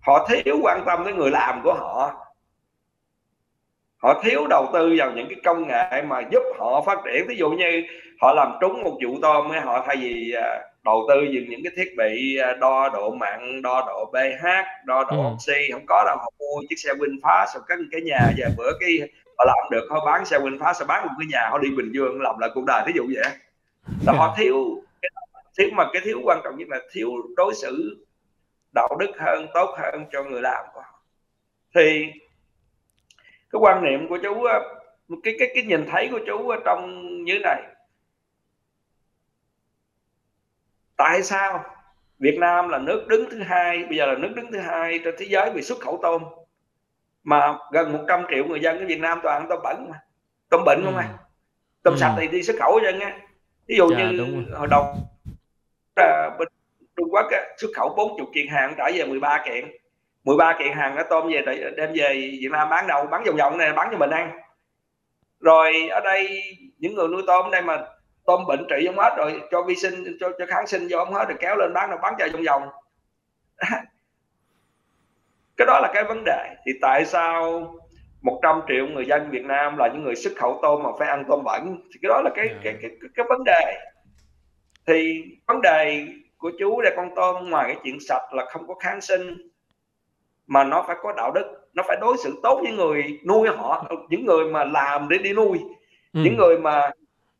Họ 0.00 0.28
thiếu 0.28 0.58
quan 0.62 0.82
tâm 0.86 1.04
tới 1.04 1.12
người 1.12 1.30
làm 1.30 1.60
của 1.64 1.74
họ. 1.74 2.14
Họ 4.02 4.22
thiếu 4.22 4.46
đầu 4.50 4.66
tư 4.72 4.94
vào 4.98 5.12
những 5.12 5.28
cái 5.28 5.38
công 5.44 5.68
nghệ 5.68 6.02
mà 6.02 6.20
giúp 6.32 6.42
họ 6.58 6.82
phát 6.86 6.98
triển. 7.04 7.26
Ví 7.28 7.36
dụ 7.36 7.50
như 7.50 7.82
họ 8.20 8.34
làm 8.34 8.52
trúng 8.60 8.82
một 8.82 8.98
vụ 9.04 9.18
tôm 9.22 9.50
họ 9.64 9.84
thay 9.86 9.96
vì 9.96 10.32
à, 10.32 10.60
đầu 10.86 11.06
tư 11.08 11.14
vào 11.14 11.42
những 11.48 11.60
cái 11.64 11.72
thiết 11.76 11.94
bị 11.96 12.36
à, 12.36 12.54
đo 12.60 12.88
độ 12.88 13.10
mặn 13.10 13.62
đo 13.62 13.84
độ 13.86 14.12
pH 14.12 14.46
đo 14.84 15.04
độ 15.04 15.22
ừ. 15.22 15.34
oxy 15.34 15.72
không 15.72 15.86
có 15.86 16.04
đâu 16.06 16.16
họ 16.16 16.32
mua 16.38 16.62
chiếc 16.68 16.76
xe 16.78 16.92
VinFast 16.94 17.46
rồi 17.54 17.62
cái 17.66 17.78
cái 17.92 18.00
nhà 18.00 18.32
giờ 18.36 18.46
bữa 18.56 18.72
cái 18.80 18.98
họ 19.38 19.44
làm 19.44 19.70
được 19.70 19.86
họ 19.90 20.06
bán 20.06 20.24
xe 20.24 20.38
VinFast 20.38 20.74
họ 20.80 20.84
bán 20.88 21.06
một 21.06 21.12
cái 21.18 21.26
nhà 21.32 21.48
họ 21.50 21.58
đi 21.58 21.70
Bình 21.76 21.92
Dương 21.92 22.20
làm 22.20 22.38
lại 22.38 22.50
cuộc 22.54 22.64
đời 22.66 22.82
ví 22.86 22.92
dụ 22.96 23.02
vậy 23.14 23.32
là 24.06 24.12
họ 24.12 24.34
thiếu 24.38 24.82
thiếu 25.58 25.68
mà 25.72 25.84
cái 25.92 26.02
thiếu 26.04 26.20
quan 26.24 26.40
trọng 26.44 26.56
nhất 26.58 26.68
là 26.68 26.78
thiếu 26.92 27.10
đối 27.36 27.54
xử 27.54 28.04
đạo 28.74 28.96
đức 29.00 29.10
hơn 29.18 29.46
tốt 29.54 29.74
hơn 29.78 30.04
cho 30.12 30.24
người 30.24 30.42
làm 30.42 30.64
của 30.74 30.80
họ 30.80 31.02
thì 31.74 32.06
cái 33.50 33.60
quan 33.60 33.84
niệm 33.84 34.08
của 34.08 34.18
chú 34.22 34.46
cái 35.22 35.34
cái 35.38 35.48
cái 35.54 35.64
nhìn 35.64 35.86
thấy 35.90 36.08
của 36.12 36.20
chú 36.26 36.52
trong 36.64 37.00
như 37.24 37.38
này 37.42 37.62
tại 40.96 41.22
sao? 41.22 41.64
Việt 42.18 42.38
Nam 42.38 42.68
là 42.68 42.78
nước 42.78 43.06
đứng 43.08 43.30
thứ 43.30 43.42
hai 43.42 43.84
bây 43.84 43.96
giờ 43.96 44.06
là 44.06 44.14
nước 44.14 44.32
đứng 44.36 44.52
thứ 44.52 44.58
hai 44.58 45.00
trên 45.04 45.14
thế 45.18 45.26
giới 45.28 45.50
về 45.50 45.62
xuất 45.62 45.78
khẩu 45.80 45.98
tôm. 46.02 46.22
Mà 47.24 47.58
gần 47.72 47.92
100 47.92 48.24
triệu 48.30 48.44
người 48.44 48.60
dân 48.60 48.78
ở 48.78 48.86
Việt 48.86 49.00
Nam 49.00 49.20
toàn 49.22 49.42
ăn 49.42 49.46
tôm 49.48 49.60
bẩn 49.62 49.86
mà. 49.90 50.00
Tôm 50.48 50.64
bệnh 50.64 50.84
không 50.84 50.96
ừ. 50.96 51.00
à? 51.00 51.08
Tôm 51.82 51.94
ừ. 51.94 51.98
sạch 51.98 52.14
thì 52.18 52.28
đi 52.28 52.42
xuất 52.42 52.56
khẩu 52.60 52.80
cho 52.82 52.98
nha 52.98 53.18
ví 53.66 53.76
dụ 53.76 53.90
dạ, 53.90 54.10
như 54.10 54.44
hồi 54.54 54.68
đầu 54.70 54.94
là 55.96 56.36
bên 56.38 56.48
Trung 56.96 57.08
Quốc 57.10 57.26
á, 57.30 57.40
xuất 57.58 57.68
khẩu 57.76 57.94
40 57.96 58.26
kiện 58.34 58.46
hàng 58.48 58.74
trả 58.78 58.90
về 58.94 59.04
13 59.04 59.42
kiện. 59.44 59.64
13 60.24 60.56
kiện 60.58 60.72
hàng 60.72 60.94
nó 60.94 61.02
tôm 61.10 61.28
về 61.32 61.42
đem 61.76 61.92
về 61.94 62.12
Việt 62.40 62.48
Nam 62.52 62.68
bán 62.68 62.86
đâu 62.86 63.06
bán 63.06 63.24
vòng 63.24 63.36
vòng 63.36 63.58
này 63.58 63.72
bán 63.72 63.88
cho 63.92 63.98
mình 63.98 64.10
ăn. 64.10 64.40
Rồi 65.40 65.88
ở 65.90 66.00
đây 66.00 66.42
những 66.78 66.94
người 66.94 67.08
nuôi 67.08 67.22
tôm 67.26 67.50
đây 67.50 67.62
mà 67.62 67.86
tôm 68.26 68.46
bệnh 68.48 68.66
trị 68.70 68.86
không 68.86 68.98
hết 68.98 69.14
rồi 69.16 69.42
cho 69.50 69.62
vi 69.62 69.76
sinh 69.76 70.16
cho 70.20 70.30
cho 70.38 70.46
kháng 70.46 70.66
sinh 70.66 70.88
vô 70.90 70.98
không 71.04 71.14
hết 71.14 71.24
rồi 71.28 71.36
kéo 71.40 71.56
lên 71.56 71.72
bán 71.74 71.90
rồi 71.90 71.98
bán 72.02 72.14
chạy 72.18 72.28
vòng 72.28 72.42
vòng. 72.46 72.62
Cái 75.56 75.66
đó 75.66 75.80
là 75.82 75.90
cái 75.94 76.04
vấn 76.04 76.24
đề. 76.24 76.54
Thì 76.66 76.72
tại 76.82 77.04
sao 77.04 77.62
100 78.22 78.60
triệu 78.68 78.86
người 78.86 79.06
dân 79.06 79.30
Việt 79.30 79.44
Nam 79.44 79.76
là 79.78 79.88
những 79.92 80.04
người 80.04 80.16
xuất 80.16 80.32
khẩu 80.36 80.58
tôm 80.62 80.82
mà 80.82 80.90
phải 80.98 81.08
ăn 81.08 81.24
tôm 81.28 81.44
bẩn? 81.44 81.76
Thì 81.92 81.98
cái 82.02 82.08
đó 82.08 82.20
là 82.24 82.30
cái 82.34 82.48
cái 82.48 82.76
cái, 82.82 82.90
cái, 83.00 83.10
cái 83.14 83.26
vấn 83.28 83.44
đề. 83.44 83.78
Thì 84.86 85.24
vấn 85.46 85.60
đề 85.62 86.06
của 86.38 86.50
chú 86.58 86.80
là 86.80 86.90
con 86.96 87.10
tôm 87.16 87.50
ngoài 87.50 87.64
cái 87.66 87.76
chuyện 87.84 87.98
sạch 88.08 88.32
là 88.32 88.44
không 88.50 88.66
có 88.66 88.74
kháng 88.74 89.00
sinh 89.00 89.50
mà 90.46 90.64
nó 90.64 90.84
phải 90.86 90.96
có 91.02 91.12
đạo 91.16 91.32
đức 91.34 91.66
nó 91.74 91.82
phải 91.86 91.96
đối 92.00 92.16
xử 92.16 92.40
tốt 92.42 92.60
với 92.62 92.72
người 92.72 93.20
nuôi 93.26 93.48
họ 93.48 93.90
những 94.08 94.24
người 94.26 94.44
mà 94.44 94.64
làm 94.64 95.08
để 95.08 95.18
đi 95.18 95.32
nuôi 95.32 95.58
ừ. 96.12 96.20
những 96.24 96.36
người 96.36 96.58
mà 96.58 96.90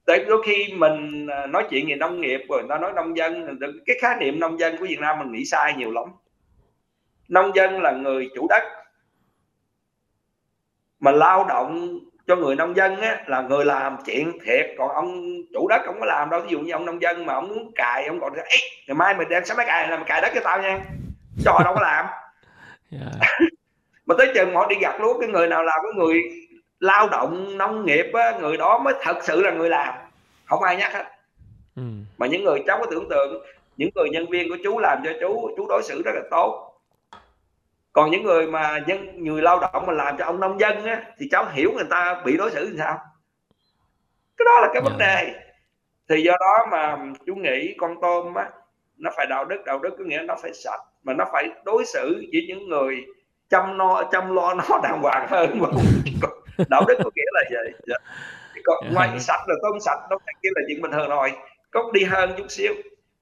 tại 0.06 0.24
đôi 0.28 0.42
khi 0.46 0.74
mình 0.76 1.26
à, 1.26 1.46
nói 1.46 1.66
chuyện 1.70 1.88
về 1.88 1.94
nông 1.94 2.20
nghiệp 2.20 2.40
rồi 2.48 2.60
người 2.60 2.68
ta 2.68 2.78
nói 2.78 2.92
nông 2.92 3.16
dân 3.16 3.58
cái 3.86 3.96
khái 4.00 4.16
niệm 4.20 4.40
nông 4.40 4.58
dân 4.58 4.76
của 4.76 4.86
Việt 4.88 5.00
Nam 5.00 5.18
mình 5.18 5.32
nghĩ 5.32 5.44
sai 5.44 5.74
nhiều 5.74 5.90
lắm 5.90 6.04
nông 7.28 7.56
dân 7.56 7.80
là 7.82 7.92
người 7.92 8.28
chủ 8.34 8.46
đất 8.48 8.62
mà 11.00 11.10
lao 11.10 11.44
động 11.48 11.98
cho 12.26 12.36
người 12.36 12.56
nông 12.56 12.76
dân 12.76 13.00
á, 13.00 13.24
là 13.26 13.40
người 13.42 13.64
làm 13.64 13.96
chuyện 14.06 14.38
thiệt 14.44 14.66
còn 14.78 14.90
ông 14.90 15.22
chủ 15.52 15.68
đất 15.68 15.82
không 15.84 16.00
có 16.00 16.06
làm 16.06 16.30
đâu 16.30 16.40
ví 16.40 16.48
dụ 16.50 16.60
như 16.60 16.72
ông 16.72 16.86
nông 16.86 17.02
dân 17.02 17.26
mà 17.26 17.34
ông 17.34 17.48
muốn 17.48 17.72
cài 17.74 18.06
ông 18.06 18.20
còn 18.20 18.34
Ê, 18.34 18.58
ngày 18.86 18.94
mai 18.94 19.14
mình 19.14 19.28
đem 19.28 19.44
sáng 19.44 19.56
máy 19.56 19.66
cài 19.66 19.88
là 19.88 19.96
mình 19.96 20.06
cài 20.06 20.20
đất 20.20 20.32
cho 20.34 20.40
tao 20.44 20.62
nha 20.62 20.80
cho 21.44 21.60
đâu 21.64 21.74
có 21.74 21.82
làm 21.82 22.06
yeah. 22.92 23.12
Dạ. 23.20 23.28
mà 24.06 24.14
tới 24.18 24.32
chừng 24.34 24.54
họ 24.54 24.66
đi 24.66 24.76
gặt 24.80 25.00
lúa 25.00 25.18
cái 25.18 25.28
người 25.28 25.48
nào 25.48 25.62
làm 25.62 25.80
cái 25.82 25.92
người 25.96 26.22
lao 26.80 27.08
động 27.08 27.58
nông 27.58 27.86
nghiệp 27.86 28.06
á, 28.14 28.38
người 28.40 28.56
đó 28.56 28.78
mới 28.78 28.94
thật 29.02 29.16
sự 29.22 29.42
là 29.42 29.50
người 29.50 29.68
làm. 29.68 29.94
Không 30.44 30.62
ai 30.62 30.76
nhắc 30.76 30.92
hết. 30.92 31.04
Ừ. 31.76 31.82
mà 32.18 32.26
những 32.26 32.44
người 32.44 32.62
cháu 32.66 32.78
có 32.80 32.86
tưởng 32.90 33.08
tượng 33.08 33.44
những 33.76 33.90
người 33.94 34.08
nhân 34.10 34.26
viên 34.30 34.48
của 34.48 34.56
chú 34.64 34.78
làm 34.78 35.02
cho 35.04 35.10
chú 35.20 35.50
chú 35.56 35.66
đối 35.68 35.82
xử 35.82 36.02
rất 36.02 36.12
là 36.14 36.22
tốt. 36.30 36.72
Còn 37.92 38.10
những 38.10 38.22
người 38.22 38.46
mà 38.46 38.78
dân 38.86 39.24
người 39.24 39.42
lao 39.42 39.60
động 39.60 39.86
mà 39.86 39.92
làm 39.92 40.16
cho 40.18 40.24
ông 40.24 40.40
nông 40.40 40.60
dân 40.60 40.84
á, 40.84 41.02
thì 41.18 41.28
cháu 41.30 41.46
hiểu 41.52 41.72
người 41.72 41.86
ta 41.90 42.22
bị 42.24 42.36
đối 42.36 42.50
xử 42.50 42.66
như 42.66 42.74
sao. 42.78 42.98
Cái 44.36 44.44
đó 44.44 44.60
là 44.60 44.68
cái 44.72 44.82
vấn 44.82 44.96
dạ. 44.98 45.06
đề. 45.06 45.40
Thì 46.08 46.22
do 46.22 46.32
đó 46.40 46.66
mà 46.70 46.98
chú 47.26 47.34
nghĩ 47.34 47.74
con 47.78 48.00
tôm 48.02 48.34
á 48.34 48.50
nó 48.98 49.10
phải 49.16 49.26
đạo 49.26 49.44
đức 49.44 49.62
đạo 49.66 49.78
đức 49.78 49.94
có 49.98 50.04
nghĩa 50.04 50.22
nó 50.26 50.36
phải 50.42 50.52
sạch 50.54 50.80
mà 51.02 51.12
nó 51.12 51.24
phải 51.32 51.48
đối 51.64 51.84
xử 51.84 52.14
với 52.32 52.44
những 52.48 52.68
người 52.68 53.04
chăm 53.50 53.78
no 53.78 54.02
chăm 54.12 54.34
lo 54.34 54.54
nó 54.54 54.80
đàng 54.82 55.02
hoàng 55.02 55.26
hơn 55.28 55.60
đạo 56.68 56.84
đức 56.88 56.94
có 57.04 57.10
nghĩa 57.14 57.30
là 57.32 57.42
gì 57.50 57.72
dạ. 57.86 57.96
còn 58.64 58.76
dạ. 58.84 58.90
ngoài 58.94 59.20
sạch 59.20 59.44
là 59.46 59.54
tôm 59.62 59.80
sạch 59.80 59.98
nó 60.10 60.18
kia 60.42 60.48
là 60.54 60.62
chuyện 60.68 60.82
bình 60.82 60.92
thường 60.92 61.08
rồi. 61.08 61.32
Có 61.70 61.90
đi 61.92 62.04
hơn 62.04 62.34
chút 62.36 62.46
xíu. 62.48 62.74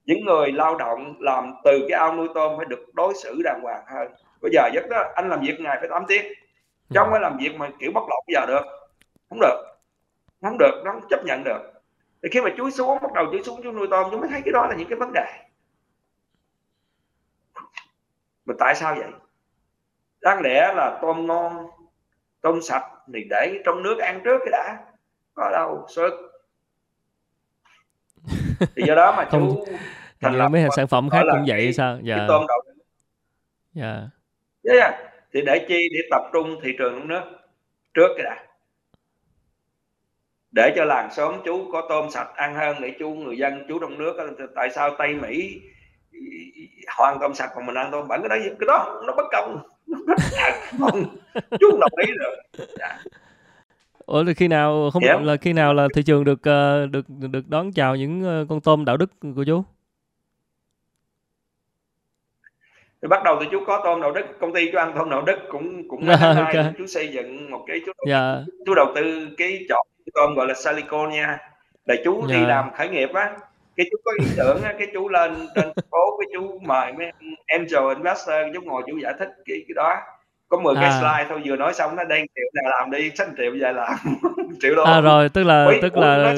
Những 0.05 0.25
người 0.25 0.53
lao 0.53 0.77
động 0.77 1.15
làm 1.19 1.55
từ 1.65 1.87
cái 1.89 1.99
ao 1.99 2.17
nuôi 2.17 2.29
tôm 2.35 2.57
phải 2.57 2.67
được 2.67 2.95
đối 2.95 3.15
xử 3.15 3.43
đàng 3.45 3.61
hoàng 3.63 3.85
hơn. 3.87 4.09
Bây 4.43 4.51
giờ 4.55 4.69
giấc 4.75 4.89
đó 4.91 5.05
anh 5.15 5.29
làm 5.29 5.41
việc 5.41 5.61
ngày 5.61 5.77
phải 5.81 5.89
8 5.89 6.05
tiếng. 6.09 6.33
Chứ 6.91 7.01
không 7.01 7.09
phải 7.11 7.21
làm 7.21 7.37
việc 7.39 7.55
mà 7.57 7.71
kiểu 7.79 7.91
lột 7.95 8.25
bây 8.27 8.35
giờ 8.35 8.47
được. 8.47 8.65
Không 9.29 9.41
được. 9.41 9.65
Không 10.43 10.59
được 10.59 10.83
nó 10.85 10.93
không 10.93 11.09
chấp 11.11 11.25
nhận 11.25 11.45
được. 11.45 11.61
Thì 12.23 12.29
khi 12.33 12.41
mà 12.41 12.51
chuối 12.57 12.71
xuống 12.71 12.99
bắt 13.03 13.13
đầu 13.15 13.27
chuối 13.33 13.43
xuống 13.43 13.61
chú 13.63 13.73
nuôi 13.73 13.87
tôm 13.91 14.09
chúng 14.11 14.21
mới 14.21 14.31
thấy 14.31 14.43
cái 14.45 14.53
đó 14.53 14.67
là 14.67 14.77
những 14.77 14.89
cái 14.89 14.99
vấn 14.99 15.13
đề. 15.13 15.27
Mà 18.45 18.55
tại 18.59 18.75
sao 18.75 18.95
vậy? 18.95 19.09
Đáng 20.21 20.41
lẽ 20.41 20.73
là 20.77 20.99
tôm 21.03 21.27
ngon 21.27 21.67
tôm 22.41 22.63
sạch 22.63 22.94
thì 23.15 23.25
để 23.31 23.61
trong 23.65 23.83
nước 23.83 23.99
ăn 23.99 24.21
trước 24.25 24.39
cái 24.39 24.53
đã. 24.53 24.79
Có 25.35 25.51
đâu 25.53 25.87
sức 25.95 26.35
thì 28.77 28.83
do 28.87 28.95
đó 28.95 29.15
mà 29.17 29.25
chú 29.33 29.65
thành 30.21 30.35
lập 30.35 30.49
mấy 30.49 30.67
sản 30.77 30.87
phẩm 30.87 31.11
khác 31.11 31.23
cũng 31.31 31.45
vậy 31.47 31.73
sao? 31.73 31.99
dạ. 32.03 32.25
tôm 32.29 32.47
đầu 32.49 32.63
dạ. 33.73 34.09
Yeah. 34.63 34.79
yeah. 34.79 34.95
thì 35.33 35.41
để 35.47 35.67
chi 35.69 35.89
để 35.93 36.01
tập 36.11 36.23
trung 36.33 36.61
thị 36.63 36.75
trường 36.79 36.99
trong 36.99 37.09
nước 37.09 37.23
trước 37.95 38.09
cái 38.17 38.25
đã. 38.25 38.45
Để 40.53 40.73
cho 40.77 40.85
làng 40.85 41.09
xóm 41.13 41.35
chú 41.45 41.71
có 41.73 41.87
tôm 41.89 42.11
sạch 42.11 42.29
ăn 42.35 42.55
hơn 42.55 42.77
để 42.81 42.95
chú 42.99 43.11
người 43.11 43.39
dân 43.39 43.65
chú 43.69 43.79
trong 43.79 43.99
nước 43.99 44.37
tại 44.55 44.71
sao 44.71 44.91
tây 44.99 45.15
mỹ 45.15 45.61
họ 46.89 47.05
ăn 47.05 47.17
tôm 47.21 47.35
sạch 47.35 47.51
còn 47.55 47.67
mình 47.67 47.75
ăn 47.75 47.89
tôm 47.93 48.09
bẩn 48.09 48.23
cái 48.23 48.29
đó 48.29 48.45
cái 48.61 48.67
đó 48.67 49.03
nó 49.07 49.15
bất 49.17 49.27
công 49.33 49.74
không 50.79 51.05
chú 51.61 51.71
không 51.71 51.81
đồng 51.81 51.93
ý 52.07 52.13
được 52.19 52.65
dạ. 52.79 52.99
Ủa 54.07 54.23
là 54.23 54.33
khi 54.33 54.49
nào 54.49 54.91
không 54.93 55.03
yeah. 55.03 55.23
là 55.23 55.37
khi 55.37 55.53
nào 55.53 55.75
là 55.75 55.89
thị 55.95 56.03
trường 56.03 56.25
được 56.25 56.39
uh, 56.39 56.91
được 56.91 57.07
được 57.09 57.49
đón 57.49 57.73
chào 57.73 57.97
những 57.97 58.43
uh, 58.43 58.49
con 58.49 58.61
tôm 58.61 58.85
đạo 58.85 58.97
đức 58.97 59.11
của 59.37 59.45
chú? 59.47 59.65
thì 63.05 63.09
bắt 63.09 63.25
đầu 63.25 63.37
thì 63.41 63.47
chú 63.51 63.61
có 63.67 63.81
tôm 63.85 64.01
đạo 64.01 64.13
đức 64.13 64.23
công 64.41 64.53
ty 64.55 64.71
chú 64.73 64.79
ăn 64.79 64.93
tôm 64.99 65.11
đạo 65.11 65.23
đức 65.23 65.39
cũng 65.49 65.89
cũng 65.89 66.09
yeah, 66.09 66.21
okay. 66.37 66.73
chú 66.79 66.87
xây 66.87 67.09
dựng 67.09 67.51
một 67.51 67.65
cái 67.67 67.81
chú 67.87 67.93
đầu, 68.07 68.17
yeah. 68.17 68.45
chú 68.67 68.75
đầu 68.75 68.87
tư 68.95 69.29
cái 69.37 69.67
chọn 69.69 69.87
tôm 70.15 70.35
gọi 70.35 70.47
là 70.47 70.55
silicon 70.55 71.11
nha 71.11 71.39
để 71.87 72.03
chú 72.05 72.13
yeah. 72.13 72.31
đi 72.31 72.47
làm 72.47 72.71
khởi 72.77 72.89
nghiệp 72.89 73.09
á 73.15 73.37
cái 73.77 73.87
chú 73.91 73.97
có 74.05 74.13
ý 74.21 74.27
tưởng 74.37 74.61
cái 74.79 74.89
chú 74.95 75.09
lên 75.09 75.47
trên 75.55 75.69
phố 75.91 76.19
cái 76.19 76.27
chú 76.35 76.59
mời 76.63 76.93
mấy 76.93 77.13
angel 77.47 77.97
investor 77.97 78.35
chú 78.55 78.61
ngồi 78.61 78.83
chú 78.87 78.99
giải 79.03 79.15
thích 79.19 79.29
cái 79.45 79.65
cái 79.69 79.75
đó. 79.75 79.97
Có 80.49 80.61
10 80.61 80.75
à. 80.77 80.81
cái 80.81 80.91
slide 81.01 81.27
thôi 81.29 81.43
vừa 81.45 81.57
nói 81.57 81.75
xong 81.75 81.97
nó 81.97 82.05
đen 82.05 82.27
triệu 82.35 82.45
nào 82.55 82.73
làm 82.79 82.91
đi 82.91 83.11
sách 83.15 83.29
triệu 83.39 83.55
giờ 83.61 83.73
làm. 83.73 83.97
Triệu 84.61 84.75
đô. 84.75 84.83
À 84.85 85.01
rồi 85.01 85.29
tức 85.29 85.43
là 85.43 85.65
Ủa, 85.65 85.73
tức 85.83 85.97
là 85.97 86.17
nói 86.17 86.35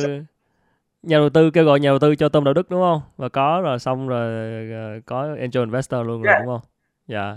nhà 1.02 1.18
đầu 1.18 1.30
tư 1.30 1.50
kêu 1.50 1.64
gọi 1.64 1.80
nhà 1.80 1.90
đầu 1.90 1.98
tư 1.98 2.16
cho 2.16 2.28
tôm 2.28 2.44
đạo 2.44 2.54
đức 2.54 2.70
đúng 2.70 2.80
không? 2.80 3.00
Và 3.16 3.28
có 3.28 3.60
rồi 3.64 3.78
xong 3.78 4.08
rồi 4.08 4.28
ờ, 4.72 5.00
có 5.06 5.20
angel 5.22 5.64
investor 5.64 6.06
luôn 6.06 6.22
yeah. 6.22 6.34
rồi 6.34 6.46
đúng 6.46 6.54
không? 6.54 6.68
Dạ. 7.06 7.36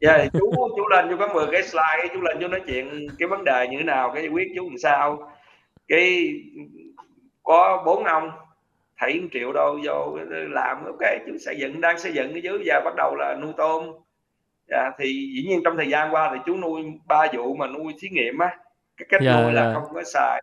Dạ 0.00 0.12
yeah, 0.12 0.32
chú 0.32 0.52
chú 0.76 0.88
lên 0.88 1.06
chú 1.10 1.16
có 1.18 1.28
10 1.34 1.46
cái 1.52 1.62
slide 1.62 2.14
chú 2.14 2.20
lên 2.20 2.36
chú 2.40 2.48
nói 2.48 2.60
chuyện 2.66 3.06
cái 3.18 3.28
vấn 3.28 3.44
đề 3.44 3.68
như 3.70 3.78
thế 3.78 3.84
nào 3.84 4.12
cái 4.14 4.28
quyết 4.28 4.48
chú 4.56 4.68
làm 4.68 4.78
sao. 4.78 5.30
Cái 5.88 6.34
có 7.42 7.82
bốn 7.86 8.04
ông 8.04 8.30
thảy 9.00 9.20
triệu 9.32 9.52
đô 9.52 9.78
vô 9.84 10.18
làm 10.30 10.84
ok 10.84 11.10
chú 11.26 11.32
xây 11.38 11.56
dựng 11.58 11.80
đang 11.80 11.98
xây 11.98 12.12
dựng 12.12 12.32
cái 12.32 12.42
dưới 12.42 12.58
giờ 12.64 12.80
bắt 12.84 12.94
đầu 12.96 13.14
là 13.14 13.34
nuôi 13.34 13.52
tôm 13.56 13.92
dạ, 14.68 14.90
thì 14.98 15.06
dĩ 15.34 15.44
nhiên 15.48 15.60
trong 15.64 15.76
thời 15.76 15.88
gian 15.88 16.14
qua 16.14 16.30
thì 16.34 16.40
chú 16.46 16.56
nuôi 16.56 16.82
ba 17.06 17.26
vụ 17.32 17.54
mà 17.54 17.66
nuôi 17.66 17.94
thí 18.00 18.08
nghiệm 18.08 18.38
á 18.38 18.56
cái 18.96 19.06
cách 19.08 19.22
yeah, 19.22 19.36
nuôi 19.36 19.52
là 19.52 19.62
yeah. 19.62 19.74
không 19.74 19.94
có 19.94 20.02
xài 20.04 20.42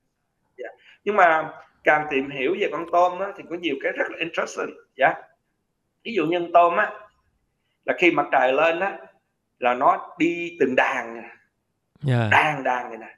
dạ. 0.58 0.70
nhưng 1.04 1.16
mà 1.16 1.50
càng 1.84 2.08
tìm 2.10 2.30
hiểu 2.30 2.56
về 2.60 2.70
con 2.72 2.86
tôm 2.92 3.20
á, 3.20 3.28
thì 3.38 3.44
có 3.50 3.56
nhiều 3.56 3.76
cái 3.84 3.92
rất 3.92 4.06
là 4.10 4.18
interesting 4.20 4.78
dạ 4.96 5.14
ví 6.04 6.14
dụ 6.14 6.26
như 6.26 6.50
tôm 6.54 6.78
á 6.78 6.92
là 7.86 7.94
khi 7.98 8.12
mặt 8.12 8.26
trời 8.32 8.54
lên 8.54 8.80
á 8.80 8.98
là 9.60 9.74
nó 9.74 10.16
đi 10.18 10.58
từng 10.60 10.76
đàn 10.76 11.16
yeah. 12.08 12.32
đàn 12.32 12.64
đàn 12.64 12.90
này 12.90 12.98
nè 12.98 13.17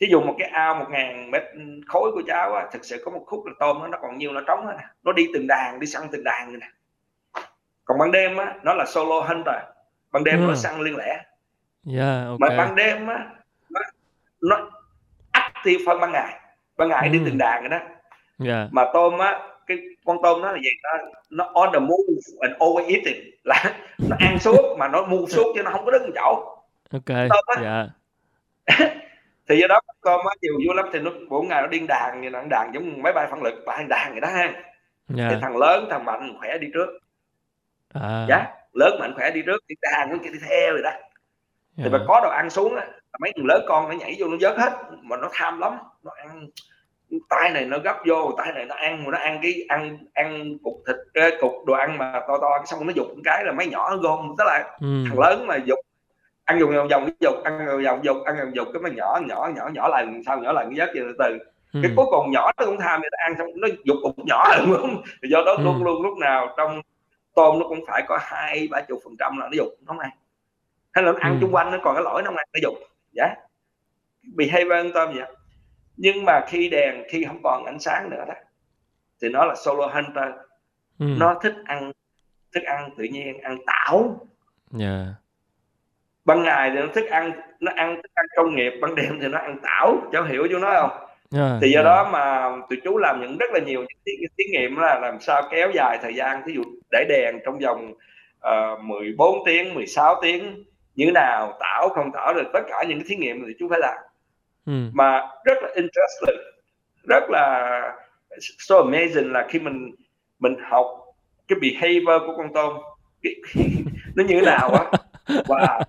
ví 0.00 0.08
dụ 0.10 0.20
một 0.20 0.34
cái 0.38 0.48
ao 0.48 0.74
một 0.74 0.86
ngàn 0.90 1.30
mét 1.30 1.42
khối 1.86 2.10
của 2.14 2.22
cháu 2.26 2.54
á 2.54 2.66
thực 2.72 2.84
sự 2.84 3.02
có 3.04 3.10
một 3.10 3.22
khúc 3.26 3.46
là 3.46 3.52
tôm 3.60 3.80
đó, 3.80 3.88
nó 3.88 3.98
còn 4.02 4.18
nhiều 4.18 4.32
nó 4.32 4.40
trống 4.46 4.66
nè 4.66 4.84
nó 5.02 5.12
đi 5.12 5.26
từng 5.34 5.46
đàn 5.46 5.80
đi 5.80 5.86
săn 5.86 6.02
từng 6.12 6.24
đàn 6.24 6.52
này 6.52 6.60
nè 6.60 6.66
còn 7.84 7.98
ban 7.98 8.12
đêm 8.12 8.36
á 8.36 8.54
nó 8.62 8.74
là 8.74 8.84
solo 8.86 9.20
hunter 9.20 9.54
ban 10.12 10.24
đêm 10.24 10.40
mm. 10.40 10.48
nó 10.48 10.54
săn 10.54 10.80
liên 10.80 10.96
lẻ 10.96 11.24
yeah, 11.96 12.26
okay. 12.26 12.36
mà 12.38 12.56
ban 12.56 12.74
đêm 12.74 13.06
á 13.06 13.26
nó 13.70 13.80
nó 14.40 14.70
active 15.32 15.84
phân 15.86 16.00
ban 16.00 16.12
ngày 16.12 16.40
ban 16.76 16.88
ngày 16.88 17.08
mm. 17.08 17.12
đi 17.12 17.20
từng 17.24 17.38
đàn 17.38 17.62
rồi 17.62 17.68
đó 17.68 17.80
yeah. 18.46 18.68
mà 18.72 18.84
tôm 18.92 19.18
á 19.18 19.40
cái 19.66 19.78
con 20.04 20.16
tôm 20.22 20.40
nó 20.40 20.52
là 20.52 20.58
gì 20.58 20.70
nó 20.82 20.90
nó 21.30 21.50
on 21.54 21.72
the 21.72 21.78
move 21.78 22.14
and 22.40 22.54
always 22.58 22.88
eating 22.88 23.30
là 23.44 23.64
nó 23.98 24.16
ăn 24.20 24.38
suốt 24.38 24.76
mà 24.78 24.88
nó 24.88 25.06
move 25.06 25.26
suốt 25.34 25.52
chứ 25.54 25.62
nó 25.62 25.70
không 25.70 25.84
có 25.84 25.90
đứng 25.90 26.10
chỗ 26.14 26.56
ok 26.92 27.28
tôm 27.30 27.44
á 27.46 27.62
yeah. 27.62 27.88
thì 29.48 29.60
do 29.60 29.66
đó 29.66 29.80
con 30.00 30.26
á 30.26 30.34
chiều 30.40 30.52
vui 30.66 30.76
lắm 30.76 30.88
thì 30.92 30.98
nó 30.98 31.10
mỗi 31.28 31.44
ngày 31.44 31.62
nó 31.62 31.68
điên 31.68 31.86
đàn 31.88 32.20
như 32.20 32.30
nó 32.30 32.42
đàn 32.50 32.70
giống 32.74 33.02
máy 33.02 33.12
bay 33.12 33.26
phản 33.30 33.42
lực 33.42 33.54
và 33.66 33.84
đàn 33.88 34.12
vậy 34.12 34.20
đó 34.20 34.28
ha 34.28 34.42
yeah. 34.42 35.30
thì 35.30 35.36
thằng 35.42 35.56
lớn 35.56 35.86
thằng 35.90 36.04
mạnh 36.04 36.36
khỏe 36.38 36.58
đi 36.58 36.68
trước 36.74 36.98
à. 37.94 38.26
dạ 38.28 38.46
lớn 38.72 38.96
mạnh 39.00 39.12
khỏe 39.16 39.30
đi 39.30 39.42
trước 39.46 39.64
thì 39.68 39.74
đàn 39.82 40.10
nó 40.10 40.16
đi 40.22 40.38
theo 40.48 40.72
rồi 40.72 40.82
đó 40.82 40.90
thì 41.76 41.82
yeah. 41.82 41.92
mà 41.92 41.98
có 42.08 42.20
đồ 42.22 42.28
ăn 42.28 42.50
xuống 42.50 42.76
á 42.76 42.86
mấy 43.20 43.32
thằng 43.36 43.46
lớn 43.46 43.64
con 43.68 43.88
nó 43.88 43.94
nhảy 43.94 44.16
vô 44.18 44.28
nó 44.28 44.36
vớt 44.40 44.58
hết 44.58 44.72
mà 45.02 45.16
nó 45.16 45.28
tham 45.32 45.58
lắm 45.58 45.78
nó 46.02 46.10
ăn 46.16 46.48
tay 47.28 47.50
này 47.50 47.64
nó 47.64 47.78
gấp 47.78 47.96
vô 48.06 48.34
tay 48.38 48.52
này 48.52 48.64
nó 48.64 48.74
ăn 48.74 49.10
nó 49.10 49.18
ăn 49.18 49.38
cái 49.42 49.64
ăn 49.68 49.98
ăn 50.14 50.58
cục 50.62 50.74
thịt 50.86 50.96
cái 51.14 51.32
cục 51.40 51.52
đồ 51.66 51.74
ăn 51.74 51.98
mà 51.98 52.20
to 52.28 52.38
to 52.38 52.48
xong 52.66 52.86
nó 52.86 52.92
dục 52.92 53.06
một 53.06 53.20
cái 53.24 53.44
là 53.44 53.52
mấy 53.52 53.66
nhỏ 53.66 53.90
nó 53.90 53.96
gom 53.96 54.34
tức 54.38 54.44
là 54.46 54.76
ừ. 54.80 55.04
thằng 55.08 55.18
lớn 55.18 55.46
mà 55.46 55.56
dục 55.56 55.78
ăn 56.44 56.60
dùng 56.60 56.74
vòng 56.74 56.88
vòng 56.88 57.08
dục 57.20 57.34
ăn 57.44 57.66
vòng 57.66 57.82
vòng 57.84 58.04
dục 58.04 58.16
ăn 58.24 58.36
vòng 58.38 58.54
dục 58.54 58.68
cái 58.72 58.82
mà 58.82 58.90
nhỏ 58.90 59.20
nhỏ 59.26 59.50
nhỏ 59.56 59.68
nhỏ 59.72 59.88
lần 59.88 60.22
sau 60.26 60.38
nhỏ 60.38 60.52
lần 60.52 60.74
cái 60.76 60.86
từ 60.94 61.12
từ 61.18 61.38
ừ. 61.72 61.80
cái 61.82 61.92
cuối 61.96 62.06
cùng 62.10 62.30
nhỏ 62.30 62.50
nó 62.58 62.66
cũng 62.66 62.78
tham 62.80 63.00
người 63.00 63.10
ta 63.12 63.18
ăn 63.24 63.34
xong 63.38 63.48
nó 63.54 63.68
dục 63.84 63.96
cục 64.02 64.18
nhỏ 64.18 64.54
không 64.66 65.02
do 65.22 65.42
đó 65.46 65.52
ừ. 65.52 65.64
luôn 65.64 65.84
luôn 65.84 66.02
lúc 66.02 66.18
nào 66.18 66.54
trong 66.56 66.80
tôm 67.34 67.58
nó 67.58 67.68
cũng 67.68 67.80
phải 67.86 68.02
có 68.08 68.18
hai 68.22 68.68
ba 68.70 68.80
chục 68.80 69.00
phần 69.04 69.16
trăm 69.18 69.38
là 69.38 69.46
nó 69.46 69.52
dục 69.56 69.68
nó 69.86 69.94
ăn 70.00 70.10
hay 70.92 71.04
là 71.04 71.12
nó 71.12 71.18
ăn 71.20 71.32
ừ. 71.32 71.38
chung 71.40 71.54
quanh 71.54 71.70
nó 71.70 71.78
còn 71.82 71.94
cái 71.94 72.04
lỗi 72.04 72.22
nó 72.22 72.30
ăn 72.30 72.36
nó 72.52 72.58
dục 72.62 72.74
dạ 73.12 73.24
yeah. 73.24 73.38
behavior 74.36 74.94
tôm 74.94 75.14
vậy 75.14 75.26
nhưng 75.96 76.24
mà 76.24 76.40
khi 76.48 76.68
đèn 76.68 77.02
khi 77.08 77.24
không 77.24 77.40
còn 77.44 77.64
ánh 77.64 77.78
sáng 77.78 78.10
nữa 78.10 78.24
đó 78.28 78.34
thì 79.22 79.28
nó 79.28 79.44
là 79.44 79.54
solo 79.54 79.86
hunter 79.86 80.34
ừ. 80.98 81.06
nó 81.18 81.38
thích 81.42 81.54
ăn 81.64 81.92
thức 82.54 82.62
ăn 82.62 82.90
tự 82.98 83.04
nhiên 83.04 83.40
ăn 83.40 83.58
tảo 83.66 84.26
yeah. 84.80 85.06
Ban 86.24 86.42
ngày 86.42 86.70
thì 86.74 86.80
nó 86.80 86.86
thích 86.94 87.10
ăn 87.10 87.32
nó 87.60 87.72
ăn 87.76 87.96
thức 87.96 88.10
ăn 88.14 88.26
công 88.36 88.54
nghiệp 88.54 88.72
ban 88.80 88.94
đêm 88.94 89.18
thì 89.20 89.28
nó 89.28 89.38
ăn 89.38 89.58
tảo 89.62 89.96
cháu 90.12 90.24
hiểu 90.24 90.46
chú 90.50 90.58
nói 90.58 90.74
không 90.80 90.90
yeah, 91.36 91.52
thì 91.62 91.70
do 91.70 91.80
yeah. 91.80 91.84
Đó 91.84 92.10
mà 92.12 92.52
tụi 92.70 92.78
chú 92.84 92.98
làm 92.98 93.20
những 93.20 93.36
rất 93.38 93.50
là 93.52 93.60
nhiều 93.60 93.80
những 93.80 93.98
thí, 94.06 94.12
thí 94.38 94.44
nghiệm 94.44 94.76
là 94.76 94.98
làm 95.00 95.20
sao 95.20 95.42
kéo 95.50 95.70
dài 95.74 95.98
thời 96.02 96.14
gian 96.14 96.42
ví 96.46 96.54
dụ 96.54 96.62
để 96.90 97.04
đèn 97.08 97.38
trong 97.44 97.58
vòng 97.58 97.92
uh, 98.48 98.80
14 98.80 99.38
tiếng 99.46 99.74
16 99.74 100.20
tiếng 100.22 100.64
như 100.94 101.10
nào 101.10 101.56
tảo 101.60 101.88
không 101.88 102.12
tảo 102.12 102.34
rồi 102.34 102.44
tất 102.52 102.60
cả 102.68 102.84
những 102.88 102.98
cái 102.98 103.06
thí 103.08 103.16
nghiệm 103.16 103.44
thì 103.46 103.52
chú 103.58 103.68
phải 103.70 103.78
làm 103.82 103.96
ừ. 104.66 104.72
mà 104.92 105.20
rất 105.44 105.58
là 105.62 105.68
interesting 105.74 106.40
rất 107.08 107.24
là 107.30 107.80
so 108.58 108.74
amazing 108.74 109.32
là 109.32 109.46
khi 109.48 109.58
mình 109.58 109.90
mình 110.38 110.54
học 110.70 110.86
cái 111.48 111.58
behavior 111.60 112.22
của 112.26 112.34
con 112.36 112.52
tôm 112.54 112.76
nó 114.14 114.24
như 114.24 114.34
thế 114.34 114.40
nào 114.40 114.70
á 114.70 114.84
và 115.46 115.80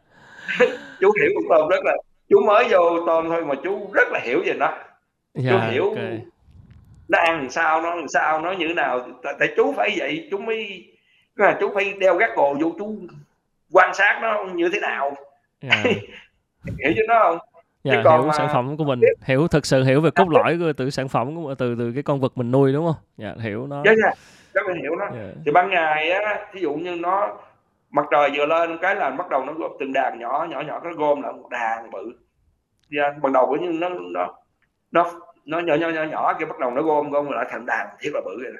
chú 0.99 1.11
hiểu 1.21 1.29
con 1.35 1.43
tôm 1.49 1.69
rất 1.69 1.83
là 1.83 1.95
chú 2.29 2.41
mới 2.45 2.67
vô 2.69 3.05
tôm 3.05 3.29
thôi 3.29 3.45
mà 3.45 3.55
chú 3.63 3.89
rất 3.93 4.07
là 4.11 4.19
hiểu 4.23 4.41
về 4.45 4.53
nó 4.53 4.65
yeah, 4.67 4.83
chú 5.33 5.41
dạ, 5.43 5.69
hiểu 5.69 5.89
okay. 5.89 6.21
nó 7.07 7.19
ăn 7.19 7.37
làm 7.37 7.49
sao 7.49 7.81
nó 7.81 7.95
làm 7.95 8.07
sao 8.07 8.41
nó 8.41 8.51
như 8.51 8.67
thế 8.67 8.73
nào 8.73 9.07
tại, 9.23 9.33
tại 9.39 9.53
chú 9.57 9.73
phải 9.77 9.95
vậy 9.97 10.27
chú 10.31 10.37
mới 10.37 10.85
là 11.35 11.57
chú 11.59 11.71
phải 11.73 11.93
đeo 11.99 12.15
gác 12.15 12.35
gồ 12.35 12.55
vô 12.61 12.75
chú 12.77 12.97
quan 13.71 13.93
sát 13.93 14.19
nó 14.21 14.43
như 14.53 14.69
thế 14.73 14.79
nào. 14.79 15.15
Dạ. 15.61 15.83
hiểu 16.83 16.93
chứ 16.95 17.01
nó 17.07 17.19
không 17.23 17.37
dạ, 17.83 18.01
còn 18.03 18.19
hiểu 18.19 18.27
mà... 18.27 18.33
sản 18.37 18.49
phẩm 18.53 18.77
của 18.77 18.83
mình 18.83 18.99
hiểu 19.23 19.47
thực 19.47 19.65
sự 19.65 19.83
hiểu 19.83 20.01
về 20.01 20.11
cốt 20.11 20.29
lõi 20.29 20.57
của 20.59 20.73
từ 20.77 20.89
sản 20.89 21.07
phẩm 21.07 21.35
của 21.35 21.55
từ 21.55 21.75
từ 21.79 21.91
cái 21.93 22.03
con 22.03 22.19
vật 22.19 22.37
mình 22.37 22.51
nuôi 22.51 22.73
đúng 22.73 22.85
không 22.85 22.95
dạ 23.17 23.35
hiểu 23.39 23.67
nó 23.67 23.81
dạ 23.85 23.91
dạ 24.53 24.61
là 24.67 24.73
hiểu 24.81 24.95
nó 24.95 25.05
yeah. 25.05 25.35
thì 25.45 25.51
ban 25.51 25.69
ngày 25.69 26.11
á 26.11 26.45
ví 26.53 26.61
dụ 26.61 26.73
như 26.73 26.95
nó 26.95 27.37
mặt 27.95 28.05
trời 28.11 28.31
vừa 28.35 28.45
lên 28.45 28.77
cái 28.81 28.95
là 28.95 29.09
bắt 29.09 29.29
đầu 29.29 29.45
nó 29.45 29.53
gom 29.53 29.71
từng 29.79 29.93
đàn 29.93 30.19
nhỏ 30.19 30.47
nhỏ 30.49 30.61
nhỏ 30.61 30.81
nó 30.83 30.91
gom 30.93 31.21
lại 31.21 31.33
một 31.33 31.49
đàn 31.49 31.91
bự. 31.91 32.13
Dạ, 32.89 33.13
ban 33.21 33.33
đầu 33.33 33.57
như 33.61 33.71
nó 33.71 33.89
nó 33.89 34.33
nó 34.91 35.11
nó 35.45 35.59
nhỏ 35.59 35.75
nhỏ 35.75 35.89
nhỏ 35.89 36.03
nhỏ 36.03 36.33
cái 36.39 36.45
bắt 36.45 36.59
đầu 36.59 36.71
nó 36.71 36.81
gom 36.81 37.09
gom 37.09 37.31
lại 37.31 37.45
thành 37.49 37.65
đàn 37.65 37.87
thiết 37.99 38.09
là 38.13 38.21
bự 38.25 38.43
rồi 38.43 38.53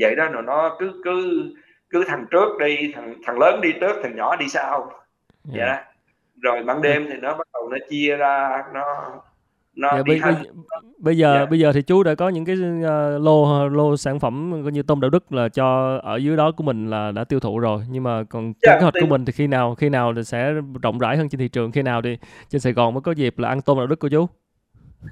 vậy 0.00 0.16
đó 0.16 0.28
rồi 0.28 0.42
nó 0.42 0.76
cứ 0.78 1.00
cứ 1.04 1.42
cứ 1.90 2.04
thằng 2.04 2.26
trước 2.30 2.58
đi 2.58 2.92
thằng 2.94 3.14
thằng 3.24 3.38
lớn 3.38 3.60
đi 3.60 3.72
trước 3.80 3.96
thằng 4.02 4.16
nhỏ 4.16 4.36
đi 4.36 4.48
sau. 4.48 4.78
Yeah. 4.80 4.96
vậy 5.44 5.66
đó 5.66 5.76
rồi 6.42 6.62
ban 6.62 6.82
đêm 6.82 7.06
thì 7.10 7.16
nó 7.16 7.34
bắt 7.34 7.48
đầu 7.52 7.68
nó 7.68 7.78
chia 7.90 8.16
ra 8.16 8.64
nó 8.74 9.14
nó 9.78 9.96
dạ, 9.96 10.02
bây, 10.06 10.20
bây, 10.20 10.34
bây 10.98 11.16
giờ 11.16 11.32
yeah. 11.32 11.42
Dạ. 11.42 11.50
bây 11.50 11.58
giờ 11.58 11.72
thì 11.72 11.82
chú 11.82 12.02
đã 12.02 12.14
có 12.14 12.28
những 12.28 12.44
cái 12.44 12.56
uh, 12.56 13.22
lô 13.22 13.68
lô 13.68 13.96
sản 13.96 14.20
phẩm 14.20 14.60
coi 14.62 14.72
như 14.72 14.82
tôm 14.82 15.00
đạo 15.00 15.10
đức 15.10 15.32
là 15.32 15.48
cho 15.48 15.98
ở 16.02 16.16
dưới 16.16 16.36
đó 16.36 16.52
của 16.52 16.64
mình 16.64 16.90
là 16.90 17.12
đã 17.12 17.24
tiêu 17.24 17.40
thụ 17.40 17.58
rồi 17.58 17.82
nhưng 17.90 18.02
mà 18.02 18.24
còn 18.24 18.44
yeah, 18.44 18.78
kế 18.78 18.82
hoạch 18.82 18.94
thì... 18.94 19.00
của 19.00 19.06
mình 19.06 19.24
thì 19.24 19.32
khi 19.32 19.46
nào 19.46 19.74
khi 19.74 19.88
nào 19.88 20.12
thì 20.16 20.24
sẽ 20.24 20.52
rộng 20.82 20.98
rãi 20.98 21.16
hơn 21.16 21.28
trên 21.28 21.38
thị 21.38 21.48
trường 21.48 21.72
khi 21.72 21.82
nào 21.82 22.02
thì 22.02 22.18
trên 22.48 22.60
Sài 22.60 22.72
Gòn 22.72 22.94
mới 22.94 23.00
có 23.00 23.12
dịp 23.12 23.38
là 23.38 23.48
ăn 23.48 23.62
tôm 23.62 23.78
đạo 23.78 23.86
đức 23.86 23.98
của 23.98 24.08
chú 24.08 24.26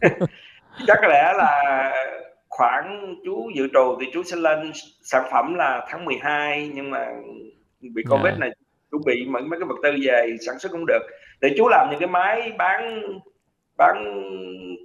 chắc 0.86 0.98
lẽ 1.08 1.32
là 1.36 1.92
khoảng 2.48 3.16
chú 3.24 3.50
dự 3.56 3.68
trù 3.72 3.96
thì 4.00 4.06
chú 4.12 4.22
sẽ 4.22 4.36
lên 4.36 4.72
sản 5.02 5.24
phẩm 5.32 5.54
là 5.54 5.86
tháng 5.88 6.04
12 6.04 6.70
nhưng 6.74 6.90
mà 6.90 7.06
bị 7.80 8.02
covid 8.10 8.24
yeah. 8.24 8.38
này 8.38 8.50
chú 8.90 8.98
bị 9.06 9.26
mấy 9.28 9.42
mấy 9.42 9.60
cái 9.60 9.66
vật 9.68 9.76
tư 9.82 9.90
về 10.06 10.36
sản 10.46 10.58
xuất 10.58 10.72
cũng 10.72 10.86
được 10.86 11.02
để 11.40 11.54
chú 11.56 11.68
làm 11.68 11.88
những 11.90 12.00
cái 12.00 12.08
máy 12.08 12.52
bán 12.58 13.02
bán 13.76 14.04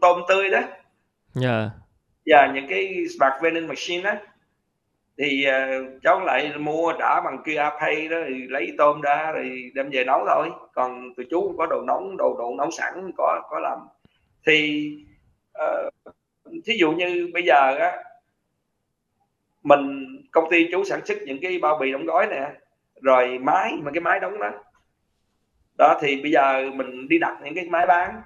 tôm 0.01 0.21
tươi 0.27 0.49
đó. 0.49 0.59
Dạ. 1.33 1.69
Và 2.25 2.51
những 2.53 2.67
cái 2.69 3.05
smart 3.17 3.33
vending 3.41 3.67
machine 3.67 4.03
đó 4.03 4.19
thì 5.17 5.45
uh, 5.47 6.01
cháu 6.03 6.19
lại 6.19 6.53
mua 6.57 6.93
trả 6.99 7.21
bằng 7.21 7.37
QR 7.45 7.79
Pay 7.79 8.07
đó 8.07 8.17
thì 8.27 8.33
lấy 8.49 8.71
tôm 8.77 9.01
ra 9.01 9.31
rồi 9.31 9.71
đem 9.75 9.89
về 9.89 10.03
nấu 10.03 10.25
thôi. 10.27 10.49
Còn 10.73 11.13
tụi 11.17 11.25
chú 11.29 11.55
có 11.57 11.65
đồ 11.65 11.81
nóng 11.81 12.17
đồ 12.17 12.35
đồ 12.37 12.55
nấu 12.57 12.71
sẵn 12.71 13.11
có 13.17 13.41
có 13.49 13.59
làm. 13.59 13.79
Thì 14.45 14.89
uh, 15.63 16.13
thí 16.65 16.73
dụ 16.79 16.91
như 16.91 17.29
bây 17.33 17.43
giờ 17.43 17.75
á 17.79 18.03
mình 19.63 20.07
công 20.31 20.49
ty 20.51 20.67
chú 20.71 20.83
sản 20.83 21.05
xuất 21.05 21.17
những 21.25 21.39
cái 21.41 21.59
bao 21.59 21.77
bì 21.77 21.91
đóng 21.91 22.05
gói 22.05 22.27
nè 22.27 22.51
rồi 23.01 23.39
máy 23.39 23.73
mà 23.81 23.91
cái 23.93 24.01
máy 24.01 24.19
đóng 24.19 24.39
đó. 24.39 24.51
Đó 25.77 25.99
thì 26.01 26.21
bây 26.21 26.31
giờ 26.31 26.69
mình 26.75 27.07
đi 27.07 27.19
đặt 27.19 27.37
những 27.43 27.55
cái 27.55 27.65
máy 27.65 27.87
bán 27.87 28.21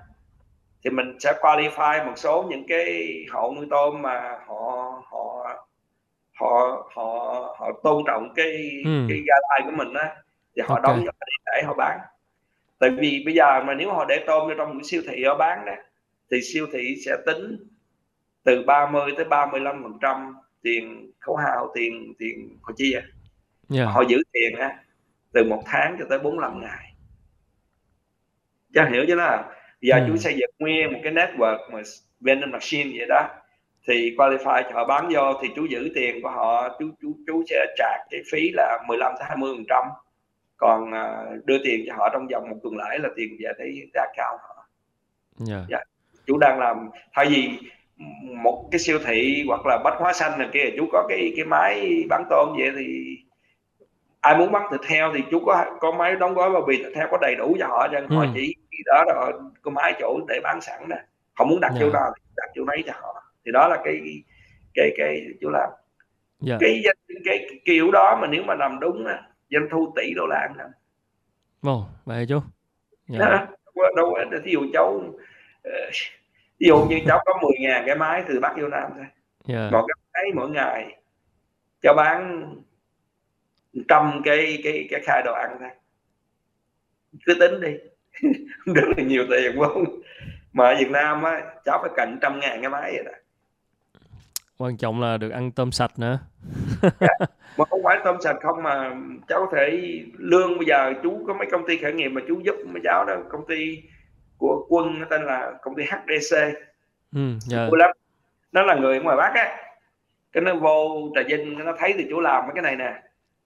thì 0.86 0.92
mình 0.92 1.20
sẽ 1.20 1.34
qualify 1.42 2.06
một 2.06 2.14
số 2.16 2.46
những 2.50 2.64
cái 2.68 3.16
hộ 3.32 3.54
nuôi 3.56 3.68
tôm 3.70 4.02
mà 4.02 4.40
họ 4.48 5.02
họ 5.06 5.56
họ 6.34 6.88
họ 6.96 7.06
họ 7.60 7.72
tôn 7.84 8.04
trọng 8.08 8.34
cái 8.36 8.82
ừ. 8.86 9.06
cái 9.10 9.18
guideline 9.18 9.66
của 9.66 9.72
mình 9.72 9.94
á 9.94 10.16
thì 10.56 10.62
họ 10.66 10.76
okay. 10.76 10.84
đóng 10.84 11.06
để 11.46 11.64
họ 11.66 11.74
bán 11.74 12.00
tại 12.80 12.90
vì 12.90 13.24
bây 13.26 13.34
giờ 13.34 13.64
mà 13.64 13.74
nếu 13.74 13.94
họ 13.94 14.06
để 14.06 14.24
tôm 14.28 14.52
trong 14.58 14.74
một 14.74 14.82
siêu 14.84 15.02
thị 15.08 15.24
họ 15.24 15.36
bán 15.38 15.66
đó 15.66 15.74
thì 16.32 16.42
siêu 16.42 16.68
thị 16.74 16.96
sẽ 17.06 17.18
tính 17.26 17.58
từ 18.44 18.64
30 18.64 19.12
tới 19.16 19.26
35 19.26 19.84
phần 19.84 19.98
trăm 20.02 20.36
tiền 20.62 21.12
khấu 21.20 21.36
hao 21.36 21.72
tiền 21.76 22.14
tiền 22.20 22.58
họ 22.62 22.74
chia 22.78 23.02
yeah. 23.76 23.90
họ 23.94 24.02
giữ 24.02 24.18
tiền 24.32 24.60
á 24.60 24.84
từ 25.32 25.44
một 25.44 25.62
tháng 25.66 25.96
cho 26.00 26.06
tới 26.10 26.20
45 26.20 26.62
ngày 26.62 26.94
chứ 28.74 28.82
hiểu 28.92 29.06
chứ 29.08 29.16
là 29.16 29.52
giờ 29.86 29.96
ừ. 29.96 30.06
chú 30.08 30.18
xây 30.18 30.34
dựng 30.34 30.50
nguyên 30.60 30.94
một 30.94 31.00
cái 31.04 31.14
network 31.14 31.72
mà 31.72 31.82
vending 32.20 32.52
machine 32.52 32.92
vậy 32.98 33.08
đó 33.10 33.28
thì 33.88 34.16
qualify 34.18 34.64
cho 34.64 34.70
họ 34.74 34.86
bán 34.86 35.10
vô 35.14 35.34
thì 35.42 35.48
chú 35.56 35.66
giữ 35.66 35.92
tiền 35.96 36.22
của 36.22 36.30
họ 36.30 36.76
chú 36.80 36.90
chú 37.02 37.14
chú 37.28 37.44
sẽ 37.50 37.66
trả 37.78 37.98
cái 38.10 38.22
phí 38.32 38.50
là 38.54 38.80
15 38.88 39.14
tới 39.20 39.26
20 39.28 39.54
phần 39.56 39.66
trăm 39.70 39.84
còn 40.58 40.90
uh, 40.90 41.46
đưa 41.46 41.58
tiền 41.64 41.84
cho 41.88 41.94
họ 41.98 42.10
trong 42.14 42.28
vòng 42.28 42.50
một 42.50 42.56
tuần 42.64 42.78
lễ 42.78 42.98
là 42.98 43.10
tiền 43.16 43.38
về 43.40 43.52
tới 43.58 43.90
ra 43.94 44.04
cao 44.18 44.38
họ 44.42 44.68
yeah. 45.50 45.62
Dạ. 45.70 45.80
chú 46.28 46.38
đang 46.38 46.60
làm 46.60 46.90
thay 47.14 47.26
vì 47.26 47.50
một 48.22 48.68
cái 48.72 48.80
siêu 48.80 49.00
thị 49.06 49.44
hoặc 49.48 49.66
là 49.66 49.78
bách 49.84 49.94
hóa 49.98 50.14
xanh 50.14 50.40
này 50.40 50.48
kia 50.54 50.70
chú 50.78 50.86
có 50.92 51.06
cái 51.10 51.34
cái 51.36 51.46
máy 51.46 52.04
bán 52.10 52.24
tôm 52.30 52.56
vậy 52.58 52.72
thì 52.78 53.18
ai 54.22 54.38
muốn 54.38 54.52
bán 54.52 54.68
thịt 54.72 54.82
heo 54.90 55.12
thì 55.14 55.20
chú 55.32 55.40
có 55.46 55.66
có 55.80 55.92
máy 55.92 56.16
đóng 56.16 56.34
gói 56.34 56.50
bao 56.50 56.62
bì 56.62 56.78
thịt 56.78 56.96
heo 56.96 57.08
có 57.12 57.18
đầy 57.22 57.36
đủ 57.36 57.56
cho 57.60 57.68
họ 57.68 57.88
cho 57.92 58.00
ừ. 58.10 58.16
họ 58.16 58.26
chỉ 58.36 58.56
đó 58.86 59.04
rồi 59.14 59.34
có 59.62 59.72
máy 59.72 59.94
chỗ 60.00 60.20
để 60.28 60.40
bán 60.44 60.62
sẵn 60.62 60.90
nè 60.90 61.06
họ 61.34 61.46
muốn 61.46 61.60
đặt 61.60 61.70
yeah. 61.70 61.80
chỗ 61.80 61.90
nào 61.90 62.14
đặt 62.36 62.50
chỗ 62.56 62.66
đấy 62.66 62.84
cho 62.86 62.94
họ 62.96 63.24
thì 63.46 63.52
đó 63.52 63.68
là 63.68 63.82
cái 63.84 64.24
cái 64.74 64.92
cái 64.98 65.28
chú 65.42 65.50
làm 65.50 65.70
yeah. 66.48 66.60
cái, 66.62 66.84
cái 67.08 67.20
cái 67.26 67.60
kiểu 67.66 67.92
đó 67.92 68.18
mà 68.22 68.28
nếu 68.28 68.44
mà 68.44 68.56
làm 68.56 68.80
đúng 68.80 69.06
á 69.06 69.22
doanh 69.50 69.68
thu 69.72 69.94
tỷ 69.96 70.14
đô 70.16 70.28
la 70.28 70.50
nè 70.58 70.64
Ồ, 71.62 71.86
vậy 72.06 72.26
chú 72.30 72.40
yeah. 73.10 73.32
đó, 73.32 73.48
đâu 73.96 74.16
có 74.16 74.38
thí 74.46 74.52
dụ 74.52 74.60
cháu 74.74 75.02
ờ, 75.64 75.72
ví 76.60 76.68
dụ 76.68 76.86
như 76.90 77.00
cháu 77.08 77.22
có 77.26 77.40
10 77.42 77.52
ngàn 77.60 77.84
cái 77.86 77.96
máy 77.96 78.24
từ 78.28 78.40
Bắc 78.40 78.54
vô 78.58 78.68
Nam 78.68 78.92
thôi 78.96 79.06
yeah. 79.48 79.72
một 79.72 79.86
cái 79.88 79.96
máy 80.14 80.32
mỗi 80.36 80.50
ngày 80.50 81.02
cháu 81.82 81.94
bán 81.98 82.46
trăm 83.88 84.22
cái 84.26 84.62
cái 84.64 84.88
cái 84.90 85.02
khai 85.04 85.22
đồ 85.26 85.34
ăn 85.34 85.58
thôi 85.60 85.70
cứ 87.26 87.34
tính 87.40 87.62
đi 87.62 87.78
rất 88.66 88.84
là 88.98 89.04
nhiều 89.04 89.26
tiền 89.30 89.60
không? 89.60 89.84
Mà 90.54 90.68
ở 90.68 90.76
Việt 90.80 90.92
Nam 90.92 91.24
á 91.24 91.42
cháu 91.66 91.80
phải 91.82 91.92
cần 91.96 92.18
trăm 92.22 92.40
ngàn 92.40 92.62
cái 92.62 92.70
máy 92.70 92.92
vậy 92.96 93.04
đó. 93.06 93.12
Quan 94.58 94.78
trọng 94.78 95.02
là 95.02 95.18
được 95.18 95.30
ăn 95.30 95.52
tôm 95.52 95.72
sạch 95.72 96.00
nữa. 96.00 96.20
Mà 97.58 97.66
không 97.70 97.82
phải 97.84 97.98
tôm 98.04 98.18
sạch 98.22 98.38
không 98.42 98.64
mà 98.64 98.96
cháu 99.28 99.46
có 99.46 99.58
thể 99.58 100.00
lương 100.18 100.58
bây 100.58 100.68
giờ 100.68 100.94
chú 101.04 101.24
có 101.28 101.34
mấy 101.34 101.48
công 101.52 101.68
ty 101.68 101.78
khởi 101.78 101.94
nghiệp 101.94 102.10
mà 102.10 102.22
chú 102.28 102.42
giúp 102.46 102.56
mấy 102.66 102.82
cháu 102.84 103.06
đó 103.06 103.16
công 103.30 103.48
ty 103.48 103.82
của 104.38 104.66
quân 104.70 105.00
nó 105.00 105.06
tên 105.10 105.22
là 105.24 105.52
công 105.62 105.76
ty 105.76 105.84
HDC 105.84 106.38
ừ, 107.16 107.28
yeah. 107.28 107.42
Dạ. 107.48 107.70
lắm. 107.72 107.92
Nó 108.52 108.64
là 108.64 108.76
người 108.76 109.00
ngoài 109.00 109.18
Bắc 109.18 109.34
á. 109.36 109.58
Cái 110.32 110.44
nó 110.44 110.56
vô 110.56 111.12
trà 111.16 111.22
vinh 111.28 111.66
nó 111.66 111.74
thấy 111.80 111.94
thì 111.98 112.06
chú 112.10 112.20
làm 112.20 112.44
mấy 112.44 112.52
cái 112.56 112.64
này 112.64 112.76
nè 112.76 113.02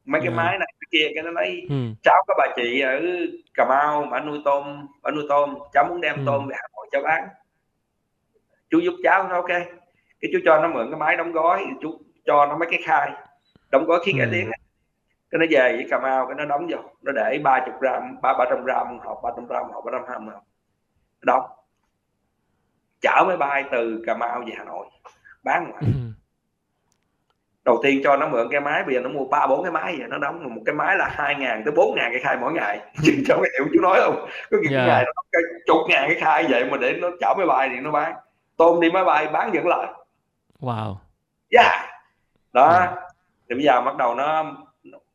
mấy 0.10 0.22
cái 0.22 0.30
ừ. 0.30 0.36
máy 0.36 0.58
này 0.58 0.74
cái 0.80 0.88
kia 0.92 1.12
cái 1.16 1.24
nó 1.24 1.32
nói 1.32 1.62
ừ. 1.70 1.76
cháu 2.04 2.24
có 2.28 2.36
bà 2.38 2.46
chị 2.56 2.82
ở 2.82 3.02
cà 3.54 3.66
mau 3.70 4.08
bà 4.12 4.20
nuôi 4.20 4.42
tôm 4.46 4.88
bà 5.02 5.12
nuôi 5.12 5.26
tôm 5.30 5.56
cháu 5.74 5.86
muốn 5.90 6.02
đem 6.02 6.16
ừ. 6.16 6.24
tôm 6.26 6.48
về 6.48 6.56
hà 6.58 6.68
nội 6.76 6.88
cho 6.92 7.02
bán 7.02 7.28
chú 8.70 8.80
giúp 8.80 8.94
cháu 9.04 9.28
nó 9.28 9.36
ok 9.36 9.48
cái 10.22 10.32
chú 10.34 10.40
cho 10.46 10.62
nó 10.62 10.68
mượn 10.68 10.88
cái 10.92 11.00
máy 11.00 11.18
đóng 11.18 11.32
gói 11.32 11.66
chú 11.82 12.00
cho 12.26 12.46
nó 12.46 12.58
mấy 12.58 12.70
cái 12.72 12.82
khai 12.84 13.12
đóng 13.72 13.86
gói 13.86 14.00
khí 14.06 14.12
cải 14.18 14.26
ừ. 14.26 14.32
tiến 14.32 14.52
cái 15.30 15.40
nó 15.40 15.46
về 15.50 15.76
với 15.76 15.88
cà 15.90 16.00
mau 16.00 16.26
cái 16.28 16.36
nó 16.36 16.46
đóng 16.46 16.68
vô 16.70 16.78
nó 17.02 17.12
để 17.12 17.40
ba 17.44 17.60
chục 17.66 17.76
gram 17.82 18.22
ba 18.22 18.34
ba 18.34 18.46
trăm 18.50 18.64
gram 18.64 19.00
hộp 19.00 19.20
ba 19.24 19.30
trăm 19.36 19.48
gram 19.48 19.64
hộp 19.74 19.86
ba 19.86 19.92
trăm 19.92 20.06
gram 20.06 20.28
hộp 20.28 20.44
đóng 21.22 21.50
chở 23.02 23.24
máy 23.28 23.38
bay 23.38 23.64
từ 23.72 24.04
cà 24.06 24.14
mau 24.14 24.44
về 24.48 24.54
hà 24.58 24.64
nội 24.64 24.86
bán 25.44 25.64
ngoài 25.72 25.84
ừ 25.86 26.09
đầu 27.70 27.80
tiên 27.84 28.02
cho 28.04 28.18
nó 28.18 28.28
mượn 28.28 28.48
cái 28.52 28.62
máy 28.62 28.84
bây 28.84 28.96
giờ 28.96 29.02
nó 29.02 29.10
mua 29.10 29.26
ba 29.26 29.48
bốn 29.48 29.64
cái 29.64 29.72
máy 29.72 29.96
vậy 30.00 30.08
nó 30.10 30.18
đóng 30.18 30.56
một 30.56 30.62
cái 30.66 30.76
máy 30.76 30.98
là 30.98 31.10
hai 31.12 31.36
ngàn 31.36 31.62
tới 31.66 31.74
bốn 31.76 31.96
ngàn 31.96 32.12
cái 32.12 32.22
khai 32.22 32.38
mỗi 32.42 32.54
ngày. 32.54 32.80
Cháu 33.28 33.38
có 33.38 33.46
hiểu 33.54 33.68
chú 33.74 33.82
nói 33.82 34.00
không? 34.04 34.28
Có 34.52 34.58
những 34.62 34.74
yeah. 34.74 34.88
ngày 34.88 35.04
nó 35.06 35.22
cái 35.32 35.42
chục 35.66 35.78
ngàn 35.90 36.04
cái 36.08 36.20
khai 36.20 36.46
vậy 36.50 36.66
mà 36.66 36.78
để 36.78 36.94
nó 36.94 37.10
chở 37.20 37.34
máy 37.38 37.46
bay 37.46 37.70
thì 37.70 37.80
nó 37.80 37.92
bán. 37.92 38.14
Tôm 38.58 38.80
đi 38.82 38.92
máy 38.92 39.04
bay 39.04 39.28
bán 39.28 39.52
vẫn 39.52 39.68
lợi 39.68 39.88
wow. 40.60 40.96
Yeah 41.58 41.90
đó. 42.54 42.80
Yeah. 42.80 42.94
thì 43.50 43.56
bây 43.56 43.64
giờ 43.64 43.82
bắt 43.82 43.98
đầu 43.98 44.16
nó 44.16 44.46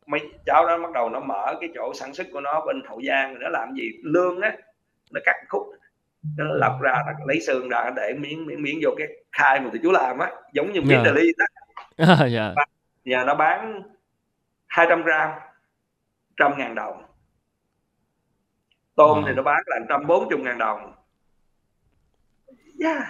mấy 0.07 0.21
cháu 0.47 0.67
đó 0.67 0.79
bắt 0.79 0.93
đầu 0.93 1.11
nó 1.11 1.21
mở 1.21 1.55
cái 1.61 1.71
chỗ 1.75 1.95
sản 1.95 2.15
xuất 2.15 2.27
của 2.33 2.41
nó 2.41 2.65
bên 2.67 2.83
hậu 2.89 3.01
giang 3.09 3.39
nó 3.41 3.49
làm 3.49 3.75
gì? 3.75 3.91
Lương 4.03 4.41
á 4.41 4.53
nó 5.13 5.21
cắt 5.25 5.37
khúc 5.49 5.63
nó 6.39 6.45
lọc 6.45 6.81
ra 6.81 6.95
nó 7.07 7.13
lấy 7.27 7.41
xương 7.41 7.69
ra 7.69 7.91
để 7.97 8.15
miếng 8.19 8.47
miếng 8.47 8.63
miếng 8.63 8.79
vô 8.83 8.91
cái 8.99 9.09
khai 9.33 9.61
mà 9.61 9.71
tụi 9.71 9.81
chú 9.83 9.91
làm 9.91 10.19
á 10.19 10.31
giống 10.53 10.73
như 10.73 10.81
miếng 10.81 11.05
yeah. 11.05 11.15
đó 11.39 11.45
À, 11.97 12.27
dạ. 12.33 12.55
Nhà 13.05 13.25
nó 13.25 13.35
bán 13.35 13.83
200 14.67 15.03
gram 15.03 15.31
trăm 16.37 16.59
ngàn 16.59 16.75
đồng 16.75 17.03
tôm 18.95 19.19
wow. 19.19 19.27
thì 19.27 19.33
nó 19.33 19.43
bán 19.43 19.63
là 19.67 19.79
140 19.79 20.39
ngàn 20.39 20.59
đồng 20.59 20.95
yeah 22.85 23.03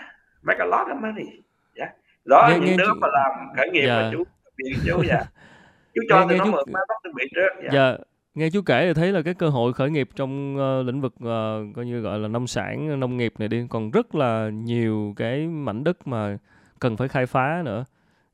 make 0.42 0.58
a 0.58 0.64
lot 0.64 0.88
of 0.88 1.00
money 1.00 1.26
yeah. 1.74 1.90
đó 2.24 2.48
nghe, 2.50 2.58
những 2.58 2.64
nghe 2.64 2.76
đứa 2.76 2.84
chú... 2.86 2.98
mà 3.00 3.08
làm 3.12 3.48
khởi 3.56 3.70
nghiệp 3.70 3.86
yeah. 3.86 4.02
mà 4.02 4.10
chú 4.12 4.24
bị 4.56 4.64
chú 4.86 5.02
dạ 5.08 5.20
chú 5.94 6.00
cho 6.08 6.20
nghe, 6.20 6.26
tụi 6.28 6.38
nó 6.38 6.44
chú... 6.44 6.50
mượn 6.50 6.64
máy 6.72 6.82
bắt 6.88 7.12
bị 7.14 7.24
trước 7.34 7.62
dạ. 7.62 7.70
dạ 7.72 7.96
nghe 8.34 8.50
chú 8.52 8.62
kể 8.66 8.86
thì 8.86 8.94
thấy 8.94 9.12
là 9.12 9.22
cái 9.22 9.34
cơ 9.34 9.48
hội 9.48 9.72
khởi 9.72 9.90
nghiệp 9.90 10.08
trong 10.14 10.56
uh, 10.56 10.86
lĩnh 10.86 11.00
vực 11.00 11.14
uh, 11.14 11.76
coi 11.76 11.86
như 11.86 12.00
gọi 12.00 12.18
là 12.18 12.28
nông 12.28 12.46
sản 12.46 13.00
nông 13.00 13.16
nghiệp 13.16 13.34
này 13.38 13.48
đi 13.48 13.66
còn 13.70 13.90
rất 13.90 14.14
là 14.14 14.50
nhiều 14.52 15.14
cái 15.16 15.46
mảnh 15.46 15.84
đất 15.84 16.06
mà 16.06 16.38
cần 16.80 16.96
phải 16.96 17.08
khai 17.08 17.26
phá 17.26 17.62
nữa 17.64 17.84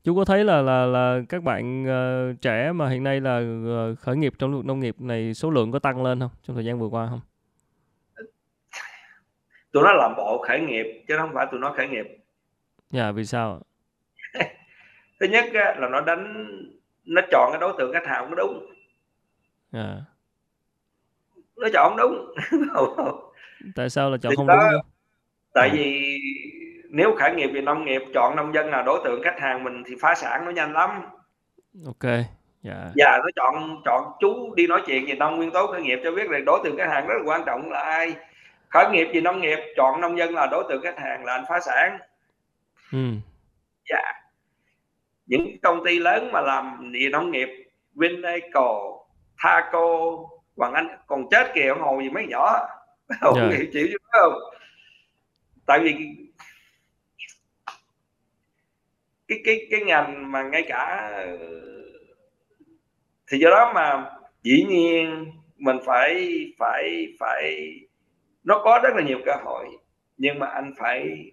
chú 0.03 0.15
có 0.15 0.25
thấy 0.25 0.43
là 0.43 0.61
là 0.61 0.85
là 0.85 1.21
các 1.29 1.43
bạn 1.43 1.83
uh, 1.83 2.41
trẻ 2.41 2.71
mà 2.71 2.89
hiện 2.89 3.03
nay 3.03 3.21
là 3.21 3.37
uh, 3.37 3.99
khởi 3.99 4.15
nghiệp 4.15 4.33
trong 4.39 4.49
lĩnh 4.49 4.57
vực 4.57 4.65
nông 4.65 4.79
nghiệp 4.79 4.95
này 4.99 5.33
số 5.33 5.49
lượng 5.49 5.71
có 5.71 5.79
tăng 5.79 6.03
lên 6.03 6.19
không 6.19 6.29
trong 6.43 6.55
thời 6.55 6.65
gian 6.65 6.79
vừa 6.79 6.87
qua 6.87 7.07
không? 7.09 7.21
Tụi 9.71 9.83
nó 9.83 9.93
làm 9.93 10.13
bộ 10.17 10.43
khởi 10.47 10.59
nghiệp 10.59 11.03
chứ 11.07 11.17
không 11.17 11.31
phải 11.33 11.47
tụi 11.51 11.59
nó 11.59 11.73
khởi 11.77 11.87
nghiệp. 11.87 12.05
Dạ 12.89 13.11
vì 13.11 13.25
sao 13.25 13.61
thứ 15.19 15.27
nhất 15.27 15.45
là 15.53 15.89
nó 15.91 16.01
đánh 16.01 16.47
nó 17.05 17.21
chọn 17.31 17.49
cái 17.51 17.61
đối 17.61 17.73
tượng 17.77 17.93
khách 17.93 18.07
hàng 18.07 18.25
không 18.25 18.35
đúng. 18.35 18.65
À. 19.71 20.01
nó 21.55 21.67
chọn 21.73 21.97
đúng. 21.97 22.35
Tại 23.75 23.89
sao 23.89 24.09
là 24.09 24.17
chọn 24.17 24.29
thì 24.29 24.35
không 24.35 24.47
đó, 24.47 24.69
đúng 24.71 24.81
tại 25.53 25.69
à. 25.69 25.73
vì 25.75 26.17
nếu 26.93 27.15
khởi 27.19 27.35
nghiệp 27.35 27.47
về 27.47 27.61
nông 27.61 27.85
nghiệp 27.85 28.01
chọn 28.13 28.35
nông 28.35 28.53
dân 28.53 28.69
là 28.69 28.81
đối 28.81 28.99
tượng 29.03 29.23
khách 29.23 29.39
hàng 29.39 29.63
mình 29.63 29.83
thì 29.85 29.95
phá 30.01 30.15
sản 30.15 30.45
nó 30.45 30.51
nhanh 30.51 30.73
lắm. 30.73 30.89
Ok 31.85 32.11
dạ. 32.63 32.91
Dạ 32.95 33.17
nó 33.17 33.29
chọn 33.35 33.81
chọn 33.85 34.11
chú 34.19 34.55
đi 34.55 34.67
nói 34.67 34.81
chuyện 34.85 35.05
về 35.07 35.13
nông 35.13 35.37
nguyên 35.37 35.51
tố 35.51 35.67
khởi 35.67 35.81
nghiệp 35.81 35.99
cho 36.03 36.11
biết 36.11 36.29
là 36.29 36.39
đối 36.45 36.59
tượng 36.63 36.77
khách 36.77 36.89
hàng 36.89 37.07
rất 37.07 37.15
là 37.17 37.23
quan 37.25 37.41
trọng 37.45 37.71
là 37.71 37.79
ai. 37.79 38.15
Khởi 38.69 38.89
nghiệp 38.91 39.07
về 39.13 39.21
nông 39.21 39.41
nghiệp 39.41 39.59
chọn 39.77 40.01
nông 40.01 40.17
dân 40.17 40.35
là 40.35 40.47
đối 40.51 40.63
tượng 40.69 40.81
khách 40.83 40.99
hàng 40.99 41.25
là 41.25 41.33
anh 41.33 41.45
phá 41.49 41.59
sản. 41.59 41.97
Ừ. 42.91 42.97
dạ. 43.89 44.13
Những 45.25 45.57
công 45.63 45.85
ty 45.85 45.99
lớn 45.99 46.29
mà 46.31 46.41
làm 46.41 46.91
về 46.93 47.09
nông 47.11 47.31
nghiệp 47.31 47.49
Vinaco 47.95 48.97
Thaco 49.43 49.87
Hoàng 50.57 50.73
Anh 50.73 50.87
còn 51.07 51.29
chết 51.31 51.51
kìa 51.53 51.67
ông 51.67 51.81
hồ 51.81 51.99
gì 52.01 52.09
mấy 52.09 52.25
nhỏ. 52.29 52.67
Không 53.21 53.39
yeah. 53.39 53.51
hiểu 53.51 53.65
chịu 53.73 53.87
chứ 53.91 53.97
không? 54.11 54.33
Tại 55.65 55.79
vì 55.79 55.95
cái 59.31 59.39
cái 59.45 59.67
cái 59.71 59.81
ngành 59.81 60.31
mà 60.31 60.43
ngay 60.43 60.63
cả 60.67 61.11
thì 63.31 63.37
do 63.37 63.49
đó 63.49 63.71
mà 63.75 64.11
dĩ 64.43 64.65
nhiên 64.69 65.31
mình 65.57 65.77
phải 65.85 66.37
phải 66.59 67.07
phải 67.19 67.71
nó 68.43 68.61
có 68.63 68.79
rất 68.83 68.89
là 68.95 69.03
nhiều 69.03 69.17
cơ 69.25 69.31
hội 69.43 69.65
nhưng 70.17 70.39
mà 70.39 70.47
anh 70.47 70.73
phải 70.79 71.31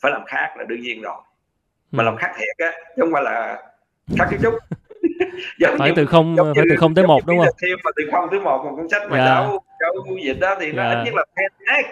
phải 0.00 0.12
làm 0.12 0.24
khác 0.26 0.54
là 0.56 0.64
đương 0.64 0.80
nhiên 0.80 1.02
rồi. 1.02 1.22
Mà 1.90 2.02
làm 2.02 2.16
khác 2.16 2.32
thiệt 2.38 2.56
á 2.58 2.72
chứ 2.96 3.02
không 3.02 3.12
phải 3.12 3.22
là 3.22 3.62
khác 4.18 4.26
cái 4.30 4.38
chút. 4.42 4.54
Phải 5.78 5.92
từ 5.96 6.06
không 6.06 6.36
phải 6.36 6.64
từ 6.70 6.76
không 6.76 6.94
tới 6.94 7.06
một 7.06 7.26
đúng 7.26 7.38
không? 7.38 7.48
thêm 7.62 7.78
mà 7.84 7.90
từ 7.96 8.02
không 8.12 8.28
tới 8.30 8.40
một 8.40 8.64
một 8.64 8.76
cuốn 8.76 8.88
sách 8.88 9.02
mà 9.10 9.16
yeah. 9.16 9.28
cháu 9.28 9.64
cháu 9.80 9.92
dịch 10.24 10.40
đó 10.40 10.56
thì 10.60 10.72
nó 10.72 10.82
yeah. 10.82 10.96
ít 10.96 11.04
nhất 11.04 11.14
là 11.14 11.24
10x. 11.66 11.84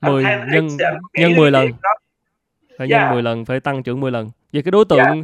10 0.00 0.24
nhân 0.24 0.68
nhân 1.14 1.36
10 1.36 1.50
lần 1.50 1.70
phải 2.80 2.88
yeah. 2.90 3.02
nhân 3.02 3.12
10 3.12 3.22
lần 3.22 3.44
phải 3.44 3.60
tăng 3.60 3.82
trưởng 3.82 4.00
10 4.00 4.10
lần 4.10 4.30
vậy 4.52 4.62
cái 4.62 4.70
đối 4.70 4.84
tượng 4.84 4.98
yeah. 4.98 5.16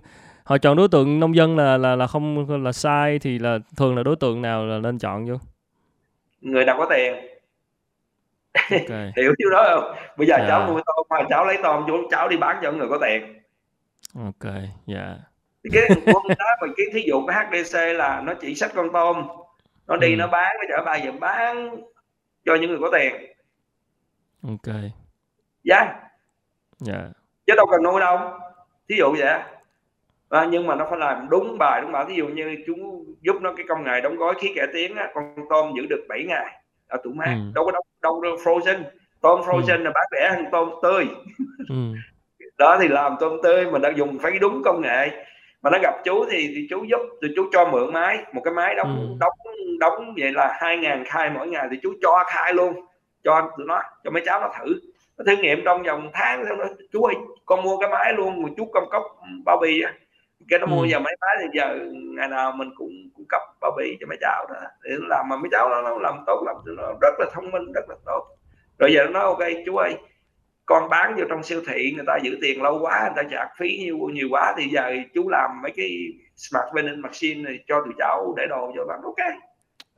họ 0.45 0.59
chọn 0.59 0.77
đối 0.77 0.89
tượng 0.89 1.21
nông 1.21 1.37
dân 1.37 1.57
là 1.57 1.77
là 1.77 1.97
là 1.97 2.07
không 2.07 2.63
là 2.65 2.73
sai 2.73 3.19
thì 3.19 3.39
là 3.39 3.59
thường 3.77 3.97
là 3.97 4.03
đối 4.03 4.17
tượng 4.17 4.43
nào 4.43 4.67
là 4.67 4.79
nên 4.79 4.99
chọn 4.99 5.27
vô 5.27 5.35
người 6.41 6.65
nào 6.65 6.77
có 6.79 6.87
tiền 6.91 7.15
okay. 8.71 9.13
hiểu 9.17 9.35
chứ 9.39 9.51
đó 9.53 9.67
không 9.75 9.97
bây 10.17 10.27
giờ 10.27 10.35
yeah. 10.37 10.49
cháu 10.49 10.67
nuôi 10.69 10.83
tôm 10.87 11.07
mà 11.11 11.27
cháu 11.31 11.45
lấy 11.45 11.59
tôm 11.63 11.85
chú 11.87 12.09
cháu 12.11 12.29
đi 12.29 12.37
bán 12.37 12.59
cho 12.63 12.73
người 12.73 12.89
có 12.89 12.99
tiền 13.01 13.43
ok 14.15 14.53
dạ 14.87 15.07
yeah. 15.07 15.19
cái 15.73 15.83
con 16.07 16.23
đó 16.39 16.47
mà 16.61 16.67
cái 16.77 16.87
thí 16.93 17.05
dụ 17.09 17.27
cái 17.27 17.47
HDC 17.47 17.75
là 17.75 18.21
nó 18.25 18.35
chỉ 18.41 18.55
sách 18.55 18.73
con 18.75 18.89
tôm 18.93 19.27
nó 19.87 19.97
đi 19.97 20.13
ừ. 20.13 20.17
nó 20.17 20.27
bán 20.27 20.57
nó 20.59 20.65
chở 20.77 20.85
ba 20.85 20.97
giờ 20.97 21.13
bán 21.21 21.77
cho 22.45 22.55
những 22.55 22.71
người 22.71 22.79
có 22.81 22.91
tiền 22.93 23.15
ok 24.43 24.75
dạ 25.65 25.77
yeah. 25.77 25.97
dạ 26.79 26.93
yeah. 26.93 27.16
Chứ 27.47 27.55
đâu 27.57 27.67
cần 27.67 27.83
nuôi 27.83 28.01
đâu. 28.01 28.19
Thí 28.89 28.97
dụ 28.97 29.15
vậy 29.19 29.41
à, 30.31 30.47
nhưng 30.51 30.67
mà 30.67 30.75
nó 30.75 30.87
phải 30.91 30.99
làm 30.99 31.27
đúng 31.31 31.59
bài 31.59 31.81
đúng 31.81 31.93
bảo 31.93 32.05
thí 32.09 32.15
dụ 32.15 32.27
như 32.27 32.57
chúng 32.67 33.05
giúp 33.21 33.37
nó 33.41 33.53
cái 33.57 33.67
công 33.69 33.85
nghệ 33.85 34.01
đóng 34.01 34.17
gói 34.17 34.35
khí 34.39 34.53
kẻ 34.57 34.67
tiếng 34.75 34.97
á, 34.97 35.09
con 35.15 35.35
tôm 35.51 35.73
giữ 35.77 35.87
được 35.91 36.07
7 36.09 36.25
ngày. 36.29 36.61
Ở 36.89 36.99
tủ 37.05 37.11
mát 37.11 37.25
ừ. 37.27 37.53
đâu 37.55 37.65
có 37.65 37.73
đâu, 37.73 37.83
đâu, 38.03 38.21
đâu 38.21 38.37
frozen. 38.37 38.83
Tôm 39.21 39.41
frozen 39.41 39.79
ừ. 39.79 39.83
là 39.83 39.91
bán 39.95 40.05
rẻ 40.13 40.31
hơn 40.35 40.45
tôm 40.53 40.71
tươi. 40.83 41.07
Ừ. 41.69 41.75
đó 42.59 42.79
thì 42.81 42.89
làm 42.89 43.17
tôm 43.21 43.39
tươi 43.43 43.71
mình 43.71 43.83
đã 43.83 43.91
dùng 43.97 44.19
phải 44.19 44.39
đúng 44.39 44.63
công 44.65 44.81
nghệ. 44.81 45.11
Mà 45.63 45.71
nó 45.71 45.79
gặp 45.83 45.95
chú 46.05 46.25
thì, 46.31 46.53
thì 46.55 46.67
chú 46.71 46.85
giúp 46.85 47.01
thì 47.23 47.29
chú 47.37 47.49
cho 47.53 47.69
mượn 47.69 47.93
máy. 47.93 48.25
Một 48.33 48.41
cái 48.45 48.55
máy 48.55 48.75
đóng 48.75 49.01
ừ. 49.01 49.17
đóng 49.21 49.55
đóng 49.79 50.15
vậy 50.17 50.33
là 50.33 50.57
hai 50.61 50.77
ngàn 50.77 51.05
khai 51.07 51.31
mỗi 51.31 51.49
ngày 51.49 51.69
thì 51.71 51.77
chú 51.83 51.95
cho 52.03 52.25
khai 52.27 52.55
luôn. 52.55 52.75
Cho 53.25 53.51
tụi 53.59 53.67
nó 53.67 53.83
cho 54.05 54.11
mấy 54.11 54.23
cháu 54.27 54.41
nó 54.41 54.49
thử 54.59 54.75
nó 55.19 55.25
thử 55.27 55.43
nghiệm 55.43 55.59
trong 55.65 55.83
vòng 55.83 56.11
tháng 56.13 56.45
xong 56.49 56.59
nó 56.59 56.65
chú 56.93 57.03
ơi 57.03 57.15
con 57.47 57.63
mua 57.63 57.79
cái 57.79 57.91
máy 57.91 58.13
luôn 58.13 58.43
một 58.43 58.49
chút 58.57 58.69
công 58.73 58.89
cốc 58.91 59.03
bao 59.45 59.59
bì 59.63 59.83
á. 59.83 59.93
Cái 60.49 60.59
nó 60.59 60.67
mua 60.67 60.83
ừ. 60.83 60.87
giờ 60.87 60.99
mấy 60.99 61.17
máy 61.21 61.37
thì 61.41 61.59
giờ 61.59 61.79
ngày 61.93 62.29
nào 62.29 62.53
mình 62.53 62.71
cũng 62.77 62.91
cung 63.15 63.27
cấp 63.29 63.43
bao 63.61 63.73
bì 63.77 63.97
cho 64.01 64.07
mấy 64.07 64.19
cháu 64.21 64.47
đó. 64.49 64.61
Để 64.83 64.91
nó 65.01 65.07
làm 65.09 65.29
mà 65.29 65.37
mấy 65.37 65.49
cháu 65.53 65.69
nó, 65.69 65.83
nó 65.83 65.99
làm 65.99 66.15
tốt 66.27 66.43
làm 66.47 66.57
nó 66.77 66.93
rất 67.01 67.15
là 67.19 67.27
thông 67.33 67.51
minh 67.51 67.73
rất 67.73 67.89
là 67.89 67.95
tốt. 68.05 68.27
Rồi 68.79 68.93
giờ 68.93 69.05
nó 69.05 69.11
nói 69.11 69.23
ok 69.23 69.49
chú 69.67 69.77
ơi 69.77 69.95
con 70.67 70.89
bán 70.89 71.17
vô 71.17 71.25
trong 71.29 71.43
siêu 71.43 71.61
thị 71.69 71.93
người 71.97 72.05
ta 72.07 72.19
giữ 72.23 72.39
tiền 72.43 72.63
lâu 72.63 72.79
quá 72.83 73.01
người 73.03 73.23
ta 73.25 73.29
trả 73.31 73.49
phí 73.59 73.79
nhiều 73.79 73.99
nhiều 74.13 74.29
quá 74.31 74.55
thì 74.59 74.69
giờ 74.69 74.93
chú 75.15 75.29
làm 75.29 75.51
mấy 75.63 75.73
cái 75.77 75.89
smart 76.37 76.65
vending 76.75 77.03
machine 77.03 77.43
này 77.43 77.59
cho 77.69 77.81
tụi 77.85 77.95
cháu 77.99 78.35
để 78.37 78.47
đồ 78.49 78.73
cho 78.77 78.85
bạn 78.85 79.01
ok. 79.05 79.37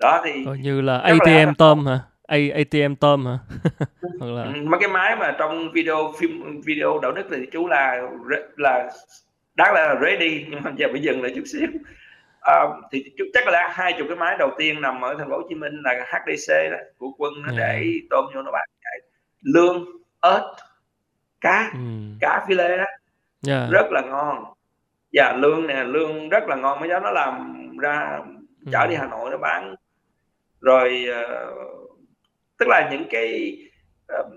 Đó 0.01 0.23
thì 0.25 0.45
coi 0.47 0.59
như 0.59 0.81
là 0.81 0.99
ATM 0.99 1.55
tôm 1.59 1.87
hả 1.87 2.01
A, 2.29 2.37
ATM 2.55 2.95
tôm 3.01 3.27
hả 3.27 3.39
hoặc 4.21 4.31
là 4.31 4.43
ừ, 4.43 4.51
mấy 4.65 4.81
cái 4.81 4.89
máy 4.89 5.17
mà 5.17 5.37
trong 5.39 5.73
video 5.73 6.13
phim 6.19 6.61
video 6.65 6.99
đạo 7.03 7.13
đức 7.13 7.27
thì 7.31 7.47
chú 7.53 7.67
là 7.67 8.03
là 8.57 8.91
đáng 9.55 9.75
là 9.75 9.95
ready 10.03 10.47
nhưng 10.51 10.63
mà 10.63 10.73
giờ 10.77 10.89
phải 10.93 11.03
dừng 11.03 11.23
lại 11.23 11.33
chút 11.37 11.45
xíu 11.47 11.69
à, 12.41 12.55
thì 12.93 13.05
chắc 13.35 13.49
là 13.49 13.69
hai 13.73 13.95
chục 13.99 14.07
cái 14.09 14.17
máy 14.17 14.37
đầu 14.39 14.51
tiên 14.59 14.81
nằm 14.81 15.01
ở 15.01 15.15
thành 15.19 15.29
phố 15.29 15.37
Hồ 15.37 15.43
Chí 15.49 15.55
Minh 15.55 15.83
là 15.85 16.07
HDC 16.09 16.53
đó 16.71 16.77
của 16.99 17.11
quân 17.19 17.33
nó 17.43 17.49
yeah. 17.49 17.59
để 17.59 17.93
tôm 18.11 18.25
vô 18.35 18.43
nó 18.43 18.51
bán 18.51 18.69
lương 19.43 19.85
ớt 20.21 20.57
cá 21.41 21.71
ừ. 21.73 21.79
cá 22.21 22.45
phi 22.49 22.55
lê 22.55 22.77
đó 22.77 22.85
yeah. 23.49 23.71
rất 23.71 23.87
là 23.91 24.01
ngon 24.01 24.45
và 25.13 25.33
lương 25.33 25.67
nè 25.67 25.85
lương 25.85 26.29
rất 26.29 26.45
là 26.49 26.57
ngon 26.57 26.81
mấy 26.81 26.89
cháu 26.89 27.01
nó 27.01 27.11
làm 27.11 27.55
ra 27.79 28.19
chở 28.73 28.81
ừ. 28.81 28.87
đi 28.91 28.95
Hà 28.95 29.07
Nội 29.07 29.31
nó 29.31 29.39
bán 29.39 29.75
rồi 30.61 31.07
uh, 31.11 31.88
tức 32.59 32.69
là 32.69 32.89
những 32.91 33.05
cái 33.11 33.59
uh, 34.21 34.33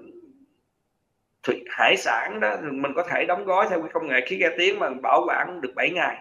thủy 1.43 1.64
hải 1.69 1.98
sản 1.98 2.39
đó 2.39 2.57
mình 2.61 2.91
có 2.95 3.03
thể 3.10 3.26
đóng 3.26 3.45
gói 3.45 3.68
theo 3.69 3.81
cái 3.81 3.89
công 3.93 4.07
nghệ 4.07 4.26
khí 4.26 4.38
ga 4.38 4.49
tiếng 4.57 4.80
mà 4.80 4.89
bảo 5.03 5.23
quản 5.27 5.61
được 5.61 5.72
7 5.76 5.89
ngày. 5.89 6.18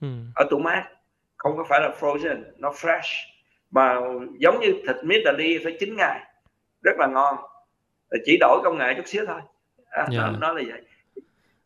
Ừ. 0.00 0.08
ở 0.34 0.46
tủ 0.50 0.58
mát 0.58 0.84
không 1.36 1.56
có 1.56 1.64
phải 1.68 1.80
là 1.80 1.94
frozen 2.00 2.42
nó 2.56 2.70
fresh. 2.70 3.26
Mà 3.70 3.96
giống 4.38 4.60
như 4.60 4.72
thịt 4.86 4.96
Italy 5.10 5.58
phải 5.64 5.76
9 5.80 5.96
ngày 5.96 6.20
rất 6.82 6.92
là 6.98 7.06
ngon. 7.06 7.36
Chỉ 8.24 8.36
đổi 8.40 8.60
công 8.64 8.78
nghệ 8.78 8.94
chút 8.96 9.06
xíu 9.06 9.26
thôi. 9.26 9.40
À, 9.90 10.06
yeah. 10.12 10.24
nó, 10.24 10.30
nó 10.40 10.52
là 10.52 10.62
vậy. 10.68 10.82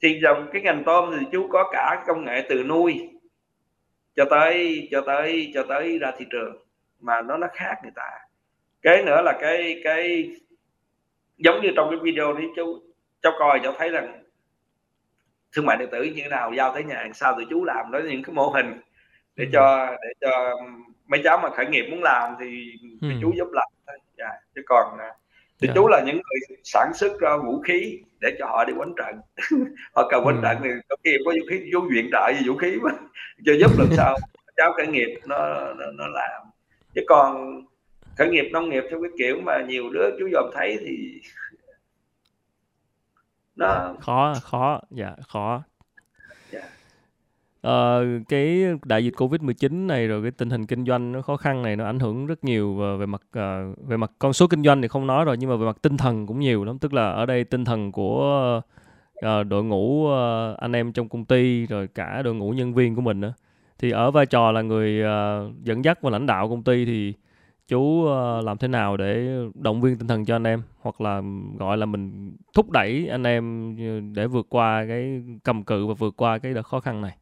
Thì 0.03 0.21
dòng 0.23 0.49
cái 0.53 0.63
ngành 0.63 0.83
tôm 0.87 1.17
thì 1.19 1.27
chú 1.33 1.49
có 1.53 1.71
cả 1.73 2.05
công 2.07 2.25
nghệ 2.25 2.47
từ 2.49 2.65
nuôi 2.65 3.11
cho 4.17 4.25
tới 4.31 4.89
cho 4.91 5.03
tới 5.07 5.51
cho 5.55 5.65
tới 5.69 5.99
ra 5.99 6.13
thị 6.19 6.27
trường 6.31 6.57
mà 7.01 7.23
nó 7.23 7.37
nó 7.37 7.47
khác 7.55 7.75
người 7.83 7.93
ta 7.95 8.11
cái 8.87 9.03
nữa 9.03 9.23
là 9.23 9.39
cái 9.41 9.81
cái 9.85 10.31
giống 11.39 11.63
như 11.63 11.69
trong 11.77 11.91
cái 11.91 11.99
video 12.03 12.33
đấy 12.33 12.47
chú 12.57 12.83
cháu 13.23 13.33
coi 13.39 13.61
cháu 13.63 13.75
thấy 13.79 13.91
rằng 13.91 14.23
thương 15.53 15.67
mại 15.67 15.77
điện 15.77 15.89
tử 15.93 16.03
như 16.03 16.23
thế 16.23 16.29
nào 16.29 16.53
giao 16.57 16.75
tới 16.75 16.85
nhà 16.85 17.09
sao 17.15 17.35
tụi 17.35 17.47
chú 17.51 17.65
làm 17.65 17.91
đó 17.91 17.99
những 17.99 18.23
cái 18.23 18.35
mô 18.35 18.49
hình 18.49 18.81
để 19.37 19.45
ừ. 19.45 19.51
cho 19.53 19.97
để 20.03 20.13
cho 20.21 20.57
mấy 21.07 21.21
cháu 21.25 21.39
mà 21.43 21.51
khởi 21.51 21.67
nghiệp 21.67 21.87
muốn 21.91 22.03
làm 22.03 22.35
thì, 22.41 22.73
ừ. 23.01 23.09
chú 23.21 23.33
giúp 23.37 23.49
làm 23.53 23.69
thôi 23.87 23.99
dạ. 24.19 24.31
chứ 24.55 24.63
còn 24.67 24.99
à, 24.99 25.11
thì 25.61 25.69
dạ. 25.69 25.73
chú 25.75 25.89
là 25.89 26.03
những 26.07 26.17
người 26.17 26.59
sản 26.65 26.93
xuất 26.95 27.21
ra 27.21 27.37
vũ 27.37 27.61
khí 27.61 27.99
để 28.21 28.37
cho 28.39 28.47
họ 28.47 28.65
đi 28.65 28.73
quánh 28.77 28.95
trận 28.97 29.21
họ 29.95 30.09
cần 30.11 30.25
quánh 30.25 30.37
ừ. 30.37 30.43
trận 30.43 30.57
thì 30.63 30.71
có 30.89 30.97
khi 31.05 31.17
có 31.25 31.31
vũ 31.31 31.47
khí 31.51 31.69
chú 31.73 31.81
viện 31.91 32.09
trợ 32.13 32.33
gì 32.39 32.49
vũ 32.49 32.57
khí 32.57 32.77
mà 32.83 32.91
cho 33.47 33.53
giúp 33.61 33.71
làm 33.79 33.89
sao 33.97 34.17
cháu 34.57 34.73
khởi 34.73 34.87
nghiệp 34.87 35.19
nó, 35.27 35.37
nó 35.75 35.87
nó 35.95 36.07
làm 36.07 36.43
chứ 36.95 37.01
còn 37.09 37.63
khởi 38.17 38.29
nghiệp 38.29 38.45
nông 38.53 38.71
nghiệp 38.71 38.85
theo 38.91 39.01
cái 39.03 39.11
kiểu 39.19 39.41
mà 39.41 39.53
nhiều 39.69 39.91
đứa 39.91 40.11
chú 40.19 40.29
dòm 40.33 40.51
thấy 40.55 40.79
thì 40.81 41.21
nó 43.57 43.95
khó 44.01 44.35
khó. 44.43 44.81
Dạ 44.91 45.17
khó. 45.29 45.63
Dạ. 46.53 46.61
ờ, 47.61 48.05
cái 48.29 48.65
đại 48.85 49.05
dịch 49.05 49.15
Covid-19 49.17 49.87
này 49.87 50.09
rồi 50.09 50.23
cái 50.23 50.31
tình 50.31 50.51
hình 50.51 50.67
kinh 50.67 50.85
doanh 50.87 51.13
nó 51.13 51.23
khó 51.23 51.37
khăn 51.37 51.63
này 51.63 51.77
nó 51.77 51.85
ảnh 51.85 51.99
hưởng 51.99 52.27
rất 52.27 52.45
nhiều 52.45 52.75
về 52.75 53.07
mặt 53.07 53.23
ờ, 53.33 53.73
về 53.87 53.97
mặt 53.97 54.11
con 54.19 54.33
số 54.33 54.47
kinh 54.47 54.63
doanh 54.63 54.83
thì 54.83 54.89
không 54.89 55.07
nói 55.07 55.25
rồi 55.25 55.37
nhưng 55.39 55.51
mà 55.51 55.57
về 55.57 55.67
mặt 55.67 55.77
tinh 55.83 55.97
thần 55.97 56.27
cũng 56.27 56.39
nhiều 56.39 56.65
lắm. 56.65 56.79
Tức 56.79 56.93
là 56.93 57.11
ở 57.11 57.27
đây 57.27 57.45
tinh 57.45 57.65
thần 57.65 57.93
của 57.93 58.61
ờ, 59.15 59.45
đội 59.45 59.65
ngũ 59.65 60.09
ờ, 60.09 60.55
anh 60.59 60.73
em 60.73 60.93
trong 60.93 61.09
công 61.09 61.25
ty 61.25 61.67
rồi 61.67 61.89
cả 61.95 62.23
đội 62.23 62.35
ngũ 62.35 62.51
nhân 62.51 62.75
viên 62.75 62.95
của 62.95 63.03
mình 63.03 63.21
nữa 63.21 63.33
thì 63.79 63.91
ở 63.91 64.11
vai 64.11 64.27
trò 64.27 64.53
là 64.53 64.63
người 64.63 65.03
ờ, 65.03 65.51
dẫn 65.63 65.85
dắt 65.85 66.03
và 66.03 66.11
lãnh 66.11 66.27
đạo 66.27 66.49
công 66.49 66.63
ty 66.63 66.85
thì 66.85 67.15
chú 67.69 68.07
ờ, 68.07 68.43
làm 68.43 68.59
thế 68.59 68.69
nào 68.69 68.97
để 68.97 69.29
động 69.55 69.81
viên 69.81 69.99
tinh 69.99 70.09
thần 70.09 70.25
cho 70.25 70.37
anh 70.37 70.45
em 70.45 70.63
hoặc 70.81 71.01
là 71.01 71.23
gọi 71.59 71.77
là 71.77 71.87
mình 71.87 72.33
thúc 72.55 72.71
đẩy 72.71 73.09
anh 73.11 73.23
em 73.25 73.77
ờ, 73.79 74.01
để 74.15 74.27
vượt 74.27 74.47
qua 74.49 74.85
cái 74.89 75.23
cầm 75.45 75.65
cự 75.65 75.87
và 75.87 75.95
vượt 75.99 76.15
qua 76.17 76.39
cái 76.39 76.53
đợt 76.55 76.63
khó 76.63 76.81
khăn 76.81 77.03
này 77.03 77.17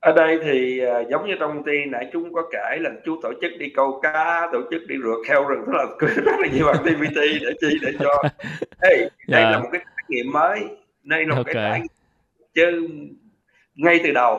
ở 0.00 0.12
đây 0.12 0.38
thì 0.44 0.78
à, 0.78 1.00
giống 1.10 1.26
như 1.28 1.34
trong 1.40 1.62
ty 1.64 1.72
nãy 1.88 2.08
chúng 2.12 2.32
có 2.32 2.42
kể 2.52 2.76
là 2.80 2.90
chú 3.04 3.20
tổ 3.22 3.32
chức 3.42 3.52
đi 3.58 3.66
câu 3.76 4.00
cá 4.02 4.48
tổ 4.52 4.60
chức 4.70 4.82
đi 4.88 4.94
rượt 5.04 5.28
heo 5.28 5.44
rừng 5.48 5.60
tức 5.66 5.72
là 5.72 5.84
rất 6.24 6.40
là 6.40 6.48
nhiều 6.52 6.68
activity 6.68 7.38
để 7.40 7.50
chi 7.60 7.78
để 7.82 7.92
cho 7.98 8.22
hey, 8.82 8.96
đây 9.28 9.42
Dạ. 9.42 9.50
là 9.50 9.58
một 9.58 9.68
cái 9.72 9.80
trải 9.84 10.04
nghiệm 10.08 10.32
mới 10.32 10.60
đây 11.02 11.26
là 11.26 11.34
một 11.36 11.42
cái 11.46 11.54
Ok. 11.54 11.70
trải 11.70 11.80
nghiệm 11.80 11.88
chứ 12.54 12.88
ngay 13.74 14.00
từ 14.04 14.10
đầu 14.12 14.38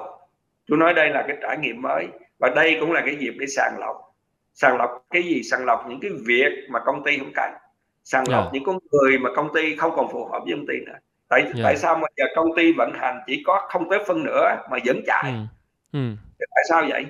tôi 0.68 0.78
nói 0.78 0.94
đây 0.94 1.10
là 1.10 1.24
cái 1.28 1.38
trải 1.42 1.58
nghiệm 1.58 1.82
mới 1.82 2.08
và 2.40 2.50
đây 2.50 2.78
cũng 2.80 2.92
là 2.92 3.02
cái 3.06 3.16
dịp 3.20 3.34
để 3.40 3.46
sàng 3.48 3.78
lọc 3.80 3.96
sàng 4.54 4.78
lọc 4.78 5.06
cái 5.10 5.24
gì 5.24 5.44
sàng 5.44 5.66
lọc 5.66 5.86
những 5.90 6.00
cái 6.02 6.12
việc 6.26 6.52
mà 6.70 6.80
công 6.86 7.04
ty 7.06 7.18
không 7.18 7.32
cần 7.36 7.52
sàng 8.04 8.24
lọc 8.30 8.44
Dạ. 8.46 8.50
những 8.54 8.64
con 8.64 8.78
người 8.92 9.18
mà 9.20 9.30
công 9.36 9.50
ty 9.54 9.76
không 9.76 9.92
còn 9.96 10.12
phù 10.12 10.26
hợp 10.26 10.40
với 10.46 10.54
công 10.54 10.68
ty 10.68 10.74
nữa 10.86 10.98
tại 11.30 11.42
Dạ. 11.56 11.62
tại 11.64 11.78
sao 11.78 11.96
mà 11.96 12.08
giờ 12.18 12.26
công 12.36 12.48
ty 12.56 12.72
vận 12.78 12.92
hành 13.00 13.20
chỉ 13.28 13.44
có 13.46 13.68
không 13.70 13.90
tới 13.90 14.00
phân 14.08 14.24
nữa 14.24 14.56
mà 14.72 14.78
vẫn 14.86 15.02
chạy 15.06 15.24
ừ. 15.32 15.38
Ừ. 16.00 16.16
tại 16.56 16.64
sao 16.70 16.86
vậy 16.90 17.06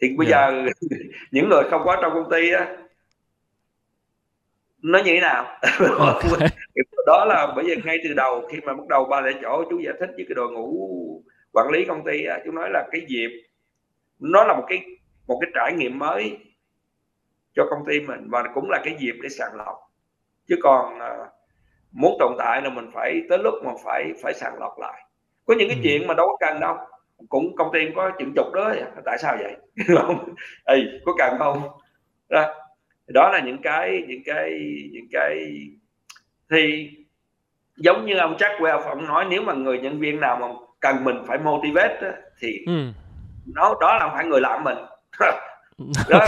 thì 0.00 0.08
bây 0.16 0.26
Dạ. 0.26 0.50
giờ 0.50 0.66
những 1.30 1.48
người 1.48 1.62
không 1.70 1.82
có 1.84 1.96
trong 2.02 2.12
công 2.14 2.30
ty 2.30 2.50
á 2.50 2.76
nó 4.82 4.98
như 4.98 5.12
thế 5.14 5.20
nào 5.20 5.44
Ok. 5.98 6.22
đó 7.06 7.24
là 7.28 7.52
bởi 7.56 7.64
vì 7.64 7.76
ngay 7.84 7.96
từ 8.04 8.14
đầu 8.14 8.48
khi 8.52 8.58
mà 8.66 8.72
bắt 8.74 8.86
đầu 8.88 9.04
ba 9.04 9.20
tại 9.24 9.34
chỗ 9.42 9.64
chú 9.70 9.78
giải 9.78 9.94
thích 10.00 10.10
với 10.16 10.24
cái 10.28 10.34
đội 10.34 10.52
ngũ 10.52 11.22
quản 11.52 11.68
lý 11.72 11.84
công 11.84 12.04
ty 12.04 12.24
á 12.24 12.38
chú 12.44 12.52
nói 12.52 12.68
là 12.72 12.86
cái 12.92 13.00
dịp 13.08 13.28
nó 14.20 14.44
là 14.44 14.54
một 14.56 14.64
cái 14.68 14.84
một 15.26 15.38
cái 15.40 15.50
trải 15.54 15.72
nghiệm 15.72 15.98
mới 15.98 16.38
cho 17.54 17.66
công 17.70 17.84
ty 17.86 18.00
mình 18.00 18.30
và 18.30 18.42
cũng 18.54 18.70
là 18.70 18.80
cái 18.84 18.96
dịp 18.98 19.14
để 19.22 19.28
sàng 19.28 19.54
lọc 19.56 19.76
chứ 20.48 20.56
còn 20.62 20.98
à, 21.00 21.16
muốn 21.92 22.16
tồn 22.18 22.32
tại 22.38 22.62
là 22.62 22.70
mình 22.70 22.90
phải 22.94 23.20
tới 23.28 23.38
lúc 23.38 23.54
mà 23.64 23.72
phải 23.84 24.12
phải 24.22 24.34
sàng 24.34 24.58
lọc 24.60 24.78
lại 24.78 25.02
có 25.46 25.54
những 25.58 25.68
cái 25.68 25.76
Ừ. 25.76 25.82
chuyện 25.84 26.06
mà 26.06 26.14
đâu 26.14 26.26
có 26.26 26.36
cần 26.40 26.60
đâu 26.60 26.76
cũng 27.28 27.56
công 27.56 27.70
ty 27.72 27.80
có 27.96 28.10
chừng 28.18 28.32
chục 28.36 28.46
đó 28.54 28.74
tại 29.04 29.18
sao 29.18 29.36
vậy 29.40 29.56
Ê, 30.64 30.76
có 31.04 31.12
cần 31.18 31.38
không 31.38 31.62
đó. 32.28 32.54
đó 33.06 33.30
là 33.32 33.40
những 33.44 33.58
cái 33.62 34.02
những 34.08 34.22
cái 34.24 34.50
những 34.92 35.06
cái 35.12 35.50
thì 36.50 36.90
giống 37.76 38.06
như 38.06 38.16
ông 38.18 38.36
Jack 38.36 38.58
Welch 38.58 38.80
ông 38.82 39.04
nói 39.06 39.26
nếu 39.30 39.42
mà 39.42 39.52
người 39.54 39.78
nhân 39.78 40.00
viên 40.00 40.20
nào 40.20 40.36
mà 40.40 40.46
cần 40.80 41.04
mình 41.04 41.16
phải 41.26 41.38
motivate 41.38 42.12
thì 42.40 42.64
Ừ. 42.66 42.72
nó 43.54 43.74
đó 43.80 43.92
là 43.94 44.00
không 44.00 44.10
phải 44.14 44.24
người 44.24 44.40
làm 44.40 44.64
mình 44.64 44.78
đó 46.08 46.26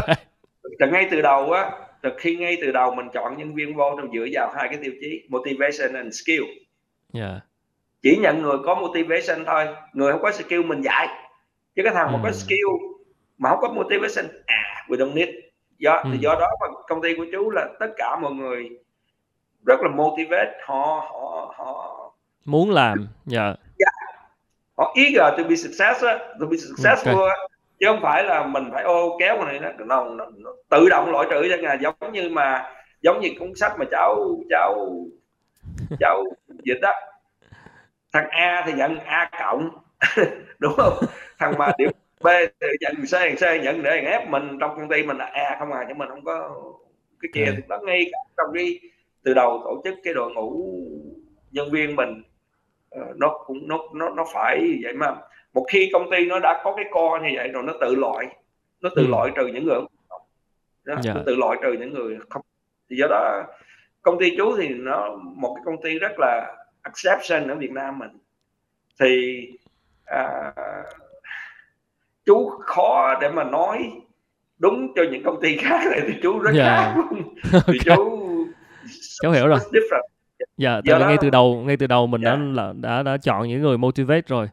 từ 0.79 0.87
ngay 0.93 1.09
từ 1.11 1.23
đầu 1.23 1.53
á 1.53 1.71
từ 2.03 2.11
khi 2.19 2.37
ngay 2.37 2.59
từ 2.63 2.73
đầu 2.73 2.95
mình 2.95 3.09
chọn 3.15 3.37
nhân 3.37 3.55
viên 3.55 3.77
vô 3.77 3.99
thì 4.03 4.09
dựa 4.19 4.27
vào 4.33 4.53
hai 4.57 4.69
cái 4.69 4.79
tiêu 4.83 4.93
chí 5.01 5.23
motivation 5.29 5.95
and 5.95 6.15
skill 6.23 6.43
Dạ. 7.13 7.41
chỉ 8.03 8.17
nhận 8.17 8.43
người 8.43 8.57
có 8.65 8.75
motivation 8.75 9.45
thôi 9.47 9.67
người 9.93 10.13
không 10.13 10.23
có 10.23 10.33
skill 10.33 10.63
mình 10.65 10.81
dạy 10.83 11.09
chứ 11.77 11.83
cái 11.85 11.95
thằng 11.95 12.13
mà 12.13 12.19
có 12.23 12.29
Ừ. 12.29 12.33
skill 12.33 12.67
mà 13.39 13.51
không 13.51 13.59
có 13.61 13.69
motivation 13.73 14.27
à 14.47 14.85
we 14.89 14.97
don't 14.97 15.15
need 15.15 15.29
do 15.79 16.01
thì 16.05 16.11
Ừ. 16.13 16.17
do 16.21 16.35
đó 16.41 16.47
mà 16.61 16.67
công 16.89 17.03
ty 17.03 17.15
của 17.17 17.27
chú 17.33 17.51
là 17.51 17.69
tất 17.81 17.87
cả 17.97 18.17
mọi 18.23 18.33
người 18.33 18.69
rất 19.67 19.81
là 19.81 19.89
motivate 19.95 20.53
họ 20.67 21.09
họ 21.13 21.55
họ 21.57 21.95
Muốn 22.45 22.71
làm. 22.71 23.09
Dạ. 23.27 23.55
Họ 24.79 24.95
eager 24.97 25.39
to 25.39 25.49
be 25.49 25.57
success 25.57 26.05
á, 26.05 26.19
to 26.41 26.47
be 26.47 26.57
successful 26.57 27.29
á. 27.29 27.37
chứ 27.81 27.87
không 27.87 28.01
phải 28.03 28.25
là 28.25 28.47
mình 28.47 28.65
phải 28.73 28.83
ô 28.83 29.17
kéo 29.21 29.37
cái 29.37 29.61
này 29.61 29.73
nó, 29.79 29.85
nó, 29.85 30.05
nó, 30.05 30.27
nó 30.37 30.51
tự 30.69 30.89
động 30.89 31.11
loại 31.11 31.27
trừ 31.31 31.49
ra 31.63 31.77
giống 31.81 32.13
như 32.13 32.29
mà 32.29 32.71
giống 33.03 33.21
như 33.21 33.29
cuốn 33.39 33.53
sách 33.55 33.73
mà 33.79 33.85
cháu 33.91 34.41
cháu 34.51 34.89
cháu 36.01 36.25
dịch 36.63 36.79
đó. 36.83 36.93
Thằng 38.13 38.29
A 38.29 38.63
thì 38.67 38.73
nhận 38.73 38.99
A 38.99 39.31
cộng. 39.39 39.71
Đúng 40.59 40.73
không? 40.77 40.95
Thằng 41.39 41.55
mà 41.59 41.73
điểm 41.79 41.91
B 42.25 42.27
thì 42.61 42.67
nhận 42.81 42.95
C 42.95 43.39
C 43.39 43.43
nhận 43.63 43.83
thằng 43.83 44.05
F. 44.05 44.31
Mình 44.31 44.59
trong 44.61 44.77
công 44.77 44.89
ty 44.89 45.03
mình 45.03 45.17
là 45.17 45.25
A 45.25 45.57
không 45.59 45.73
à 45.73 45.85
chứ 45.89 45.95
mình 45.95 46.09
không 46.09 46.25
có 46.25 46.55
cái 47.21 47.29
kia. 47.35 47.53
Thì 47.57 47.63
nó 47.69 47.79
ngay 47.79 48.11
trong 48.37 48.47
cái 48.55 48.79
từ 49.23 49.35
đầu 49.35 49.61
tổ 49.65 49.81
chức 49.85 49.95
cái 50.05 50.15
đội 50.15 50.33
ngũ 50.33 50.79
nhân 51.51 51.71
viên 51.73 51.97
mình 51.97 52.23
nó 53.17 53.39
cũng 53.47 53.69
nó 53.69 53.79
nó 53.95 54.09
nó 54.11 54.25
phải 54.35 54.79
vậy 54.83 54.93
mà 54.93 55.15
một 55.53 55.67
khi 55.73 55.91
công 55.93 56.11
ty 56.11 56.27
nó 56.27 56.39
đã 56.39 56.61
có 56.65 56.75
cái 56.77 56.85
co 56.91 57.19
như 57.23 57.29
vậy 57.35 57.49
rồi 57.49 57.63
nó 57.63 57.73
tự 57.81 57.95
loại 57.95 58.27
nó 58.81 58.91
tự 58.97 59.03
Ừ. 59.03 59.09
loại 59.09 59.31
trừ 59.37 59.47
những 59.47 59.65
người 59.65 59.75
không 59.75 59.87
đó, 60.85 60.97
Dạ. 61.03 61.13
nó 61.15 61.21
tự 61.27 61.35
loại 61.37 61.59
trừ 61.63 61.73
những 61.73 61.93
người 61.93 62.17
không 62.31 62.43
thì 62.91 62.97
do 62.97 63.07
đó 63.11 63.43
công 64.03 64.19
ty 64.19 64.37
chú 64.37 64.57
thì 64.57 64.69
nó 64.69 65.17
một 65.17 65.55
cái 65.55 65.63
công 65.65 65.83
ty 65.83 65.99
rất 65.99 66.13
là 66.19 66.57
exception 66.85 67.49
ở 67.49 67.55
Việt 67.55 67.71
Nam 67.71 67.99
mình 67.99 68.11
thì 69.01 69.43
à, 70.05 70.53
chú 72.27 72.51
khó 72.61 73.19
để 73.21 73.29
mà 73.29 73.45
nói 73.45 73.91
đúng 74.59 74.93
cho 74.97 75.03
những 75.13 75.23
công 75.25 75.41
ty 75.43 75.57
khác 75.57 75.81
này 75.91 76.01
thì 76.07 76.15
chú 76.23 76.39
rất 76.39 76.51
Dạ. 76.55 76.65
khác 76.77 76.95
luôn 76.97 77.35
thì 77.67 77.79
Ok. 77.89 77.97
chú 77.97 78.19
Cháu 79.23 79.33
hiểu 79.33 79.47
rồi. 79.47 79.59
different 79.59 80.03
Dạ, 80.59 80.71
Do 80.77 80.81
tại 80.93 80.95
vì 80.99 81.01
đó- 81.01 81.09
ngay 81.09 81.17
từ 81.21 81.31
đầu 81.31 81.63
ngay 81.67 81.77
từ 81.77 81.87
đầu 81.87 82.07
mình 82.07 82.21
đã 82.21 82.37
Dạ. 82.37 82.43
là 82.63 82.73
đã 82.81 83.03
đã 83.03 83.17
chọn 83.17 83.49
những 83.49 83.63
người 83.63 83.79
motivate 83.79 84.23
rồi. 84.27 84.49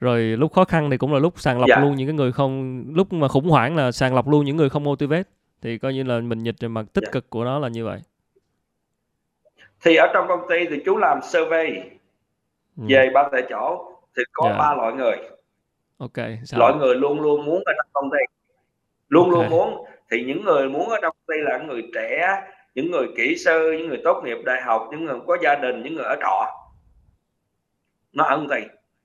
Rồi 0.00 0.20
lúc 0.22 0.52
khó 0.52 0.64
khăn 0.64 0.90
thì 0.90 0.96
cũng 0.96 1.12
là 1.12 1.18
lúc 1.18 1.40
sàng 1.40 1.58
lọc 1.60 1.68
Dạ. 1.68 1.80
luôn 1.80 1.94
những 1.94 2.06
cái 2.08 2.14
người 2.14 2.32
không 2.32 2.84
lúc 2.94 3.12
mà 3.12 3.28
khủng 3.28 3.48
hoảng 3.48 3.76
là 3.76 3.92
sàng 3.92 4.14
lọc 4.14 4.28
luôn 4.28 4.44
những 4.44 4.56
người 4.56 4.68
không 4.68 4.84
motivate. 4.84 5.22
Thì 5.62 5.78
coi 5.78 5.94
như 5.94 6.02
là 6.02 6.20
mình 6.20 6.38
dịch 6.42 6.54
về 6.60 6.68
mặt 6.68 6.86
tích 6.92 7.04
Dạ. 7.06 7.10
cực 7.12 7.30
của 7.30 7.44
nó 7.44 7.58
là 7.58 7.68
như 7.68 7.84
vậy. 7.84 8.00
thì 9.84 9.96
ở 9.96 10.06
trong 10.14 10.24
công 10.28 10.40
ty 10.48 10.56
thì 10.70 10.76
chú 10.84 10.96
làm 10.96 11.18
survey 11.22 11.66
Ừ. 12.76 12.84
về 12.88 13.10
ba 13.14 13.28
tại 13.32 13.42
chỗ 13.48 13.92
thì 14.16 14.22
có 14.32 14.48
Dạ. 14.50 14.58
ba 14.58 14.74
loại 14.74 14.92
người 14.92 15.16
Ok, 15.98 16.16
sao? 16.44 16.60
loại 16.60 16.74
người 16.74 16.94
luôn 16.94 17.20
luôn 17.20 17.44
muốn 17.46 17.62
ở 17.66 17.72
trong 17.76 17.86
công 17.92 18.10
ty 18.10 18.18
luôn 19.08 19.24
Ok. 19.24 19.32
luôn 19.32 19.50
muốn 19.50 19.84
thì 20.10 20.24
những 20.26 20.44
người 20.44 20.68
muốn 20.68 20.88
ở 20.88 20.96
trong 21.02 21.12
công 21.26 21.36
ty 21.36 21.40
là 21.42 21.58
người 21.58 21.82
trẻ 21.94 22.40
những 22.76 22.90
người 22.90 23.06
kỹ 23.16 23.36
sư 23.36 23.72
những 23.78 23.88
người 23.88 24.00
tốt 24.04 24.22
nghiệp 24.24 24.38
đại 24.44 24.62
học 24.62 24.88
những 24.90 25.04
người 25.04 25.16
có 25.26 25.36
gia 25.42 25.54
đình 25.54 25.82
những 25.82 25.94
người 25.94 26.04
ở 26.04 26.16
trọ 26.20 26.46
nó 28.12 28.24
ở 28.24 28.36
công 28.36 28.48
ty 28.48 28.60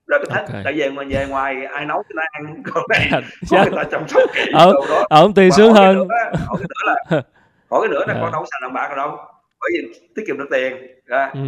rất 0.06 0.22
là 0.22 0.28
thích 0.34 0.44
Ok. 0.54 0.60
tại 0.64 0.72
vì 0.72 0.90
mà 0.90 1.02
về 1.08 1.26
ngoài 1.28 1.64
ai 1.64 1.84
nấu 1.86 2.02
cho 2.02 2.12
nó 2.14 2.22
ăn 2.32 2.62
còn 2.72 2.84
này 2.88 3.08
Dạ. 3.42 3.58
có 3.64 3.64
người 3.70 3.84
ta 3.84 3.90
chăm 3.90 4.08
sóc 4.08 4.22
kỹ 4.34 4.40
Ở- 4.54 4.72
đó 4.90 5.04
Ở 5.10 5.22
công 5.22 5.34
ty 5.34 5.50
sướng 5.50 5.74
cái 5.74 5.84
hơn. 5.84 6.08
hỏi 6.46 6.58
cái 6.58 6.66
nữa 6.68 6.86
là 6.86 6.94
hỏi 7.70 7.80
cái 7.82 7.88
nữa 7.88 8.04
là 8.06 8.14
Dạ. 8.14 8.20
con 8.22 8.32
đâu 8.32 8.44
xài 8.50 8.58
đồng 8.62 8.72
bạc 8.72 8.88
rồi 8.88 8.96
đâu 8.96 9.16
bởi 9.60 9.70
vì 9.72 10.00
tiết 10.16 10.22
kiệm 10.26 10.38
được 10.38 10.48
tiền 10.50 10.86
Dạ. 11.08 11.30
Ừ. 11.34 11.40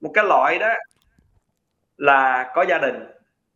một 0.00 0.10
cái 0.14 0.24
loại 0.24 0.58
đó 0.58 0.68
là 1.96 2.52
có 2.54 2.64
gia 2.68 2.78
đình 2.78 3.06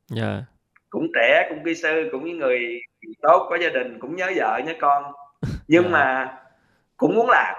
Dạ. 0.08 0.42
cũng 0.90 1.06
trẻ 1.14 1.46
cũng 1.48 1.64
kỹ 1.64 1.74
sư 1.74 2.08
cũng 2.12 2.24
những 2.24 2.38
người 2.38 2.80
tốt 3.22 3.46
có 3.50 3.56
gia 3.60 3.68
đình 3.68 3.98
cũng 4.00 4.16
nhớ 4.16 4.30
vợ 4.36 4.60
nhớ 4.66 4.72
con 4.80 5.04
nhưng 5.68 5.82
Dạ. 5.84 5.88
mà 5.90 6.34
cũng 6.96 7.14
muốn 7.14 7.26
làm 7.30 7.54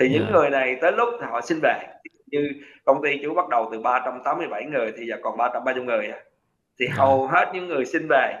thì 0.00 0.08
những 0.08 0.24
Dạ. 0.26 0.32
người 0.32 0.50
này 0.50 0.76
tới 0.82 0.92
lúc 0.92 1.08
thì 1.20 1.26
họ 1.30 1.40
xin 1.40 1.58
về 1.62 1.86
như 2.26 2.52
công 2.84 3.02
ty 3.02 3.20
chú 3.22 3.34
bắt 3.34 3.48
đầu 3.48 3.68
từ 3.72 3.80
387 3.80 4.64
người 4.64 4.92
thì 4.98 5.06
giờ 5.06 5.16
còn 5.22 5.36
330 5.36 5.84
người 5.84 6.06
à. 6.08 6.18
thì 6.78 6.86
Dạ. 6.88 6.94
hầu 6.96 7.26
hết 7.26 7.50
những 7.54 7.66
người 7.68 7.84
xin 7.86 8.06
về 8.10 8.36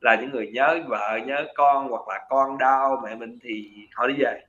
là 0.00 0.14
những 0.14 0.30
người 0.30 0.50
nhớ 0.54 0.80
vợ 0.88 1.18
nhớ 1.26 1.46
con 1.54 1.88
hoặc 1.88 2.08
là 2.08 2.26
con 2.28 2.58
đau 2.58 3.00
mẹ 3.04 3.14
mình 3.14 3.38
thì 3.42 3.70
họ 3.94 4.06
đi 4.06 4.14
về 4.18 4.40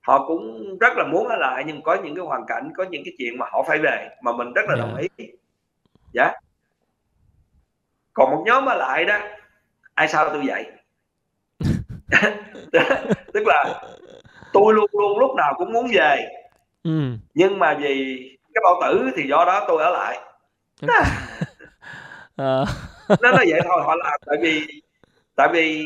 họ 0.00 0.26
cũng 0.26 0.76
rất 0.80 0.92
là 0.96 1.04
muốn 1.12 1.28
ở 1.28 1.36
lại 1.36 1.64
nhưng 1.66 1.82
có 1.82 1.94
những 2.04 2.14
cái 2.14 2.24
hoàn 2.24 2.46
cảnh 2.46 2.70
có 2.76 2.84
những 2.90 3.02
cái 3.04 3.14
chuyện 3.18 3.38
mà 3.38 3.46
họ 3.52 3.64
phải 3.68 3.78
về 3.78 4.08
mà 4.22 4.32
mình 4.32 4.52
rất 4.52 4.62
là 4.68 4.74
Dạ. 4.76 4.82
đồng 4.82 4.96
ý 4.96 5.08
dạ 6.12 6.32
còn 8.12 8.30
một 8.30 8.42
nhóm 8.46 8.66
ở 8.68 8.74
lại 8.76 9.04
đó 9.04 9.18
ai 9.94 10.08
sao 10.08 10.28
tôi 10.28 10.42
vậy 10.46 10.64
tức 13.34 13.42
là 13.46 13.82
tôi 14.54 14.74
luôn 14.74 14.86
luôn 14.92 15.18
lúc 15.18 15.34
nào 15.36 15.54
cũng 15.58 15.72
muốn 15.72 15.86
về. 15.92 16.28
Ừ. 16.84 17.16
nhưng 17.34 17.58
mà 17.58 17.74
vì 17.74 18.28
cái 18.54 18.62
bao 18.64 18.80
tử 18.82 19.10
thì 19.16 19.22
do 19.28 19.44
đó 19.44 19.64
tôi 19.68 19.82
ở 19.82 19.90
lại. 19.90 20.18
Ờ, 22.36 22.64
nó 23.08 23.30
nói 23.32 23.46
vậy 23.48 23.60
thôi 23.64 23.82
họ 23.84 23.94
làm. 23.96 24.20
Tại 24.26 24.38
vì 24.40 24.66
tại 25.36 25.48
vì 25.52 25.84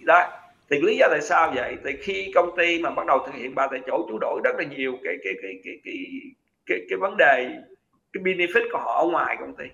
đó 0.00 0.28
thì 0.70 0.80
lý 0.80 0.96
do 0.96 1.06
tại 1.10 1.20
sao 1.20 1.52
vậy? 1.54 1.76
Thì 1.84 1.90
khi 2.02 2.32
công 2.34 2.56
ty 2.56 2.82
mà 2.82 2.90
bắt 2.90 3.06
đầu 3.06 3.18
thực 3.26 3.34
hiện 3.34 3.54
ba 3.54 3.66
tại 3.70 3.80
chỗ 3.86 4.06
chủ 4.08 4.18
đổi 4.20 4.40
rất 4.44 4.50
là 4.58 4.64
nhiều 4.64 4.92
cái 5.04 5.14
cái 5.24 5.32
cái 5.42 5.52
cái 5.64 5.74
cái 5.84 5.94
cái 6.66 6.78
cái 6.90 6.98
vấn 6.98 7.16
đề 7.16 7.48
cái 8.12 8.22
benefit 8.22 8.68
của 8.72 8.78
họ 8.78 9.02
ở 9.02 9.06
ngoài 9.06 9.36
công 9.40 9.54
ty. 9.56 9.64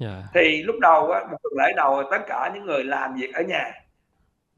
Yeah. 0.00 0.24
thì 0.34 0.62
lúc 0.62 0.76
đầu 0.80 1.10
á, 1.10 1.20
một 1.30 1.36
tuần 1.42 1.52
lễ 1.58 1.72
đầu 1.76 2.02
tất 2.10 2.18
cả 2.26 2.50
những 2.54 2.66
người 2.66 2.84
làm 2.84 3.14
việc 3.14 3.34
ở 3.34 3.42
nhà 3.42 3.72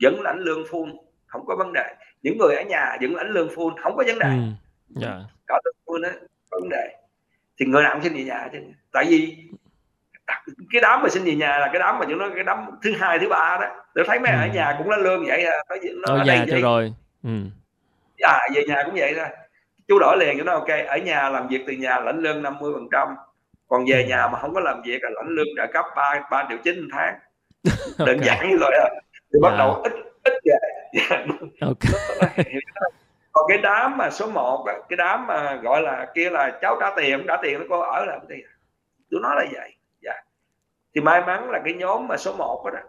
vẫn 0.03 0.21
lãnh 0.21 0.39
lương 0.39 0.63
full 0.63 1.04
không 1.35 1.47
có 1.47 1.57
vấn 1.57 1.73
đề. 1.73 1.95
Những 2.23 2.39
người 2.39 2.57
ở 2.57 2.63
nhà 2.63 2.97
vẫn 3.01 3.15
lãnh 3.15 3.31
lương 3.31 3.49
full 3.49 3.75
không 3.83 3.97
có 3.97 4.05
vấn 4.07 4.19
đề. 4.19 4.29
Mm. 4.29 4.53
yeah. 5.03 5.15
có 5.47 5.61
lương 5.65 5.75
full 5.87 6.03
đó 6.03 6.09
vấn 6.51 6.69
đề. 6.69 6.97
Thì 7.59 7.67
người 7.67 7.83
nào 7.83 7.95
cũng 7.95 8.03
xin 8.03 8.15
về 8.15 8.25
nhà 8.25 8.49
chứ. 8.53 8.59
Tại 8.93 9.05
vì 9.09 9.37
cái 10.73 10.81
đám 10.83 11.03
mà 11.03 11.09
xin 11.09 11.25
về 11.25 11.35
nhà 11.35 11.59
là 11.59 11.69
cái 11.73 11.79
đám 11.79 11.99
mà 11.99 12.07
chúng 12.09 12.19
nó 12.19 12.29
cái 12.35 12.45
đám 12.45 12.59
thứ 12.83 12.93
hai 12.99 13.19
thứ 13.19 13.29
ba 13.29 13.59
đó. 13.61 13.67
Tôi 13.95 14.05
thấy 14.09 14.19
mấy 14.19 14.33
ừ. 14.33 14.39
ở 14.41 14.47
nhà 14.47 14.75
cũng 14.79 14.91
lãnh 14.91 15.01
lương 15.01 15.25
vậy 15.27 15.45
à 15.45 15.57
nói 15.69 15.79
nó 15.95 16.15
ở 16.15 16.25
nhà 16.25 16.45
cho 16.51 16.59
rồi. 16.61 16.95
Ừ. 17.23 17.31
à 18.23 18.41
về 18.55 18.65
nhà 18.69 18.83
cũng 18.85 18.95
vậy 18.97 19.15
thôi. 19.17 19.29
Chú 19.89 19.99
đổi 19.99 20.17
liền 20.19 20.39
cho 20.39 20.45
nó 20.45 20.53
ok. 20.53 20.69
Ở 20.87 20.97
nhà 20.97 21.29
làm 21.29 21.49
việc 21.49 21.65
từ 21.67 21.73
nhà 21.73 22.01
lãnh 22.01 22.19
lương 22.19 22.43
50 22.43 22.73
phần 22.75 22.89
trăm. 22.93 23.09
Còn 23.69 23.85
về 23.89 24.03
ừ. 24.03 24.09
nhà 24.09 24.29
mà 24.29 24.39
không 24.39 24.55
có 24.55 24.61
làm 24.61 24.83
việc 24.83 24.99
là 25.03 25.11
lãnh 25.15 25.29
lương 25.29 25.49
trợ 25.57 25.67
cấp 25.73 25.85
ba 25.97 26.21
ba 26.31 26.47
triệu 26.49 26.59
chín 26.65 26.89
tháng. 26.93 27.15
Đơn 27.99 28.09
okay. 28.09 28.27
giản 28.27 28.51
như 28.51 28.57
vậy 28.61 28.91
thì 29.33 29.39
bắt 29.43 29.55
đầu 29.59 29.83
ít 29.83 29.93
ít 30.25 30.33
về 30.45 30.74
okay. 31.61 32.55
còn 33.33 33.45
cái 33.49 33.59
đám 33.59 33.97
mà 33.97 34.11
số 34.11 34.31
1 34.31 34.67
cái 34.89 34.97
đám 34.97 35.27
mà 35.27 35.55
gọi 35.55 35.83
là 35.83 36.07
kia 36.15 36.31
là 36.31 36.59
cháu 36.63 36.77
trả 36.81 36.91
tiền 36.97 37.25
trả 37.29 37.37
tiền 37.43 37.59
nó 37.59 37.65
cô 37.69 37.81
ở 37.81 38.05
làm 38.05 38.21
gì 38.29 38.37
tôi 39.11 39.21
nói 39.21 39.37
là 39.37 39.45
vậy 39.53 39.77
dạ. 40.03 40.23
thì 40.95 41.01
may 41.01 41.23
mắn 41.27 41.51
là 41.51 41.61
cái 41.65 41.75
nhóm 41.75 42.09
mà 42.09 42.17
số 42.17 42.37
1 42.37 42.65
đó, 42.65 42.71
đó 42.71 42.81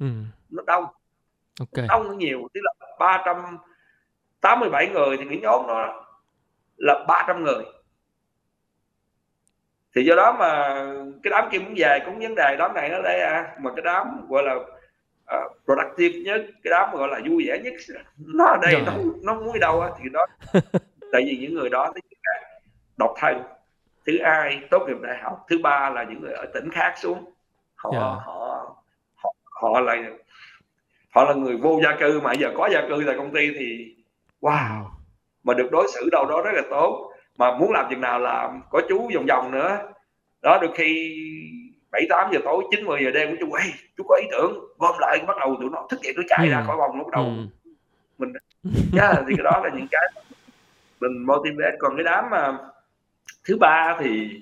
ừ. 0.00 0.06
nó 0.50 0.62
đông 0.66 0.84
okay. 1.60 1.86
đông 1.88 2.18
nhiều 2.18 2.48
tức 2.54 2.60
là 2.64 2.72
387 2.98 4.88
người 4.88 5.16
thì 5.16 5.24
cái 5.28 5.38
nhóm 5.42 5.66
nó 5.66 6.04
là 6.76 7.04
300 7.08 7.44
người 7.44 7.64
thì 9.94 10.04
do 10.04 10.14
đó 10.14 10.36
mà 10.38 10.84
cái 11.22 11.30
đám 11.30 11.48
kia 11.50 11.58
muốn 11.58 11.74
về 11.76 11.98
cũng 12.06 12.18
vấn 12.18 12.34
đề 12.34 12.56
đám 12.58 12.74
này 12.74 12.88
nó 12.88 13.02
đây 13.02 13.20
à 13.20 13.56
mà 13.60 13.70
cái 13.76 13.82
đám 13.84 14.26
gọi 14.28 14.42
là 14.42 14.54
uh, 15.34 15.64
productive 15.64 16.20
nhất 16.20 16.46
cái 16.62 16.70
đám 16.70 16.96
gọi 16.96 17.08
là 17.08 17.20
vui 17.28 17.44
vẻ 17.48 17.58
nhất. 17.64 17.74
Nó 18.16 18.44
ở 18.44 18.56
đây 18.62 18.82
nó 18.86 18.92
nó 19.22 19.40
muốn 19.40 19.60
đâu 19.60 19.80
á 19.80 19.90
thì 19.98 20.08
đó. 20.08 20.26
Tại 21.12 21.22
vì 21.26 21.38
những 21.40 21.54
người 21.54 21.70
đó 21.70 21.92
độc 22.96 23.14
thân 23.16 23.42
thứ 24.06 24.18
hai 24.22 24.60
tốt 24.70 24.86
nghiệp 24.86 24.96
đại 25.02 25.18
học 25.22 25.44
thứ 25.48 25.58
ba 25.62 25.90
là 25.90 26.04
những 26.04 26.20
người 26.20 26.32
ở 26.32 26.46
tỉnh 26.54 26.70
khác 26.70 26.94
xuống. 26.98 27.32
Họ 27.74 27.90
yeah. 27.90 28.02
Dạ. 28.02 28.08
họ 28.08 28.76
họ 29.16 29.34
họ 29.44 29.80
là 29.80 29.96
họ 31.10 31.24
là 31.24 31.34
người 31.34 31.56
vô 31.56 31.80
gia 31.84 31.96
cư 32.00 32.20
mà 32.20 32.32
giờ 32.32 32.52
có 32.56 32.68
gia 32.72 32.80
cư 32.88 33.02
tại 33.06 33.14
công 33.18 33.32
ty 33.32 33.50
thì 33.58 33.96
wow 34.40 34.84
mà 35.44 35.54
được 35.54 35.68
đối 35.72 35.86
xử 35.94 36.08
đâu 36.12 36.26
đó 36.26 36.42
rất 36.42 36.50
là 36.54 36.62
tốt. 36.70 37.12
Mà 37.38 37.58
muốn 37.58 37.72
làm 37.72 37.86
chừng 37.90 38.00
nào 38.00 38.18
làm 38.18 38.62
có 38.70 38.80
chú 38.88 39.10
vòng 39.14 39.26
vòng 39.26 39.50
nữa. 39.50 39.78
Đó 40.42 40.58
được 40.62 40.70
khi 40.74 41.16
bảy 41.96 42.06
tám 42.10 42.30
giờ 42.32 42.38
tối 42.44 42.64
chín 42.70 42.84
mười 42.84 43.04
giờ 43.04 43.10
đêm 43.10 43.30
của 43.30 43.36
chú 43.40 43.52
ơi 43.52 43.72
chú 43.96 44.04
có 44.08 44.16
ý 44.16 44.26
tưởng 44.30 44.64
gom 44.78 44.94
lại 44.98 45.18
bắt 45.26 45.36
đầu 45.40 45.56
tụi 45.60 45.70
nó 45.70 45.86
thức 45.90 46.00
dậy 46.02 46.12
nó 46.16 46.22
chạy 46.28 46.46
ừ. 46.46 46.50
ra 46.50 46.62
khỏi 46.66 46.76
vòng 46.76 46.98
lúc 46.98 47.08
đầu 47.08 47.24
ừ. 47.24 47.46
mình 48.18 48.32
yeah, 48.98 49.16
thì 49.28 49.34
cái 49.36 49.44
đó 49.44 49.60
là 49.64 49.70
những 49.74 49.86
cái 49.90 50.22
mình 51.00 51.26
motivate 51.26 51.76
còn 51.78 51.96
cái 51.96 52.04
đám 52.04 52.30
mà 52.30 52.58
thứ 53.44 53.56
ba 53.56 53.96
thì 54.00 54.40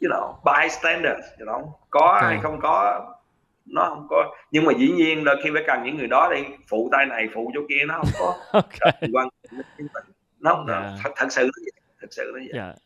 you 0.00 0.10
know 0.10 0.34
bystander 0.44 1.16
you 1.40 1.46
know 1.46 1.72
có 1.90 2.00
okay. 2.00 2.22
hay 2.22 2.38
không 2.42 2.60
có 2.60 3.00
nó 3.66 3.84
không 3.88 4.06
có 4.10 4.34
nhưng 4.50 4.64
mà 4.64 4.72
dĩ 4.78 4.88
nhiên 4.88 5.24
là 5.24 5.34
khi 5.44 5.50
phải 5.52 5.64
cần 5.66 5.82
những 5.84 5.96
người 5.96 6.08
đó 6.08 6.32
đi 6.34 6.44
phụ 6.68 6.88
tay 6.92 7.06
này 7.06 7.28
phụ 7.34 7.50
chỗ 7.54 7.60
kia 7.68 7.84
nó 7.88 7.94
không 7.94 8.12
có 8.18 8.34
okay. 8.52 9.10
quan 9.12 9.28
nó 10.40 10.54
không 10.54 10.66
yeah. 10.66 10.82
Dạ. 10.82 10.96
thật, 11.02 11.10
thật 11.16 11.26
sự 11.30 11.42
nó 11.42 11.62
vậy 11.64 11.82
thật 12.00 12.08
sự 12.10 12.30
nó 12.34 12.40
vậy 12.52 12.62
yeah. 12.62 12.76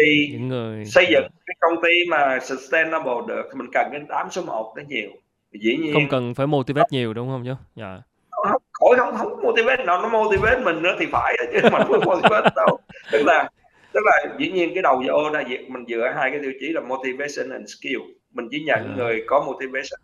Dạ. 0.00 0.04
thì 0.06 0.28
những 0.32 0.48
người 0.48 0.84
xây 0.84 1.06
dựng 1.10 1.28
cái 1.46 1.54
công 1.60 1.82
ty 1.82 1.90
mà 2.08 2.38
sustainable 2.42 3.12
được 3.28 3.42
thì 3.52 3.58
mình 3.58 3.70
cần 3.72 3.88
cái 3.92 4.00
đám 4.08 4.30
số 4.30 4.42
1 4.42 4.74
nó 4.76 4.82
nhiều 4.88 5.10
dĩ 5.52 5.76
nhiên 5.76 5.94
không 5.94 6.08
cần 6.10 6.34
phải 6.34 6.46
motivate 6.46 6.86
nhiều 6.90 7.14
đúng 7.14 7.28
không 7.28 7.44
chứ 7.44 7.54
dạ 7.76 7.98
không 8.30 8.62
khỏi 8.72 8.96
không 8.96 9.16
không 9.16 9.42
motivate 9.42 9.84
nào 9.84 10.02
nó 10.02 10.08
motivate 10.08 10.60
mình 10.64 10.82
nữa 10.82 10.96
thì 11.00 11.06
phải 11.12 11.36
chứ 11.52 11.60
mình 11.62 11.82
không 11.86 12.04
motivate 12.04 12.50
đâu 12.56 12.78
tức 13.12 13.22
là 13.26 13.48
tức 13.92 14.00
là 14.04 14.36
dĩ 14.38 14.50
nhiên 14.50 14.70
cái 14.74 14.82
đầu 14.82 15.02
vô 15.08 15.30
là 15.30 15.44
việc 15.48 15.70
mình 15.70 15.84
dựa 15.88 16.12
hai 16.16 16.30
cái 16.30 16.40
tiêu 16.42 16.52
chí 16.60 16.68
là 16.68 16.80
motivation 16.80 17.50
and 17.50 17.70
skill 17.70 18.00
mình 18.30 18.48
chỉ 18.50 18.64
nhận 18.64 18.84
yeah. 18.84 18.96
người 18.96 19.24
có 19.26 19.44
motivation 19.46 20.00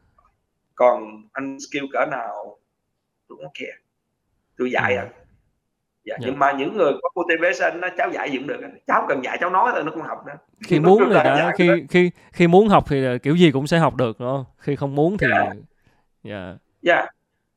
còn 0.74 1.22
anh 1.32 1.56
skill 1.70 1.84
cỡ 1.92 2.06
nào 2.10 2.58
tôi 3.28 3.38
không 3.42 3.52
care 3.54 3.78
tôi 4.58 4.70
dạy 4.70 4.92
yeah. 4.92 5.08
Dạ, 6.06 6.16
dạ. 6.20 6.26
nhưng 6.26 6.38
mà 6.38 6.52
những 6.52 6.76
người 6.76 6.92
có 7.02 7.10
motivation 7.14 7.80
nó 7.80 7.88
cháu 7.98 8.10
dạy 8.12 8.30
gì 8.30 8.38
cũng 8.38 8.46
được 8.46 8.60
cháu 8.86 9.06
cần 9.08 9.24
dạy 9.24 9.38
cháu 9.40 9.50
nói 9.50 9.70
thôi 9.74 9.82
nó 9.84 9.90
cũng 9.90 10.02
học 10.02 10.18
nữa 10.26 10.32
khi 10.66 10.80
muốn 10.80 11.02
thì 11.08 11.14
đã 11.14 11.52
khi 11.58 11.68
khi 11.90 12.10
khi 12.32 12.46
muốn 12.46 12.68
học 12.68 12.84
thì 12.88 13.04
kiểu 13.22 13.34
gì 13.34 13.50
cũng 13.50 13.66
sẽ 13.66 13.78
học 13.78 13.96
được 13.96 14.20
đúng 14.20 14.28
không? 14.28 14.44
Khi 14.58 14.76
không 14.76 14.94
muốn 14.94 15.18
thì 15.18 15.26
dạ. 15.30 15.52
Dạ. 16.82 16.94
Yeah. 16.94 17.08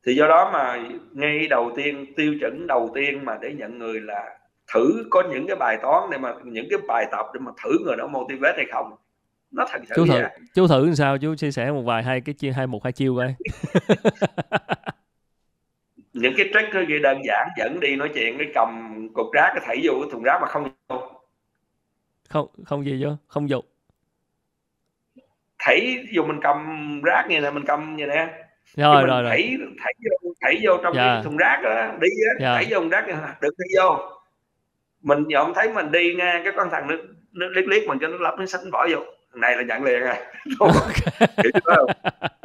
thì 0.06 0.14
do 0.14 0.26
đó 0.26 0.50
mà 0.52 0.78
ngay 1.12 1.46
đầu 1.50 1.70
tiên 1.76 2.06
tiêu 2.16 2.34
chuẩn 2.40 2.66
đầu 2.66 2.90
tiên 2.94 3.24
mà 3.24 3.38
để 3.42 3.52
nhận 3.52 3.78
người 3.78 4.00
là 4.00 4.38
thử 4.74 5.06
có 5.10 5.22
những 5.30 5.46
cái 5.46 5.56
bài 5.56 5.78
toán 5.82 6.10
để 6.10 6.18
mà 6.18 6.34
những 6.44 6.66
cái 6.70 6.78
bài 6.88 7.06
tập 7.12 7.26
để 7.34 7.40
mà 7.40 7.52
thử 7.64 7.70
người 7.84 7.96
đó 7.96 8.06
motivate 8.06 8.54
hay 8.56 8.66
không 8.72 8.92
nó 9.50 9.66
thật 9.70 9.80
sự 9.88 9.94
chú 9.96 10.06
thử 10.06 10.12
vậy. 10.12 10.30
chú 10.54 10.66
thử 10.66 10.86
làm 10.86 10.94
sao 10.94 11.18
chú 11.18 11.34
chia 11.34 11.50
sẻ 11.50 11.70
một 11.70 11.82
vài 11.82 12.02
hai 12.02 12.20
cái 12.20 12.34
chia 12.34 12.52
hai 12.52 12.66
một 12.66 12.84
hai 12.84 12.92
chiêu 12.92 13.16
coi 13.16 13.34
những 16.20 16.34
cái 16.36 16.46
trick 16.54 16.74
nó 16.74 16.80
đơn 17.02 17.18
giản 17.24 17.48
dẫn 17.56 17.80
đi 17.80 17.96
nói 17.96 18.10
chuyện 18.14 18.38
cái 18.38 18.46
cầm 18.54 18.68
cục 19.14 19.26
rác 19.32 19.50
cái 19.54 19.64
thảy 19.66 19.80
vô 19.84 19.92
cái 20.00 20.10
thùng 20.12 20.22
rác 20.22 20.38
mà 20.40 20.46
không 20.48 20.70
không 22.28 22.46
không 22.64 22.84
gì 22.84 23.04
vô 23.04 23.10
không 23.26 23.48
dục 23.48 23.64
thảy 25.58 26.04
dù 26.12 26.24
mình 26.26 26.40
cầm 26.42 26.56
rác 27.02 27.26
như 27.28 27.40
này 27.40 27.52
mình 27.52 27.64
cầm 27.66 27.96
như 27.96 28.06
nè 28.06 28.28
rồi 28.76 29.06
rồi 29.06 29.22
rồi 29.22 29.30
thảy 29.30 29.56
thảy 29.82 29.94
vô 30.04 30.32
thảy 30.40 30.60
vô 30.62 30.76
trong 30.82 30.92
yeah. 30.92 31.06
cái 31.06 31.16
dạ. 31.16 31.22
thùng 31.22 31.36
rác 31.36 31.60
đó, 31.62 31.70
đi 32.00 32.08
á 32.08 32.28
yeah. 32.28 32.40
Dạ. 32.40 32.54
thảy 32.54 32.66
vô 32.70 32.80
thùng 32.80 32.88
rác 32.88 33.06
được 33.40 33.54
đi 33.58 33.76
vô 33.78 33.98
mình 35.02 35.24
dọn 35.28 35.52
thấy 35.54 35.72
mình 35.72 35.92
đi 35.92 36.14
nha 36.14 36.40
cái 36.44 36.52
con 36.56 36.68
thằng 36.70 36.86
nó, 36.88 36.94
nó 37.32 37.46
liếc 37.46 37.66
liếc 37.68 37.86
mình 37.86 37.98
cho 38.00 38.08
nó 38.08 38.16
lắp 38.18 38.34
nó 38.38 38.46
sánh 38.46 38.70
bỏ 38.70 38.86
vô 38.92 38.98
này 39.34 39.56
là 39.56 39.62
nhận 39.62 39.84
liền 39.84 40.00
đó 40.04 40.14
không? 40.58 40.70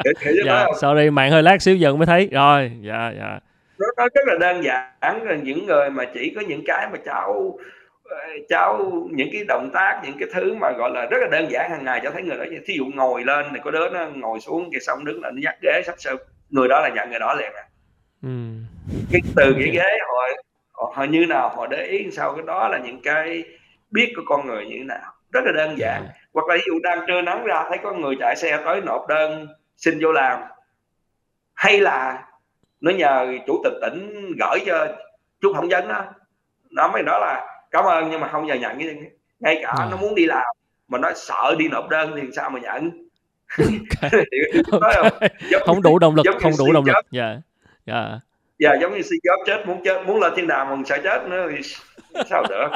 Kiểu, 0.03 0.13
kiểu 0.19 0.33
dạ, 0.45 0.65
sorry 0.81 1.09
mạng 1.09 1.31
hơi 1.31 1.43
lát 1.43 1.61
xíu 1.61 1.75
dần 1.75 1.97
mới 1.97 2.05
thấy 2.05 2.29
rồi 2.31 2.71
dạ 2.81 3.13
dạ 3.17 3.39
nó, 3.79 3.87
nó 3.97 4.07
rất 4.15 4.21
là 4.27 4.35
đơn 4.39 4.63
giản 4.63 5.23
là 5.23 5.35
những 5.35 5.65
người 5.65 5.89
mà 5.89 6.05
chỉ 6.13 6.33
có 6.35 6.41
những 6.41 6.61
cái 6.65 6.87
mà 6.91 6.97
cháu 7.05 7.57
ờ, 8.03 8.17
cháu 8.49 8.91
những 9.11 9.29
cái 9.31 9.43
động 9.47 9.69
tác 9.73 10.01
những 10.03 10.15
cái 10.19 10.29
thứ 10.33 10.53
mà 10.53 10.71
gọi 10.71 10.91
là 10.91 11.05
rất 11.05 11.17
là 11.21 11.27
đơn 11.31 11.51
giản 11.51 11.71
hàng 11.71 11.85
ngày. 11.85 11.99
Cháu 12.03 12.11
thấy 12.11 12.23
người 12.23 12.37
đó 12.37 12.45
thí 12.65 12.73
dụ 12.77 12.85
ngồi 12.85 13.23
lên 13.23 13.45
thì 13.53 13.59
có 13.63 13.71
đứa 13.71 13.89
nó 13.89 14.07
ngồi 14.15 14.39
xuống 14.39 14.69
cái 14.71 14.81
xong 14.81 15.05
đứng 15.05 15.23
lên 15.23 15.35
nhắc 15.41 15.55
ghế 15.61 15.81
sắp 15.85 15.95
sơ 15.97 16.15
người 16.49 16.67
đó 16.67 16.81
là 16.81 16.89
nhận 16.95 17.09
người 17.09 17.19
đó 17.19 17.33
liền 17.33 17.51
à. 17.53 17.63
Ừ. 18.23 18.29
cái 19.11 19.21
từ 19.35 19.53
cái 19.59 19.69
ghế 19.73 19.97
họ, 20.07 20.27
họ 20.71 20.93
họ 20.95 21.03
như 21.03 21.25
nào 21.29 21.49
họ 21.49 21.67
để 21.67 21.85
ý 21.85 22.11
sau 22.11 22.33
cái 22.33 22.43
đó 22.47 22.67
là 22.67 22.77
những 22.77 23.01
cái 23.01 23.43
biết 23.91 24.13
của 24.15 24.21
con 24.25 24.47
người 24.47 24.65
như 24.65 24.75
thế 24.77 24.83
nào. 24.83 25.13
Rất 25.31 25.41
là 25.45 25.51
đơn 25.51 25.75
giản. 25.77 26.01
Ừ. 26.01 26.09
hoặc 26.33 26.47
là 26.47 26.55
ví 26.55 26.61
dụ 26.67 26.79
đang 26.83 26.99
trưa 27.07 27.21
nắng 27.21 27.43
ra 27.43 27.65
thấy 27.69 27.77
có 27.83 27.93
người 27.93 28.15
chạy 28.19 28.35
xe 28.35 28.59
tới 28.65 28.81
nộp 28.81 29.07
đơn 29.07 29.47
xin 29.77 29.99
vô 30.01 30.11
làm. 30.11 30.39
Hay 31.53 31.79
là 31.79 32.23
nó 32.85 32.91
nhờ 32.91 33.27
chủ 33.47 33.61
tịch 33.63 33.73
tỉnh 33.81 34.31
gửi 34.39 34.59
cho 34.65 34.87
chú 35.41 35.53
phỏng 35.53 35.67
vấn 35.69 35.87
đó 35.87 36.05
nó 36.71 36.87
mới 36.87 37.03
nói 37.03 37.19
là 37.21 37.47
cảm 37.71 37.85
ơn 37.85 38.09
nhưng 38.11 38.19
mà 38.19 38.27
không 38.27 38.47
giờ 38.47 38.55
nhận. 38.55 38.79
Cái 38.79 38.95
ngay 39.39 39.59
cả 39.63 39.73
ừ. 39.77 39.87
nó 39.91 39.97
muốn 39.97 40.15
đi 40.15 40.25
làm 40.25 40.45
mà 40.87 40.97
nó 40.97 41.11
sợ 41.15 41.55
đi 41.57 41.67
nộp 41.67 41.89
đơn 41.89 42.11
thì 42.15 42.21
sao 42.35 42.49
mà 42.49 42.59
nhận? 42.59 43.07
Okay. 43.57 44.25
okay. 45.01 45.29
không 45.65 45.81
đủ 45.81 45.99
động 45.99 46.15
lực 46.15 46.25
không 46.41 46.51
đủ 46.59 46.71
động 46.73 46.85
lực. 46.85 46.95
dạ. 47.11 47.37
Dạ. 47.85 48.19
Dạ 48.59 48.69
giống 48.81 48.93
như 48.93 49.01
si 49.01 49.15
job 49.23 49.45
chết 49.45 49.67
muốn 49.67 49.83
chết 49.83 50.03
muốn 50.07 50.21
lên 50.21 50.33
thiên 50.35 50.47
đàng 50.47 50.69
mà 50.69 50.83
sợ 50.85 50.97
chết 51.03 51.27
nữa 51.29 51.47
thì 51.51 51.61
sao 52.29 52.43
được? 52.49 52.67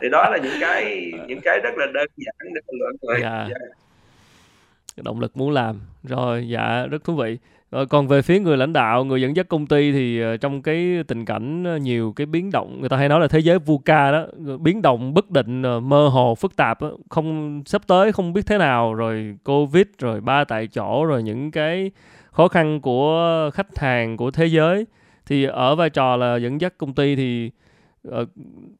Thì 0.00 0.08
đó 0.08 0.28
là 0.30 0.38
những 0.42 0.60
cái 0.60 1.12
những 1.26 1.40
cái 1.44 1.58
rất 1.62 1.74
là 1.76 1.86
đơn 1.94 2.06
giản 2.16 2.54
để 2.54 2.60
luận 2.66 2.96
rồi 3.02 3.18
dạ. 3.22 3.46
dạ. 3.50 5.02
động 5.04 5.20
lực 5.20 5.36
muốn 5.36 5.50
làm. 5.50 5.80
Rồi 6.02 6.48
dạ 6.48 6.86
rất 6.90 7.04
thú 7.04 7.16
vị 7.16 7.38
rồi 7.70 7.86
còn 7.86 8.08
về 8.08 8.22
phía 8.22 8.40
người 8.40 8.56
lãnh 8.56 8.72
đạo, 8.72 9.04
người 9.04 9.22
dẫn 9.22 9.36
dắt 9.36 9.48
công 9.48 9.66
ty 9.66 9.92
thì 9.92 10.20
ờ, 10.20 10.36
trong 10.36 10.62
cái 10.62 11.04
tình 11.08 11.24
cảnh 11.24 11.64
ờ, 11.64 11.76
nhiều 11.76 12.12
cái 12.16 12.26
biến 12.26 12.50
động, 12.50 12.80
người 12.80 12.88
ta 12.88 12.96
hay 12.96 13.08
nói 13.08 13.20
là 13.20 13.28
thế 13.28 13.38
giới 13.38 13.58
VUCA 13.58 14.12
đó, 14.12 14.26
biến 14.60 14.82
động 14.82 15.14
bất 15.14 15.30
định, 15.30 15.62
ờ, 15.62 15.80
mơ 15.80 16.08
hồ, 16.08 16.34
phức 16.34 16.56
tạp, 16.56 16.78
không 17.10 17.62
sắp 17.66 17.82
tới 17.86 18.12
không 18.12 18.32
biết 18.32 18.46
thế 18.46 18.58
nào, 18.58 18.94
rồi 18.94 19.36
Covid, 19.44 19.86
rồi 19.98 20.20
ba 20.20 20.44
tại 20.44 20.66
chỗ, 20.66 21.04
rồi 21.04 21.22
những 21.22 21.50
cái 21.50 21.90
khó 22.30 22.48
khăn 22.48 22.80
của 22.80 23.50
khách 23.54 23.78
hàng, 23.78 24.16
của 24.16 24.30
thế 24.30 24.46
giới. 24.46 24.86
Thì 25.26 25.44
ở 25.44 25.76
vai 25.76 25.90
trò 25.90 26.16
là 26.16 26.36
dẫn 26.36 26.60
dắt 26.60 26.74
công 26.78 26.94
ty 26.94 27.16
thì 27.16 27.50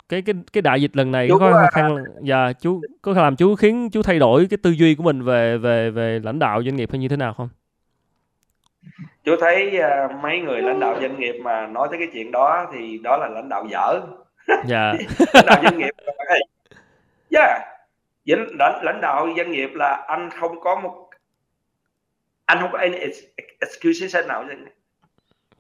cái 0.08 0.22
cái 0.22 0.34
cái 0.52 0.62
đại 0.62 0.82
dịch 0.82 0.96
lần 0.96 1.10
này 1.10 1.28
chú 1.28 1.38
có 1.38 1.52
khó 1.52 1.66
khăn 1.72 1.96
dạ 2.22 2.52
chú 2.52 2.80
có 3.02 3.12
làm 3.12 3.36
chú 3.36 3.54
khiến 3.54 3.90
chú 3.90 4.02
thay 4.02 4.18
đổi 4.18 4.46
cái 4.50 4.58
tư 4.62 4.70
duy 4.70 4.94
của 4.94 5.02
mình 5.02 5.22
về 5.22 5.58
về 5.58 5.90
về 5.90 6.18
lãnh 6.18 6.38
đạo 6.38 6.62
doanh 6.64 6.76
nghiệp 6.76 6.88
hay 6.92 6.98
như 6.98 7.08
thế 7.08 7.16
nào 7.16 7.34
không? 7.34 7.48
Chú 9.24 9.36
thấy 9.40 9.80
uh, 9.80 10.10
mấy 10.22 10.40
người 10.40 10.62
lãnh 10.62 10.80
đạo 10.80 10.96
doanh 11.00 11.20
nghiệp 11.20 11.34
mà 11.42 11.66
nói 11.66 11.88
tới 11.90 11.98
cái 11.98 12.08
chuyện 12.12 12.32
đó 12.32 12.66
thì 12.72 12.98
đó 12.98 13.16
là 13.16 13.28
lãnh 13.28 13.48
đạo 13.48 13.66
dở 13.70 14.00
dạ 14.66 14.92
lãnh 15.34 15.46
đạo 15.46 15.60
doanh 15.62 15.78
nghiệp 15.78 15.90
yeah. 17.30 17.62
lãnh, 18.58 18.84
lãnh 18.84 19.00
đạo 19.00 19.28
doanh 19.36 19.50
nghiệp 19.50 19.70
là 19.74 20.04
anh 20.08 20.30
không 20.30 20.60
có 20.60 20.80
một 20.80 21.10
anh 22.46 22.58
không 22.60 22.72
có 22.72 22.78
any 22.78 22.98
excuse 23.60 24.22
nào 24.22 24.44
yeah. 24.48 24.58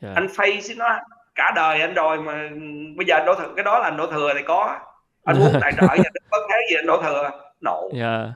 Dạ. 0.00 0.12
anh 0.14 0.26
face 0.26 0.76
nó 0.76 0.98
cả 1.34 1.52
đời 1.56 1.80
anh 1.80 1.94
đòi 1.94 2.18
mà 2.18 2.48
bây 2.96 3.06
giờ 3.06 3.24
đổ 3.26 3.34
thừa 3.34 3.52
cái 3.56 3.64
đó 3.64 3.78
là 3.78 3.90
đổ 3.90 4.06
thừa 4.06 4.32
thì 4.36 4.42
có 4.46 4.78
anh 5.24 5.38
muốn 5.38 5.52
tài 5.60 5.72
trợ 5.72 5.86
nhà 5.86 6.10
bất 6.30 6.38
thế 6.50 6.56
gì 6.70 6.76
anh 6.76 6.86
đổ 6.86 7.02
thừa 7.02 7.30
nổ 7.60 7.90
yeah. 7.94 8.02
Dạ. 8.02 8.32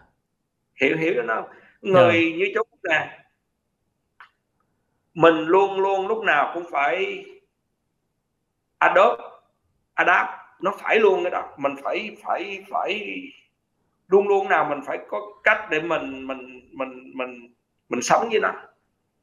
hiểu 0.81 0.97
hiểu 0.97 1.23
nó 1.23 1.43
người 1.81 2.15
yeah. 2.15 2.39
như 2.39 2.47
chú 2.55 2.63
nè 2.91 3.24
mình 5.15 5.35
luôn 5.35 5.81
luôn 5.81 6.09
lúc 6.09 6.25
nào 6.25 6.51
cũng 6.55 6.65
phải 6.71 7.25
adopt 8.79 9.21
adapt. 9.95 10.29
Nó 10.61 10.73
phải 10.79 11.01
luôn 11.01 11.23
cái 11.25 11.31
đó. 11.31 11.49
Mình 11.57 11.75
phải 11.83 12.17
phải 12.25 12.65
phải 12.71 13.23
luôn 14.09 14.29
luôn 14.29 14.49
nào 14.49 14.65
mình 14.65 14.81
phải 14.87 14.99
có 15.09 15.21
cách 15.43 15.67
để 15.71 15.81
mình 15.81 16.27
mình 16.27 16.69
mình 16.73 17.13
mình 17.15 17.55
mình 17.89 18.03
sống 18.03 18.29
với 18.31 18.41
nó. 18.41 18.53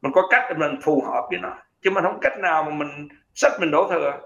Mình 0.01 0.11
có 0.11 0.27
cách 0.29 0.43
để 0.49 0.55
mình 0.55 0.81
phù 0.81 1.01
hợp 1.01 1.27
với 1.29 1.39
nó. 1.39 1.53
Chứ 1.81 1.91
mình 1.91 2.03
không 2.03 2.19
cách 2.21 2.37
nào 2.39 2.63
mà 2.63 2.71
mình 2.71 3.07
sách 3.33 3.51
mình 3.59 3.71
đổ 3.71 3.87
thừa. 3.89 4.19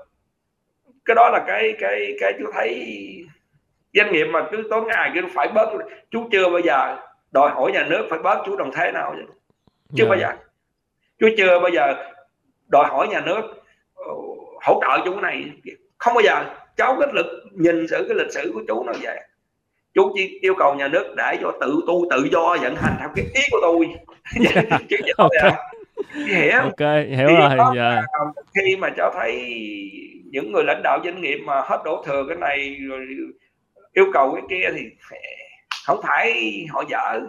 Cái 1.06 1.16
đó 1.16 1.30
là 1.30 1.44
cái 1.48 1.74
cái 1.80 2.16
cái 2.20 2.34
chú 2.40 2.52
thấy 2.54 2.96
doanh 3.94 4.12
nghiệp 4.12 4.26
mà 4.26 4.48
cứ 4.52 4.68
tối 4.70 4.82
ngày 4.82 5.12
cứ 5.14 5.22
phải 5.34 5.48
bớt. 5.48 5.70
Chú 6.12 6.28
chưa 6.32 6.50
bao 6.50 6.60
giờ 6.60 6.98
đòi 7.32 7.52
hỏi 7.52 7.72
nhà 7.72 7.86
nước 7.90 8.08
phải 8.10 8.20
bớt 8.20 8.44
chú 8.46 8.56
đồng 8.56 8.72
thế 8.74 8.92
nào 8.92 9.16
chứ 9.18 9.34
chưa 9.96 10.06
yeah. 10.06 10.10
bao 10.10 10.20
giờ 10.20 10.45
chú 11.20 11.28
chưa 11.38 11.60
bao 11.60 11.70
giờ 11.74 11.94
đòi 12.68 12.86
hỏi 12.86 13.08
nhà 13.08 13.22
nước 13.22 13.42
ờ, 13.96 14.14
hỗ 14.62 14.82
trợ 14.82 15.06
chú 15.06 15.20
này. 15.20 15.46
Không 15.98 16.14
bao 16.14 16.24
giờ. 16.24 16.46
Cháu 16.78 16.96
cái 17.00 17.10
lực 17.14 17.26
nhìn 17.52 17.88
sự 17.88 18.06
cái 18.08 18.18
lịch 18.18 18.32
sử 18.34 18.52
của 18.54 18.62
chú 18.68 18.84
nó 18.84 18.94
vậy. 19.02 19.20
Chú 19.94 20.12
chỉ 20.16 20.40
yêu 20.42 20.56
cầu 20.58 20.76
nhà 20.76 20.88
nước 20.88 21.14
để 21.18 21.38
cho 21.42 21.52
tự 21.62 21.82
tu 21.88 22.06
tự 22.10 22.28
do 22.32 22.58
vận 22.62 22.76
hành 22.76 22.96
theo 23.00 23.10
cái 23.16 23.26
ý 23.34 23.42
của 23.52 23.58
tôi. 23.62 23.88
Chứ 24.90 24.98
okay. 25.18 25.52
hiểu. 26.26 26.60
Ok 26.60 26.80
hiểu 27.08 27.28
thì 27.28 27.56
rồi 27.58 27.76
dạ. 27.76 28.02
khi 28.56 28.76
mà 28.76 28.90
cho 28.98 29.12
thấy 29.16 29.34
những 30.26 30.52
người 30.52 30.64
lãnh 30.64 30.82
đạo 30.84 31.00
doanh 31.04 31.22
nghiệp 31.22 31.38
mà 31.38 31.62
hết 31.62 31.82
đổ 31.86 32.04
thừa 32.06 32.26
cái 32.28 32.38
này 32.38 32.78
rồi 32.90 33.08
yêu 33.94 34.06
cầu 34.14 34.36
cái 34.36 34.44
kia 34.50 34.70
thì 34.76 34.82
không 35.86 36.00
phải 36.04 36.54
họ 36.70 36.84
dở. 36.90 37.22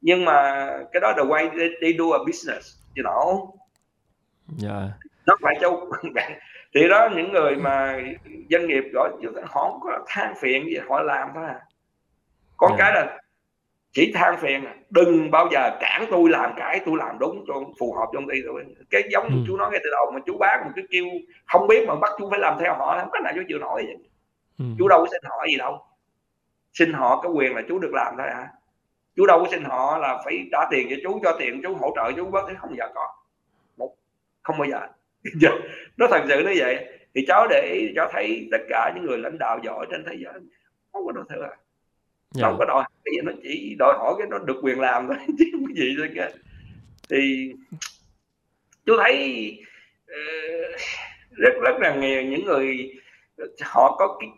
Nhưng 0.00 0.24
mà 0.24 0.66
cái 0.92 1.00
đó 1.00 1.12
là 1.16 1.24
way 1.24 1.58
they, 1.58 1.68
they 1.82 1.92
do 1.98 2.04
a 2.12 2.18
business 2.26 2.78
you 2.98 3.04
know 3.04 3.50
yeah. 4.62 4.90
nó 5.26 5.36
phải 5.42 5.54
châu 5.60 5.90
thì 6.74 6.88
đó 6.88 7.08
những 7.16 7.32
người 7.32 7.56
mà 7.56 7.98
doanh 8.50 8.66
nghiệp 8.66 8.84
gọi 8.92 9.10
họ 9.44 9.70
không 9.70 9.80
có 9.80 10.04
than 10.06 10.34
phiền 10.40 10.66
gì 10.66 10.76
họ 10.88 11.02
làm 11.02 11.28
thôi 11.34 11.44
à 11.46 11.60
có 12.56 12.66
yeah. 12.66 12.78
cái 12.78 12.92
là 12.94 13.18
chỉ 13.92 14.12
than 14.14 14.36
phiền 14.40 14.64
đừng 14.90 15.30
bao 15.30 15.48
giờ 15.52 15.76
cản 15.80 16.04
tôi 16.10 16.30
làm 16.30 16.52
cái 16.56 16.80
tôi 16.86 16.96
làm 16.98 17.18
đúng 17.18 17.44
cho 17.48 17.54
phù 17.78 17.94
hợp 17.94 18.06
trong 18.12 18.28
ty 18.28 18.36
tôi 18.46 18.64
cái 18.90 19.02
giống 19.10 19.28
ừ. 19.28 19.34
chú 19.46 19.56
nói 19.56 19.70
ngay 19.70 19.80
từ 19.84 19.90
đầu 19.90 20.10
mà 20.14 20.20
chú 20.26 20.38
bác 20.38 20.62
mà 20.64 20.72
cứ 20.76 20.82
kêu 20.90 21.04
không 21.46 21.66
biết 21.66 21.84
mà 21.88 21.94
bắt 21.94 22.12
chú 22.18 22.30
phải 22.30 22.38
làm 22.38 22.56
theo 22.60 22.74
họ 22.74 22.98
không 23.00 23.10
có 23.12 23.18
nào 23.24 23.32
chú 23.36 23.42
chịu 23.48 23.58
nổi 23.58 23.82
vậy 23.86 23.96
ừ. 24.58 24.64
chú 24.78 24.88
đâu 24.88 25.00
có 25.00 25.06
xin 25.10 25.20
họ 25.24 25.46
gì 25.48 25.56
đâu 25.56 25.78
xin 26.72 26.92
họ 26.92 27.22
cái 27.22 27.32
quyền 27.32 27.54
là 27.54 27.62
chú 27.68 27.78
được 27.78 27.90
làm 27.92 28.14
thôi 28.18 28.26
à 28.28 28.48
chú 29.18 29.26
đâu 29.26 29.38
có 29.44 29.50
xin 29.50 29.64
họ 29.64 29.98
là 29.98 30.22
phải 30.24 30.48
trả 30.52 30.58
tiền 30.70 30.86
cho 30.90 30.96
chú 31.02 31.20
cho 31.24 31.36
tiền 31.38 31.60
chú 31.62 31.74
hỗ 31.74 31.92
trợ 31.96 32.12
chú 32.16 32.30
bớt 32.30 32.46
không 32.58 32.70
bao 32.70 32.76
giờ 32.78 32.92
có 32.94 33.06
một 33.76 33.94
không 34.42 34.58
bao 34.58 34.68
giờ 34.70 34.80
nó 35.96 36.06
thật 36.10 36.24
sự 36.28 36.44
như 36.44 36.54
vậy 36.56 36.86
thì 37.14 37.24
cháu 37.28 37.46
để 37.50 37.92
cho 37.96 38.08
thấy 38.12 38.48
tất 38.52 38.58
cả 38.68 38.92
những 38.94 39.06
người 39.06 39.18
lãnh 39.18 39.38
đạo 39.38 39.60
giỏi 39.64 39.86
trên 39.90 40.04
thế 40.06 40.16
giới 40.24 40.32
không 40.92 41.06
có 41.06 41.12
đâu 41.12 41.24
thừa 41.28 41.40
yeah. 41.40 41.58
Dạ. 42.34 42.48
không 42.48 42.58
có 42.58 42.64
đòi 42.64 42.84
cái 43.04 43.12
gì 43.14 43.20
nó 43.24 43.32
chỉ 43.42 43.76
đòi 43.78 43.94
hỏi 43.98 44.14
cái 44.18 44.26
nó 44.30 44.38
được 44.38 44.60
quyền 44.62 44.80
làm 44.80 45.06
thôi 45.08 45.16
chứ 45.38 45.44
có 45.52 45.74
gì 45.74 45.94
thôi 45.98 46.10
cả 46.16 46.30
thì 47.10 47.52
chú 48.86 48.96
thấy 48.98 49.58
uh, 50.02 50.80
rất 51.30 51.52
rất 51.62 51.74
là 51.80 51.94
nhiều 51.94 52.22
những 52.22 52.44
người 52.44 52.94
họ 53.60 53.96
có 53.98 54.16
cái 54.20 54.30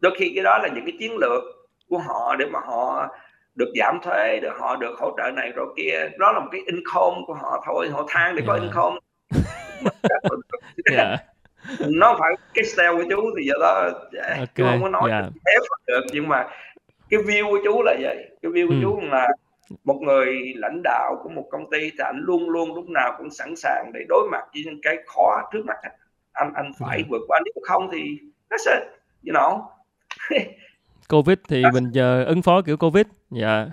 đôi 0.00 0.16
khi 0.18 0.32
cái 0.34 0.44
đó 0.44 0.58
là 0.58 0.68
những 0.68 0.84
cái 0.84 0.96
chiến 0.98 1.16
lược 1.16 1.42
của 1.88 1.98
họ 1.98 2.36
để 2.38 2.46
mà 2.46 2.60
họ 2.60 3.08
được 3.56 3.72
giảm 3.80 3.98
thuế 4.02 4.40
để 4.42 4.48
họ 4.58 4.76
được 4.76 4.98
hỗ 4.98 5.14
trợ 5.16 5.30
này 5.30 5.52
rồi 5.56 5.66
kia 5.76 6.08
đó 6.18 6.32
là 6.32 6.40
một 6.40 6.48
cái 6.52 6.60
income 6.66 7.22
của 7.26 7.34
họ 7.34 7.62
thôi 7.66 7.88
họ 7.92 8.06
than 8.08 8.36
để 8.36 8.42
yeah. 8.42 8.46
có 8.46 8.58
dạ. 8.58 8.62
income 8.62 8.98
yeah. 10.92 11.20
nó 11.80 12.16
phải 12.18 12.34
cái 12.54 12.64
style 12.64 12.92
của 12.92 13.04
chú 13.10 13.30
thì 13.38 13.46
giờ 13.46 13.54
đó 13.60 13.90
okay. 14.18 14.46
chú 14.54 14.64
không 14.64 14.82
có 14.82 14.88
nói 14.88 15.10
yeah. 15.10 15.24
ép 15.44 15.62
được 15.86 16.04
nhưng 16.12 16.28
mà 16.28 16.46
cái 17.10 17.20
view 17.20 17.50
của 17.50 17.58
chú 17.64 17.82
là 17.82 17.94
vậy 18.00 18.30
cái 18.42 18.52
view 18.52 18.68
của 18.68 18.74
ừ. 18.74 18.80
chú 18.82 19.00
là 19.10 19.28
một 19.84 19.98
người 20.02 20.52
lãnh 20.56 20.80
đạo 20.84 21.20
của 21.22 21.28
một 21.28 21.48
công 21.50 21.70
ty 21.70 21.78
thì 21.80 21.98
anh 22.04 22.16
luôn 22.18 22.50
luôn 22.50 22.74
lúc 22.74 22.88
nào 22.88 23.14
cũng 23.18 23.30
sẵn 23.30 23.56
sàng 23.56 23.90
để 23.94 24.00
đối 24.08 24.28
mặt 24.32 24.44
với 24.54 24.62
những 24.66 24.80
cái 24.82 24.96
khó 25.06 25.42
trước 25.52 25.66
mắt 25.66 25.76
anh 26.32 26.52
anh 26.54 26.72
phải 26.78 26.96
yeah. 26.96 27.08
vượt 27.10 27.22
qua 27.28 27.40
nếu 27.44 27.62
không 27.62 27.88
thì 27.92 28.18
nó 28.50 28.56
sẽ 28.64 28.86
you 29.26 29.34
know 29.34 29.62
covid 31.08 31.38
thì 31.48 31.62
mình 31.72 31.90
giờ 31.92 32.24
ứng 32.24 32.42
phó 32.42 32.62
kiểu 32.62 32.76
covid 32.76 33.06
dạ. 33.30 33.66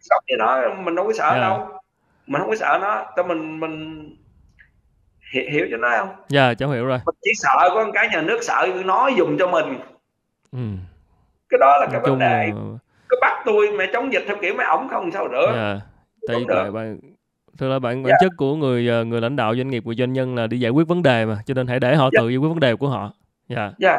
Sống 0.00 0.22
như 0.26 0.34
nó 0.38 0.74
mình 0.74 0.94
đâu 0.94 1.06
có 1.06 1.12
sợ 1.12 1.30
yeah. 1.30 1.40
đâu. 1.40 1.68
Mình 2.26 2.40
không 2.40 2.50
có 2.50 2.56
sợ 2.56 2.78
nó. 2.82 3.06
Cho 3.16 3.22
mình 3.22 3.60
mình 3.60 4.08
hiểu, 5.32 5.44
hiểu 5.50 5.66
cho 5.70 5.76
nó 5.76 5.90
không? 5.98 6.08
Dạ 6.28 6.44
yeah, 6.44 6.58
cháu 6.58 6.70
hiểu 6.70 6.86
rồi. 6.86 6.98
Mình 7.06 7.14
chỉ 7.22 7.30
sợ 7.34 7.70
có 7.74 7.90
cái 7.94 8.08
nhà 8.12 8.20
nước 8.20 8.38
sợ 8.42 8.68
nó 8.84 9.08
dùng 9.08 9.38
cho 9.38 9.46
mình. 9.46 9.80
Ừ. 10.52 10.58
cái 11.48 11.58
đó 11.60 11.78
là 11.80 11.86
cái 11.92 12.00
vấn 12.00 12.18
đề. 12.18 12.46
là... 12.46 12.78
cái 13.08 13.18
bắt 13.20 13.42
tôi 13.44 13.70
mẹ 13.78 13.86
chống 13.92 14.12
dịch 14.12 14.24
theo 14.26 14.36
kiểu 14.42 14.54
mấy 14.54 14.66
ổng 14.66 14.88
không 14.88 15.10
sao 15.10 15.28
nữa 15.28 15.46
yeah. 15.54 15.78
tại 16.28 16.44
tại 16.48 16.70
bạn 16.70 17.00
thực 17.58 17.68
là 17.68 17.78
bạn 17.78 18.02
bản 18.02 18.10
yeah. 18.10 18.18
chất 18.20 18.32
của 18.36 18.56
người 18.56 18.88
ờ, 18.88 19.04
người 19.04 19.20
lãnh 19.20 19.36
đạo 19.36 19.56
doanh 19.56 19.70
nghiệp 19.70 19.86
người 19.86 19.94
doanh 19.94 20.12
nhân 20.12 20.34
là 20.34 20.46
đi 20.46 20.60
giải 20.60 20.70
quyết 20.70 20.88
vấn 20.88 21.02
đề 21.02 21.26
mà 21.26 21.38
cho 21.46 21.54
nên 21.54 21.66
hãy 21.66 21.80
để 21.80 21.96
họ 21.96 22.04
yeah. 22.04 22.12
tự 22.16 22.28
giải 22.28 22.36
quyết 22.36 22.48
vấn 22.48 22.60
đề 22.60 22.76
của 22.76 22.88
họ. 22.88 23.12
Dạ. 23.48 23.72
Dạ. 23.78 23.98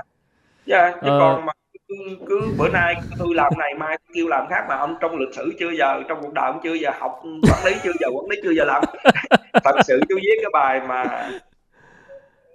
Dạ 0.65 0.91
chứ 0.91 1.09
ờ... 1.09 1.19
còn 1.19 1.45
mà 1.45 1.53
cứ, 1.87 1.95
cứ 2.27 2.53
bữa 2.57 2.69
nay 2.69 2.95
tôi 3.19 3.35
làm 3.35 3.53
này 3.57 3.73
mai 3.75 3.97
kêu 4.13 4.27
làm 4.27 4.47
khác 4.49 4.65
mà 4.69 4.75
ông 4.75 4.95
trong 5.01 5.17
lịch 5.17 5.35
sử 5.35 5.53
chưa 5.59 5.71
giờ 5.71 6.03
trong 6.07 6.21
cuộc 6.21 6.33
đời 6.33 6.45
ông 6.45 6.59
chưa 6.63 6.73
giờ 6.73 6.91
học 6.99 7.21
quản 7.23 7.65
lý 7.65 7.73
chưa 7.83 7.91
giờ 7.99 8.07
quản 8.13 8.29
lý 8.29 8.37
chưa 8.43 8.51
giờ 8.51 8.65
làm 8.65 8.83
thật 9.63 9.75
sự 9.87 9.99
chú 10.09 10.15
viết 10.15 10.37
cái 10.41 10.49
bài 10.53 10.81
mà 10.87 11.29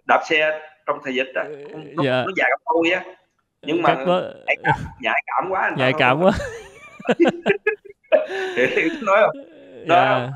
đạp 0.09 0.21
xe 0.29 0.61
trong 0.87 0.99
thời 1.05 1.15
dịch 1.15 1.33
đó 1.35 1.43
nó, 1.95 2.03
dạ. 2.05 2.23
nó 2.27 2.33
dài 2.37 2.51
gấp 2.51 2.73
tôi 2.75 2.91
á 2.91 3.05
nhưng 3.63 3.83
mà 3.83 3.95
có... 4.07 4.23
nhạy, 4.47 4.57
cảm, 4.65 4.75
nhạy 5.01 5.23
cảm 5.27 5.51
quá 5.51 5.71
nhạy 5.77 5.93
cảm 5.99 6.23
quá 6.23 6.33
thì 8.57 8.89
nói 9.03 9.19
không 9.21 9.37
đó 9.87 9.97
yeah. 9.97 10.21
Dạ. 10.21 10.29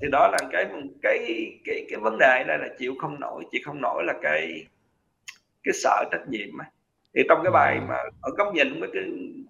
thì 0.00 0.08
đó 0.12 0.28
là 0.28 0.38
cái 0.52 0.66
cái 1.02 1.18
cái 1.64 1.86
cái 1.90 2.00
vấn 2.00 2.18
đề 2.18 2.44
đây 2.48 2.58
là 2.58 2.68
chịu 2.78 2.94
không 2.98 3.20
nổi 3.20 3.44
chịu 3.52 3.60
không 3.64 3.80
nổi 3.80 4.04
là 4.04 4.12
cái 4.22 4.64
cái 5.62 5.72
sợ 5.72 6.04
trách 6.12 6.28
nhiệm 6.28 6.48
mà 6.52 6.64
thì 7.14 7.22
trong 7.28 7.38
cái 7.42 7.50
bài 7.50 7.80
mà 7.88 7.96
ở 8.20 8.30
góc 8.36 8.54
nhìn 8.54 8.80
với 8.80 8.88
cái 8.92 9.02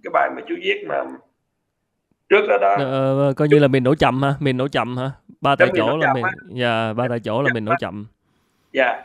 cái 0.04 0.10
bài 0.12 0.30
mà 0.36 0.42
chú 0.48 0.54
viết 0.62 0.84
mà 0.88 1.04
trước 2.28 2.46
đó 2.48 2.58
đó. 2.60 2.76
Ờ, 2.78 3.32
coi 3.36 3.48
như 3.48 3.58
là 3.58 3.68
mình 3.68 3.84
nổ 3.84 3.94
chậm 3.94 4.22
ha 4.22 4.34
mình 4.40 4.56
nổ 4.56 4.68
chậm 4.68 4.96
ha 4.96 5.10
ba 5.40 5.56
tại 5.56 5.68
chỗ 5.76 5.96
là 5.96 6.14
mình 6.14 6.24
dạ 6.48 6.92
ba 6.92 7.08
tại 7.08 7.20
chỗ 7.20 7.42
là 7.42 7.50
mình 7.54 7.64
nổ 7.64 7.72
chậm. 7.80 8.06
Dạ. 8.72 9.02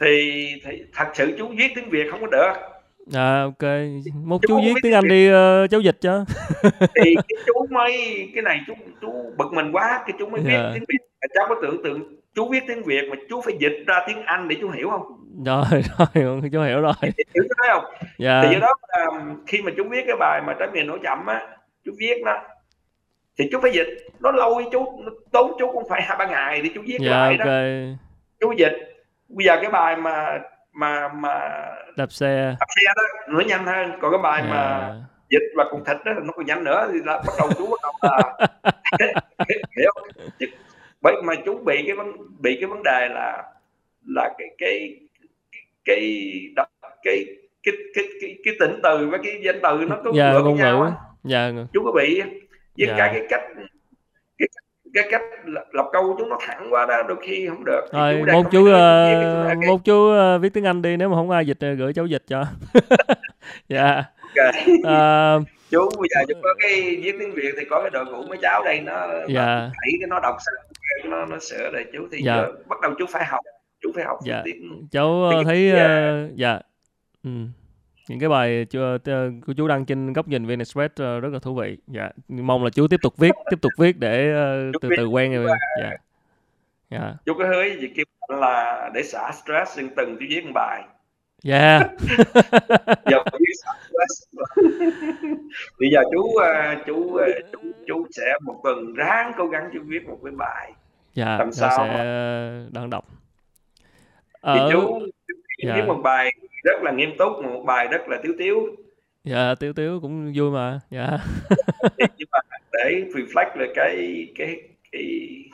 Thì, 0.00 0.46
thì 0.64 0.84
thật 0.92 1.06
sự 1.14 1.34
chú 1.38 1.48
viết 1.48 1.72
tiếng 1.74 1.90
việt 1.90 2.06
không 2.10 2.20
có 2.20 2.26
được. 2.26 2.52
À 3.14 3.42
ok. 3.42 3.70
Một 4.24 4.38
chú, 4.42 4.48
chú 4.48 4.60
viết 4.64 4.74
tiếng 4.82 4.92
anh 4.92 5.08
đi 5.08 5.28
uh, 5.28 5.70
cháu 5.70 5.80
dịch 5.80 5.96
cho. 6.00 6.24
Thì 6.80 7.14
cái 7.28 7.38
chú 7.46 7.66
mới 7.70 7.92
cái 8.34 8.42
này 8.42 8.60
chú 8.66 8.74
chú 9.00 9.32
bực 9.36 9.52
mình 9.52 9.72
quá 9.72 10.02
cái 10.06 10.16
chú 10.18 10.26
mới 10.26 10.40
viết 10.40 10.54
yeah. 10.54 10.70
tiếng 10.74 10.84
việt. 10.88 11.28
Cháu 11.34 11.46
có 11.48 11.54
tưởng 11.62 11.82
tượng 11.84 12.19
chú 12.34 12.48
viết 12.48 12.64
tiếng 12.68 12.82
việt 12.82 13.08
mà 13.10 13.16
chú 13.28 13.40
phải 13.40 13.56
dịch 13.58 13.84
ra 13.86 14.04
tiếng 14.06 14.22
anh 14.22 14.48
để 14.48 14.56
chú 14.60 14.70
hiểu 14.70 14.90
không? 14.90 15.02
Rồi 15.46 15.64
rồi 16.14 16.50
chú 16.52 16.60
hiểu 16.60 16.80
rồi. 16.80 16.92
Hiểu 17.02 17.44
thấy 17.58 17.68
không? 17.72 17.84
Dạ. 18.18 18.42
thì 18.42 18.48
do 18.52 18.58
đó 18.60 18.74
um, 19.06 19.44
khi 19.46 19.62
mà 19.62 19.70
chú 19.76 19.84
viết 19.90 20.04
cái 20.06 20.16
bài 20.20 20.40
mà 20.46 20.54
trái 20.58 20.68
miền 20.72 20.86
nổi 20.86 20.98
chậm 21.02 21.26
á 21.26 21.48
chú 21.84 21.92
viết 21.98 22.22
đó 22.24 22.42
thì 23.38 23.48
chú 23.52 23.58
phải 23.62 23.72
dịch. 23.72 23.88
Nó 24.20 24.30
lâu 24.30 24.62
chú 24.72 25.02
nó 25.04 25.10
tốn 25.32 25.52
chú 25.58 25.72
cũng 25.72 25.88
phải 25.88 26.02
hai 26.02 26.16
ba 26.18 26.26
ngày 26.26 26.60
để 26.62 26.70
chú 26.74 26.80
viết 26.86 26.98
dạ, 27.00 27.10
lại 27.10 27.36
okay. 27.38 27.86
đó 27.86 27.96
chú 28.40 28.52
dịch. 28.52 28.72
Bây 29.28 29.46
giờ 29.46 29.56
cái 29.62 29.70
bài 29.70 29.96
mà 29.96 30.38
mà 30.72 31.08
mà 31.08 31.38
đạp 31.96 32.12
xe. 32.12 32.56
Đạp 32.60 32.66
xe 32.76 32.92
đó 32.96 33.02
nó 33.28 33.40
nhanh 33.40 33.66
hơn. 33.66 33.92
Còn 34.00 34.10
cái 34.10 34.20
bài 34.22 34.40
yeah. 34.40 34.52
mà 34.52 34.88
dạ. 34.88 34.94
dịch 35.30 35.52
và 35.56 35.64
cùng 35.70 35.84
thịt 35.84 35.96
đó 36.04 36.12
nó 36.22 36.32
còn 36.36 36.46
nhanh 36.46 36.64
nữa. 36.64 36.88
Thì 36.92 36.98
là 37.04 37.22
bắt 37.26 37.32
đầu 37.38 37.48
chú 37.58 37.70
bắt 37.70 37.80
đầu 37.82 37.92
là 38.02 38.48
hiểu 39.76 39.92
bởi 41.02 41.22
mà 41.24 41.34
chúng 41.44 41.64
bị 41.64 41.82
cái 41.86 41.96
vấn 41.96 42.12
bị 42.38 42.56
cái 42.60 42.66
vấn 42.66 42.82
đề 42.82 43.08
là 43.08 43.42
là 44.06 44.30
cái 44.38 44.48
cái 44.58 44.96
cái 45.84 46.00
cái 46.56 46.84
cái 47.02 47.24
cái 47.62 47.74
cái, 47.94 48.04
cái, 48.20 48.36
cái 48.44 48.54
tỉnh 48.60 48.80
từ 48.82 49.08
với 49.10 49.20
cái 49.24 49.40
danh 49.44 49.60
từ 49.62 49.84
nó 49.88 49.96
có 50.04 50.12
dạ, 50.14 50.32
ngôn 50.32 50.56
ngữ 50.56 50.90
dạ. 51.24 51.50
chú 51.72 51.82
có 51.84 51.92
bị 51.92 52.20
với 52.20 52.88
dạ. 52.88 52.94
cả 52.98 53.10
cái 53.12 53.26
cách 53.28 53.42
cái, 54.38 54.48
cái 54.94 55.04
cách 55.10 55.22
lập 55.72 55.88
câu 55.92 56.16
chúng 56.18 56.28
nó 56.28 56.38
thẳng 56.40 56.66
quá 56.70 56.86
đó 56.86 57.02
đôi 57.08 57.16
khi 57.22 57.48
không 57.48 57.64
được 57.64 57.80
rồi 57.92 58.22
chú 58.22 58.26
ờ, 58.26 58.32
một 58.32 58.50
chú 58.50 58.60
uh, 58.60 59.68
một 59.68 59.84
chú 59.84 59.94
uh, 59.94 60.42
viết 60.42 60.54
tiếng 60.54 60.64
anh 60.64 60.82
đi 60.82 60.96
nếu 60.96 61.08
mà 61.08 61.16
không 61.16 61.30
ai 61.30 61.46
dịch 61.46 61.58
ờ, 61.60 61.72
gửi 61.72 61.92
cháu 61.92 62.06
dịch 62.06 62.22
cho 62.26 62.44
dạ 63.68 64.02
okay. 64.36 64.66
uh, 64.78 65.46
chú 65.70 65.88
bây 65.98 66.08
giờ 66.10 66.20
chú 66.28 66.34
có 66.42 66.54
cái 66.58 66.96
viết 67.02 67.16
tiếng 67.18 67.32
việt 67.34 67.54
thì 67.58 67.64
có 67.70 67.80
cái 67.80 67.90
đội 67.90 68.06
ngũ 68.06 68.22
mấy 68.28 68.38
cháu 68.42 68.64
đây 68.64 68.80
nó 68.80 69.08
dạ. 69.28 69.46
yeah. 69.46 69.58
Thấy 69.60 69.92
cái 70.00 70.06
nó 70.08 70.20
đọc 70.20 70.36
sao 70.46 70.69
nó 71.04 71.26
nó 71.26 71.38
sửa 71.38 71.70
rồi 71.72 71.84
chú 71.92 72.08
thì 72.12 72.22
dạ. 72.22 72.36
giờ 72.36 72.52
bắt 72.68 72.80
đầu 72.82 72.94
chú 72.98 73.06
phải 73.06 73.24
học 73.24 73.40
chú 73.82 73.92
phải 73.94 74.04
học 74.04 74.18
dạ. 74.24 74.42
tiếng 74.44 74.88
cháu 74.90 75.28
tiếng 75.30 75.38
ờ, 75.38 75.44
thấy 75.44 75.70
uh, 75.72 75.78
ờ, 75.78 76.28
dạ. 76.34 76.60
Ừ. 77.24 77.30
những 78.08 78.20
cái 78.20 78.28
bài 78.28 78.66
tơ- 78.70 79.40
của 79.46 79.52
chú 79.56 79.68
đăng 79.68 79.84
trên 79.84 80.12
góc 80.12 80.28
nhìn 80.28 80.46
VN 80.46 80.58
Express 80.58 80.94
ờ, 80.96 81.20
rất 81.20 81.32
là 81.32 81.38
thú 81.38 81.54
vị. 81.54 81.76
Dạ. 81.86 82.10
Mong 82.28 82.64
là 82.64 82.70
chú 82.70 82.88
tiếp 82.88 83.00
tục 83.02 83.14
viết 83.18 83.32
tiếp 83.50 83.56
tục 83.62 83.72
viết 83.78 83.98
để 83.98 84.32
ờ, 84.32 84.72
từ 84.80 84.88
từ 84.96 85.06
quen 85.06 85.32
rồi 85.32 85.46
dạ. 85.80 85.90
Dạ. 86.90 87.14
chú 87.26 87.34
có 87.34 87.44
hứa 87.44 87.64
Kim 87.80 88.06
Hạnh 88.28 88.40
là 88.40 88.90
để 88.94 89.02
xả 89.02 89.32
stress 89.32 89.76
từng 89.76 89.90
từng 89.96 90.16
chú 90.20 90.26
viết 90.28 90.44
một 90.44 90.52
bài. 90.54 90.82
Dạ. 91.42 91.78
Giờ 92.86 93.18
xả 93.64 93.72
stress. 93.82 94.36
Bây 95.80 95.90
giờ 95.92 96.02
chú 96.12 96.36
ờ, 96.36 96.74
chú 96.86 97.14
ờ, 97.14 97.26
chú 97.52 97.58
chú 97.86 98.06
sẽ 98.10 98.34
một 98.42 98.60
tuần 98.64 98.94
ráng 98.94 99.32
cố 99.36 99.46
gắng 99.46 99.70
chú 99.72 99.80
viết 99.86 100.08
một 100.08 100.18
cái 100.24 100.32
bài 100.38 100.72
dạ 101.14 101.38
cháu 101.38 101.52
sao 101.52 101.70
sẽ 101.78 102.04
đón 102.70 102.90
đọc. 102.90 103.04
Thì 104.42 104.58
ở 104.58 104.70
chú 104.72 104.80
chú 105.28 105.34
viết 105.58 105.64
dạ 105.66 105.84
một 105.86 106.00
bài 106.04 106.32
rất 106.64 106.82
là 106.82 106.92
nghiêm 106.92 107.10
túc 107.18 107.32
một 107.44 107.62
bài 107.66 107.86
rất 107.90 108.08
là 108.08 108.20
tiếu 108.22 108.32
tiếu. 108.38 108.76
Dạ 109.24 109.54
tiếu 109.60 109.72
tiếu 109.72 109.98
cũng 110.02 110.32
vui 110.36 110.50
mà 110.50 110.80
dạ. 110.90 111.18
Nhưng 111.98 112.28
mà 112.32 112.38
để 112.72 113.04
reflect 113.14 113.56
lại 113.56 113.68
cái 113.74 114.26
cái 114.34 114.56
cái, 114.92 115.02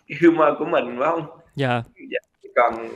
cái 0.09 0.19
humor 0.23 0.49
của 0.59 0.65
mình 0.65 0.97
phải 0.99 1.09
không? 1.09 1.23
Dạ. 1.57 1.83
Dạ, 2.11 2.19
còn 2.57 2.89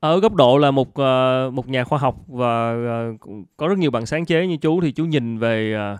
ở 0.00 0.20
góc 0.20 0.34
độ 0.34 0.58
là 0.58 0.70
một 0.70 0.94
ờ, 0.94 1.50
một 1.52 1.68
nhà 1.68 1.84
khoa 1.84 1.98
học 1.98 2.16
và 2.26 2.70
ờ, 2.70 3.12
có 3.56 3.68
rất 3.68 3.78
nhiều 3.78 3.90
bạn 3.90 4.06
sáng 4.06 4.26
chế 4.26 4.46
như 4.46 4.56
chú 4.56 4.80
thì 4.80 4.92
chú 4.92 5.04
nhìn 5.04 5.38
về 5.38 5.72
ờ, 5.74 5.98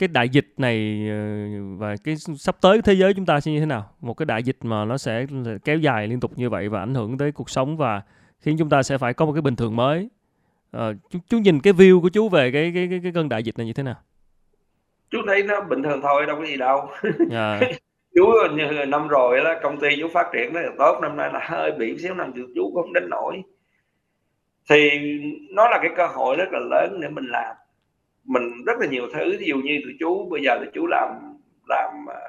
cái 0.00 0.08
đại 0.08 0.28
dịch 0.28 0.46
này 0.56 1.06
ờ, 1.10 1.16
và 1.78 1.94
cái 2.04 2.16
sắp 2.16 2.56
tới 2.60 2.82
thế 2.82 2.92
giới 2.92 3.14
chúng 3.14 3.26
ta 3.26 3.40
sẽ 3.40 3.52
như 3.52 3.60
thế 3.60 3.66
nào? 3.66 3.90
Một 4.00 4.14
cái 4.14 4.26
đại 4.26 4.42
dịch 4.42 4.56
mà 4.62 4.84
nó 4.84 4.98
sẽ 4.98 5.26
kéo 5.64 5.78
dài 5.78 6.08
liên 6.08 6.20
tục 6.20 6.32
như 6.36 6.50
vậy 6.50 6.68
và 6.68 6.80
ảnh 6.80 6.94
hưởng 6.94 7.18
tới 7.18 7.32
cuộc 7.32 7.50
sống 7.50 7.76
và 7.76 8.02
khiến 8.40 8.56
chúng 8.58 8.68
ta 8.68 8.82
sẽ 8.82 8.98
phải 8.98 9.14
có 9.14 9.26
một 9.26 9.32
cái 9.32 9.42
bình 9.42 9.56
thường 9.56 9.76
mới. 9.76 10.08
Ờ, 10.70 10.94
chú, 11.10 11.18
chú 11.28 11.38
nhìn 11.38 11.60
cái 11.60 11.72
view 11.72 12.00
của 12.00 12.08
chú 12.08 12.28
về 12.28 12.50
cái 12.52 12.72
cái 12.74 12.86
cái, 12.90 13.00
cái 13.02 13.12
cơn 13.14 13.28
đại 13.28 13.42
dịch 13.42 13.58
này 13.58 13.66
như 13.66 13.72
thế 13.72 13.82
nào? 13.82 13.96
Chú 15.10 15.18
thấy 15.26 15.42
nó 15.42 15.60
bình 15.60 15.82
thường 15.82 16.00
thôi 16.02 16.26
đâu 16.26 16.36
có 16.36 16.46
gì 16.46 16.56
đâu. 16.56 16.88
Dạ. 17.30 17.60
Chú 18.14 18.26
như 18.54 18.84
năm 18.88 19.08
rồi 19.08 19.40
đó 19.44 19.54
công 19.62 19.80
ty 19.80 19.88
chú 20.00 20.08
phát 20.08 20.26
triển 20.32 20.52
rất 20.52 20.60
là 20.62 20.70
tốt 20.78 20.98
năm 21.02 21.16
nay 21.16 21.30
là 21.32 21.40
hơi 21.42 21.72
bị 21.72 21.98
xíu 21.98 22.14
năm 22.14 22.32
chú 22.36 22.42
chú 22.54 22.70
cũng 22.74 22.82
không 22.82 22.92
đến 22.92 23.08
nổi. 23.10 23.42
Thì 24.70 24.90
nó 25.50 25.68
là 25.68 25.78
cái 25.82 25.90
cơ 25.96 26.06
hội 26.06 26.36
rất 26.36 26.48
là 26.52 26.58
lớn 26.58 27.00
để 27.02 27.08
mình 27.08 27.24
làm 27.24 27.56
mình 28.30 28.64
rất 28.66 28.78
là 28.80 28.86
nhiều 28.86 29.06
thứ. 29.12 29.36
Ví 29.38 29.46
dụ 29.46 29.56
như 29.56 29.80
tụi 29.84 29.92
chú 30.00 30.28
bây 30.30 30.42
giờ 30.42 30.56
tụi 30.58 30.70
chú 30.74 30.86
làm 30.86 31.08
làm 31.68 32.06
à, 32.08 32.20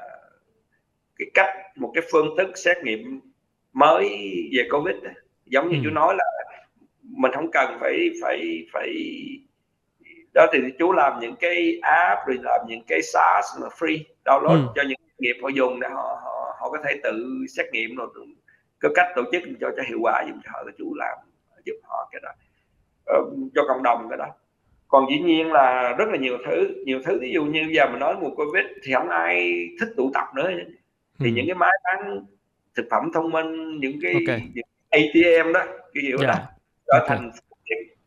cái 1.18 1.28
cách 1.34 1.54
một 1.76 1.92
cái 1.96 2.04
phương 2.12 2.38
thức 2.38 2.58
xét 2.58 2.78
nghiệm 2.84 3.20
mới 3.74 4.10
về 4.58 4.68
covid 4.72 4.96
giống 5.46 5.70
như 5.70 5.76
ừ. 5.76 5.82
chú 5.84 5.90
nói 5.90 6.16
là 6.18 6.26
mình 7.02 7.32
không 7.34 7.52
cần 7.52 7.78
phải 7.80 8.10
phải 8.22 8.68
phải 8.74 8.94
đó 10.34 10.46
thì 10.54 10.60
chú 10.80 10.92
làm 10.92 11.20
những 11.22 11.36
cái 11.36 11.80
app 11.82 12.28
rồi 12.28 12.38
làm 12.42 12.62
những 12.68 12.84
cái 12.88 13.02
SaaS 13.02 13.46
mà 13.62 13.68
free 13.68 13.98
download 14.26 14.68
ừ. 14.68 14.72
cho 14.76 14.84
những 14.88 14.98
nghiệp 15.18 15.36
họ 15.42 15.50
dùng 15.50 15.80
để 15.80 15.88
họ 15.90 16.20
họ 16.24 16.56
họ 16.60 16.70
có 16.70 16.78
thể 16.84 17.00
tự 17.04 17.46
xét 17.50 17.66
nghiệm 17.72 17.96
rồi 17.96 18.08
có 18.80 18.90
cách 18.96 19.08
tổ 19.16 19.22
chức 19.32 19.44
cho 19.62 19.72
cho 19.78 19.84
hiệu 19.88 20.00
quả 20.02 20.24
giúp 20.28 20.36
cho 20.44 20.50
họ 20.54 20.64
chú 20.78 20.94
làm 20.96 21.18
giúp 21.66 21.76
họ 21.84 22.10
cái 22.12 22.22
đó. 22.24 22.30
Ờ, 23.06 23.20
cho 23.56 23.62
cộng 23.68 23.84
đồng 23.84 24.08
cái 24.10 24.18
đó 24.18 24.28
còn 24.92 25.10
dĩ 25.10 25.20
nhiên 25.20 25.52
là 25.52 25.96
rất 25.98 26.10
là 26.10 26.18
nhiều 26.18 26.38
thứ 26.46 26.84
nhiều 26.86 27.02
thứ 27.06 27.20
ví 27.22 27.32
dụ 27.34 27.46
như 27.46 27.68
giờ 27.76 27.86
mình 27.92 28.00
nói 28.00 28.16
mùa 28.22 28.30
covid 28.30 28.66
thì 28.84 28.94
không 28.94 29.10
ai 29.10 29.68
thích 29.80 29.90
tụ 29.98 30.12
tập 30.14 30.26
nữa. 30.36 30.52
Ừ. 31.20 31.26
thì 31.26 31.32
những 31.32 31.46
cái 31.48 31.56
máy 31.56 31.72
bán 31.84 32.26
thực 32.76 32.86
phẩm 32.92 33.12
thông 33.14 33.32
minh 33.32 33.80
những 33.80 34.00
cái 34.02 34.14
ok. 34.14 34.40
những 34.54 34.66
ATM 34.90 35.54
đó 35.54 35.64
cái 35.66 36.04
kiểu 36.08 36.18
đó 36.18 36.24
dạ. 36.28 36.46
trở 36.88 37.00
ok. 37.00 37.08
thành 37.08 37.32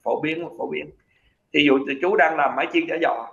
phổ 0.02 0.20
biến 0.20 0.48
phổ 0.58 0.70
biến. 0.70 0.90
Ví 1.52 1.64
dụ 1.64 1.78
thì 1.88 1.94
chú 2.02 2.16
đang 2.16 2.36
làm 2.36 2.56
máy 2.56 2.66
chiên 2.72 2.86
chả 2.88 2.96
giò. 3.02 3.28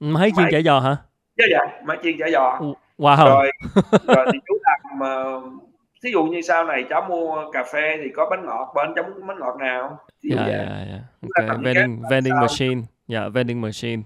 Máy 0.00 0.30
chiên 0.36 0.46
chả 0.50 0.60
giò 0.60 0.80
hả? 0.80 0.96
Chứ 1.36 1.44
dạ 1.50 1.82
máy 1.84 1.98
chiên 2.02 2.18
chả 2.18 2.30
giò. 2.30 2.60
Wow. 2.98 3.26
Rồi 3.26 3.50
rồi 4.06 4.26
thì 4.32 4.38
chú 4.46 4.54
làm 4.62 5.00
uh, 5.00 5.71
thí 6.02 6.10
dụ 6.12 6.24
như 6.24 6.42
sau 6.42 6.64
này 6.64 6.84
cháu 6.90 7.06
mua 7.08 7.50
cà 7.52 7.64
phê 7.72 7.98
thì 8.02 8.10
có 8.16 8.28
bánh 8.30 8.46
ngọt 8.46 8.72
bên 8.74 8.92
cháu 8.94 9.04
muốn 9.04 9.26
bánh 9.26 9.38
ngọt 9.38 9.56
nào? 9.60 9.98
Dạ 10.22 10.46
dạ 10.48 10.84
dạ. 10.90 10.98
Chúng 11.20 11.30
ta 11.34 11.42
ok 11.42 11.48
tận 11.48 11.62
kết 11.64 11.74
vending 11.74 12.02
vending 12.10 12.32
sao? 12.32 12.40
machine. 12.40 12.82
Dạ 13.06 13.28
vending 13.28 13.60
machine. 13.60 14.02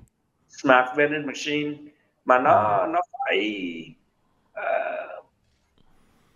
Smart 0.49 0.97
vending 0.97 1.27
machine. 1.27 1.75
Mà 2.25 2.37
dạ. 2.37 2.43
nó 2.43 2.87
nó 2.87 3.01
phải 3.13 3.39
ờ, 4.53 5.07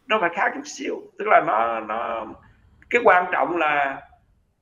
nó 0.06 0.18
phải 0.20 0.30
khác 0.34 0.52
chút 0.54 0.64
xíu. 0.64 1.02
Tức 1.18 1.24
là 1.28 1.40
nó 1.46 1.80
nó 1.80 2.26
cái 2.90 3.02
quan 3.04 3.26
trọng 3.32 3.56
là 3.56 4.02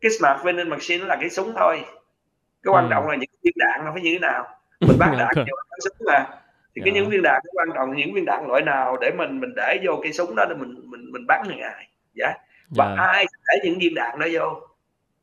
cái 0.01 0.11
smart 0.19 0.43
vending 0.45 0.69
machine 0.69 0.99
nó 0.99 1.07
là 1.07 1.16
cái 1.20 1.31
súng 1.31 1.53
thôi. 1.57 1.85
Cái 2.62 2.73
quan 2.73 2.85
ừ. 2.85 2.91
trọng 2.91 3.09
là 3.09 3.16
những 3.16 3.31
viên 3.43 3.55
đạn 3.57 3.85
nó 3.85 3.91
phải 3.93 4.03
như 4.03 4.11
thế 4.12 4.19
nào. 4.19 4.47
Mình 4.81 4.99
bắn 4.99 5.11
đạn 5.19 5.35
ok. 5.37 5.37
vô 5.37 5.57
bắn 5.70 5.81
súng 5.81 6.07
mà 6.07 6.27
thì 6.78 6.84
cái 6.84 6.94
những 6.94 7.05
dạ 7.05 7.10
viên 7.10 7.22
đạn 7.22 7.40
cái 7.44 7.50
quan 7.55 7.68
trọng 7.74 7.96
những 7.96 8.14
viên 8.14 8.24
đạn 8.24 8.46
loại 8.46 8.62
nào 8.62 8.96
để 9.00 9.10
mình 9.10 9.40
mình 9.40 9.55
để 9.56 9.78
vô 9.84 10.00
cây 10.02 10.12
súng 10.12 10.36
đó 10.36 10.44
để 10.48 10.55
mình 10.55 10.74
mình 10.84 11.12
mình 11.12 11.26
bắn 11.26 11.42
người 11.48 11.60
ai 11.60 11.88
dạ. 12.14 12.34
Và 12.68 12.94
dạ. 12.96 13.02
ai 13.02 13.26
để 13.48 13.59
những 13.64 13.78
viên 13.78 13.94
đạn 13.94 14.18
đó 14.18 14.26
vô? 14.32 14.60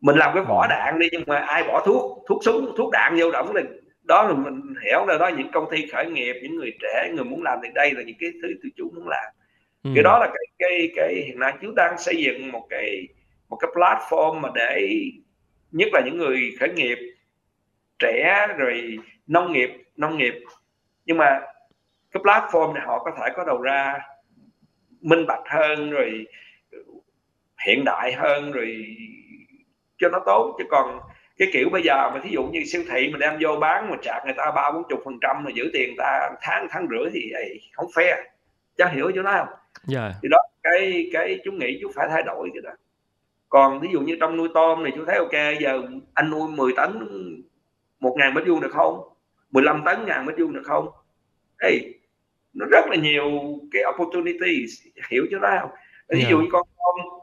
Mình 0.02 0.16
làm 0.16 0.32
cái 0.36 0.44
vỏ 0.44 0.68
đạn 0.68 1.00
đi 1.00 1.08
nhưng 1.12 1.24
mà 1.28 1.38
ai 1.38 1.64
bỏ 1.64 1.84
thuốc 1.86 2.24
thuốc 2.28 2.44
súng 2.44 2.74
thuốc 2.78 2.92
đạn 2.92 3.16
vô 3.20 3.32
đóng 3.32 3.56
là 3.56 3.62
đó 4.04 4.24
là 4.24 4.34
mình 4.34 4.62
hiểu 4.84 5.06
là 5.08 5.18
đó 5.18 5.28
những 5.28 5.52
công 5.52 5.68
ty 5.72 5.86
khởi 5.92 6.06
nghiệp 6.06 6.36
những 6.42 6.56
người 6.56 6.72
trẻ 6.82 7.12
người 7.16 7.26
muốn 7.26 7.44
làm 7.44 7.60
thì 7.64 7.70
đây 7.76 7.92
là 7.92 8.02
những 8.02 8.16
cái 8.20 8.30
thứ 8.42 8.48
tụi 8.64 8.72
chú 8.78 8.92
muốn 8.96 9.08
làm. 9.08 9.26
Ừ. 9.84 9.92
Cái 9.96 10.04
đó 10.04 10.20
là 10.20 10.26
cái 10.28 10.46
cái 10.60 10.90
cái 10.96 11.24
hiện 11.28 11.40
nay 11.40 11.54
chú 11.62 11.72
đang 11.76 11.98
xây 11.98 12.18
dựng 12.18 12.52
một 12.52 12.68
cái 12.70 13.08
một 13.50 13.58
cái 13.58 13.72
platform 13.76 14.40
mà 14.40 14.50
để 14.56 15.02
nhất 15.72 15.90
là 15.94 16.02
những 16.06 16.18
người 16.18 16.56
khởi 16.60 16.70
nghiệp 16.70 16.98
trẻ 18.00 18.48
rồi 18.58 18.98
nông 19.28 19.54
nghiệp 19.54 19.70
nông 19.96 20.18
nghiệp 20.18 20.34
nhưng 21.06 21.18
mà 21.18 21.42
cái 22.12 22.24
platform 22.24 22.74
này 22.74 22.84
họ 22.86 23.04
có 23.04 23.12
thể 23.18 23.30
có 23.36 23.44
đầu 23.44 23.62
ra 23.62 24.00
minh 25.02 25.26
bạch 25.28 25.44
hơn 25.46 25.90
rồi 25.90 26.26
hiện 27.66 27.84
đại 27.86 28.14
hơn 28.14 28.52
rồi 28.52 28.86
cho 29.98 30.10
nó 30.10 30.20
tốt. 30.26 30.56
Chứ 30.58 30.64
còn 30.70 31.00
cái 31.38 31.48
kiểu 31.54 31.70
bây 31.72 31.82
giờ 31.84 32.12
mà 32.14 32.20
thí 32.24 32.30
dụ 32.30 32.44
như 32.44 32.64
siêu 32.66 32.84
thị 32.90 33.10
mình 33.12 33.20
đem 33.20 33.38
vô 33.42 33.56
bán 33.60 33.90
mà 33.90 33.98
trả 34.02 34.24
người 34.26 34.34
ta 34.38 34.52
ba 34.56 34.72
bốn 34.72 34.84
chục 34.90 35.00
phần 35.06 35.18
trăm 35.22 35.44
mà 35.44 35.52
giữ 35.56 35.70
tiền 35.74 35.96
ta 35.98 36.30
tháng 36.42 36.68
tháng 36.70 36.88
rưỡi 36.90 37.10
thì 37.14 37.32
ey, 37.32 37.60
không 37.74 37.88
fair. 37.96 38.24
Cháu 38.78 38.90
hiểu 38.90 39.12
chỗ 39.16 39.24
đó 39.24 39.34
không? 39.38 39.58
Dạ. 39.84 40.12
Thì 40.24 40.30
đó 40.30 40.38
cái 40.64 41.10
cái 41.14 41.40
chú 41.44 41.52
nghĩ 41.52 41.80
chú 41.82 41.92
phải 41.96 42.08
thay 42.10 42.24
đổi 42.24 42.50
cái 42.54 42.62
đó. 42.62 42.72
Còn 43.50 43.80
ví 43.80 43.90
dụ 43.94 44.00
như 44.00 44.18
trong 44.20 44.38
nuôi 44.38 44.50
tôm 44.54 44.84
thì 44.86 44.92
chú 44.96 45.06
thấy 45.08 45.18
ok 45.18 45.60
giờ 45.60 45.82
anh 46.14 46.30
nuôi 46.30 46.52
10 46.52 46.74
tấn 46.78 47.08
một 48.00 48.16
ngàn 48.18 48.34
mét 48.34 48.44
vuông 48.48 48.62
được 48.62 48.72
không 48.72 49.15
15 49.56 49.84
tấn 49.86 50.06
ngàn 50.06 50.26
mét 50.26 50.36
vuông 50.40 50.54
được 50.54 50.62
không? 50.66 50.88
Ê, 51.60 51.80
nó 52.54 52.66
rất 52.72 52.86
là 52.90 52.96
nhiều 52.96 53.30
cái 53.72 53.82
opportunities 53.94 54.72
hiểu 55.10 55.26
chứ 55.32 55.40
đó 55.42 55.58
không 55.62 55.70
ví 56.10 56.22
dạ. 56.22 56.30
dụ 56.30 56.38
như 56.40 56.48
con 56.52 56.68
tôm 56.78 57.20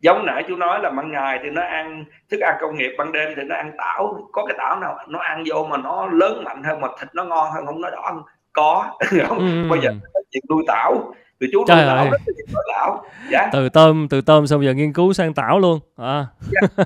giống 0.00 0.26
nãy 0.26 0.44
chú 0.48 0.56
nói 0.56 0.80
là 0.82 0.90
ban 0.90 1.10
ngày 1.10 1.40
thì 1.42 1.50
nó 1.50 1.62
ăn 1.62 2.04
thức 2.30 2.40
ăn 2.40 2.56
công 2.60 2.76
nghiệp 2.76 2.90
ban 2.98 3.12
đêm 3.12 3.32
thì 3.36 3.42
nó 3.42 3.56
ăn 3.56 3.72
tảo. 3.78 4.28
Có 4.32 4.46
cái 4.46 4.54
tảo 4.58 4.80
nào 4.80 4.98
nó 5.08 5.18
ăn 5.18 5.44
vô 5.46 5.66
mà 5.70 5.76
nó 5.76 6.06
lớn 6.06 6.44
mạnh 6.44 6.62
hơn 6.62 6.80
mà 6.80 6.88
thịt 7.00 7.08
nó 7.14 7.24
ngon 7.24 7.52
hơn 7.52 7.66
không? 7.66 7.80
Nó 7.80 7.90
đỏ 7.90 8.10
hơn. 8.14 8.22
Có 8.52 8.96
không? 9.28 9.38
Ừ. 9.38 9.68
Bây 9.70 9.80
giờ 9.80 9.90
chuyện 10.30 10.42
nuôi 10.50 10.64
tảo. 10.66 11.14
Thì 11.40 11.46
chú 11.52 11.58
nuôi 11.58 11.64
trời 11.68 11.86
tảo 11.86 11.96
ơi. 11.96 12.10
rất 12.26 12.34
là 12.52 12.62
tảo. 12.74 13.04
Dạ. 13.30 13.48
Từ 13.52 13.68
tôm 13.68 14.06
từ 14.10 14.20
tôm 14.20 14.46
xong 14.46 14.64
giờ 14.64 14.74
nghiên 14.74 14.92
cứu 14.92 15.12
sang 15.12 15.34
tảo 15.34 15.58
luôn. 15.58 15.80
À. 15.96 16.26
Dạ. 16.40 16.84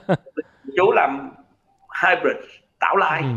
chú 0.77 0.93
làm 0.93 1.31
hybrid 2.03 2.37
tảo 2.81 2.97
lai. 2.97 3.23
Ừ 3.23 3.29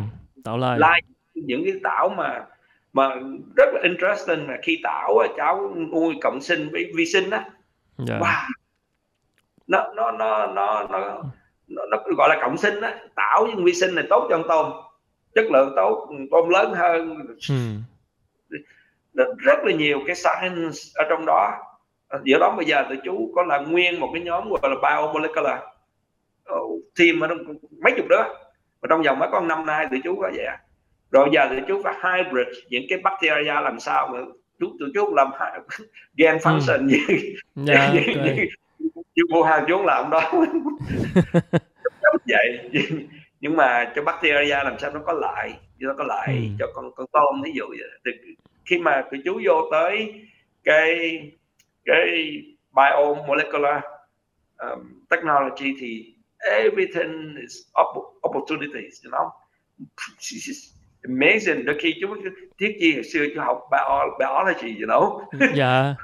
tảo 0.44 0.58
lai. 0.58 0.80
Lai 0.80 1.02
những 1.46 1.64
cái 1.66 1.74
tảo 1.84 2.10
mà 2.10 2.46
mà 2.94 3.10
rất 3.58 3.70
là 3.74 3.80
interesting 3.84 4.48
là 4.48 4.58
khi 4.64 4.80
tảo 4.84 5.18
cháu 5.38 5.76
nuôi 5.92 6.16
cộng 6.22 6.42
sinh 6.42 6.70
với 6.72 6.92
vi 6.96 7.06
sinh 7.06 7.30
á. 7.30 7.46
Dạ. 7.98 8.20
Wow. 8.20 8.50
Nó 9.68 9.94
nó 9.96 10.12
nó 10.12 10.48
nó 10.48 10.88
nó 10.90 11.24
nó, 11.68 11.86
nó 11.92 11.98
gọi 12.18 12.30
là 12.30 12.38
cộng 12.42 12.58
sinh 12.58 12.82
á. 12.82 12.96
Tảo 13.16 13.46
với 13.46 13.64
vi 13.64 13.74
sinh 13.74 13.96
này 13.96 14.06
tốt 14.10 14.28
cho 14.30 14.38
con 14.38 14.48
tôm 14.48 14.72
chất 15.36 15.46
lượng 15.52 15.74
tốt 15.76 16.10
tôm 16.32 16.50
lớn 16.50 16.74
hơn. 16.74 17.28
Ừ. 17.50 17.56
Rất, 19.38 19.60
là 19.64 19.74
nhiều 19.74 20.00
cái 20.08 20.16
science 20.16 20.78
ở 20.96 21.06
trong 21.10 21.26
đó. 21.26 21.52
Giữa 22.24 22.40
đó 22.40 22.54
bây 22.58 22.66
giờ 22.66 22.84
tụi 22.90 22.98
chú 23.04 23.32
có 23.36 23.44
là 23.44 23.58
nguyên 23.58 24.00
một 24.00 24.10
cái 24.14 24.24
nhóm 24.24 24.50
gọi 24.50 24.72
là 24.72 24.76
biomolecular. 24.82 25.60
Ờ, 26.44 26.60
team 27.00 27.20
mà 27.20 27.28
nó 27.28 27.36
mấy 27.84 27.94
chục 27.98 28.06
đứa. 28.10 28.24
Và 28.82 28.88
trong 28.90 29.02
vòng 29.02 29.20
mới 29.20 29.30
có 29.32 29.40
năm 29.40 29.66
nay 29.66 29.88
tụi 29.92 30.02
chú 30.04 30.16
có 30.22 30.32
vậy 30.36 30.46
à. 30.46 30.60
Rồi 31.12 31.30
giờ 31.34 31.48
tụi 31.50 31.62
chú 31.68 31.82
phải 31.84 31.94
hybrid 32.04 32.48
những 32.70 32.84
cái 32.90 33.00
bacteria 33.04 33.62
làm 33.62 33.80
sao 33.80 34.08
mà 34.08 34.20
chú 34.60 34.76
tụi 34.80 34.90
chú 34.94 35.16
làm 35.16 35.32
gen 36.16 36.38
ừ. 36.44 36.50
function 36.50 36.86
như 36.86 36.98
dạ 37.56 37.94
như, 37.94 38.00
ok. 38.00 38.26
như, 38.26 38.46
như 39.16 39.24
vô 39.32 39.44
hàng 39.44 39.66
chú 39.68 39.84
làm 39.84 40.10
đó. 40.10 40.32
Giống 42.02 42.18
vậy. 42.28 42.70
Nhưng 43.40 43.56
mà 43.56 43.92
cho 43.96 44.04
bacteria 44.04 44.64
làm 44.64 44.80
sao 44.80 44.92
nó 44.92 45.00
có 45.06 45.14
lại 45.14 45.54
nó 45.80 45.94
có 45.98 46.04
lại 46.04 46.28
ừ. 46.28 46.56
cho 46.60 46.66
con 46.74 46.92
con 46.96 47.08
tôm 47.12 47.42
ví 47.44 47.52
dụ 47.56 47.66
vậy. 47.70 47.90
Thì 48.06 48.12
khi 48.66 48.80
mà 48.80 49.04
tụi 49.12 49.22
chú 49.26 49.42
vô 49.46 49.70
tới 49.72 50.14
cái 50.64 51.22
cái 51.86 52.42
biomolecular 52.76 53.84
um, 54.58 55.06
technology 55.10 55.76
thì 55.80 56.16
everything 56.40 57.36
is 57.42 57.54
opportunities 58.24 59.06
you 59.06 59.12
know 59.12 59.30
amazing 61.04 61.66
đôi 61.66 61.78
khi 61.80 61.96
chú 62.02 62.08
thiết 62.60 62.78
gì 62.80 62.94
hồi 62.94 63.04
xưa 63.04 63.26
chú 63.36 63.42
học 63.42 63.60
bio, 63.72 64.06
biology 64.20 64.82
you 64.82 64.88
know 64.90 65.22
dạ 65.56 65.96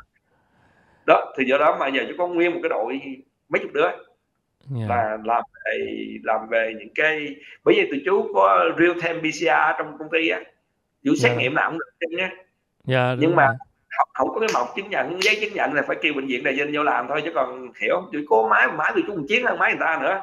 đó 1.06 1.34
thì 1.38 1.45
do 1.45 1.57
đó 1.57 1.78
mà 1.80 1.88
giờ 1.88 2.06
chú 2.07 2.14
có 2.18 2.28
nguyên 2.28 2.53
một 2.53 2.60
cái 2.64 2.69
đội 2.69 2.99
mấy 3.49 3.60
chục 3.61 3.72
đứa 3.74 3.88
yeah. 4.76 4.90
Dạ. 4.90 4.95
là 4.95 5.18
làm 5.24 5.44
về 5.65 6.07
làm 6.24 6.48
về 6.49 6.74
những 6.80 6.94
cái 6.95 7.36
bởi 7.64 7.76
vì 7.76 7.88
tụi 7.91 8.02
chú 8.06 8.32
có 8.34 8.65
real 8.80 8.94
time 9.02 9.19
PCR 9.19 9.78
trong 9.78 9.98
công 9.99 10.10
ty 10.11 10.30
á 10.30 10.41
chú 11.03 11.15
xét 11.15 11.30
yeah. 11.30 11.38
Dạ. 11.38 11.41
nghiệm 11.41 11.53
nào 11.53 11.69
cũng 11.69 11.80
được 11.99 12.18
nhé 12.18 12.30
yeah, 12.88 13.18
nhưng 13.19 13.36
mà 13.36 13.48
không, 13.90 14.10
không 14.14 14.30
có 14.34 14.40
cái 14.40 14.49
mộc 14.53 14.76
chứng 14.76 14.90
nhận 14.90 15.24
giấy 15.24 15.38
chứng 15.41 15.53
nhận 15.53 15.74
là 15.74 15.82
phải 15.88 15.98
kêu 16.02 16.14
bệnh 16.14 16.28
viện 16.28 16.44
đại 16.44 16.57
dân 16.57 16.72
vô 16.74 16.84
làm 16.84 17.07
thôi 17.07 17.22
chứ 17.26 17.32
còn 17.36 17.72
hiểu 17.82 18.02
tụi 18.14 18.26
có 18.30 18.48
máy 18.52 18.68
máy 18.78 18.91
tụi 18.95 19.03
chú 19.07 19.14
còn 19.15 19.28
chiến 19.28 19.45
hơn 19.45 19.60
máy 19.60 19.72
người 19.72 19.80
ta 19.80 19.99
nữa 20.02 20.22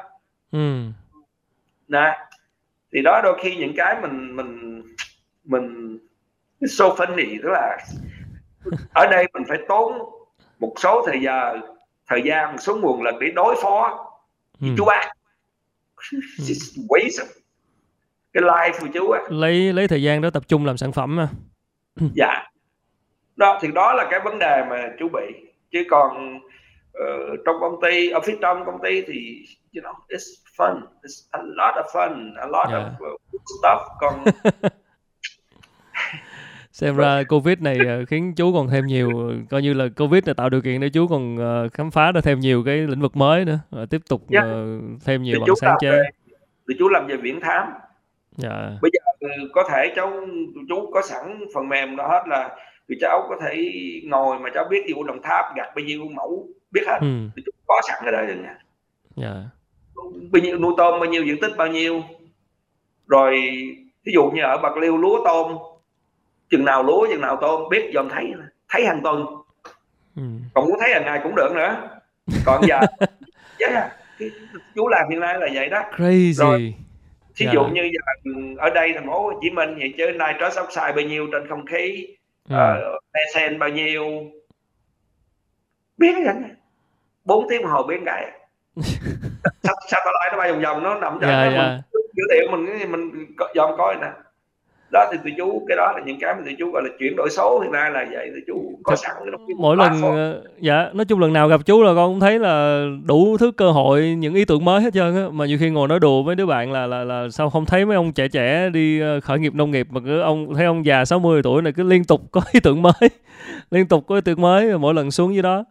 ừ. 0.52 0.82
nè 1.88 2.18
thì 2.94 3.02
đó 3.02 3.20
đôi 3.24 3.38
khi 3.42 3.56
những 3.56 3.72
cái 3.76 3.96
mình 4.02 4.36
mình 4.36 4.82
mình 5.44 5.98
so 6.68 6.84
funny 6.84 7.38
tức 7.42 7.48
là 7.48 7.78
ở 8.92 9.06
đây 9.10 9.26
mình 9.32 9.42
phải 9.48 9.58
tốn 9.68 9.92
một 10.58 10.74
số 10.76 11.04
thời 11.06 11.20
giờ 11.20 11.58
thời 12.06 12.22
gian 12.22 12.52
một 12.52 12.58
số 12.60 12.76
nguồn 12.76 13.02
lực 13.02 13.14
để 13.20 13.30
đối 13.34 13.56
phó 13.62 14.06
với 14.60 14.70
ừ. 14.70 14.74
chú 14.78 14.84
bác. 14.84 15.08
Waste 16.88 17.24
cái 18.32 18.42
life 18.42 18.72
của 18.80 18.88
chú 18.94 19.10
á. 19.10 19.20
Lấy 19.28 19.72
lấy 19.72 19.88
thời 19.88 20.02
gian 20.02 20.20
đó 20.20 20.30
tập 20.30 20.42
trung 20.48 20.66
làm 20.66 20.76
sản 20.76 20.92
phẩm 20.92 21.20
à 21.20 21.28
dạ. 22.14 22.44
Đó 23.36 23.58
thì 23.62 23.68
đó 23.74 23.92
là 23.92 24.08
cái 24.10 24.20
vấn 24.24 24.38
đề 24.38 24.64
mà 24.70 24.90
chú 24.98 25.08
bị. 25.08 25.50
Chứ 25.70 25.84
còn 25.90 26.40
uh, 26.98 27.40
trong 27.44 27.56
công 27.60 27.80
ty 27.82 28.10
ở 28.10 28.20
phía 28.20 28.36
trong 28.40 28.64
công 28.66 28.78
ty 28.82 29.02
thì 29.06 29.44
you 29.74 29.82
know 29.82 29.94
it's 30.08 30.44
fun 30.56 30.80
it's 31.02 31.28
a 31.30 31.42
lot 31.42 31.74
of 31.74 31.84
fun 31.92 32.32
a 32.36 32.46
lot 32.46 32.68
yeah. 32.68 32.92
of 33.00 33.14
uh, 33.14 33.20
stuff 33.62 33.78
còn 34.00 34.24
xem 36.72 36.96
ra 36.96 37.22
covid 37.28 37.58
này 37.58 37.78
ờ, 37.86 38.04
khiến 38.04 38.34
chú 38.36 38.52
còn 38.52 38.68
thêm 38.68 38.86
nhiều 38.86 39.32
coi 39.50 39.62
như 39.62 39.74
là 39.74 39.88
covid 39.96 40.24
này 40.24 40.34
tạo 40.34 40.48
điều 40.48 40.60
kiện 40.60 40.80
để 40.80 40.88
chú 40.88 41.06
còn 41.08 41.36
uh, 41.36 41.72
khám 41.72 41.90
phá 41.90 42.12
ra 42.12 42.20
thêm 42.20 42.40
nhiều 42.40 42.62
cái 42.66 42.76
lĩnh 42.76 43.00
vực 43.00 43.16
mới 43.16 43.44
nữa 43.44 43.58
và 43.70 43.86
tiếp 43.90 44.00
tục 44.08 44.22
yeah. 44.30 44.46
thêm 45.04 45.22
nhiều 45.22 45.40
bằng 45.40 45.56
sáng 45.60 45.76
chế 45.80 46.02
thì 46.68 46.74
chú 46.78 46.88
làm 46.88 47.06
về 47.06 47.16
viễn 47.16 47.40
thám 47.40 47.66
yeah. 47.66 47.82
Dạ. 48.36 48.78
bây 48.82 48.90
giờ 48.92 49.28
có 49.52 49.68
thể 49.70 49.92
cháu 49.96 50.12
chú 50.68 50.90
có 50.92 51.02
sẵn 51.02 51.44
phần 51.54 51.68
mềm 51.68 51.96
đó 51.96 52.08
hết 52.08 52.22
là 52.28 52.56
thì 52.88 52.94
cháu 53.00 53.26
có 53.28 53.36
thể 53.44 53.72
ngồi 54.04 54.38
mà 54.38 54.50
cháu 54.54 54.64
biết 54.70 54.82
ví 54.86 54.92
dụ 54.96 55.02
đồng 55.02 55.22
tháp 55.22 55.44
gặt 55.56 55.68
bao 55.76 55.84
nhiêu 55.84 56.04
mẫu 56.14 56.48
biết 56.74 56.82
hết. 56.86 56.98
Ừ. 57.00 57.28
thì 57.36 57.42
chú 57.46 57.52
có 57.66 57.80
sẵn 57.88 57.98
cái 58.02 58.12
đó 58.12 58.22
rồi 58.22 58.36
nha. 58.36 58.58
Yeah. 59.16 59.36
bao 60.32 60.42
nhiêu 60.42 60.58
nuôi 60.58 60.74
tôm 60.76 61.00
bao 61.00 61.10
nhiêu 61.10 61.24
diện 61.24 61.40
tích 61.40 61.52
bao 61.56 61.66
nhiêu. 61.66 62.02
Rồi 63.06 63.32
ví 64.04 64.12
dụ 64.12 64.30
như 64.30 64.42
ở 64.42 64.58
bạc 64.58 64.76
liêu 64.76 64.96
lúa 64.96 65.24
tôm 65.24 65.56
chừng 66.50 66.64
nào 66.64 66.82
lúa 66.82 67.06
chừng 67.10 67.20
nào 67.20 67.38
tôm 67.40 67.68
biết 67.70 67.90
dòm 67.94 68.08
thấy 68.08 68.32
thấy 68.68 68.86
hàng 68.86 69.00
tuần. 69.02 69.26
Ừ. 70.16 70.22
còn 70.54 70.64
muốn 70.68 70.78
thấy 70.80 70.90
hàng 70.92 71.04
ngày 71.04 71.20
cũng 71.22 71.34
được 71.34 71.52
nữa. 71.54 71.88
Còn 72.44 72.64
giờ 72.68 72.80
yeah, 73.58 73.92
chú 74.74 74.88
làm 74.88 75.08
hiện 75.10 75.20
nay 75.20 75.38
là 75.38 75.48
vậy 75.54 75.68
đó. 75.68 75.82
Crazy. 75.96 76.32
Rồi 76.32 76.74
ví 77.36 77.46
dụ 77.52 77.60
yeah. 77.60 77.72
như 77.72 77.82
giờ 77.92 78.32
ở 78.58 78.70
đây 78.70 78.92
thành 78.94 79.06
phố 79.06 79.22
Hồ 79.22 79.40
Chí 79.42 79.50
Minh 79.50 79.74
vậy 79.78 79.94
chứ 79.98 80.06
nitrous 80.06 80.58
oxide 80.60 80.92
bao 80.92 81.04
nhiêu 81.04 81.26
trên 81.32 81.48
không 81.48 81.66
khí 81.66 82.06
uh, 82.52 83.58
bao 83.58 83.68
nhiêu. 83.68 84.04
Biết 85.98 86.14
vậy 86.24 86.34
bốn 87.24 87.46
tiếng 87.48 87.66
hồ 87.66 87.82
biến 87.82 88.02
cái. 88.06 88.30
Sao 89.62 90.00
tao 90.04 90.12
lại 90.12 90.28
nó 90.32 90.38
bay 90.38 90.52
vòng 90.52 90.62
vòng 90.62 90.82
nó 90.82 90.94
nằm 90.94 91.18
trong 91.20 91.30
yeah, 91.30 91.52
yeah. 91.52 91.80
mình 91.92 92.02
dữ 92.16 92.22
liệu 92.30 92.50
mình 92.50 92.92
mình 92.92 93.26
dòm 93.54 93.70
coi 93.78 93.94
nè. 93.94 94.10
Đó 94.92 95.06
thì 95.12 95.18
tụi 95.24 95.32
chú 95.38 95.64
cái 95.68 95.76
đó 95.76 95.92
là 95.96 96.00
những 96.06 96.18
cái 96.20 96.34
mà 96.34 96.40
tụi 96.44 96.56
chú 96.58 96.70
gọi 96.72 96.82
là 96.82 96.88
chuyển 96.98 97.16
đổi 97.16 97.30
số 97.30 97.60
hiện 97.60 97.72
nay 97.72 97.90
là 97.90 98.06
vậy 98.10 98.30
tụi 98.30 98.40
chú 98.46 98.78
có 98.82 98.96
sẵn 98.96 99.12
cái 99.24 99.54
mỗi 99.58 99.76
lần 99.76 100.02
ờ, 100.02 100.42
dạ 100.60 100.90
nói 100.92 101.04
chung 101.04 101.20
lần 101.20 101.32
nào 101.32 101.48
gặp 101.48 101.60
chú 101.66 101.82
là 101.82 101.94
con 101.94 102.12
cũng 102.12 102.20
thấy 102.20 102.38
là 102.38 102.84
đủ 103.04 103.36
thứ 103.40 103.52
cơ 103.52 103.70
hội 103.70 104.02
những 104.18 104.34
ý 104.34 104.44
tưởng 104.44 104.64
mới 104.64 104.82
hết 104.82 104.94
trơn 104.94 105.16
á. 105.16 105.22
Mà 105.32 105.46
nhiều 105.46 105.58
khi 105.60 105.70
ngồi 105.70 105.88
nói 105.88 106.00
đùa 106.00 106.22
với 106.22 106.34
đứa 106.34 106.46
bạn 106.46 106.72
là 106.72 106.86
là 106.86 107.04
là 107.04 107.28
sao 107.30 107.50
không 107.50 107.66
thấy 107.66 107.86
mấy 107.86 107.96
ông 107.96 108.12
trẻ 108.12 108.28
trẻ 108.28 108.68
đi 108.72 109.00
ờ, 109.00 109.20
khởi 109.20 109.38
nghiệp 109.38 109.54
nông 109.54 109.70
nghiệp 109.70 109.86
mà 109.90 110.00
cứ 110.04 110.20
ông 110.20 110.54
thấy 110.54 110.66
ông 110.66 110.86
già 110.86 111.04
60 111.04 111.42
tuổi 111.44 111.62
này 111.62 111.72
cứ 111.72 111.82
liên 111.82 112.04
tục 112.04 112.20
có 112.30 112.40
ý 112.52 112.60
tưởng 112.60 112.82
mới 112.82 113.10
liên 113.70 113.88
tục 113.88 114.04
có 114.06 114.14
ý 114.14 114.20
tưởng 114.20 114.40
mới 114.40 114.78
mỗi 114.78 114.94
lần 114.94 115.10
xuống 115.10 115.34
dưới 115.34 115.42
đó 115.42 115.64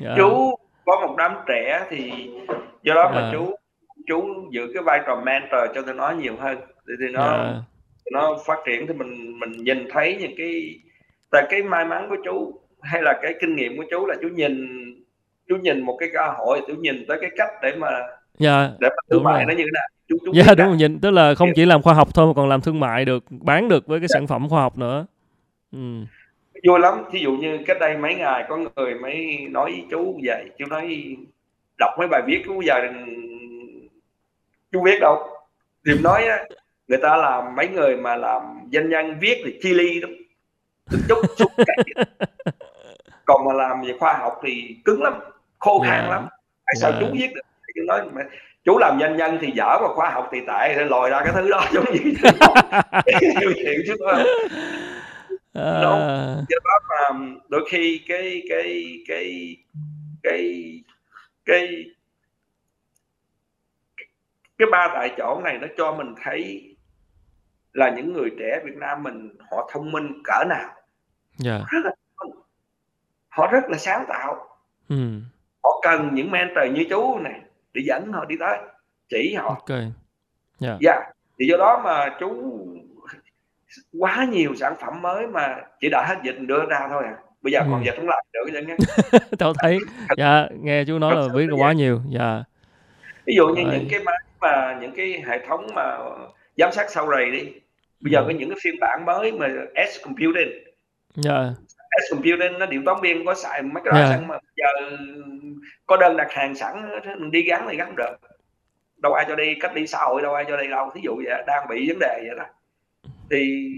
dạ. 0.00 0.14
chú 0.16 0.54
có 0.84 1.06
một 1.06 1.14
đám 1.18 1.34
trẻ 1.48 1.86
thì 1.90 2.30
do 2.82 2.94
đó 2.94 3.10
dạ. 3.14 3.20
mà 3.20 3.30
chú 3.32 3.54
chú 4.06 4.48
giữ 4.50 4.70
cái 4.74 4.82
vai 4.82 5.00
trò 5.06 5.22
mentor 5.24 5.60
cho 5.74 5.82
tôi 5.82 5.94
nói 5.94 6.16
nhiều 6.16 6.36
hơn 6.38 6.58
thì, 6.88 6.94
thì 7.00 7.12
nó 7.12 7.22
dạ 7.22 7.62
nó 8.10 8.36
phát 8.46 8.58
triển 8.66 8.86
thì 8.86 8.94
mình 8.94 9.38
mình 9.38 9.52
nhìn 9.52 9.88
thấy 9.90 10.16
những 10.20 10.34
cái 10.38 10.80
tại 11.30 11.46
cái 11.50 11.62
may 11.62 11.84
mắn 11.84 12.06
của 12.08 12.16
chú 12.24 12.60
hay 12.82 13.02
là 13.02 13.18
cái 13.22 13.34
kinh 13.40 13.56
nghiệm 13.56 13.76
của 13.76 13.84
chú 13.90 14.06
là 14.06 14.14
chú 14.22 14.28
nhìn 14.28 14.66
chú 15.48 15.56
nhìn 15.56 15.80
một 15.80 15.96
cái 16.00 16.08
cơ 16.12 16.32
hội 16.36 16.60
chú 16.68 16.74
nhìn 16.74 17.04
tới 17.08 17.18
cái 17.20 17.30
cách 17.36 17.50
để 17.62 17.74
mà 17.76 17.88
dạ 18.38 18.70
để 18.80 18.88
mà 18.88 19.02
thương 19.10 19.24
mại 19.24 19.46
nó 19.46 19.52
như 19.54 19.64
thế 19.64 19.70
nào 19.74 19.88
chú, 20.08 20.16
chú 20.26 20.32
dạ 20.34 20.54
đúng 20.54 20.66
rồi 20.66 20.76
nhìn 20.76 21.00
tức 21.00 21.10
là 21.10 21.34
không 21.34 21.48
chỉ 21.54 21.66
làm 21.66 21.82
khoa 21.82 21.94
học 21.94 22.08
thôi 22.14 22.26
mà 22.26 22.32
còn 22.36 22.48
làm 22.48 22.60
thương 22.60 22.80
mại 22.80 23.04
được 23.04 23.24
bán 23.30 23.68
được 23.68 23.86
với 23.86 24.00
cái 24.00 24.08
dạ. 24.08 24.14
sản 24.14 24.26
phẩm 24.26 24.48
khoa 24.48 24.62
học 24.62 24.78
nữa 24.78 25.06
ừ. 25.72 25.78
Vui 26.66 26.80
lắm. 26.80 27.04
Thí 27.10 27.18
dụ 27.18 27.32
như 27.32 27.58
cách 27.66 27.76
đây 27.80 27.96
mấy 27.96 28.14
ngày 28.14 28.44
có 28.48 28.56
người 28.56 28.94
mới 28.94 29.46
nói 29.50 29.70
với 29.70 29.84
chú 29.90 30.20
vậy. 30.24 30.50
Chú 30.58 30.66
nói 30.66 31.16
đọc 31.78 31.90
mấy 31.98 32.08
bài 32.08 32.22
viết 32.26 32.42
của 32.46 32.62
giờ 32.66 32.74
chú 34.72 34.82
viết 34.82 34.98
đâu. 35.00 35.28
Thì 35.86 35.92
nói 36.02 36.24
á 36.24 36.44
người 36.88 36.98
ta 37.02 37.16
làm 37.16 37.56
mấy 37.56 37.68
người 37.68 37.96
mà 37.96 38.16
làm 38.16 38.42
danh 38.70 38.90
nhân 38.90 39.18
viết 39.20 39.42
thì 39.44 39.58
chi 39.62 39.74
ly 39.74 40.00
lắm. 40.00 40.10
Chút 41.08 41.18
chút 41.36 41.48
còn 43.24 43.44
mà 43.44 43.52
làm 43.52 43.82
về 43.82 43.94
khoa 44.00 44.12
học 44.12 44.40
thì 44.42 44.76
cứng 44.84 45.02
lắm 45.02 45.14
khô 45.58 45.80
khan 45.80 45.98
yeah. 45.98 46.10
lắm. 46.10 46.26
Hay 46.66 46.74
sao 46.76 46.90
yeah. 46.90 47.02
chú 47.02 47.08
viết 47.12 47.28
được? 47.34 47.40
Chú 47.74 47.82
nói 47.86 48.00
mà 48.12 48.22
chú 48.64 48.78
làm 48.78 48.98
danh 49.00 49.16
nhân 49.16 49.38
thì 49.40 49.52
dở 49.54 49.78
mà 49.82 49.88
khoa 49.94 50.10
học 50.10 50.28
thì 50.32 50.40
tệ 50.46 50.84
lòi 50.84 51.10
ra 51.10 51.20
cái 51.24 51.32
thứ 51.34 51.50
đó 51.50 51.64
giống 51.72 51.84
như 51.92 52.12
à. 55.52 55.80
đúng 55.82 56.46
do 56.48 56.58
đó 56.64 56.78
mà 56.88 57.18
đôi 57.48 57.64
khi 57.70 58.04
cái 58.08 58.42
cái 58.48 58.98
cái 59.08 59.56
cái 60.22 60.82
cái 61.44 61.84
cái 64.58 64.68
ba 64.72 64.88
tại 64.94 65.14
chỗ 65.16 65.40
này 65.44 65.58
nó 65.58 65.66
cho 65.76 65.94
mình 65.94 66.14
thấy 66.22 66.76
là 67.72 67.90
những 67.90 68.12
người 68.12 68.30
trẻ 68.38 68.60
Việt 68.64 68.76
Nam 68.76 69.02
mình 69.02 69.36
họ 69.50 69.70
thông 69.72 69.92
minh 69.92 70.22
cỡ 70.24 70.44
nào 70.48 70.68
yeah. 71.44 71.60
Dạ. 71.60 71.64
rất 71.68 71.80
là 71.84 71.90
họ 73.28 73.46
rất 73.46 73.64
là 73.68 73.78
sáng 73.78 74.04
tạo 74.08 74.58
ừ. 74.88 75.20
họ 75.64 75.80
cần 75.82 76.14
những 76.14 76.30
mentor 76.30 76.64
như 76.72 76.84
chú 76.90 77.18
này 77.18 77.40
để 77.72 77.82
dẫn 77.86 78.12
họ 78.12 78.24
đi 78.24 78.36
tới 78.40 78.58
chỉ 79.08 79.34
họ 79.34 79.48
ok 79.48 79.68
yeah. 79.68 79.84
Dạ. 80.58 80.68
yeah. 80.68 80.80
Dạ. 80.80 81.10
thì 81.38 81.46
do 81.50 81.56
đó 81.56 81.80
mà 81.84 82.16
chú 82.20 82.58
quá 83.98 84.26
nhiều 84.30 84.54
sản 84.54 84.74
phẩm 84.80 85.02
mới 85.02 85.26
mà 85.26 85.56
chỉ 85.80 85.88
đợi 85.90 86.04
hết 86.06 86.16
dịch 86.24 86.36
đưa 86.38 86.64
ra 86.70 86.88
thôi 86.90 87.02
à 87.06 87.16
bây 87.42 87.52
giờ 87.52 87.60
ừ. 87.60 87.66
còn 87.70 87.84
dịch 87.84 87.94
không 87.96 88.08
làm 88.08 88.18
được 88.32 88.62
nhé 88.66 88.76
tao 89.38 89.52
thấy 89.58 89.78
dạ 90.16 90.46
nghe 90.60 90.84
chú 90.84 90.98
nói 90.98 91.16
là 91.16 91.28
biết 91.34 91.46
quá 91.58 91.72
nhiều 91.72 92.00
dạ 92.08 92.42
ví 93.26 93.34
dụ 93.36 93.48
như 93.48 93.62
Rồi. 93.62 93.72
những 93.72 93.88
cái 93.90 94.00
máy 94.00 94.18
mà 94.40 94.78
những 94.80 94.92
cái 94.96 95.22
hệ 95.26 95.46
thống 95.46 95.66
mà 95.74 95.98
giám 96.56 96.72
sát 96.72 96.90
sau 96.90 97.10
rầy 97.10 97.30
đi 97.30 97.52
bây 98.00 98.12
giờ 98.12 98.18
ừ. 98.18 98.24
có 98.26 98.30
những 98.38 98.48
cái 98.48 98.58
phiên 98.62 98.74
bản 98.80 99.04
mới 99.06 99.32
mà 99.32 99.48
S 99.92 100.04
computing. 100.04 100.48
Dạ. 101.14 101.50
S 102.08 102.12
computing 102.12 102.58
nó 102.58 102.66
điện 102.66 102.84
toán 102.84 103.00
viên 103.02 103.26
có 103.26 103.34
xài 103.34 103.62
mấy 103.62 103.82
cái 103.84 103.92
đó 103.92 103.98
yeah. 103.98 104.10
Dạ. 104.10 104.16
sẵn 104.16 104.28
mà 104.28 104.34
bây 104.34 104.52
giờ 104.56 104.96
có 105.86 105.96
đơn 105.96 106.16
đặt 106.16 106.32
hàng 106.32 106.54
sẵn 106.54 106.90
mình 107.18 107.30
đi 107.30 107.42
gắn 107.42 107.66
thì 107.70 107.76
gắn 107.76 107.96
được 107.96 108.14
đâu 108.96 109.12
ai 109.12 109.24
cho 109.28 109.36
đi 109.36 109.54
cách 109.60 109.74
đi 109.74 109.86
xã 109.86 109.98
hội 109.98 110.22
đâu 110.22 110.34
ai 110.34 110.44
cho 110.48 110.56
đi 110.56 110.68
đâu 110.68 110.90
thí 110.94 111.00
dụ 111.04 111.16
vậy 111.24 111.42
đang 111.46 111.68
bị 111.68 111.88
vấn 111.88 111.98
đề 111.98 112.22
vậy 112.26 112.36
đó 112.36 112.44
thì 113.30 113.72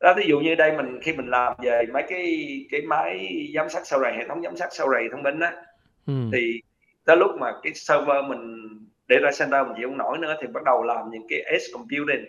đó 0.00 0.14
ví 0.16 0.24
dụ 0.28 0.40
như 0.40 0.54
đây 0.54 0.76
mình 0.76 0.98
khi 1.02 1.12
mình 1.12 1.26
làm 1.26 1.52
về 1.62 1.86
mấy 1.92 2.02
cái 2.08 2.46
cái 2.70 2.82
máy 2.82 3.28
giám 3.54 3.68
sát 3.68 3.86
sau 3.86 4.00
rầy 4.00 4.12
hệ 4.12 4.28
thống 4.28 4.42
giám 4.42 4.56
sát 4.56 4.68
sau 4.72 4.88
rầy 4.92 5.08
thông 5.12 5.22
minh 5.22 5.40
á 5.40 5.52
ừ. 6.06 6.14
thì 6.32 6.60
tới 7.04 7.16
lúc 7.16 7.30
mà 7.40 7.52
cái 7.62 7.74
server 7.74 8.24
mình 8.28 8.68
để 9.08 9.18
ra 9.18 9.30
center 9.38 9.66
mình 9.66 9.76
chịu 9.76 9.88
không 9.88 9.98
nổi 9.98 10.18
nữa 10.18 10.36
thì 10.40 10.46
bắt 10.46 10.62
đầu 10.64 10.82
làm 10.82 11.10
những 11.10 11.26
cái 11.28 11.40
edge 11.40 11.66
computing 11.72 12.24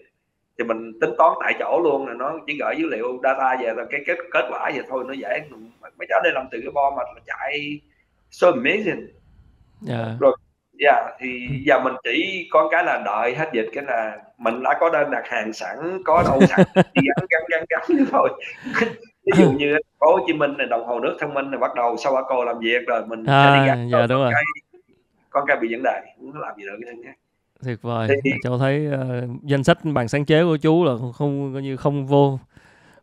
thì 0.58 0.64
mình 0.64 1.00
tính 1.02 1.10
toán 1.18 1.32
tại 1.40 1.54
chỗ 1.60 1.82
luôn 1.84 2.08
là 2.08 2.14
nó 2.14 2.40
chỉ 2.48 2.58
gửi 2.60 2.76
dữ 2.78 2.86
liệu 2.90 3.20
data 3.24 3.58
về 3.62 3.74
là 3.74 3.86
cái 3.90 4.04
kết 4.08 4.18
kết 4.32 4.46
quả 4.52 4.72
vậy 4.74 4.84
thôi 4.90 5.04
nó 5.08 5.14
dễ 5.14 5.42
mấy 5.82 6.08
cháu 6.10 6.22
đây 6.24 6.34
làm 6.36 6.46
từ 6.52 6.60
cái 6.62 6.72
bo 6.72 6.92
mà 6.98 7.04
chạy 7.26 7.80
so 8.32 8.52
amazing 8.52 9.08
yeah. 9.90 10.20
rồi 10.20 10.36
dạ 10.82 11.10
thì 11.20 11.48
giờ 11.66 11.80
mình 11.80 11.94
chỉ 12.03 12.48
có 12.52 12.68
cái 12.72 12.84
là 12.84 13.02
đợi 13.06 13.36
hết 13.36 13.49
dịch 13.53 13.70
cái 13.74 13.84
là 13.88 14.18
mình 14.38 14.64
đã 14.64 14.78
có 14.80 14.90
đơn 14.90 15.12
đặt 15.12 15.24
hàng 15.26 15.53
sẵn 15.53 15.78
có 16.06 16.24
đâu 16.24 16.41
sẵn 16.49 16.66
chỉ 16.76 17.02
gắn 17.08 17.26
gắn 17.30 17.44
gắn 17.49 17.66
gắn 17.70 18.06
thôi. 18.12 18.30
Ví 19.26 19.32
dụ 19.44 19.52
như 19.52 19.78
phố 19.99 20.12
Hồ 20.12 20.20
Chí 20.28 20.34
Minh 20.34 20.58
này 20.58 20.68
đồng 20.68 20.86
hồ 20.88 20.99
nước 20.99 21.18
thông 21.20 21.34
minh 21.34 21.52
này 21.52 21.60
bắt 21.60 21.72
đầu 21.76 21.98
sau 21.98 22.26
cô 22.30 22.44
làm 22.44 22.60
việc 22.60 22.88
rồi 22.88 23.06
mình 23.06 23.26
À, 23.26 23.44
sẽ 23.53 23.60
đi 23.62 23.68
gắn 23.68 23.90
dạ, 23.91 23.99
đúng 23.99 24.10
con 24.10 24.20
rồi. 24.22 24.32
cái 24.34 24.44
con 25.30 25.44
cái 25.48 25.58
bị 25.62 25.74
vấn 25.74 25.84
đề 25.84 26.02
có 26.34 26.40
làm 26.40 26.56
gì 26.58 26.64
được 26.66 26.94
nhé 27.03 27.14
tuyệt 27.66 27.82
vời. 27.82 28.08
Thì 28.24 28.32
cho 28.44 28.58
thấy 28.58 28.88
ờ, 28.91 29.28
danh 29.44 29.64
sách 29.64 29.78
bằng 29.84 30.08
sáng 30.08 30.26
chế 30.26 30.44
của 30.44 30.58
chú 30.58 30.84
là 30.86 30.91
không 31.14 31.53
coi 31.53 31.62
như 31.62 31.78
không 31.78 32.08
vô 32.08 32.40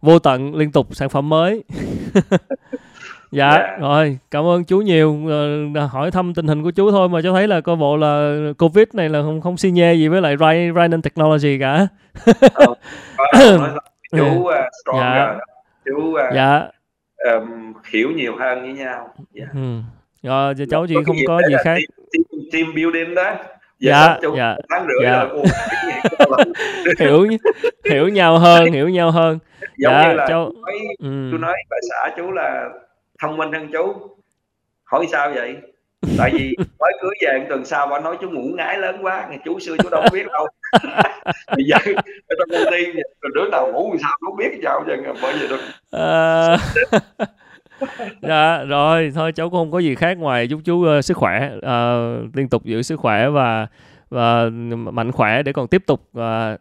vô 0.02 0.18
tận 0.18 0.54
liên 0.54 0.72
tục 0.72 0.86
sản 0.90 1.08
phẩm 1.08 1.28
mới 1.28 1.64
dạ 3.30 3.50
dạ. 3.52 3.76
rồi 3.80 4.18
cảm 4.30 4.44
ơn 4.44 4.64
chú 4.64 4.78
nhiều. 4.78 5.20
Ờ, 5.74 5.86
hỏi 5.86 6.10
thăm 6.10 6.34
tình 6.34 6.46
hình 6.46 6.62
của 6.62 6.70
chú 6.70 6.90
thôi 6.90 7.08
mà 7.08 7.20
cho 7.22 7.32
thấy 7.32 7.48
là 7.48 7.60
coi 7.60 7.76
bộ 7.76 7.96
là 7.96 8.38
covid 8.58 8.86
này 8.92 9.08
là 9.08 9.22
không 9.22 9.40
không 9.40 9.56
xi 9.56 9.70
nhê 9.70 9.94
gì 9.94 10.08
với 10.08 10.20
lại 10.20 10.36
Ry- 10.36 10.74
Rhineland 10.74 11.04
Technology 11.04 11.58
cả. 11.60 11.86
Ờ, 12.54 12.74
là 13.58 13.74
chú 14.10 14.40
uh, 14.40 14.54
stronger 14.82 15.02
dạ. 15.02 15.36
chú 15.84 16.10
uh, 16.10 16.34
dạ. 16.34 16.68
um, 17.32 17.72
hiểu 17.92 18.10
nhiều 18.10 18.36
hơn 18.38 18.62
với 18.62 18.72
nhau. 18.72 19.14
Dạ. 19.32 19.46
ừ. 19.54 19.80
rồi 20.22 20.54
cháu 20.70 20.86
chị 20.86 20.94
cái 20.94 21.04
không 21.04 21.16
có 21.26 21.40
gì 21.48 21.54
khác. 21.64 21.78
team, 22.12 22.22
team, 22.32 22.42
team 22.52 22.74
building 22.74 23.14
đó. 23.14 23.34
Giờ 23.80 23.90
dạ 23.90 24.18
chú 24.22 24.36
dạ. 24.36 24.56
tháng 24.70 24.86
rưỡi 24.86 25.04
dạ. 25.04 25.24
rồi 25.24 25.44
hiểu 26.98 27.26
hiểu 27.90 28.08
nhau 28.08 28.38
hơn 28.38 28.72
hiểu 28.72 28.88
nhau 28.88 29.10
hơn. 29.10 29.38
Dạ 29.76 30.08
như 30.08 30.14
là 30.14 30.26
cháu 30.28 30.52
nói 30.62 30.78
ừ. 30.98 31.28
chú 31.32 31.38
nói 31.38 31.54
bà 31.70 31.76
xã 31.90 32.10
chú 32.16 32.30
là 32.30 32.68
thông 33.22 33.36
minh 33.36 33.52
hơn 33.52 33.68
chú. 33.72 33.94
Hỏi 34.84 35.06
sao 35.12 35.30
vậy? 35.34 35.56
Tại 36.18 36.30
vì 36.32 36.54
mới 36.78 36.92
cưới 37.02 37.10
về 37.22 37.46
tuần 37.48 37.64
sau 37.64 37.86
bà 37.86 38.00
nói 38.00 38.16
chú 38.20 38.30
ngủ 38.30 38.42
ngái 38.56 38.78
lớn 38.78 38.98
quá 39.02 39.26
ngày 39.28 39.38
chú 39.44 39.58
xưa 39.60 39.76
chú 39.82 39.88
đâu 39.88 40.02
biết 40.12 40.26
đâu. 40.26 40.46
Bây 41.56 41.64
giờ 41.64 41.76
ở 42.28 42.34
trong 42.38 42.48
công 42.50 42.72
ty 42.72 42.84
rồi 43.20 43.32
đứa 43.34 43.50
nào 43.50 43.72
ngủ 43.72 43.96
sao 44.02 44.10
không 44.20 44.36
biết 44.36 44.60
sao 44.62 44.84
giờ 44.86 45.12
bởi 45.22 45.34
vì 45.40 45.48
được 45.48 45.60
Ờ, 45.90 46.56
dạ 48.22 48.64
rồi 48.64 49.12
thôi 49.14 49.32
cháu 49.32 49.50
cũng 49.50 49.58
không 49.58 49.70
có 49.70 49.78
gì 49.78 49.94
khác 49.94 50.18
ngoài 50.18 50.48
chúc 50.48 50.60
chú 50.64 50.84
ờ, 50.84 51.02
sức 51.02 51.16
khỏe 51.16 51.50
ờ, 51.62 52.16
liên 52.34 52.48
tục 52.48 52.64
giữ 52.64 52.82
sức 52.82 52.96
khỏe 52.96 53.28
và 53.28 53.66
và 54.10 54.50
mạnh 54.70 55.12
khỏe 55.12 55.42
để 55.42 55.52
còn 55.52 55.68
tiếp 55.68 55.82
tục 55.86 56.08
ờ, 56.14 56.56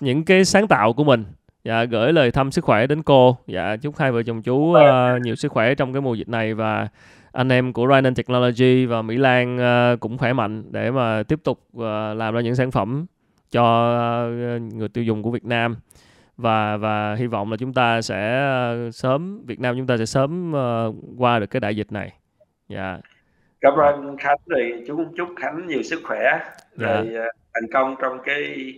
những 0.00 0.24
cái 0.24 0.44
sáng 0.44 0.68
tạo 0.68 0.92
của 0.92 1.04
mình 1.04 1.24
dạ 1.64 1.84
gửi 1.84 2.12
lời 2.12 2.30
thăm 2.30 2.50
sức 2.50 2.64
khỏe 2.64 2.86
đến 2.86 3.02
cô 3.02 3.36
dạ 3.46 3.76
chúc 3.76 3.96
hai 3.98 4.12
vợ 4.12 4.22
chồng 4.22 4.42
chú 4.42 4.72
ờ, 4.72 5.18
nhiều 5.22 5.34
sức 5.34 5.52
khỏe 5.52 5.74
trong 5.74 5.92
cái 5.92 6.00
mùa 6.02 6.14
dịch 6.14 6.28
này 6.28 6.54
và 6.54 6.88
anh 7.32 7.48
em 7.52 7.72
của 7.72 7.86
Rhineland 7.86 8.16
Technology 8.16 8.86
và 8.86 9.02
Mỹ 9.02 9.16
Lan 9.16 9.58
ờ, 9.58 9.96
cũng 10.00 10.18
khỏe 10.18 10.32
mạnh 10.32 10.64
để 10.70 10.90
mà 10.90 11.22
tiếp 11.22 11.38
tục 11.44 11.60
ờ, 11.78 12.14
làm 12.14 12.34
ra 12.34 12.40
những 12.40 12.54
sản 12.54 12.70
phẩm 12.70 13.06
cho 13.50 13.64
ờ, 13.98 14.58
người 14.74 14.88
tiêu 14.88 15.04
dùng 15.04 15.22
của 15.22 15.30
Việt 15.30 15.44
Nam 15.44 15.76
và 16.36 16.76
và 16.76 17.14
hy 17.14 17.26
vọng 17.26 17.50
là 17.50 17.56
chúng 17.56 17.72
ta 17.74 18.02
sẽ 18.02 18.38
ờ, 18.40 18.90
sớm 18.90 19.42
Việt 19.46 19.60
Nam 19.60 19.76
chúng 19.76 19.86
ta 19.86 19.96
sẽ 19.96 20.06
sớm 20.06 20.52
ờ, 20.52 20.92
qua 21.18 21.38
được 21.38 21.46
cái 21.46 21.60
đại 21.60 21.76
dịch 21.76 21.92
này. 21.92 22.12
Dạ. 22.68 22.98
cảm 23.60 23.72
ơn 23.74 24.16
Khánh 24.16 24.36
rồi 24.46 24.84
chú 24.86 24.96
cũng 24.96 25.14
chúc 25.16 25.28
Khánh 25.36 25.66
nhiều 25.66 25.82
sức 25.82 26.00
khỏe 26.04 26.38
Dạ. 26.76 26.86
rồi 26.86 27.14
ờ, 27.14 27.24
thành 27.54 27.72
công 27.72 27.94
trong 28.02 28.18
cái 28.24 28.72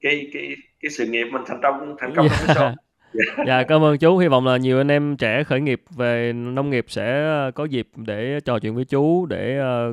cái 0.00 0.30
cái 0.32 0.56
cái 0.82 0.90
sự 0.90 1.06
nghiệp 1.06 1.24
mình 1.32 1.42
thành 1.46 1.60
công 1.62 1.96
thành 1.98 2.14
công 2.16 2.28
trong 2.28 2.46
cái 2.46 2.56
số 2.56 2.70
Dạ. 3.12 3.22
dạ 3.46 3.62
cảm 3.62 3.84
ơn 3.84 3.98
chú. 3.98 4.18
Hy 4.18 4.28
vọng 4.28 4.46
là 4.46 4.56
nhiều 4.56 4.78
anh 4.78 4.90
em 4.90 5.16
trẻ 5.16 5.44
khởi 5.44 5.60
nghiệp 5.60 5.82
về 5.96 6.32
nông 6.32 6.70
nghiệp 6.70 6.84
sẽ 6.88 7.22
ờ, 7.22 7.50
có 7.54 7.64
dịp 7.64 7.88
để 7.96 8.40
trò 8.44 8.58
chuyện 8.58 8.74
với 8.74 8.84
chú 8.84 9.26
để 9.26 9.58
ờ, 9.58 9.92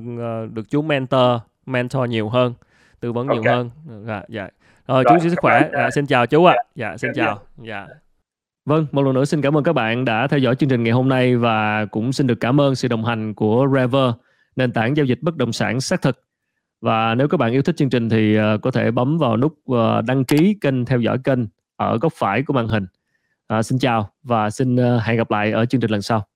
được 0.53 0.69
chú 0.69 0.81
mentor 0.81 1.41
mentor 1.65 2.09
nhiều 2.09 2.29
hơn 2.29 2.53
tư 2.99 3.11
vấn 3.13 3.27
nhiều 3.27 3.43
Ok. 3.45 3.45
hơn. 3.45 3.69
Dạ 4.07 4.21
dạ. 4.29 4.47
Rồi, 4.87 5.03
Rồi, 5.03 5.05
chú 5.09 5.19
xin 5.19 5.29
sức 5.29 5.39
khỏe. 5.41 5.69
dạ, 5.73 5.89
xin 5.89 6.05
chào 6.05 6.27
chú 6.27 6.45
ạ. 6.45 6.55
Dạ. 6.75 6.97
Xin 6.97 7.11
dạ, 7.13 7.25
chào. 7.25 7.39
dạ. 7.63 7.87
Vâng, 8.65 8.85
một 8.91 9.01
lần 9.01 9.13
nữa 9.13 9.25
xin 9.25 9.41
cảm 9.41 9.57
ơn 9.57 9.63
các 9.63 9.73
bạn 9.73 10.05
đã 10.05 10.27
theo 10.27 10.39
dõi 10.39 10.55
chương 10.55 10.69
trình 10.69 10.83
ngày 10.83 10.93
hôm 10.93 11.09
nay 11.09 11.35
và 11.35 11.85
cũng 11.85 12.13
xin 12.13 12.27
được 12.27 12.39
cảm 12.39 12.61
ơn 12.61 12.75
sự 12.75 12.87
đồng 12.87 13.05
hành 13.05 13.33
của 13.33 13.67
Rever, 13.75 14.11
nền 14.55 14.71
tảng 14.71 14.97
giao 14.97 15.05
dịch 15.05 15.19
bất 15.21 15.37
động 15.37 15.53
sản 15.53 15.81
xác 15.81 16.01
thực. 16.01 16.26
Và 16.81 17.15
nếu 17.15 17.27
các 17.27 17.37
bạn 17.37 17.51
yêu 17.51 17.61
thích 17.61 17.75
chương 17.77 17.89
trình 17.89 18.09
thì 18.09 18.35
ờ, 18.35 18.57
có 18.57 18.71
thể 18.71 18.91
bấm 18.91 19.17
vào 19.17 19.37
nút 19.37 19.53
ờ, 19.65 20.01
đăng 20.01 20.25
ký 20.25 20.55
kênh 20.61 20.85
theo 20.85 20.99
dõi 20.99 21.17
kênh 21.23 21.39
ở 21.75 21.97
góc 21.97 22.13
phải 22.15 22.43
của 22.43 22.53
màn 22.53 22.67
hình. 22.67 22.85
À, 23.47 23.63
xin 23.63 23.79
chào 23.79 24.09
và 24.23 24.49
xin 24.49 24.77
hẹn 24.77 25.17
gặp 25.17 25.31
lại 25.31 25.51
ở 25.51 25.65
chương 25.65 25.81
trình 25.81 25.91
lần 25.91 26.01
sau. 26.01 26.27